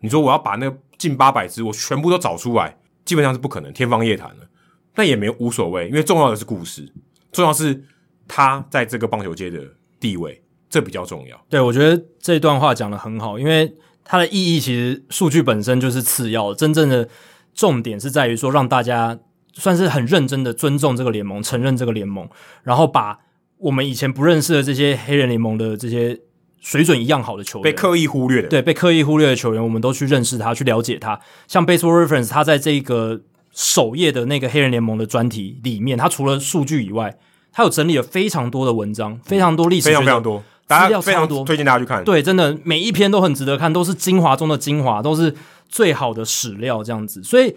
[0.00, 4.48] 你说我要把那近八百只我全部都找出来，基本上是不可能，天方夜谭了。
[4.96, 6.92] 那也没有无所谓，因为重要的是故事，
[7.30, 7.84] 重要是
[8.26, 9.64] 他在这个棒球界的
[10.00, 11.40] 地位，这比较重要。
[11.48, 13.72] 对，我觉得这段话讲得很好，因为
[14.02, 17.08] 它的意义其实数据本身就是次要的，真正的
[17.54, 19.20] 重点是在于说让大家。
[19.58, 22.28] 算是很认真的尊重这个联盟，承认这个联盟，
[22.62, 23.18] 然后把
[23.58, 26.16] 我们以前不认识的这些黑人联盟的这些
[26.60, 31.18] 水准一样好的球员，被刻意忽略的，对，被刻意忽略的球员，我们都去认识他，去了解他。
[31.48, 33.20] 像 Baseball Reference，他在这个
[33.50, 37.18] 首页的那个黑人联盟的专题里面，他除了数据以外，
[37.50, 42.04] 他有整理了非常多的文章，非常多历史，非常非常多，资料非常多，推荐大家去看。
[42.04, 45.34] 对，真的每一篇都很值得看，都是精华中的精华，都是
[45.68, 47.56] 最好的史料，这样子，所以。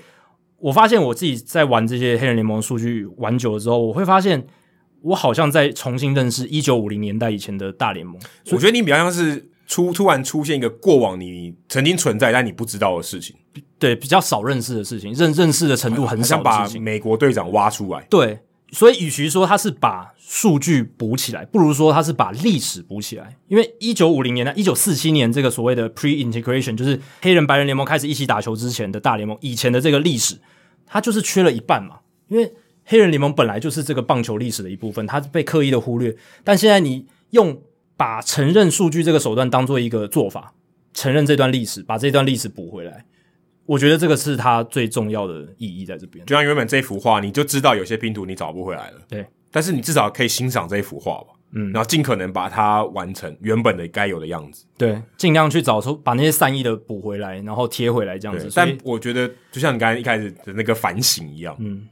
[0.61, 4.45] 我发现我自己在玩这些黑人联盟数据玩久了之后，我会发现
[5.01, 8.19] 我好像在重新认识一九五零年代以前的大联盟。
[8.51, 13.35] 我觉得你比较像是出突然出现一个过往你曾经存在但你不知道的事情，
[13.79, 16.43] 对，比较少认识的事情，认认识的程度很少想。
[16.43, 18.39] 把美国队长挖出来，对。
[18.73, 23.35] 所以，与其说他是把数据补起来，不如说他是把历史补起来。
[23.49, 30.37] 因为一九五零年代，一九四七年这个所谓的 pre-integration，就是黑人白人联盟开始一起打球之前的大联盟以前的这个历史，
[30.91, 32.01] 它就是缺了一半嘛。
[32.27, 32.53] 因为
[32.83, 36.15] 黑人联盟本来就是这个棒球历史的一部分，它被刻意的忽略。
[36.43, 37.61] 但现在你用
[37.95, 40.53] 把承认数据这个手段当做一个做法，
[40.93, 43.05] 承认这段历史，把这段历史补回来。
[43.65, 46.25] 我觉得这个是它最重要的意义在这边。
[46.25, 48.99] 就像原本这幅画，你就知道有些拼图你找不回来了。
[49.07, 58.49] 对，但是你至少可以欣赏这一幅画吧，嗯，然后尽可能把它完成原本的该有的样子，对，尽量去找出把那些善意的补回来，然后贴回来这样子。
[58.55, 61.87] 但我觉得，就像你刚才一开始的那个反省一样，嗯，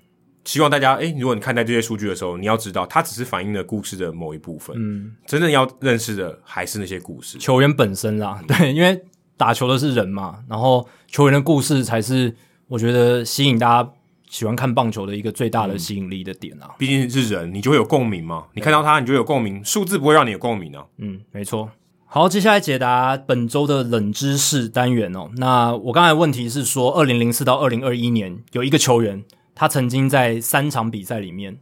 [0.45, 9.01] 希望大家，诶，如果你看待这些数据的时候，你要知道，它只是反映了故事的某一部分，嗯，真正要认识的还是那些故事，球员本身啦，对，因为
[9.35, 12.35] 打球的是人嘛，然后球员的故事才是
[12.67, 13.91] 我觉得吸引大家。
[14.29, 18.45] 喜欢看棒球的一个最大的吸引力的点啊，毕竟是人，你就会有共鸣嘛。
[18.53, 20.85] 你看到他，你就有共鸣，数字不会让你有共鸣啊。
[20.99, 21.71] 嗯，没错。
[22.05, 25.29] 好，接下来解答本周的冷知识单元哦。
[25.37, 31.57] 那我刚才问题是说，二零零四到二零二一年有一个球员，他曾经在三场比赛里面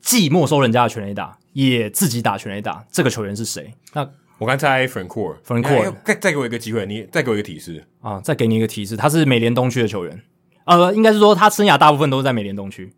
[0.00, 2.84] 既没收人家的全垒打，也自己打全垒打。
[2.90, 3.74] 这个球员是谁？
[3.92, 10.22] 那我刚才 Francoeur，Francoeur，再再给我一个机会，你再给我一个提示啊，再给你一个提示，他是美联东区的球员。
[10.64, 12.92] 呃，应该是说他生涯大部分都是在美联东区，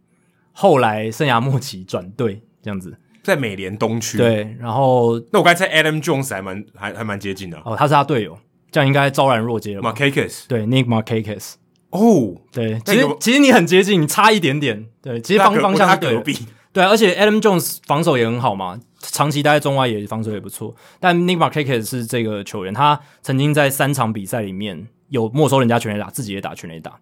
[0.52, 4.18] 后来生涯末期转队这样子，在美联东区。
[4.18, 8.38] 对，然后那我刚才 Adam Jones 还蛮还还蛮接近的哦，他是他队友，
[8.70, 9.82] 这样应该昭然若揭了。
[9.82, 11.54] Markakis，对，Nick Markakis。
[11.90, 14.84] 哦，对，其实其实你很接近，你差一点点。
[15.00, 16.46] 对，其实方方向是对的。
[16.72, 20.74] 对，而且 Adam Jones 防守也很好嘛，长期待在中外也防守也不错。
[20.98, 26.98] 但 Nick Markakis 是这个球员，他曾经在三场比赛里面有没收人家全垒打，自己也打全垒打。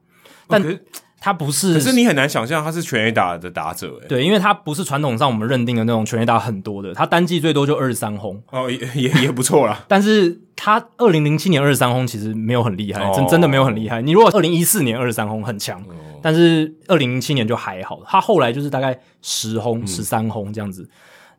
[0.52, 0.80] 但
[1.24, 4.08] 他不是，可是你很难想象他是全 A 打的打者诶。
[4.08, 9.84] 对，因为他不是传统上我们认定的那种全 A 打很多的，他单季最多就二十三轰哦，也 也也不错啦。
[9.86, 14.02] 但是他二零零七年二十三轰其实没有很厉害，真、哦、真的没有很厉害。
[14.02, 20.88] 你如果二零一四年二十三轰很强，哦、但是二零零七年就还好，他后来就是大概十轰、十三轰这样子。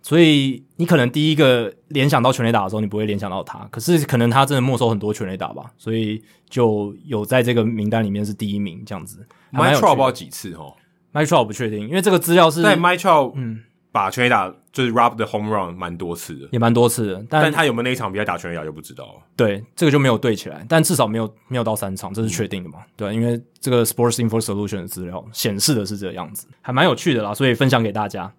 [0.03, 9.25] 所以你可能第一个联想到全垒打的时候，你不会联想到他，可是可能他真的没收很多全垒打吧，所以就有在这个名单里面是第一名这样子。
[9.51, 10.73] Trout 不知道几次哦
[11.13, 13.61] Trout 不确定，因为这个资料是在 Trout 嗯
[13.93, 19.21] 把全垒打就是 rob the home run 蛮多次的，也蛮多次的，但，但他有没有那一场比赛打全垒打就不知道了。
[19.35, 22.79] 对，这个就没有对起来，但至少没有没有到三场，这是确定的嘛？
[22.79, 28.33] 嗯、对，因为这个 Sports Info Solution 的资料显示的是这个样子，还蛮有趣的啦，所以分享给大家。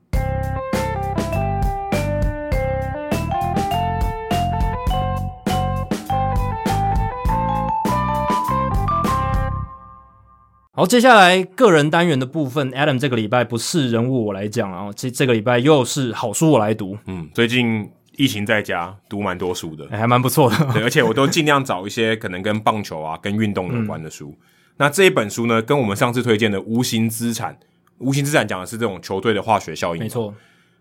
[10.77, 16.99] 好，接下来个人单元的部分，Adam 这个礼拜不是人物我来讲啊，这这个礼拜又是好书我来读。
[17.07, 20.57] 嗯，最近疫情在家，读蛮多书的，欸、还蛮不错的。
[20.73, 24.35] 对，而且我都尽量找一些可能跟棒球啊、跟运动有关的书。
[24.37, 24.47] 嗯、
[24.79, 27.53] 那这一本书呢，跟我们上次推荐的《无形资产》，
[27.99, 30.03] 《无形资产》讲的是这种球队的化学效应。
[30.03, 30.35] 没错。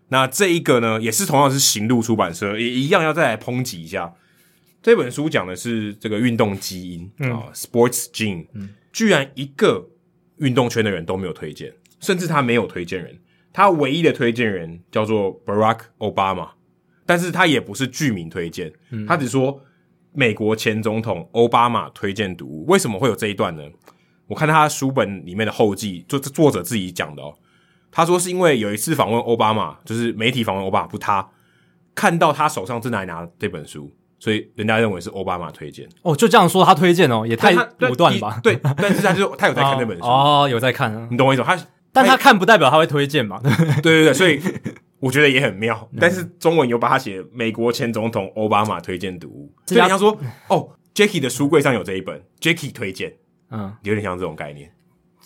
[0.08, 4.12] 那这一个呢，也是同样是行路出版社，也一样要再来抨击一下。
[4.82, 8.46] 这本书讲的是这个运动基因啊、，Sports Gene。
[8.54, 8.70] 嗯。
[8.94, 9.90] 居然一个
[10.36, 13.18] 运动圈的人都没有推荐，甚至他没有推荐人，
[13.52, 16.50] 他唯一的推荐人叫做 Barack Obama，
[17.04, 19.60] 但是他也不是剧名推荐，嗯、他只说
[20.12, 22.66] 美国前总统奥巴马推荐读物。
[22.66, 23.64] 为什么会有这一段呢？
[24.28, 27.36] 我看他书本里面的后记，就作者自己讲的哦，
[27.90, 31.28] 他说是因为有一次访问奥巴马，就是媒体访问奥巴马，不他
[31.96, 33.92] 看到他手上正在拿这本书。
[34.24, 37.52] 所以人家认为是奥巴马推荐哦，就这样说他推荐哦，也太
[37.90, 38.40] 武断了吧？
[38.42, 41.54] 对，但是他就他有在看那 本书哦，有在看啊，你懂我意思吗？
[41.54, 43.38] 他但他看不代表他会推荐嘛？
[43.82, 44.40] 对对对，所以
[44.98, 45.86] 我觉得也很妙。
[46.00, 50.16] 但是中文有把他写美国前总统奥巴马推荐读物，所以说
[50.48, 53.12] 哦，Jacky 的书柜上有这一本，Jacky 推荐，
[53.50, 54.72] 嗯，有点像这种概念。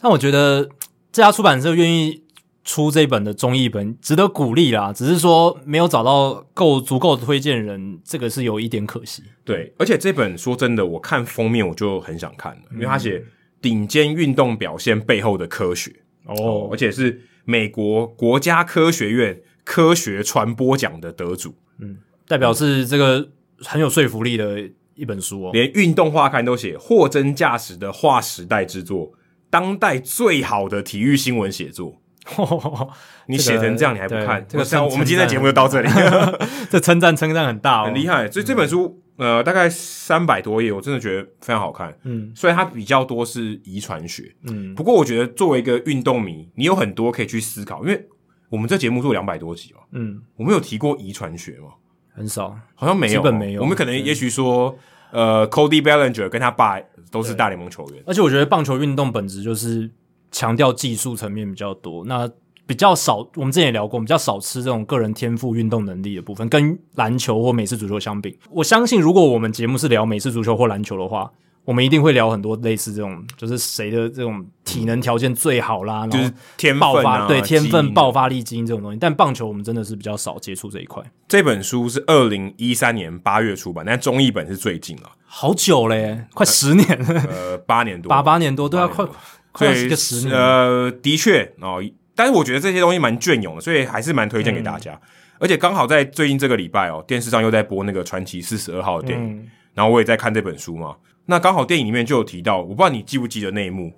[0.00, 0.68] 但我觉得
[1.12, 2.24] 这家出版社愿意。
[2.68, 9.22] 出这本的中译本值得鼓励啦，只是说没有找到够足够的推荐人，这个是有一点可惜。
[9.42, 13.24] 对，而且这本说真的，我看封面我就很想看了，因为他写
[13.62, 15.90] 顶尖运动表现背后的科学
[16.26, 23.30] 哦，而且是美国国家科学院科学传播奖的得主，嗯，代表是这个
[23.60, 24.62] 很有说服力的
[24.94, 25.50] 一本书哦。
[25.54, 29.14] 连运动画刊都写货真价实的划时代之作，
[29.48, 32.02] 当代最好的体育新闻写作。
[33.26, 34.44] 你写成这样，你还不看？
[34.48, 35.88] 这个，我们今天的节目就到这里。
[36.70, 38.30] 这称赞称赞很大哦，很厉害。
[38.30, 41.94] 所以这本书，呃，大概三百多页，我真的觉得非常好看。
[42.04, 44.34] 嗯，所以它比较多是遗传学。
[44.48, 48.06] 嗯，不过我觉得作为一个运动迷，你有很多可以去思考，因为
[48.48, 49.80] 我们这节目做两百多集哦。
[49.92, 51.68] 嗯，我们有提过遗传学吗？
[52.14, 53.60] 很少，好像没有，基本没有。
[53.62, 54.76] 我们可能也许说，
[55.12, 59.90] 呃，Cody Bellinger 跟他爸都是大联盟球员，而且我觉得棒球运动本质就是。
[60.30, 62.28] 强调技术层面比较多，那
[62.66, 63.26] 比较少。
[63.36, 66.48] 我们之前也聊过，我们比较少吃这种个人天赋、运动能力的部分。
[66.48, 71.30] 跟篮球或美式足球相比，我相信如果我们节目是聊美式足球或篮球的话，
[71.64, 78.98] 我们一定会聊很多类似这种，就是谁的这种体能条件最好啦，就是然后天爆发、分啊，对天分、爆发力、基因这种东西。
[78.98, 89.14] 但棒球我们真的是比较少接触这一块，这本书是二零一三年八月出版，但中译本是最近了，好久嘞，快十年了，呃，八年多，八八年多，对啊，八年多快
[89.58, 90.32] 快一个十年。
[90.32, 91.82] 呃，的确哦，
[92.14, 94.92] 但是我觉得这些东西蛮隽永的，所以还是蛮推荐给大家。
[94.92, 95.00] 嗯、
[95.40, 100.96] 而且刚好在最近这个礼拜哦，电视上又在播那个传奇四十二号的电影，嗯、然后我也在看这本书嘛。
[101.26, 103.92] 那刚好电影里面就有提到，我不知道你记不记得那一幕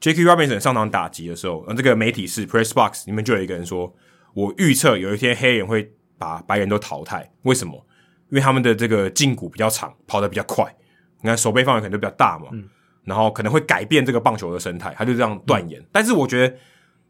[0.00, 3.92] ，Jackie Robinson 上场打击的时候，那这个媒体是 Press Box 里面就有一个人说
[4.34, 7.74] ：“我预测有一天黑人会把白人都淘汰，为什么？
[8.30, 10.64] 因为他们的这个胫骨比较长，跑得比较快，
[11.22, 12.68] 你看手背范围可能都比较大嘛，嗯、
[13.06, 15.80] 然后可能会改变这个棒球的生态。”他就这样断言。
[15.80, 16.54] 嗯、但是我觉得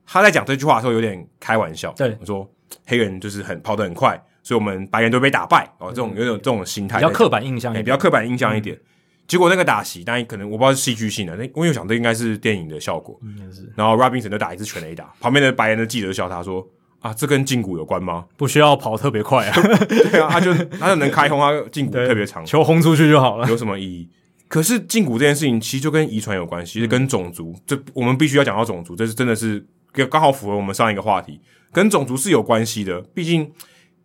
[0.07, 2.49] 他在讲这句话的时候有点开玩笑，对，我说
[2.87, 8.77] 黑人就是很跑得很快，所以我们白人都被打败哦，这种有种这种心态，比较刻板印象一点，比较刻板印象一点。
[8.77, 8.81] 嗯
[9.27, 13.19] 结果那个打席，当然可能我不知道是戏剧性的，那我又想这应该是电影的效果。
[13.25, 13.69] 嗯，是。
[13.75, 16.65] 然后 Robinson 就打一次全垒打，旁边的白人的记者就笑他说
[17.03, 18.27] ：“啊，这跟胫骨有关吗？
[18.37, 19.61] 不需要跑特别快啊。
[20.13, 24.09] ”对啊，他就他就能开轰，他胫骨特别长，球轰出去就好了，有什么意义？
[24.49, 29.67] 可是胫骨这件事情其实就跟遗传有关系，跟种族，这我们必须要讲到种族，这是真的是
[30.11, 31.41] 刚好符合我们上一个话题，
[31.73, 33.01] 跟种族是有关系的。
[33.15, 33.51] 毕竟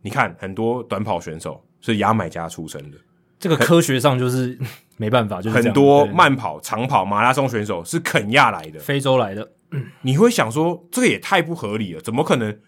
[0.01, 2.97] 你看，很多短跑选手是牙买加出生的。
[3.39, 4.57] 这个科学上就是
[4.97, 9.51] 没办法，就是很多慢跑、长跑、马拉松选手是肯亚来的，非洲来的。
[10.01, 12.59] 你会想说，这个也太不合理了，怎么可能？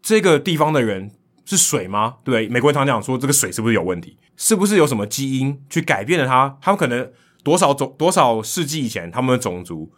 [0.00, 1.12] 这个地方的人
[1.44, 2.16] 是水吗？
[2.24, 4.16] 对，美国人常讲说，这个水是不是有问题？
[4.36, 6.58] 是不是有什么基因去改变了它？
[6.60, 7.08] 他们可能
[7.42, 9.90] 多少种多少世纪以前，他们的种族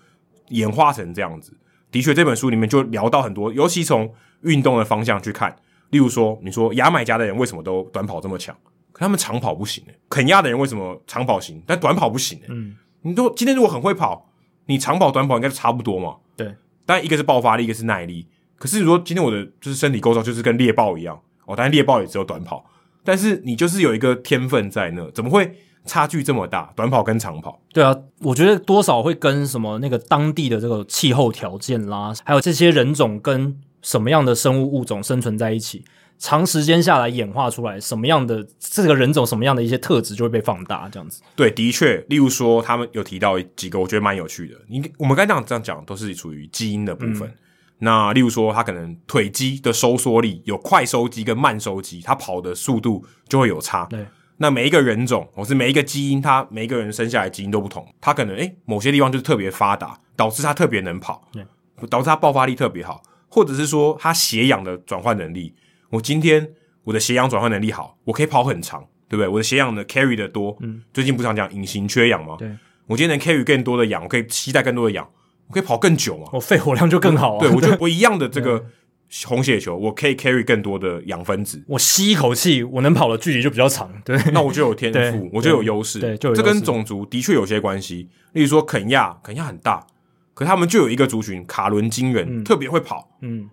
[0.49, 1.57] 演化成这样子。
[1.91, 5.55] 的确，这本书里面就聊到很多，尤其从运动的方向去看，
[5.91, 8.57] 例如说，你说牙买加的人为什么都短跑这么强？
[8.93, 12.49] 可他们长跑不行诶、欸，肯亚的人为什么长跑行，但短跑不行诶、欸？
[12.51, 14.31] 嗯，你都今天如果很会跑，
[14.67, 16.17] 你长跑短跑应该都差不多嘛？
[16.37, 16.55] 对，
[16.87, 18.27] 但一个是爆发力，一个是耐力。
[18.57, 22.65] 可是你说今天我的就是身体构造就是跟猎豹一样哦，当然猎豹也只有短跑，
[23.05, 26.73] 但是你就是有一个天分在那，怎么会差距这么大？
[26.75, 27.61] 短跑跟长跑？
[27.73, 35.85] 对啊，我觉得多少会跟什么那个当地的这个气候条件啦，还有这些人种跟什么样的生物物种生存在一起。
[36.17, 41.21] 长时间下来演化出来什么样的这个人种什么样的一些特质就会被放大，这样子。
[41.35, 44.55] 对，的确，例如说他们有提到几个，我觉得蛮有趣的。
[44.69, 47.29] 你我们刚才这样讲都是属于基因的部分。
[47.29, 47.35] 嗯、
[47.81, 53.85] 那例如说他可能腿肌的收缩力有快收肌跟慢收肌，他跑的速度就会有差。
[53.87, 54.07] 对。
[54.37, 61.45] 那每一个人种或是每一个基因，它每一个人生下来基因都不同，它可能诶某些地方就是特别发达，导致它特别能跑，对，
[61.89, 65.55] 导致它爆发力特别好，或者是说他血氧的转换能力。
[65.91, 66.51] 我今天
[66.83, 69.29] 我的血氧转换能力好，我可以跑很长，对不对？
[69.29, 72.37] 我的血氧的 carry 的多，嗯，最近不常讲隐形缺氧吗？
[72.39, 72.49] 对，
[72.87, 75.09] 我今天能 carry 更多的氧，我可以携带更多的氧，
[75.47, 76.29] 我可以跑更久嘛？
[76.33, 77.41] 我肺活量就更好啊！
[77.41, 78.67] 对，我觉得我一样的这个
[79.27, 88.09] 红血球，我可以 carry 更多的氧分子，我吸一口气，我能跑的距离就比较长，对，那我就有天赋，我就有优势，对，就这跟种族的确有些关系。
[88.33, 89.87] 例如说肯亚，肯亚很大，
[90.35, 93.49] 可他们就有一个族群卡伦金人，特别会跑，嗯，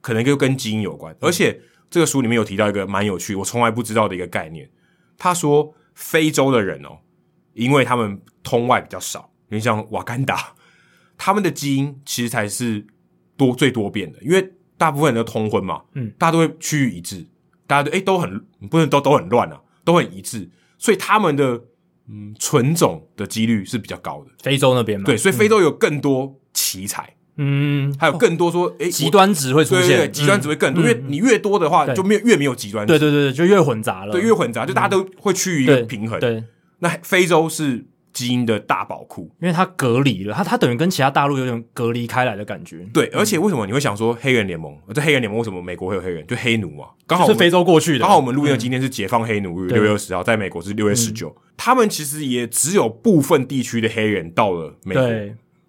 [0.00, 1.60] 可能就跟基因有关，而且。
[1.92, 4.66] 这个书里面有提到一个蛮有趣，我从来不知道的一个概念。
[5.18, 7.00] 他说，非洲的人哦，
[7.52, 10.54] 因为他们通外比较少，因为像瓦干达，
[11.18, 12.86] 他们的基因其实才是
[13.36, 17.24] 多最多变的，因为大部分人都通婚嘛，嗯，大家都会趋于一致，
[17.68, 21.60] 大家都诶都很不能都都很乱啊，都很一致，所以他们的
[22.08, 24.32] 嗯纯种的几率是比较高的。
[24.42, 27.04] 非洲那边嘛，对，所以非洲有更多奇才。
[27.36, 27.88] 嗯。
[27.88, 36.18] 嗯，还有更多说，诶，极端值会出现，极端值会更多，因为你越多的话，就没有越没有极端值，对对对，就越混杂了，对，越混杂，就大家都会趋于一个平衡。
[36.18, 36.42] 对，
[36.80, 42.86] 那非洲是基因的大宝库，因为它隔离了，它它等于跟其他大陆有点隔离开来的感觉。
[42.92, 44.76] 对，而且为什么你会想说黑人联盟？
[44.94, 46.26] 这黑人联盟为什么美国会有黑人？
[46.26, 48.00] 就黑奴嘛，刚好是非洲过去的。
[48.00, 51.34] 刚好我们录音的今天是解放黑奴日，六月二十号，在美国是六月十九。
[51.56, 55.04] 他们其实也只有部分地区的黑人到了美国，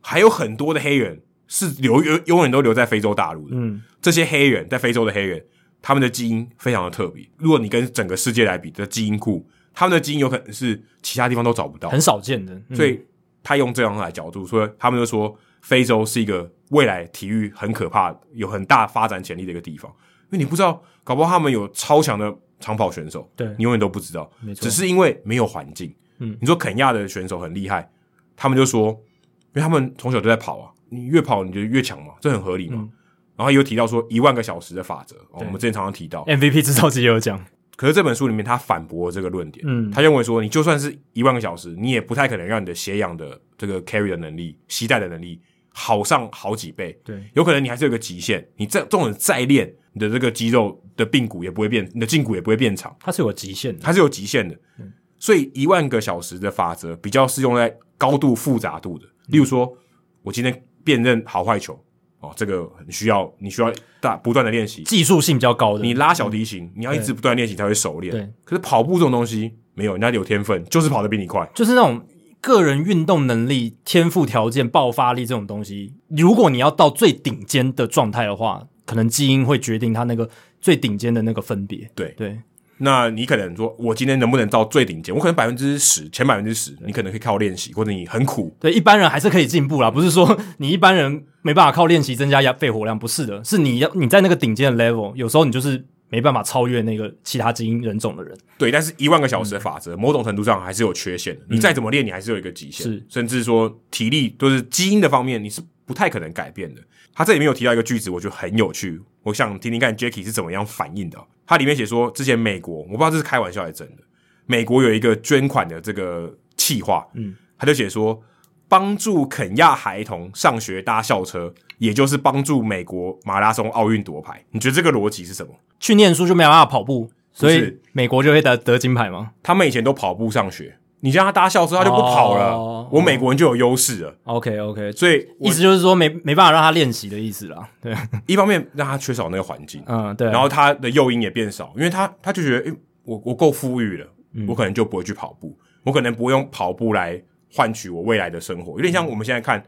[0.02, 1.22] 还有很多的黑人。
[1.46, 5.44] 是留永永远都留在非洲大陆的，嗯，这些黑人在非洲的黑人，
[5.84, 7.24] 他们的基因非常的特别。
[7.38, 12.62] 如果你跟整个世界来比的基因库，他们的基因有可能是其他地方都找不到，很少见的。
[12.74, 13.04] 所以
[13.42, 19.92] 他用这样来角度说，他们就说非洲是一个未来体育很可怕、有很大发展潜力的一个地方。
[20.32, 25.94] 因为你不知道，搞不好他们有超强的长跑选手，对，你永远都不知道，只是因为没有环境。
[26.20, 27.92] 嗯，你说肯亚的选手很厉害，
[28.36, 30.70] 他们就说，因为他们从小都在跑啊。
[30.90, 32.78] 你越跑你就越强嘛，这很合理嘛。
[32.78, 32.92] 嗯、
[33.36, 37.44] 然后有提到说一万个小时的法则，哦、我们之前常常提到 MVP 制造机也有讲，
[37.76, 46.98] 可是这本书里面他反驳了这个论点，嗯，他认为说，你就算是一万个小时，你也不太可能让你的血氧的这个 carry 的能力、携带的能力好上好几倍。
[47.04, 54.56] 对，有可能你还是有个极限，你再这种再练，你的这个肌肉的髌骨也不会变，你的胫骨也不会变长，它是有极限的，它是有极限的。
[54.80, 59.76] 嗯，所以一万个小时的法则比较适用在高度复杂度的，例如说，
[60.22, 61.83] 我今天辨认好坏球。
[62.24, 63.70] 哦，这个很需要，你需要
[64.00, 65.84] 大不断的练习，技术性比较高的。
[65.84, 68.12] 你拉小提琴，嗯、你要一直不断练习才会熟练。
[68.14, 71.46] 对，可是跑步这种东西没有，人家有天分，就是跑得比你快。
[71.54, 72.02] 就是那种
[72.40, 80.30] 个人运动能力、天赋条件、爆发力这种东西，如果你要到最顶尖的状态的话，可能基因会决定他那个
[80.62, 81.90] 最顶尖的那个分别。
[81.94, 82.40] 对对。
[82.78, 85.14] 那你可能说，我今天能不能到最顶尖？
[85.14, 88.56] 我可能百分之十，前百分之十，你可能可以靠练习，或者你很苦。
[88.60, 98.38] 对，一般人还是可以进步啦，不是说你一般人没办法靠练习增加压肺活量，不是的，是你要你在那个顶尖的 level，有时候你就是没办法超越那个其他基因人种的人。
[98.56, 101.42] 对，但是一万个小时的法则，嗯、某种程度上还是有缺陷的。
[101.50, 106.82] 你再怎么练，你还是有一个极限，是甚至说体力都、就是基因的方面，你是不太可能改变的。
[107.16, 111.18] 他这里面有提到一个句子，我觉得很有趣，我想听听看 Jacky 是怎么样反应的。
[111.48, 114.04] 他里面写说，之前美国我不知道这是开玩笑还是真的，
[114.46, 118.22] 美国有一个捐款的这个企划，嗯，他就写说，
[118.68, 124.46] 帮助肯亚孩童上学搭校车，也就是帮助美国马拉松奥运夺牌。
[124.52, 125.54] 你觉得这个逻辑是什么？
[125.84, 129.32] 去念书就没有办法跑步，所以美国就会得得金牌吗？
[129.44, 130.78] 他们以前都跑步上学。
[131.02, 132.52] 你叫他搭校车，他就不跑了。
[132.54, 134.16] Oh, 我美国人就有优势了。
[134.24, 137.68] OK OK，所以意思就是说没没办法让他练习的意思啦。
[137.82, 137.94] 对，
[138.26, 145.54] 一方面让他缺少那个环境，嗯对，然后他的诱因也变少，因为他他就觉得，诶、欸，我我够富裕了，嗯，我可能就不会去跑步，
[145.84, 147.22] 我可能不用跑步来
[147.54, 148.72] 换取我未来的生活。
[148.76, 149.62] 有点像我们现在看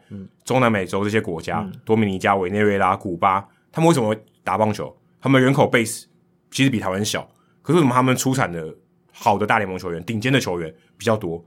[0.45, 4.95] 中南美洲这些国家，嗯、多米尼加、委内瑞拉、古巴，他们为什么会打棒球？
[5.25, 6.03] 他们人口 base
[6.51, 7.27] 其实比台湾小，
[7.63, 8.71] 可是为什么他们出产的
[9.11, 11.43] 好的大联盟球员、顶尖的球员比较多？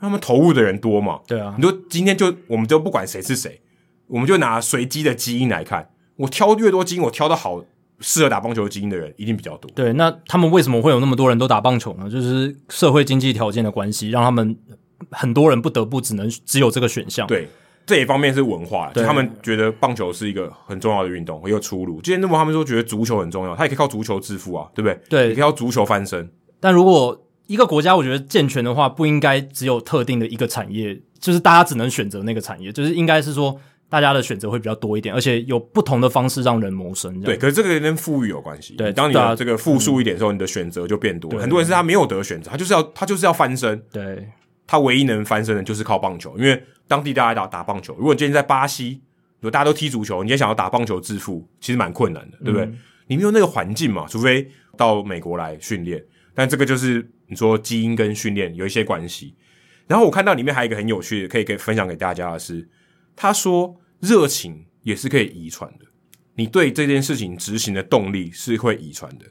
[0.00, 1.20] 他们投入的人多嘛？
[1.26, 3.60] 对啊，你说今天就我们就不管谁是谁，
[4.06, 7.62] 我们就拿随机的基因来看，我挑越多基因，我挑到好
[8.00, 9.70] 适合打棒球基因的人一定比较多。
[9.72, 12.08] 对，那他们为什么会有那么多人都打棒球呢？
[12.08, 14.56] 就是社会经济条件的关系，让他们
[15.10, 17.26] 很多人不得不只能只有这个选项。
[17.26, 17.46] 对，
[17.88, 22.02] 这一方面是文化，就他们觉得棒球是一个很重要的运动，很有出路。
[22.02, 25.00] 之前那么他们说觉得足球很重要，他也可以靠足球致富啊，对不对？
[25.08, 26.30] 对，也可以靠足球翻身。
[26.60, 33.58] 但如果一个国家，我觉得健全的话，不应该只有特定的一个产业，就是大家只能选择那个产业，就是应该是说
[33.88, 37.18] 大家的选择会比较多一点，而且有不同的方式让人谋生。
[37.22, 38.74] 对，可是这个跟富裕有关系。
[38.74, 41.30] 对，当你的这个富庶一点的时候，嗯、你的选择就变多。
[41.38, 43.82] 很多人是他没有得选择，他就是要他就是要翻身。
[43.90, 44.28] 对，
[44.66, 47.94] 他唯一能翻身的就是靠棒球，因为当地大家打打棒球。
[47.94, 49.00] 如果你今天在巴西，
[49.38, 52.64] 如果大家都踢足球，你也想要打棒球致富，其实蛮困难的，对不对？
[52.64, 56.04] 嗯、你没有那个环境嘛，除非到美国来训练。
[56.34, 57.08] 但这个就是。
[57.30, 59.34] 你说基因跟训练有一些关系，
[59.86, 62.66] 然后我看到里面还有一个很有趣的，可以给分享给大家的是，
[63.14, 65.84] 他说热情也是可以遗传的，
[66.36, 69.26] 你对这件事情执行的动力是会遗传的。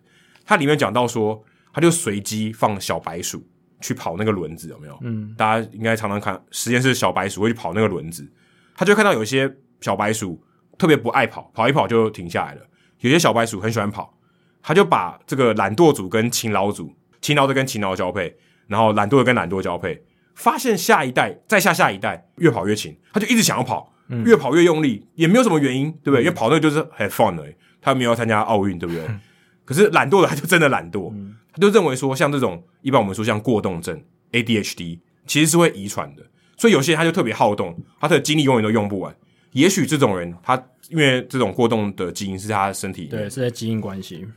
[0.46, 3.44] 他里面讲到说，他就随机放小白鼠
[3.82, 4.98] 去跑那个轮子，有没有？
[5.02, 8.28] 嗯，大家应该常常看实验室小白鼠会去跑那个轮子，
[8.76, 10.42] 他就看到有一些小白鼠
[10.78, 12.62] 特别不爱跑，跑一跑就停下来了；
[13.00, 14.18] 有些小白鼠很喜欢跑，
[14.62, 16.94] 他就把这个懒惰组跟勤劳组。
[17.20, 20.02] 勤劳的跟勤劳交配，然后懒惰的跟懒惰交配，
[20.36, 26.22] 发现下一代再下下一代越跑越勤，他就一直想要跑，嗯、越跑越用力，也没有什么原因，对不对？
[26.22, 29.04] 嗯、因为跑那个就是很 fun 而已，他没有要参加奥运，对不对？
[29.08, 29.20] 嗯、
[29.66, 34.00] 可是懒惰的他就真的懒惰，嗯、他就认为说，像这种一般我们说像过动症
[34.32, 36.24] ADHD，其实是会遗传的，
[36.56, 39.16] 所以有些人他就特别好动，他的精力永远都用不完。
[39.54, 40.56] 也许这种人他
[40.90, 44.28] 因为这种过动的基因是他的身体对，是在基因关系。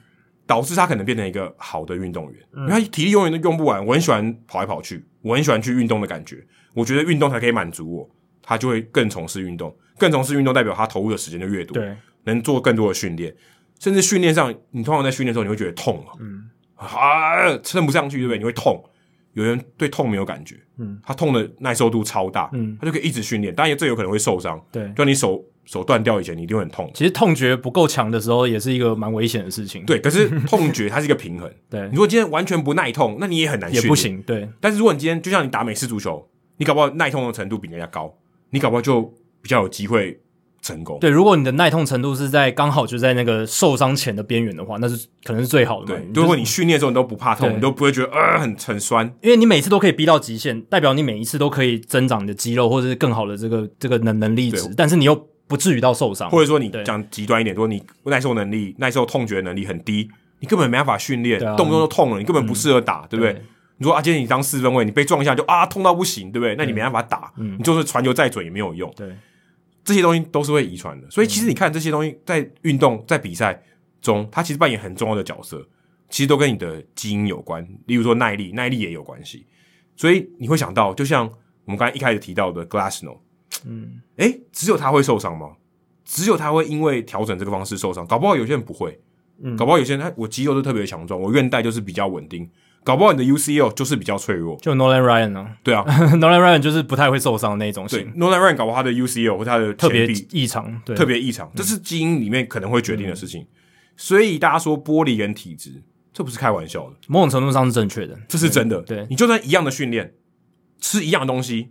[0.46, 3.86] 导致他可能变成一个好的运动员，因为他体力永远都用不完。
[3.86, 6.44] 我很喜欢跑来跑去，我很喜欢去运动的感觉。
[6.74, 8.10] 我觉得运动才可以满足我，
[8.42, 13.32] 他就会更从事运动，更从事运动代表他投入的时间就越多，对，能做更多的训练。
[13.78, 16.50] 甚至训练上，你通常在训练的时候，你会觉得痛啊，嗯，
[16.80, 18.38] 啊，撑不上去，对不对？
[18.38, 18.82] 你会痛。
[19.34, 23.54] 有人对痛没有感觉，嗯，他痛的耐受度超大，嗯，他就可以一直训练。
[23.54, 25.44] 当然，这有可能会受伤，对，就你手。
[25.66, 26.90] 手断掉以前，你一定会很痛。
[26.92, 29.84] 其实痛觉不够强的时候，也是一个蛮危险的事情。
[29.84, 31.48] 对，可是痛觉它是一个平衡。
[31.70, 33.72] 对，你如果今天完全不耐痛，那你也很难。
[33.72, 34.20] 也不行。
[34.22, 34.48] 对。
[34.58, 38.12] 但是如果你今天就像你打美式足球，你搞不好耐痛的程度比人家高，
[38.50, 39.02] 你搞不好就
[39.40, 40.18] 比较有机会
[40.62, 40.98] 成功。
[41.00, 45.94] 对，如果你的耐痛程度是在刚好就在那个受伤前的边缘的话，那是可能是最好的。
[45.94, 55.26] 对，如果你训练的时候你都不怕痛，你都不会觉得呃很很酸，因为你每次都可以逼到极限，代表你每一次都可以增长你的肌肉或者是更好的这个这个能能力值，但是你又。
[55.50, 60.08] 不至于到受伤，或者说你讲极端一点，说你耐受能力、耐受痛觉能力很低，
[60.38, 63.32] 你根本没办法训练，啊、动不动就痛了，你根本不适合打，嗯、对不对？
[63.32, 63.42] 对
[63.78, 66.54] 你说啊，今天你当四分卫，你被撞一下就啊痛到不行，对不对？
[66.54, 68.88] 那你没办法打，嗯、你就是传球再准也没有用。
[68.96, 69.08] 对，
[69.90, 73.60] 这些东西都是会遗传的，所以其实你看这些东西在运动在比赛
[74.00, 75.68] 中，它其实扮演很重要的角色，
[76.08, 77.66] 其实都跟你的基因有关。
[77.86, 79.44] 例如说耐力，耐力也有关系。
[79.96, 81.26] 所以你会想到，就像
[81.64, 83.18] 我们刚才一开始提到的 Glasnow，
[83.66, 85.56] 嗯，诶，只有他会受伤吗？
[86.04, 88.06] 只有他会因为调整这个方式受伤？
[88.06, 88.96] 搞不好有些人不会，
[89.42, 92.48] 嗯，搞不好有些人他我肌肉是特别强壮，我韧带就是比较稳定。
[92.82, 95.84] 搞不好你的 UCL 就是比较脆弱，就 Nolan Ryan 啊，对啊，
[96.16, 98.10] Nolan Ryan 就是不太会受伤的那种型。
[98.10, 103.42] 对，Nolan Ryan 搞不好他的 UCL 或他的特别异常，对，特别异常，这是基因里面可能会决定的事情。
[103.42, 103.46] 嗯、
[103.96, 105.82] 所以大家说玻璃人体质，
[106.14, 108.80] 这不是开玩笑的，某种程度上是正确的，这是真的。
[108.80, 110.14] 对，对你就算一样的训练，
[110.80, 111.68] 吃一样的东西，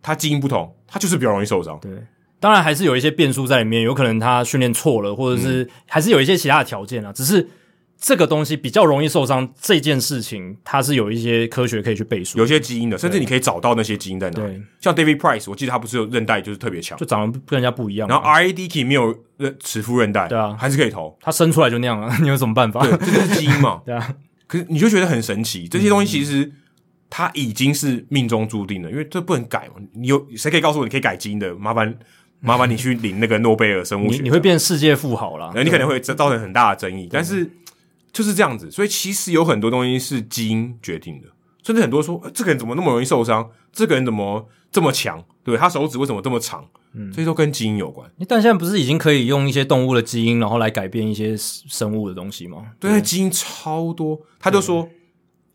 [0.00, 1.76] 他基因不同，他就是比较容易受伤。
[1.80, 1.90] 对，
[2.38, 7.48] 当然还是有一些变数在里面，有可能他训练错了，或者是、嗯、还是有一些其他的条件啊，只是。
[8.04, 14.52] 这个东西比较容易受伤，这件事情它是有一些科学可以去背书，有些基因的，甚至你可以找到那些基因在哪里。
[14.52, 18.06] 对，像 David Price，我记得他不是有韧带就是特别强，就长得跟人家不一样。
[18.06, 19.16] 然后 R.A.D.K 没有
[19.58, 22.82] 齿腹韧带，对啊，还是可以投，他生出来就那样啊， 你有什么办法？
[22.82, 23.80] 对，这就是基因嘛。
[23.86, 24.14] 对啊，
[24.46, 26.52] 可是你就觉得很神奇，这些东西其实
[27.08, 29.76] 它已经是命中注定了，因为这不能改嘛。
[29.94, 31.54] 你有谁可以告诉我你可以改基因的？
[31.54, 31.94] 麻烦
[32.40, 37.50] 麻烦你去领那个诺贝尔生物学，你会变世界富豪啦，你可能会造成很大的争议，但是。
[38.14, 41.28] 就是这样子，所以其实有很多东西是基因决定的，
[41.64, 43.50] 甚至很多说，呃，这个人怎么那么容易受伤？
[43.72, 45.22] 这个人怎么这么强？
[45.42, 46.64] 对，他手指为什么这么长？
[46.92, 48.08] 嗯，这些都跟基因有关。
[48.28, 52.64] 但现在不是已经可以用一些动物的基因，然后来改变一些生物的东西吗？
[52.78, 54.16] 对，对基因超多。
[54.38, 54.88] 他就说，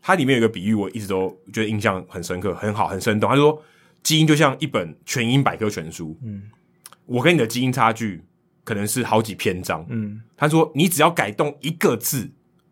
[0.02, 3.30] 他里面有个比喻，我一直都觉得印象很深刻，很好，很生动。
[3.30, 3.62] 他就说，
[4.02, 6.14] 基因就像一本全英百科全书。
[6.22, 6.42] 嗯，
[7.06, 8.22] 我跟你的基因差距
[8.64, 9.86] 可能是好几篇章。
[9.88, 12.30] 嗯，他说，你只要改动一个字。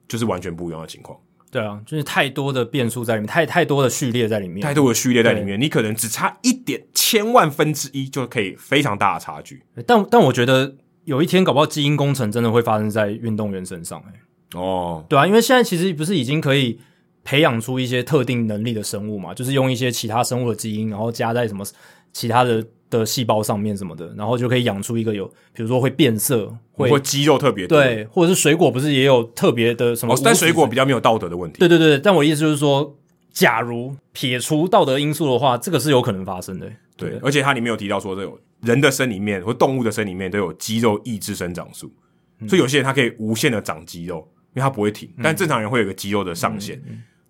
[0.08, 1.18] 就是完全不一样的情况，
[1.50, 9.62] 对啊，就是太多的变数在里面，太太多的序列在里面，太多的序列在里面，你可能只差一点千万分之一就可以非常大的差距。
[9.86, 16.80] 但但我觉得有一天搞不好基因工程真的会发生在运动员身上，诶哦，对啊，因为现在其实不是已经可以
[17.22, 21.64] 培养出一些特定能力的生物嘛，就是用一些其他生物的基因，然后加在什么
[22.12, 22.64] 其他的。
[22.90, 30.14] 的细胞上面什么的，然后就可以养出一个有，比如说会变色，会或肌肉特别多，对，或者是水果不是也有特别的什么？
[30.14, 31.58] 哦，但水果比较没有道德的问题。
[31.58, 32.96] 对对对，但我意思就是说，
[33.30, 36.66] 假如撇除道德因素的话，这个是有可能发生的。
[36.96, 41.92] 对，对而且它里面有提到说，这有人的身里面或动物的身里面都有肌肉抑制生长素，
[42.40, 45.08] 嗯、所以有些人他可以无限的长肌肉，因为他不会停。
[45.16, 46.82] 嗯、但正常人会有个肌肉的上限，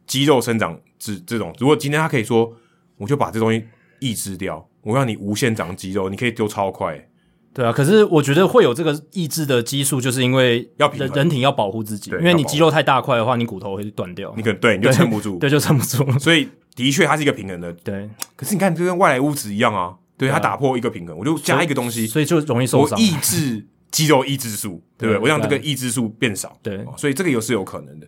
[0.07, 2.51] 肌肉生长这这种，如果今天他可以说，
[2.97, 3.62] 我就把这东西
[4.01, 4.68] 抑制掉。
[4.83, 7.09] 我让你无限长肌肉，你可以丢超快，
[7.52, 7.70] 对啊。
[7.70, 16.18] 可是我觉得会有这个抑制的激素，就是因为要人人体要保护自己，因为你肌肉太大块的话，你骨头会断掉，你可能对你就撑不住，对，就撑不住。
[16.18, 18.09] 所以的确它是一个平衡的， 对。
[18.35, 22.99] 可是你看，就跟外来物质一样啊，对，它打破一个平衡，我就加一个东西，所以就容易受伤。
[22.99, 25.20] 我抑制肌肉抑制素，对不对？
[25.20, 28.07] 我让这个抑制素变少，对，所以这个也是有可能的。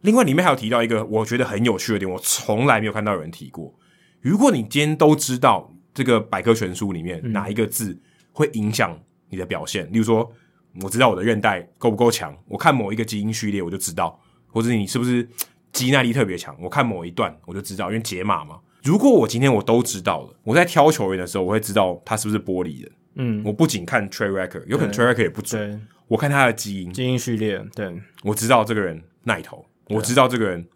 [0.00, 3.74] 另外里面还有提到一个我觉得很有趣的点，我从来没有看到有人提过。
[4.22, 5.68] 如果你今天都知道。
[5.94, 7.94] 这个百科全书里面哪一个字
[8.32, 9.84] 会影响你的表现？
[9.88, 10.32] 嗯、例如说，
[10.80, 15.28] 我知道我的韧带够不够强，我看某一个基因序列我就知道；或者你是不是
[15.70, 18.58] 肌耐力特别强，我看某一段我就知道，因为解码嘛。
[18.82, 22.92] 如果我今天我都知道了，我在挑球员的时候，我会知道他是不是玻璃人。
[23.16, 30.66] 嗯，我不仅看 track record，有可能 track record 也不准，我看他的基因基因序列，对，我知道这个人耐投，我知道这个人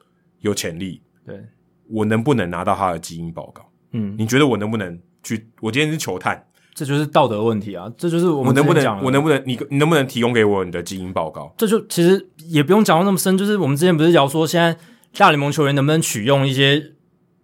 [0.41, 1.43] 有潜力，对，
[1.89, 3.63] 我能不能拿到他的基因报告？
[3.93, 4.99] 嗯，你觉得我能不能？
[5.23, 6.41] 去，我今天是球探，
[6.73, 7.93] 这就是道德问题啊！
[7.99, 11.53] 这就是我们能不能，我能不能，你你能不能提供给我你的基因报告？
[11.59, 14.79] 这就其实也不用讲到那么深，就是我们之前不是聊说，现在
[15.19, 16.93] 大联盟球员能不能取用一些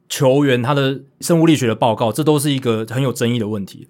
[0.09, 3.89] 球员他的生物力学的报告，这都是一个很有争议的问题。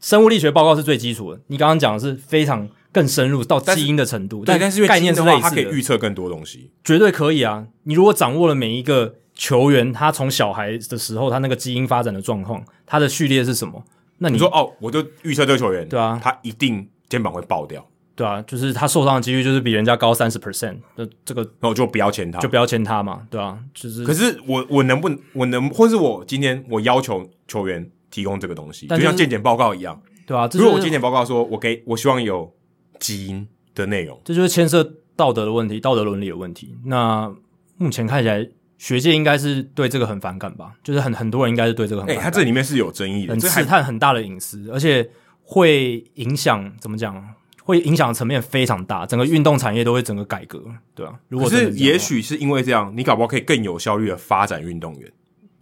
[0.00, 7.68] 生物力学报告是最基础的，你刚刚讲的是非常更深入到基因的程度，对，但是概念是类似的，它可以预测更多东西，绝对可以啊！
[7.84, 9.14] 你如果掌握了每一个。
[9.38, 13.82] 球员他从小孩的时候，他那个基因发展的状况，他的序列是什么？
[14.18, 24.04] 那你，你说哦，我就预测这个球员，对啊，他一定肩膀会爆掉，对啊，就是他受伤的几率就是比人家高三十 percent，那这个那我就不要签他，就不要签他嘛，对啊，就是。
[24.04, 30.50] 可是我我能不能我能，或是我今天我要求球员提供这个东西，就是、就像健检报告一样，对啊。
[30.52, 32.52] 如果我健检报告说我给我希望有
[32.98, 34.82] 基因的内容，这就是牵涉
[35.14, 36.76] 道德的问题，道德伦理的问题。
[36.86, 37.32] 那
[37.76, 38.48] 目前看起来。
[38.78, 42.24] 学界应该是对这个很反感吧，就是很很多人应该是对这个很反感。
[42.24, 45.06] 哎、欸，它这里面是有争议的，很刺探很大的隐私，而且
[45.42, 47.34] 会影响怎么讲？
[47.62, 51.12] 会影响层面非常大，整个运动产业都会整个改革，对啊。
[51.28, 55.12] 如果是也许是因为这样，你搞不好可以更有效率的发展运动员。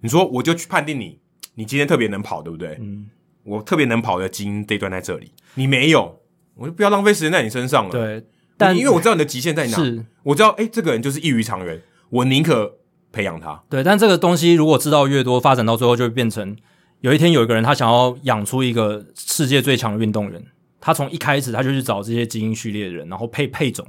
[0.01, 1.19] 你说我就去判定你，
[1.55, 2.79] 你今天特别能跑，对不对？
[2.81, 3.09] 嗯。
[3.43, 6.21] 我特别能跑的基因这段在这里，你没有，
[6.57, 7.91] 我就不要浪费时间在你身上了。
[7.93, 11.81] 对，但因为我知道你的极限在哪，是我知道，哎，这个人就是异于常人，
[12.11, 12.79] 我宁可
[13.17, 13.63] 培养他。
[13.71, 16.55] 对，但这个东西如果知道越多，发展到最后就会变成，
[17.01, 20.45] 有一天有一个人他想要养出一个世界最强的运动员，
[20.81, 23.87] 他从一开始他就去找这些基因序列的人，然后配配种，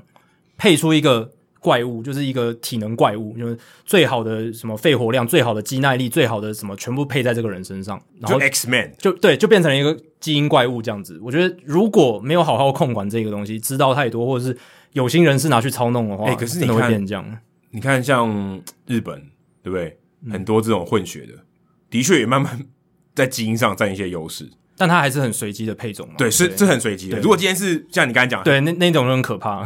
[0.58, 1.32] 配出一个。
[1.60, 11.20] 怪物就是一个体能怪物，就是最好的什么肺活量、最好的肌耐力、最好的什么，全部配在这个人身上，然后 X Man 就对，就变成了一个基因怪物这样子。
[11.22, 14.58] 我觉得如果没有好好控管这个东西，知道太多，或者是
[14.94, 17.38] 有心人士拿去操弄的话，哎、欸，可是你会变这样。
[17.72, 19.22] 你看，像日本，
[19.64, 19.98] 对不对？
[20.32, 21.46] 很多这种混血的，嗯、
[21.90, 22.66] 的确也慢慢
[23.14, 26.16] 在基因上占一些优势，但它还是很随机的配种嘛。
[26.18, 27.20] 对，是这很随机的。
[27.20, 29.66] 如果今天是像你刚才讲，对，那那种就很可怕。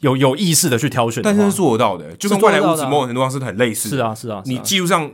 [0.00, 3.88] 有有意识的去挑选，但是是做得到的，就跟外来物质某种程度上是很类似。
[3.88, 5.10] 是啊，是啊，你技术上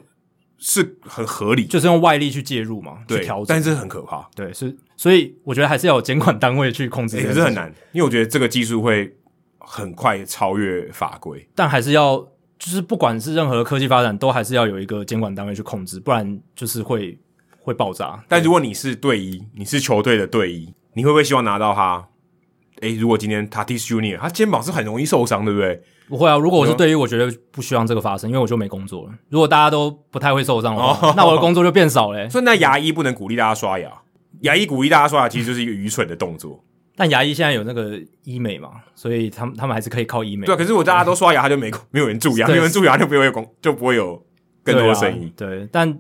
[0.59, 3.47] 是很合理，就是用外力去介入嘛，去调整。
[3.49, 7.19] 但是很可怕，对，是，所以我觉得还是要有监管单位去控制。
[7.19, 9.17] 也是很难，因为我觉得这个技术会
[9.73, 11.49] 很快超越法规。
[11.55, 12.19] 但还是要，
[12.59, 17.17] 就是不管是任何的科技发展，都还是要有一个监管单位去控制，不然就是会
[17.61, 18.21] 会爆炸。
[18.27, 22.09] 但如果你是队医，你是球队的队医，你会不会希望拿到他？
[22.81, 25.83] 诶，如果今天 Tatis Junior 他肩膀是很容易受伤，对不对？
[26.09, 26.37] 不会啊。
[26.37, 29.13] 如果我是队医，我觉得不希望这个发生，因为我就没工作了。
[29.29, 32.29] 如果大家都不太会受伤的话，哦、那我的工作就变少了。
[32.31, 33.93] 所以那牙医不能鼓励大家刷牙，
[34.41, 36.65] 牙医鼓励大家刷牙，其实就是一个愚蠢的动作。
[36.97, 40.47] 但牙医现在有那个医美嘛，所以他们他们还是可以靠医美。
[40.47, 44.23] 对、啊，可是我大家都刷牙，他就没没有人蛀牙，没有人蛀牙就不会有工，就不会有
[44.65, 45.33] 更多的生意。
[45.37, 45.99] 对，啊、对，但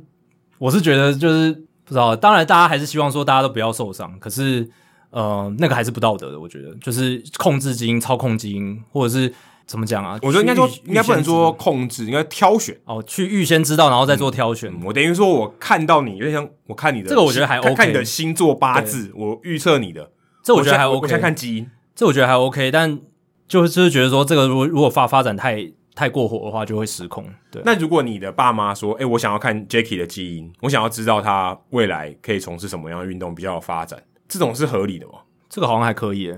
[0.59, 1.53] 我是觉得就是
[1.85, 4.69] 不知道，当然大家还是希望说大家都不要受伤，可是。
[5.13, 9.35] 呃，那个还是不道德的，我觉得，就是控制基因、操控基因，或者是
[9.67, 10.17] 怎么讲啊？
[10.23, 14.73] 我觉得应该说，应该不能说控制，应该挑选哦，去预先知道，然后再做挑选。
[14.73, 17.75] 嗯、我等于说，我看到你，有点像我看你的，这个我觉得还 OK。
[17.75, 20.13] 看你的星座八字，我预测你的，
[20.51, 21.01] 这我觉得还 OK。
[21.03, 22.99] 我先看基因，这我觉得还 OK，但
[23.47, 27.25] 就是就是觉得说，这个如果如果发发展太太过火的话，就会失控。
[27.51, 35.15] 对，那如果你的爸妈说，哎、欸，我想要看 Jackie 的基因，我想要知道他未来可以从事什么样的运动比较有发展，这种是合理的吗？
[35.49, 36.35] 这个好像还可以，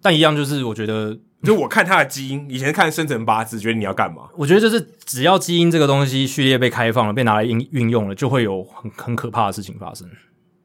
[0.00, 4.28] 但一样就是我觉得，就我看他的基因，以前看生辰八字，觉得你要干嘛？
[4.36, 10.08] 我觉得就是只要基因这个东西序列被开放了，被拿来运运用了，就会有很很可怕的事情发生。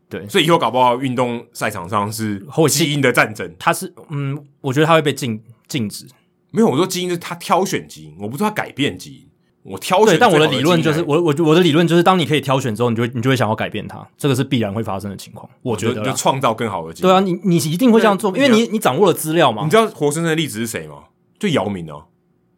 [0.10, 3.54] 对，所以以后搞不好运动赛场上是基因的战争。
[3.60, 6.08] 它是嗯，我觉得它会被禁禁止。
[6.52, 9.28] 没有，我说基因是他挑选基因，我不说他改变基因。
[9.64, 15.48] 我挑选，对，但我的理论就是，我我我的理论就是，当你可以挑选之后，你就会你就会想要改变它，这个是必然会发生的情况。
[15.62, 17.10] 我觉得就创造更好的基因。
[17.10, 19.66] 对啊，你你一定会这样做，因为你你掌握了资料嘛。
[19.66, 20.96] 你知道活生生的例子是谁吗？
[21.38, 22.06] 就姚明哦，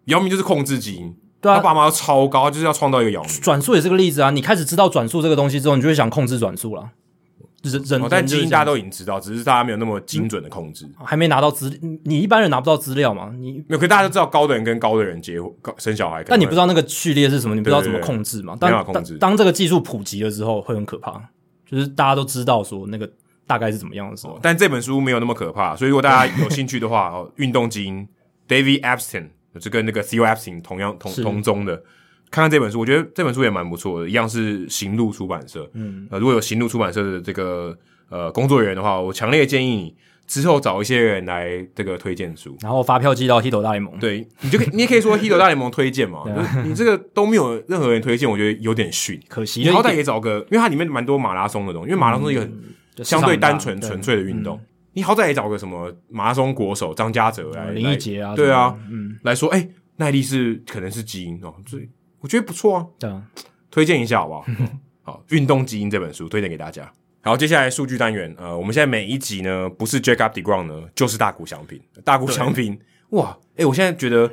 [0.06, 3.42] 姚明就是控制基因，对啊，他爸妈超高，就是要创造一个姚明。
[3.42, 6.92] 转速也是个例子啊，你开始知道转速这个东西之后，你就会想控制转速了。
[7.64, 11.70] 人人，但基因大家都已经知道，只是大家没有那么精准的控制，还没拿到资，
[12.06, 13.32] 你一般人拿不到资料嘛？
[13.38, 18.58] 你没有，可大家都知道高的人跟高的人结婚、生小孩，但你不知道那个序列是什么，你不知道怎么控制嘛？
[18.62, 19.18] 没法控制。
[19.18, 21.22] 当这个技术普及了之后，会很可怕，
[21.66, 23.10] 就是大家都知道说那个
[23.46, 24.40] 大概是怎么样的时候。
[24.42, 28.08] 但这本书没有那么可怕，所以如果大家有兴趣的话， 哦，运动基因
[28.48, 29.28] ，David Epstein
[29.60, 31.84] 就跟那个 Theo Epstein 同样同同宗的。
[32.32, 35.70] 看看这本书，我觉得这本书也蛮不错的，一样是行路出版社。
[35.74, 37.78] 嗯，呃，如果有行路出版社的这个。
[38.12, 44.00] 呃，工作人员的话，我强烈建议你之后找一些人来这个推荐书，然后发票寄到 Hito 大联盟。
[44.00, 46.24] 对， 你就可以，你也可以说 Hito 大联盟推荐嘛。
[46.34, 49.62] 啊、你这个都没有任何人推荐，我觉得有点逊，可惜。
[49.62, 54.58] 你好歹也找个，因为它里面蛮多马拉松的东西，因为马拉松是一个很相对单纯、纯粹的运动。
[54.58, 61.54] 嗯、你好歹也找个什么马拉松国手张家泽来，林义杰啊，对啊，嗯，来说，哎、欸，耐力是可能是基因哦，
[62.22, 62.86] 我觉得不错啊。
[63.00, 63.24] 对啊，
[63.72, 64.46] 推荐一下好不好？
[65.04, 66.92] 好，《运动基因》这本书推荐给大家。
[67.22, 71.80] 好，接下来数据单元，呃，我们现在每一集呢，不是 Jacob deGrom 呢，就是大谷翔平。
[72.04, 74.32] 大谷翔平，哇，哎、欸，我现在觉得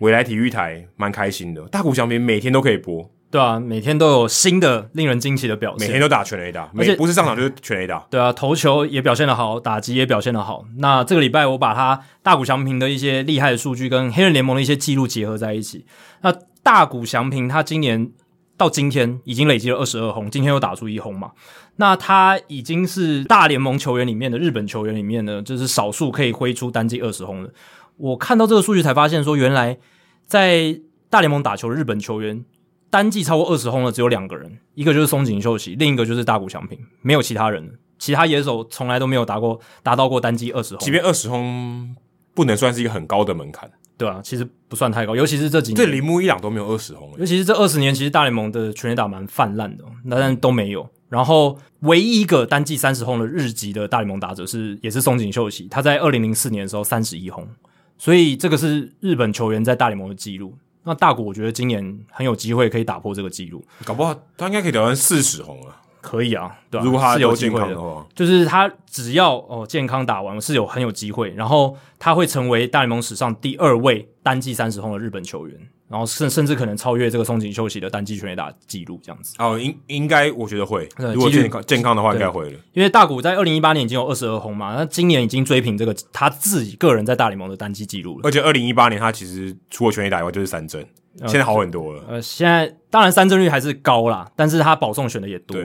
[0.00, 10.66] 未来体育台蛮开心的，大谷翔平每天都可以播，对啊，每天都有新的令人惊奇的表现，每天都打全垒打，而且不是上场就是全垒打， 对啊，投球也表现得好，打击也表现得好。
[10.76, 15.86] 那这个礼拜我把他大谷翔平的一些厉害的数据跟黑人联盟的一些记录结合在一起，
[16.20, 16.30] 那
[16.66, 18.10] 大谷翔平他今年。
[18.58, 21.32] 到今天已经累积了二十二轰，今天又打出一轰嘛？
[21.76, 27.52] 那他已经是大联盟球员里面的日本球员里面呢，就是少数可以挥出单季二十轰的。
[27.98, 29.76] 我看到这个数据才发现，说原来
[30.24, 30.80] 在
[31.10, 32.46] 大联盟打球的日本球员
[32.88, 37.74] 单季超过二十轰的只有两个人，一个就是松井秀喜，另一个就是大谷翔平，没有其他人了。
[37.98, 41.94] 其他野手从来都没有达过达到过单季二十轰，即便二十轰
[42.32, 50.86] 不能算是一个很高的门槛，对啊，其实不算太高，尤其是这几年，这铃木一朗都没有二十轰，尤其是这二十年，其实大联盟的全垒打蛮泛滥的，那但都没有。
[51.08, 57.48] 然后唯一一个单季三十轰的日籍的大联盟打者是也是松井秀喜，他在二零零四年的时候三十一轰，
[57.96, 60.54] 所以这个是日本球员在大联盟的记录。
[60.82, 65.74] 那大谷我觉得今年很有机会可以打破这个记录，搞不好他应该可以打成四十轰了。
[66.06, 79.34] 可以啊，对啊，如果他有健康的话，就是他只要哦健康打完是有很有机会，然后他会成为大联盟史上第二位单季三十轰的日本球员，然后甚甚至可能超越这个松井秀喜的单季全垒打记录，这样子。
[79.40, 82.58] 哦，应应该我觉得会，如果健康健康的话，应该会了。
[82.72, 88.20] 因为大谷在二零一八年已经有二十二轰嘛，那今年已经追平这个他自己个人在大联盟的单季记录了。
[88.22, 90.86] 而且二零一八年他其实除了全垒打以外就是三振，
[91.26, 92.04] 现在好很多了。
[92.08, 95.56] 呃，现在当然三振率还是高啦，但是他保送选的也多。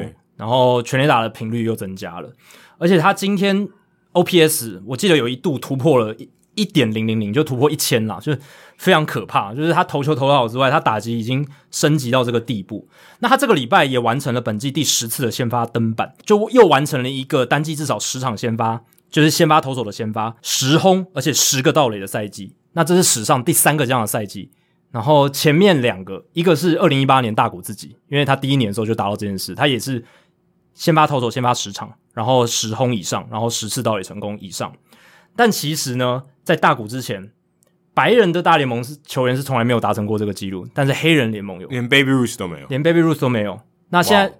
[0.42, 2.28] 然后全垒打的频率又增加了，
[2.80, 3.70] 而且他今天
[4.14, 6.16] OPS 我记得有一度突破了
[6.56, 8.40] 一点零零零，就突破一千啦，就是
[8.76, 9.54] 非常可怕。
[9.54, 12.88] 就是他投球投得好之外，他打击已经升级到这个地步。
[13.20, 22.56] 那他这个礼拜也完成了本季第十次的先发登板，就又完成了一个单季至少十场先发，就是先发投手的先发十轰，而且十个盗垒的赛季。
[22.74, 24.50] 那这是史上第三个这样的赛季。
[24.90, 30.04] 然后前面两个，一个是二零一八年大谷自己，因为他第一年的时候就达到这件事，他也是。
[30.82, 34.74] 先发投手先发十场，然后十轰以上，然后十次盗垒成功以上。
[35.36, 37.32] 但其实呢，在大谷之前，
[37.94, 43.60] 白人的大联盟是球员是从来没有达成过这个记录，但是黑人联盟有，连 Baby Ruth 都没有，连 Baby Ruth 都没有。
[43.90, 44.34] 那现在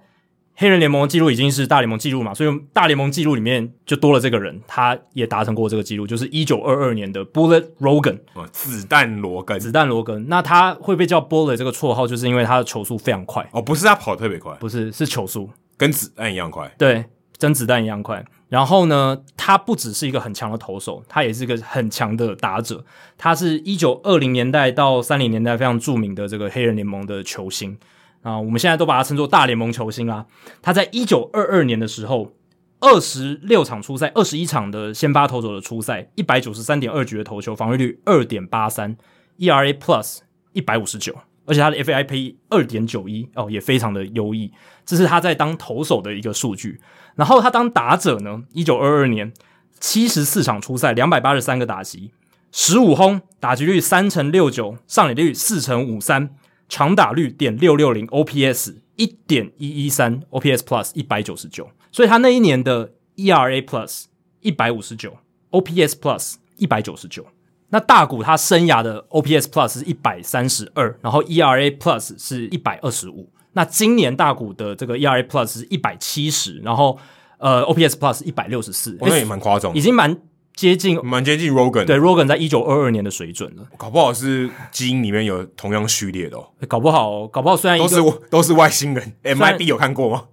[0.56, 8.18] 黑人联盟的记录已经是大联盟记录嘛，所以大联盟记录里面就多了这个人，他也达成过这个记录，就是一九二二年的 Bullet Rogan，
[8.50, 10.26] 子弹罗根，子弹罗根。
[10.28, 13.48] 那他会被叫 Bullet 这个绰号，就是因为他的球速非常快。
[13.52, 15.48] 哦，不是他跑得特别快，不是，是球速。
[15.82, 17.04] 跟子弹一样快，对，
[17.38, 18.24] 跟子弹一样快。
[18.48, 22.84] 然后呢，他不只是一个很强的投手，他也是一个很强的打者。
[23.18, 27.76] 他是一九二零年代到三零年代非常著名的这个黑人联盟的球星
[28.22, 30.24] 啊，我们现在都把他称作大联盟球星啦。
[30.60, 32.30] 他在一九二二年的时候，
[32.78, 38.96] 二十六场出赛，二十一场的先发投手的出赛，一百九十三点二局的投球，防御率二点八三
[39.38, 40.18] ，ERA Plus
[40.52, 41.16] 一百五十九。
[41.44, 44.52] 而且他的 FIP 二点九一哦，也非常的优异，
[44.84, 46.80] 这是他在当投手的一个数据。
[47.14, 49.32] 然后他当打者呢，一九二二年
[49.80, 52.12] 七十四场出赛，两百八十三个打击，
[52.50, 56.30] 十五轰，打击率三成六九，上垒率四成五三，
[56.68, 61.70] 长打率点六六零，OPS 一点一一三，OPS Plus 一百九十九。
[61.90, 64.04] 所以他那一年的 ERA Plus
[64.40, 65.18] 一百五十九
[65.50, 67.26] ，OPS Plus 一百九十九。
[67.72, 73.30] 那大谷他生涯的 OPS Plus 是一百三十二，然后 ERA Plus 是一百二十五。
[73.54, 76.98] 那今年大谷的这个 ERA Plus 是一百七十，然后
[77.38, 80.14] 呃 OPS Plus 一百六十四，那也蛮夸张，已经蛮
[80.54, 81.86] 接近，蛮接近 Rogan。
[81.86, 86.46] 对，Rogan 在一九二二年的水准了，搞不好是基因里面有同样序列的哦。
[86.68, 87.96] 搞不好，搞不好虽然都是
[88.28, 90.24] 都是外星人，MIB 有看过吗？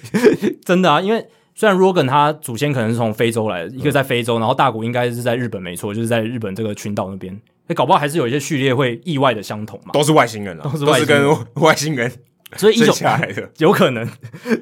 [0.64, 1.28] 真的啊，因为。
[1.60, 7.38] 虽然 Rogan 他祖先可能是从非洲来的，一个在非洲，然后大谷应该是在日本，没错，就是在日本这个群岛那边。
[7.66, 9.90] 哎，搞不好还是有一些序列会意外的相同嘛？
[9.92, 12.10] 都是外星人啊，都是外星人，都是跟外星人，
[12.56, 12.94] 所以一九
[13.58, 14.08] 有可能。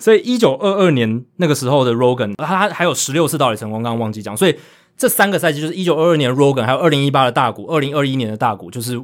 [0.01, 4.37] 所以一九二二年那个时候的 Rogan，他还有十六次盗垒成功，刚刚忘记讲。
[4.37, 4.57] 所以
[4.97, 9.01] 这三个赛季就是一九二二年 Rogan，还有二零一八的大谷，二零二一年的大谷，就是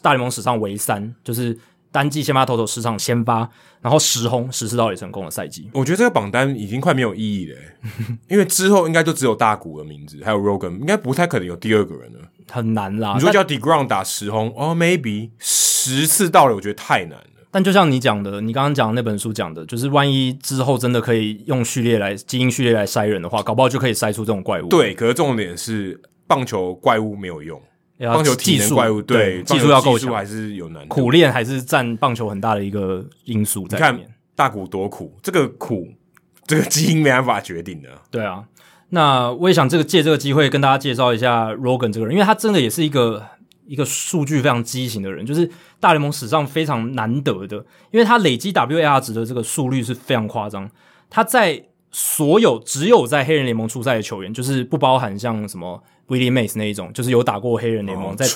[0.00, 1.58] 大联盟史上唯三，就是。
[1.90, 3.48] 单季先发投手十场先发，
[3.80, 7.56] 然后十轰十次盗垒成功的赛季，我觉得这个榜单已经快没有意义了，
[8.28, 12.18] 因为之后应该就只有大谷的名字，还有 Rogan，应该不太可能有第二个人了，
[12.50, 13.14] 很难啦。
[13.14, 17.24] 你说叫 DeGrom 打十轰，哦，maybe 十次盗垒，我觉得太难了。
[17.50, 24.68] 但就像你讲的，你刚刚讲的那本书讲的，就是万一之后真的可以用序列来基因序列来筛人的话，搞不好就可以筛出这种怪物。
[24.68, 27.58] 对，可是重点是棒球怪物没有用。
[28.06, 30.88] 棒球技术怪物，对，技术要够强，还是有难度。
[30.88, 34.02] 苦练还是占棒球很大的一个因素在里面。
[34.02, 35.88] 你看大谷多苦，这个苦，
[36.46, 37.88] 这个基因没办法决定的。
[38.08, 38.44] 对啊，
[38.90, 43.26] 那我也想这个借这个机会跟大家介绍一下 Rogan 这个人，因为他真的也是一个
[43.66, 47.56] 一个数据非常畸形的人，就是大联盟史上非常难得的，
[47.90, 50.70] 因为他累积 WAR 值的这个速率是非常夸张。
[51.10, 55.82] 他在所有只有在黑人联盟出赛的球员，就是不包含像什么。
[56.08, 58.26] Willie Mays 那一种，就是有打过黑人联盟，哦、在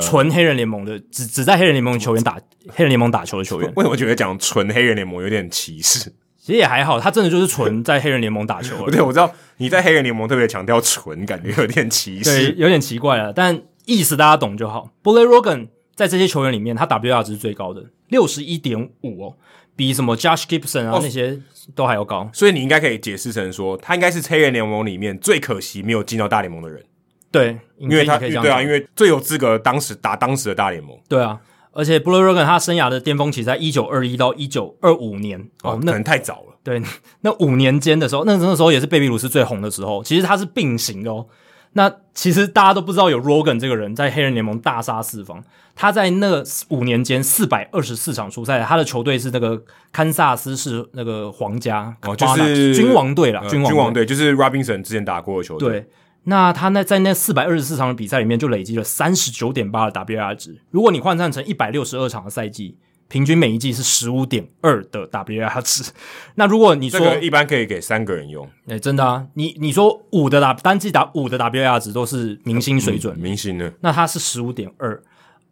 [0.00, 3.72] 纯黑人联盟的，只只在黑人联盟球员打黑人联盟打球的球员。
[3.76, 6.12] 为什么觉得讲纯黑人联盟有点歧视？
[6.38, 8.88] 其实也还好，他真的就是纯在黑人联盟打球。
[8.90, 13.32] 对，我知道你在黑人联盟特别强调纯，感觉有点歧视，对，有点奇怪了。
[13.32, 14.90] 但意思大家懂就好。
[15.02, 19.36] Bullet Rogan 在这些球员里面，他 WAR 值是最高的，六十一点五哦，
[19.76, 21.38] 比什么 Josh Gibson 啊、哦、那些
[21.74, 22.30] 都还要高。
[22.32, 26.82] 所以你应该可以解释成说，他应该是黑人联盟里面最可惜没有进到大联盟的人。
[27.30, 30.96] 对，因为他对啊，因为最有资格当时打当时的大联盟。
[31.08, 31.38] 对啊，
[31.72, 36.56] 而且 Buller Rogan 他生涯的巅峰期在一九二一到一九二五年哦，那可能太早了。
[36.62, 36.82] 对，
[37.22, 40.02] 那五年间的时候，那那时候也是贝比鲁斯最红的时候。
[40.02, 41.26] 其实他是并行的哦。
[41.74, 45.42] 那其实大家都不知道有 Rogan 这个人在黑人联盟大杀四方。
[45.76, 55.70] 他在那五年间四百二十四场出赛，他的球队是那个堪萨斯市那个皇家哦，就是君王队了，君王队就是 Robinson 之前打过的球队。
[55.70, 55.86] 对，
[56.24, 60.60] 那他那在那四百二十四场的比赛里面就累积了三十九点八的 WAR 值。
[60.70, 62.76] 如果你换算成一百六十二场的赛季。
[63.12, 65.90] 平均每一季是十五点二的 WAR 值，
[66.36, 75.02] 那如果你说、这个、一般可以给三个人用，哎、欸，真的啊，你你说五的打单季打五的 WAR 值都是明星水准，嗯、明星的，那他是十五点二，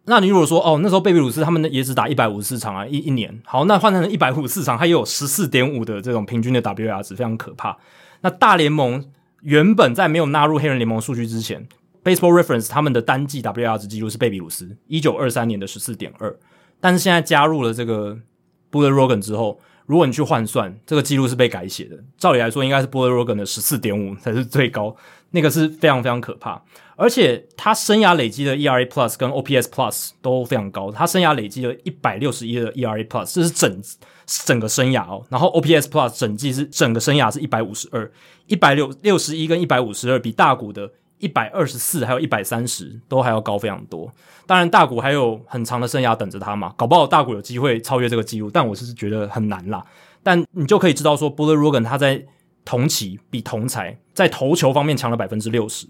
[0.05, 7.75] 那你如果说哦，那时候贝比鲁斯他们也只打一百五十四场啊，一一年，好，那换成一百五十四场，他也有十四点五的这种平均的 WAR 值，非常可怕。
[8.21, 9.03] 那大联盟
[9.41, 11.67] 原本在没有纳入黑人联盟数据之前
[12.03, 16.37] ，Baseball Reference 他们的单季 WAR 值记录是贝比鲁斯一九二三年的十四点二。
[16.79, 18.17] 但是现在加入了这个
[18.69, 21.97] b u l l e r o g a n 之后，如果你去换算，这个记录是被改写的。
[22.17, 24.95] 照理来说，应该是 b u l l e r o g a n 的十四点五才是最高，
[25.31, 26.61] 那个是非常非常可怕。
[26.95, 33.81] 而且他生涯累积的 ERA Plus 跟 OPS Plus 都非常高，他生涯累积了一百六十一的 ERA Plus，这是整
[34.45, 35.25] 整个生涯哦。
[35.29, 38.11] 然后 OPS Plus 整季是整个生涯是一百五十二，
[38.47, 40.91] 一百六六十一跟一百五十二比大谷的。
[41.21, 44.09] 一百二十四，还有一百三十，都还要高非常多。
[44.45, 49.85] 当然，大谷还有很长的生涯等着他嘛，搞不好大谷有机会超越这个记录，但我是觉得很难啦。
[50.23, 52.25] 但你就可以知道说，Buller Rogan 他在
[52.63, 55.87] 同期比同才在投球方面强了百分之六十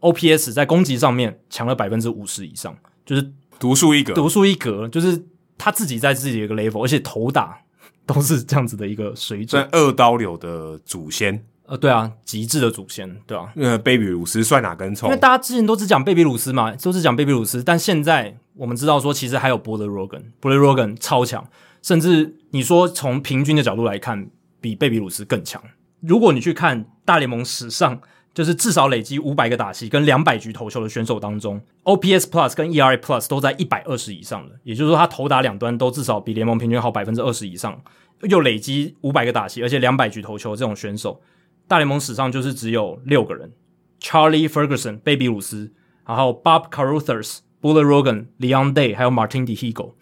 [0.00, 3.30] ，OPS 在攻击上面强了百分之五十以上，就是
[3.60, 5.24] 独树一格，独树一格，就是
[5.56, 7.60] 他自己在自己的一个 level，而且投打
[8.06, 11.44] 都是这样子的一个水准，在二刀流的祖先。
[11.66, 15.08] 呃，对啊，极致的祖先，对啊，呃，贝比鲁斯算哪根葱？
[15.08, 21.48] 因为大家之前都只讲贝比鲁斯嘛，都是讲贝比鲁斯，但现在我们知道说，其实还有 Buller Rogan，Buller Rogan 超强，
[21.80, 24.28] 甚至你说从平均的角度来看，
[24.60, 25.62] 比贝比鲁斯更强。
[26.00, 27.98] 如果你去看大联盟史上，
[28.34, 37.80] 就是至少累积五百个打席跟两百局投球的选手当中，OPS Plus 跟 ERA Plus 都在一百二十以上的，也就是说，他投打两端都至少比联盟平均好百分之二十以上，
[38.22, 41.22] 又累积五百个打席，而且两百局投球这种选手。
[41.68, 43.52] 大联盟史上就是只有六个人
[44.00, 45.72] ：Charlie Ferguson、贝比鲁斯，
[46.04, 49.92] 然后 Bob Caruthers、Buller Rogan、Leon Day，还有 Martin Dihigo。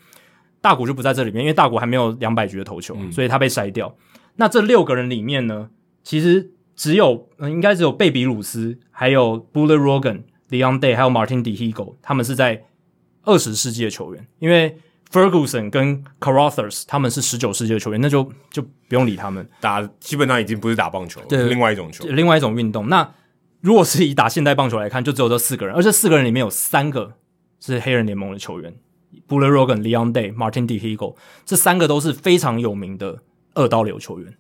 [0.61, 3.95] 大谷就不在这里面，因为大谷还没有两百局的投球，嗯、所以他被筛掉。
[4.37, 5.71] 那这六个人里面呢，
[6.03, 12.65] 其实只有，嗯，应该只有贝比鲁斯，还有 Buller Rogan、Leon Day，还有 Martin Dihigo，他们是在
[13.25, 14.79] 二十世纪的球员，因为。
[15.13, 22.89] Ferguson 跟 Carothers 他们是十九世纪的球员，那就就不用理他们，打基本上已经不是打棒球，对，另外一种球，另外一种运动。
[22.89, 23.13] 那
[23.61, 27.13] 如果是以打现代棒球来看，就只有这四个人，而这四个人里面有三个
[27.61, 28.75] 是黑人联盟的球员
[29.29, 33.19] ：Buller Rogan、Leon Day、Martin Dihigo，这三个都是非常有名的
[33.53, 34.35] 二刀流球员。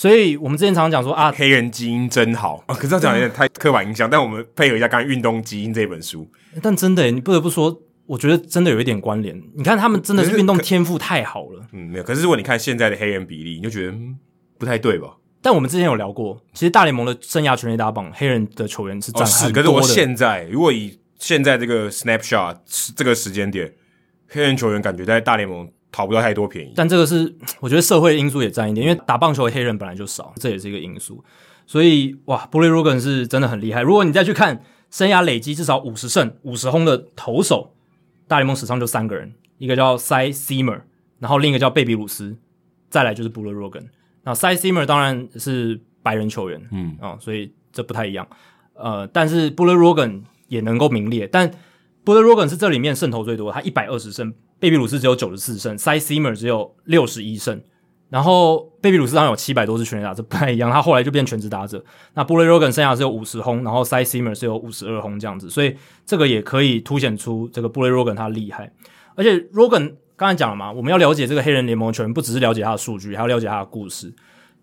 [0.00, 4.08] 所以我们之前常常讲说啊，黑人基因真好啊，可是这样讲有点太刻板印象。
[4.08, 6.26] 但我们配合一下刚才《运动基因》这本书，
[6.62, 7.82] 但真的，你不得不说。
[8.06, 9.38] 我觉得真的有一点关联。
[9.54, 11.66] 你看他们真的是运动天赋太好了。
[11.72, 12.02] 嗯，没有。
[12.02, 14.16] 可是如果你看现在的黑人比例，你就觉得、嗯、
[14.56, 15.18] 不太对吧？
[15.42, 19.44] 但我们之前有聊过，其实大联盟的生涯全垒打榜，黑人的球员是占很多的。
[19.44, 22.56] 哦、是，可是我现在如果以现在这个 snapshot
[22.96, 23.70] 这个时间点，
[24.28, 26.72] 黑人球员感觉在大联盟讨不到太多便宜。
[26.74, 31.24] 但这个是 我觉得社会因素也占一点，因为打棒球的黑人本来就少，这也是一个因素。
[31.66, 33.82] 所以哇，Buller Rogan 是真的很厉害。
[33.82, 37.74] 如果你再去看生涯累积至少五十胜、五十轰的投手。
[38.28, 40.82] 大联盟史上就三个人，一个叫 Cy Seamer，
[41.18, 42.36] 然后另一个叫贝比鲁斯，
[42.88, 43.86] 再来就是 Buller Rogan。
[44.22, 48.24] 那 Cy Seamer 当然是白人球员，嗯啊、哦，所以这不太一样。
[48.74, 51.50] 呃，但是 Buller Rogan 也能够名列，但
[52.04, 57.60] Buller Rogan 是这里面胜投最多，他一百二十胜，贝比鲁斯只有九十四胜，Cy Seamer 只有六十一胜。
[58.10, 60.68] 然后贝比鲁斯当然有七百多次全垒打，这不太一样。
[60.68, 61.82] 他后来就变全职打者。
[62.14, 68.72] 那布雷罗根生涯是有五十轰，然后 Cy Seamer 是有五十二轰这样子，所以这个也可以凸显出这个布雷罗根他厉害。
[69.14, 74.12] 而且 Rogan 刚才讲了嘛，我们要了解这个黑人联盟球员，不只是了解他的数据，还要了解他的故事。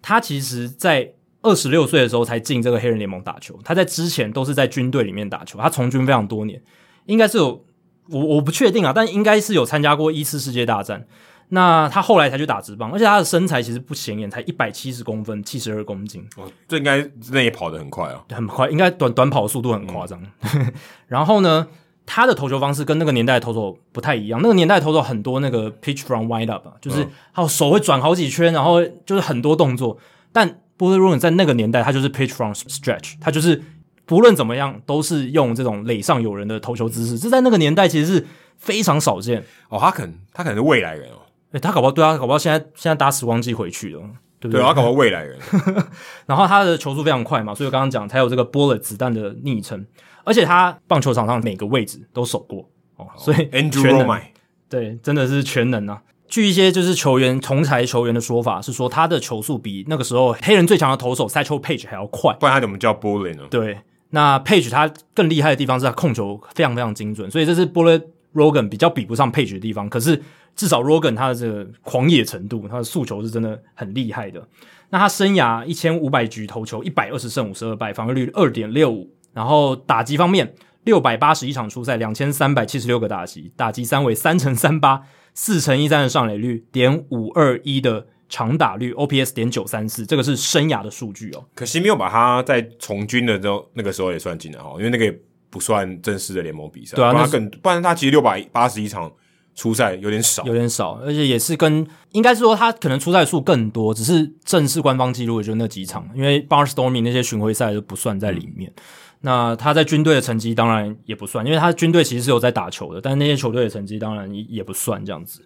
[0.02, 6.62] 他其实，在二十六岁的时候才进这个黑人联盟打球，他在之前都是在军队里面打球，他从军非常多年，
[7.06, 7.66] 应该是有
[8.10, 11.06] 我我不确定啊，但应该是有参加过一次世界大战。
[11.50, 16.22] 那他后来才去打直棒，而且他的身材其实不显眼，才一百七十公分，七十二公斤。
[16.36, 20.22] 哦，这应该那也跑得很快啊，很快，应该短短跑速度很夸张。
[20.56, 20.74] 嗯、
[21.08, 21.66] 然后呢，
[22.06, 24.42] 他的投球方式跟那个年代的投手不太一样。
[24.42, 29.98] 那个年代的投手很多那个 pitch from wind up，就是他手会转好几圈，然后就是很多动作。
[30.34, 33.64] 但 Bullet Rogan 在那个年代，他就是 pitch from stretch，他就是
[34.08, 37.20] 不论怎么样都是用这种垒上有人的投球姿势。
[37.20, 38.28] 这在那个年代其实是
[38.58, 39.78] 非常少见哦。
[39.80, 41.22] 他可能他可能是未来人哦。
[41.52, 44.02] 诶，他搞不好对啊，搞不好现在现在搭时光机回去了。
[44.40, 44.62] 对不对？
[44.62, 45.36] 对，他搞个未来人，
[46.28, 49.84] 然后他的球速非常快嘛，所以我刚刚讲才有这个 bullet 子弹的昵称，
[50.24, 54.22] 而且他棒球场上每个位置都守过哦，所以全能 Andrew Romine
[54.70, 56.04] 对，真的是全能啊。
[56.28, 63.48] 据一些就是球员同才球员的说法是说，他的球速比那个时候黑人最强的投手 Satchel Paige 还要快，不然他怎么叫 bullet 呢？
[63.50, 63.80] 对，
[64.10, 68.04] 那 Page 他更厉害的地方是他控球非常非常精准，所以这是 Bullet
[68.34, 69.90] Rogan 比较比不上 Page 的地方。
[69.90, 70.22] 可是
[70.56, 74.48] 至少 Rogan 他的这个狂野程度，他的速球是真的很厉害的。
[74.90, 79.12] 那他生涯一千五百局投球，一百二十胜五十二败，防御率二点六五。
[79.34, 80.56] 然后打击方面，
[80.86, 85.04] 六百八十一场出赛，两千三百七十六个打击，打击三围三乘三八，
[85.34, 91.46] 四乘一三的上垒率，点五二一的长打率，OPS 点九三四，这个是生涯的数据哦。
[91.56, 96.96] 可惜没有把他在从军的时候那个时候也算进来哦，因为那个也不算正式的联盟比赛。
[96.96, 99.12] 对啊，不然他更不然他其实六百八十一场。
[99.56, 108.72] 出赛有点少，有点少，而且也是跟应该是说他可能出赛数更多，只是正式官方记录也就那几场，因为 Barnstorming 那些巡回赛都不算在里面。
[108.76, 108.84] 嗯、
[109.22, 115.44] 那他在军队的成绩当然也不算，因为他军队其实是有在打球的，但是那些球队的成绩当然也也不算这样子。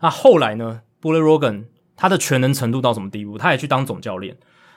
[0.00, 3.38] 那后来呢，Bullet Rogan 他的全能程度到什么地步？
[3.38, 4.36] 他也去当总教练，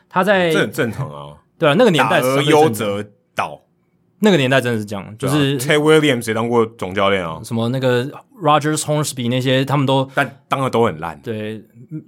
[0.09, 3.03] 他在这很正常啊，对啊，那个年代打而优则
[3.33, 3.61] 导。
[4.19, 8.05] 那个年代真的是这样，就是 Ted Williams 也当过总教练啊，什么那个
[8.41, 11.19] Rogers Hornsby 那些，他们都但当的都很烂。
[11.21, 11.61] 对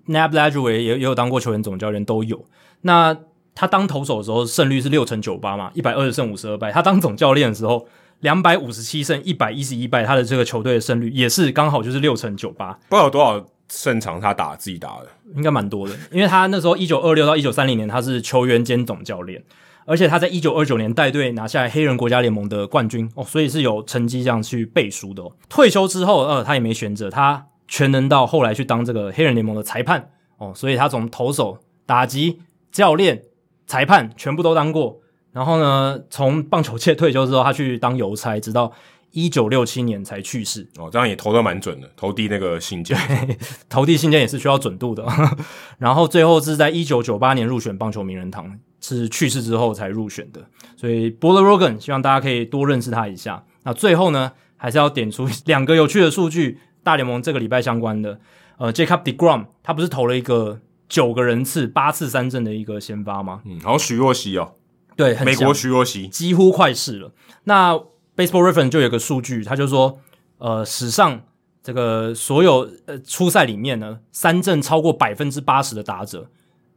[0.07, 2.45] ，Nab Lajoie 也也有当过球员总教练，都有。
[2.81, 3.15] 那
[3.53, 6.71] 他当投手的时候，胜率是六成九八嘛，一百二十胜五十二败。
[6.71, 7.85] 他当总教练的时候，
[8.21, 12.71] 两百五十七胜一百一十一败，他的这个球队的胜率也是刚好就是六成九八。
[12.89, 19.43] 不知道有多少胜场他打自己打的，应该蛮多的，因为他那时候一九二六到一九三零年他是球员兼总教练。
[19.89, 25.23] 而且他在一九二九年带队拿下黑人国家联盟的冠军哦，所以是有成绩这样去背书的。
[25.47, 33.23] 退休之后，呃，他也没选择，他全能到后来去当这个黑人联盟的裁判哦，所以他从投手、打击、教练、
[33.65, 34.99] 裁判全部都当过。
[35.31, 38.73] 然后呢，从棒球界退休之后，他去当邮差，直到
[39.17, 40.67] 一九六七年才去世。
[40.77, 42.97] 哦，这样也投的蛮准的，投递那个信件，
[43.67, 45.03] 投递信件也是需要准度的。
[45.79, 48.59] 然后最后是在一九九八年入选棒球名人堂。
[48.79, 50.39] 是去世之后才入选的，
[50.77, 53.43] 所以 Bullet Rogan 希望大家可以多认识他一下。
[53.63, 58.19] 那最后呢，还是要点出两个有趣的数据，大联盟这个礼拜相关的。
[58.59, 63.41] 呃，Jacob deGrom 他不是投了一个九个人次八次三振的一个先发吗？
[63.45, 64.53] 嗯，然后许若曦哦，
[64.95, 67.11] 对，美国许若曦几乎快逝了。
[67.45, 67.77] 那
[68.17, 69.99] Baseball Reference 就有个数据，他就说，
[70.39, 71.21] 呃，史上
[71.63, 76.27] 这个所有呃出赛里面呢，三振超过百分之八十的打者。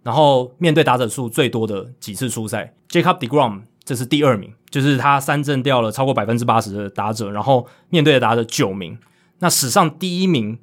[0.02, 8.98] 然后面对打者数最多的几次出赛，Jacob deGrom 这是第二名，就是他三振掉了超过百分之八十的打者，然后面对的打者九名。
[9.40, 10.58] 那史上第一名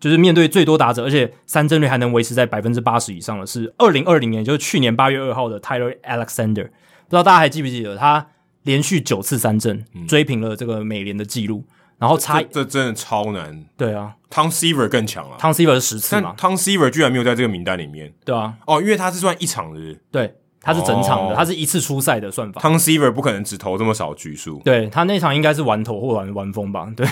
[0.00, 6.64] 就是面对最多打者，而且三振率还能维持在百分之八十以上的是二零二零年，就是去年八月二号的 Tyler Alexander。
[6.64, 8.26] 不知道大家还记不记得他
[8.62, 11.64] 连续九次三振追平了这个美联的记录。
[11.98, 27.06] 然后差这，这真的超难，对啊，Tom Seaver 更强了，Tom Seaver 是十次嘛，Tom Seaver 居然没有在这个名单里面，对啊，哦，因为他是算一场的，对，他是整场的，哦、他是一次出赛的算法，Tom Seaver 不可能只投这么少局数，对他那场应该是完投或完完封吧，对，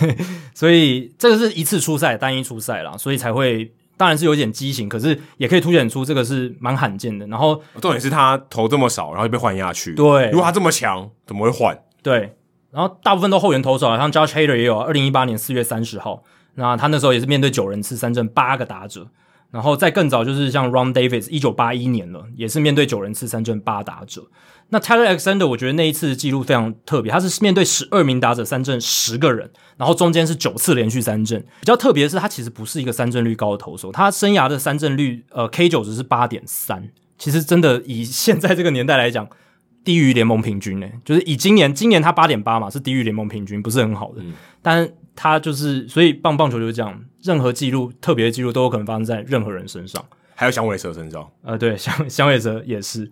[0.53, 7.27] 所以这个是一次出赛，单一出赛啦，所以才会当然是有点畸形，可是也可以凸显出这个是蛮罕见的。
[7.27, 11.79] 然后重点是他投这么少，然后就被换下去，对，如果他这么强，怎么会换？
[12.03, 12.35] 对。
[12.71, 16.23] 然后大部分都后援投手，像 Josh Hader 也有，二零一八年四月三十号，
[16.55, 19.09] 那他那时候也是面对九人次三振八个打者，
[19.51, 24.23] 然后再更早就是像 Ron Davis，一九八一年了，也是面对九人次三振八打者。
[24.71, 31.41] 那 Tyler Alexander 我觉得那一次记录非常特别，他是面对十二名打者三振十个人，然后中间是九次连续三振。
[31.61, 39.29] 比较特别的是，他其实不是一个三振率高的投手，他生涯的三振率呃 K 九值是八点三，其实真的以现在这个年代来讲。
[39.83, 44.21] 低于联盟平均呢，就是以今年今年他八点八嘛，是低于联盟平均，不是很好的。
[44.21, 51.27] 嗯、但他就是，所以棒棒球就是这样，任何记录特别的记录都有可能发生在任何人身上，还有响尾蛇身上。
[51.43, 53.11] 呃，对，响响尾蛇也是。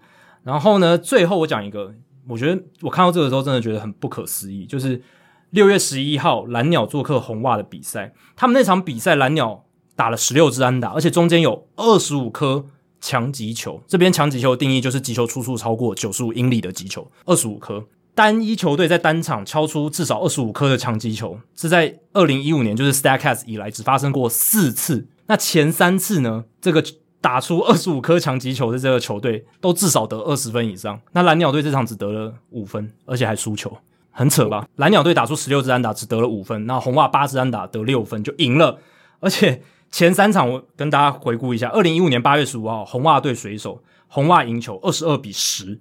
[0.49, 1.93] 然后呢，最后我讲一个，
[2.27, 5.03] 我觉得我看到这个时候真的觉得很不可思议，就是
[5.51, 12.65] 六月十一号蓝鸟做客红袜的比赛，他们那场比赛蓝鸟打了十六支安打，而且中间有二十五颗。
[13.01, 17.87] 强击球，这边强击球的定义就是击球出速超过九十五英里的击球，二十五颗。
[18.13, 25.07] 单一球队在单场敲出至少二十五颗的强击球，是在二零一五年就是 Statcast 以来只发生过四次。
[25.29, 26.83] 那前三次呢，这个
[27.21, 31.01] 打出二十五颗强击球的这个球队都至少得二十分以上。
[31.13, 33.77] 那蓝鸟队这场只得了五分，而且还输球，
[34.11, 34.67] 很扯吧？
[34.77, 38.79] 蓝鸟队打出十六支安打只得了五分，那红袜八支安打得六分就赢了。
[39.21, 45.81] 而且前三场我跟大家回顾一下：二零一五年八月十五号，红袜队水手，红袜赢球二十二比十。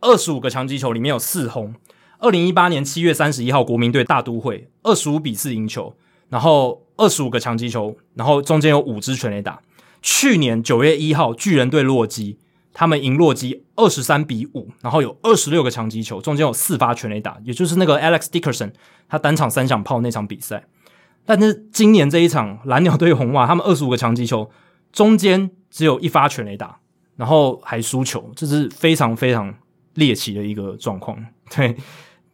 [0.00, 1.74] 二十五个强击球里面有四轰。
[2.18, 5.94] 二零一八年七月三十一号，国民队大都会二十五比四赢球，
[6.28, 9.58] 然后二十五个强击球，然后中间有五支全垒打。
[10.06, 12.38] 去年九月一号，巨人队洛基，
[12.74, 18.72] 他们赢洛基二十三比五，然后有二十六个强击球，中间有四发全垒打，也就是那个 Alex Dickerson
[19.08, 20.64] 他单场三响炮那场比赛。
[21.24, 24.50] 但是今年这一场蓝鸟队红袜，他们二十五个强击球，
[24.92, 26.80] 中间只有一发全垒打，
[27.16, 29.54] 然后还输球，这是非常非常。
[29.94, 31.16] 猎奇的一个状况，
[31.54, 31.76] 对，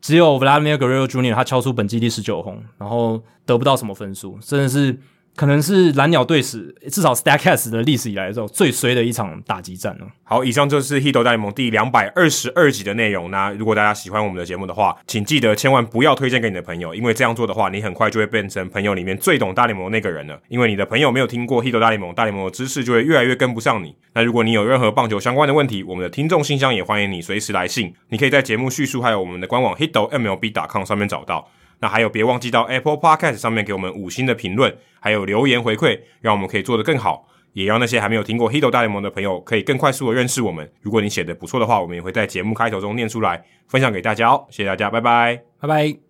[0.00, 1.34] 只有 Vladimir Guerrero Jr.
[1.34, 4.99] 他敲出本季第十九轰，然后得不到什么分数，真的是。
[5.36, 10.07] 可能是蓝鸟队史至少 Stacks 的历史以来的时候最衰的一场打击战了。
[10.25, 13.31] 好，以上就是 Hito 大联盟第两百二十二集的内容。
[13.31, 20.39] 那如果大家喜欢我们的节目的话，请记得千万不要推荐给你的朋友，因为这样做的话，你很快就会变成朋友里面最懂大联盟那个人了。
[20.49, 23.97] 因为你的朋友没有听过 Hito 大联盟，大联盟的知识就会越来越跟不上你。
[24.12, 31.49] 那如果你有任何棒球相关的问题，我们的听众信箱也欢迎你随时来信，你可以在节目叙述还有我们的官网 hitomlb.com 上面找到。
[31.81, 40.70] 那还有，别忘记到 Apple Podcast 上面给我们五星的评论，还有留言回馈，让我们可以做得更好，也让那些还没有听过黑洞大联盟的朋友可以更快速的认识我们。
[40.83, 44.47] 如果你写的不错的话，我们也会在节目开头中念出来，分享给大家哦。
[44.50, 46.09] 谢谢大家，拜拜，拜拜。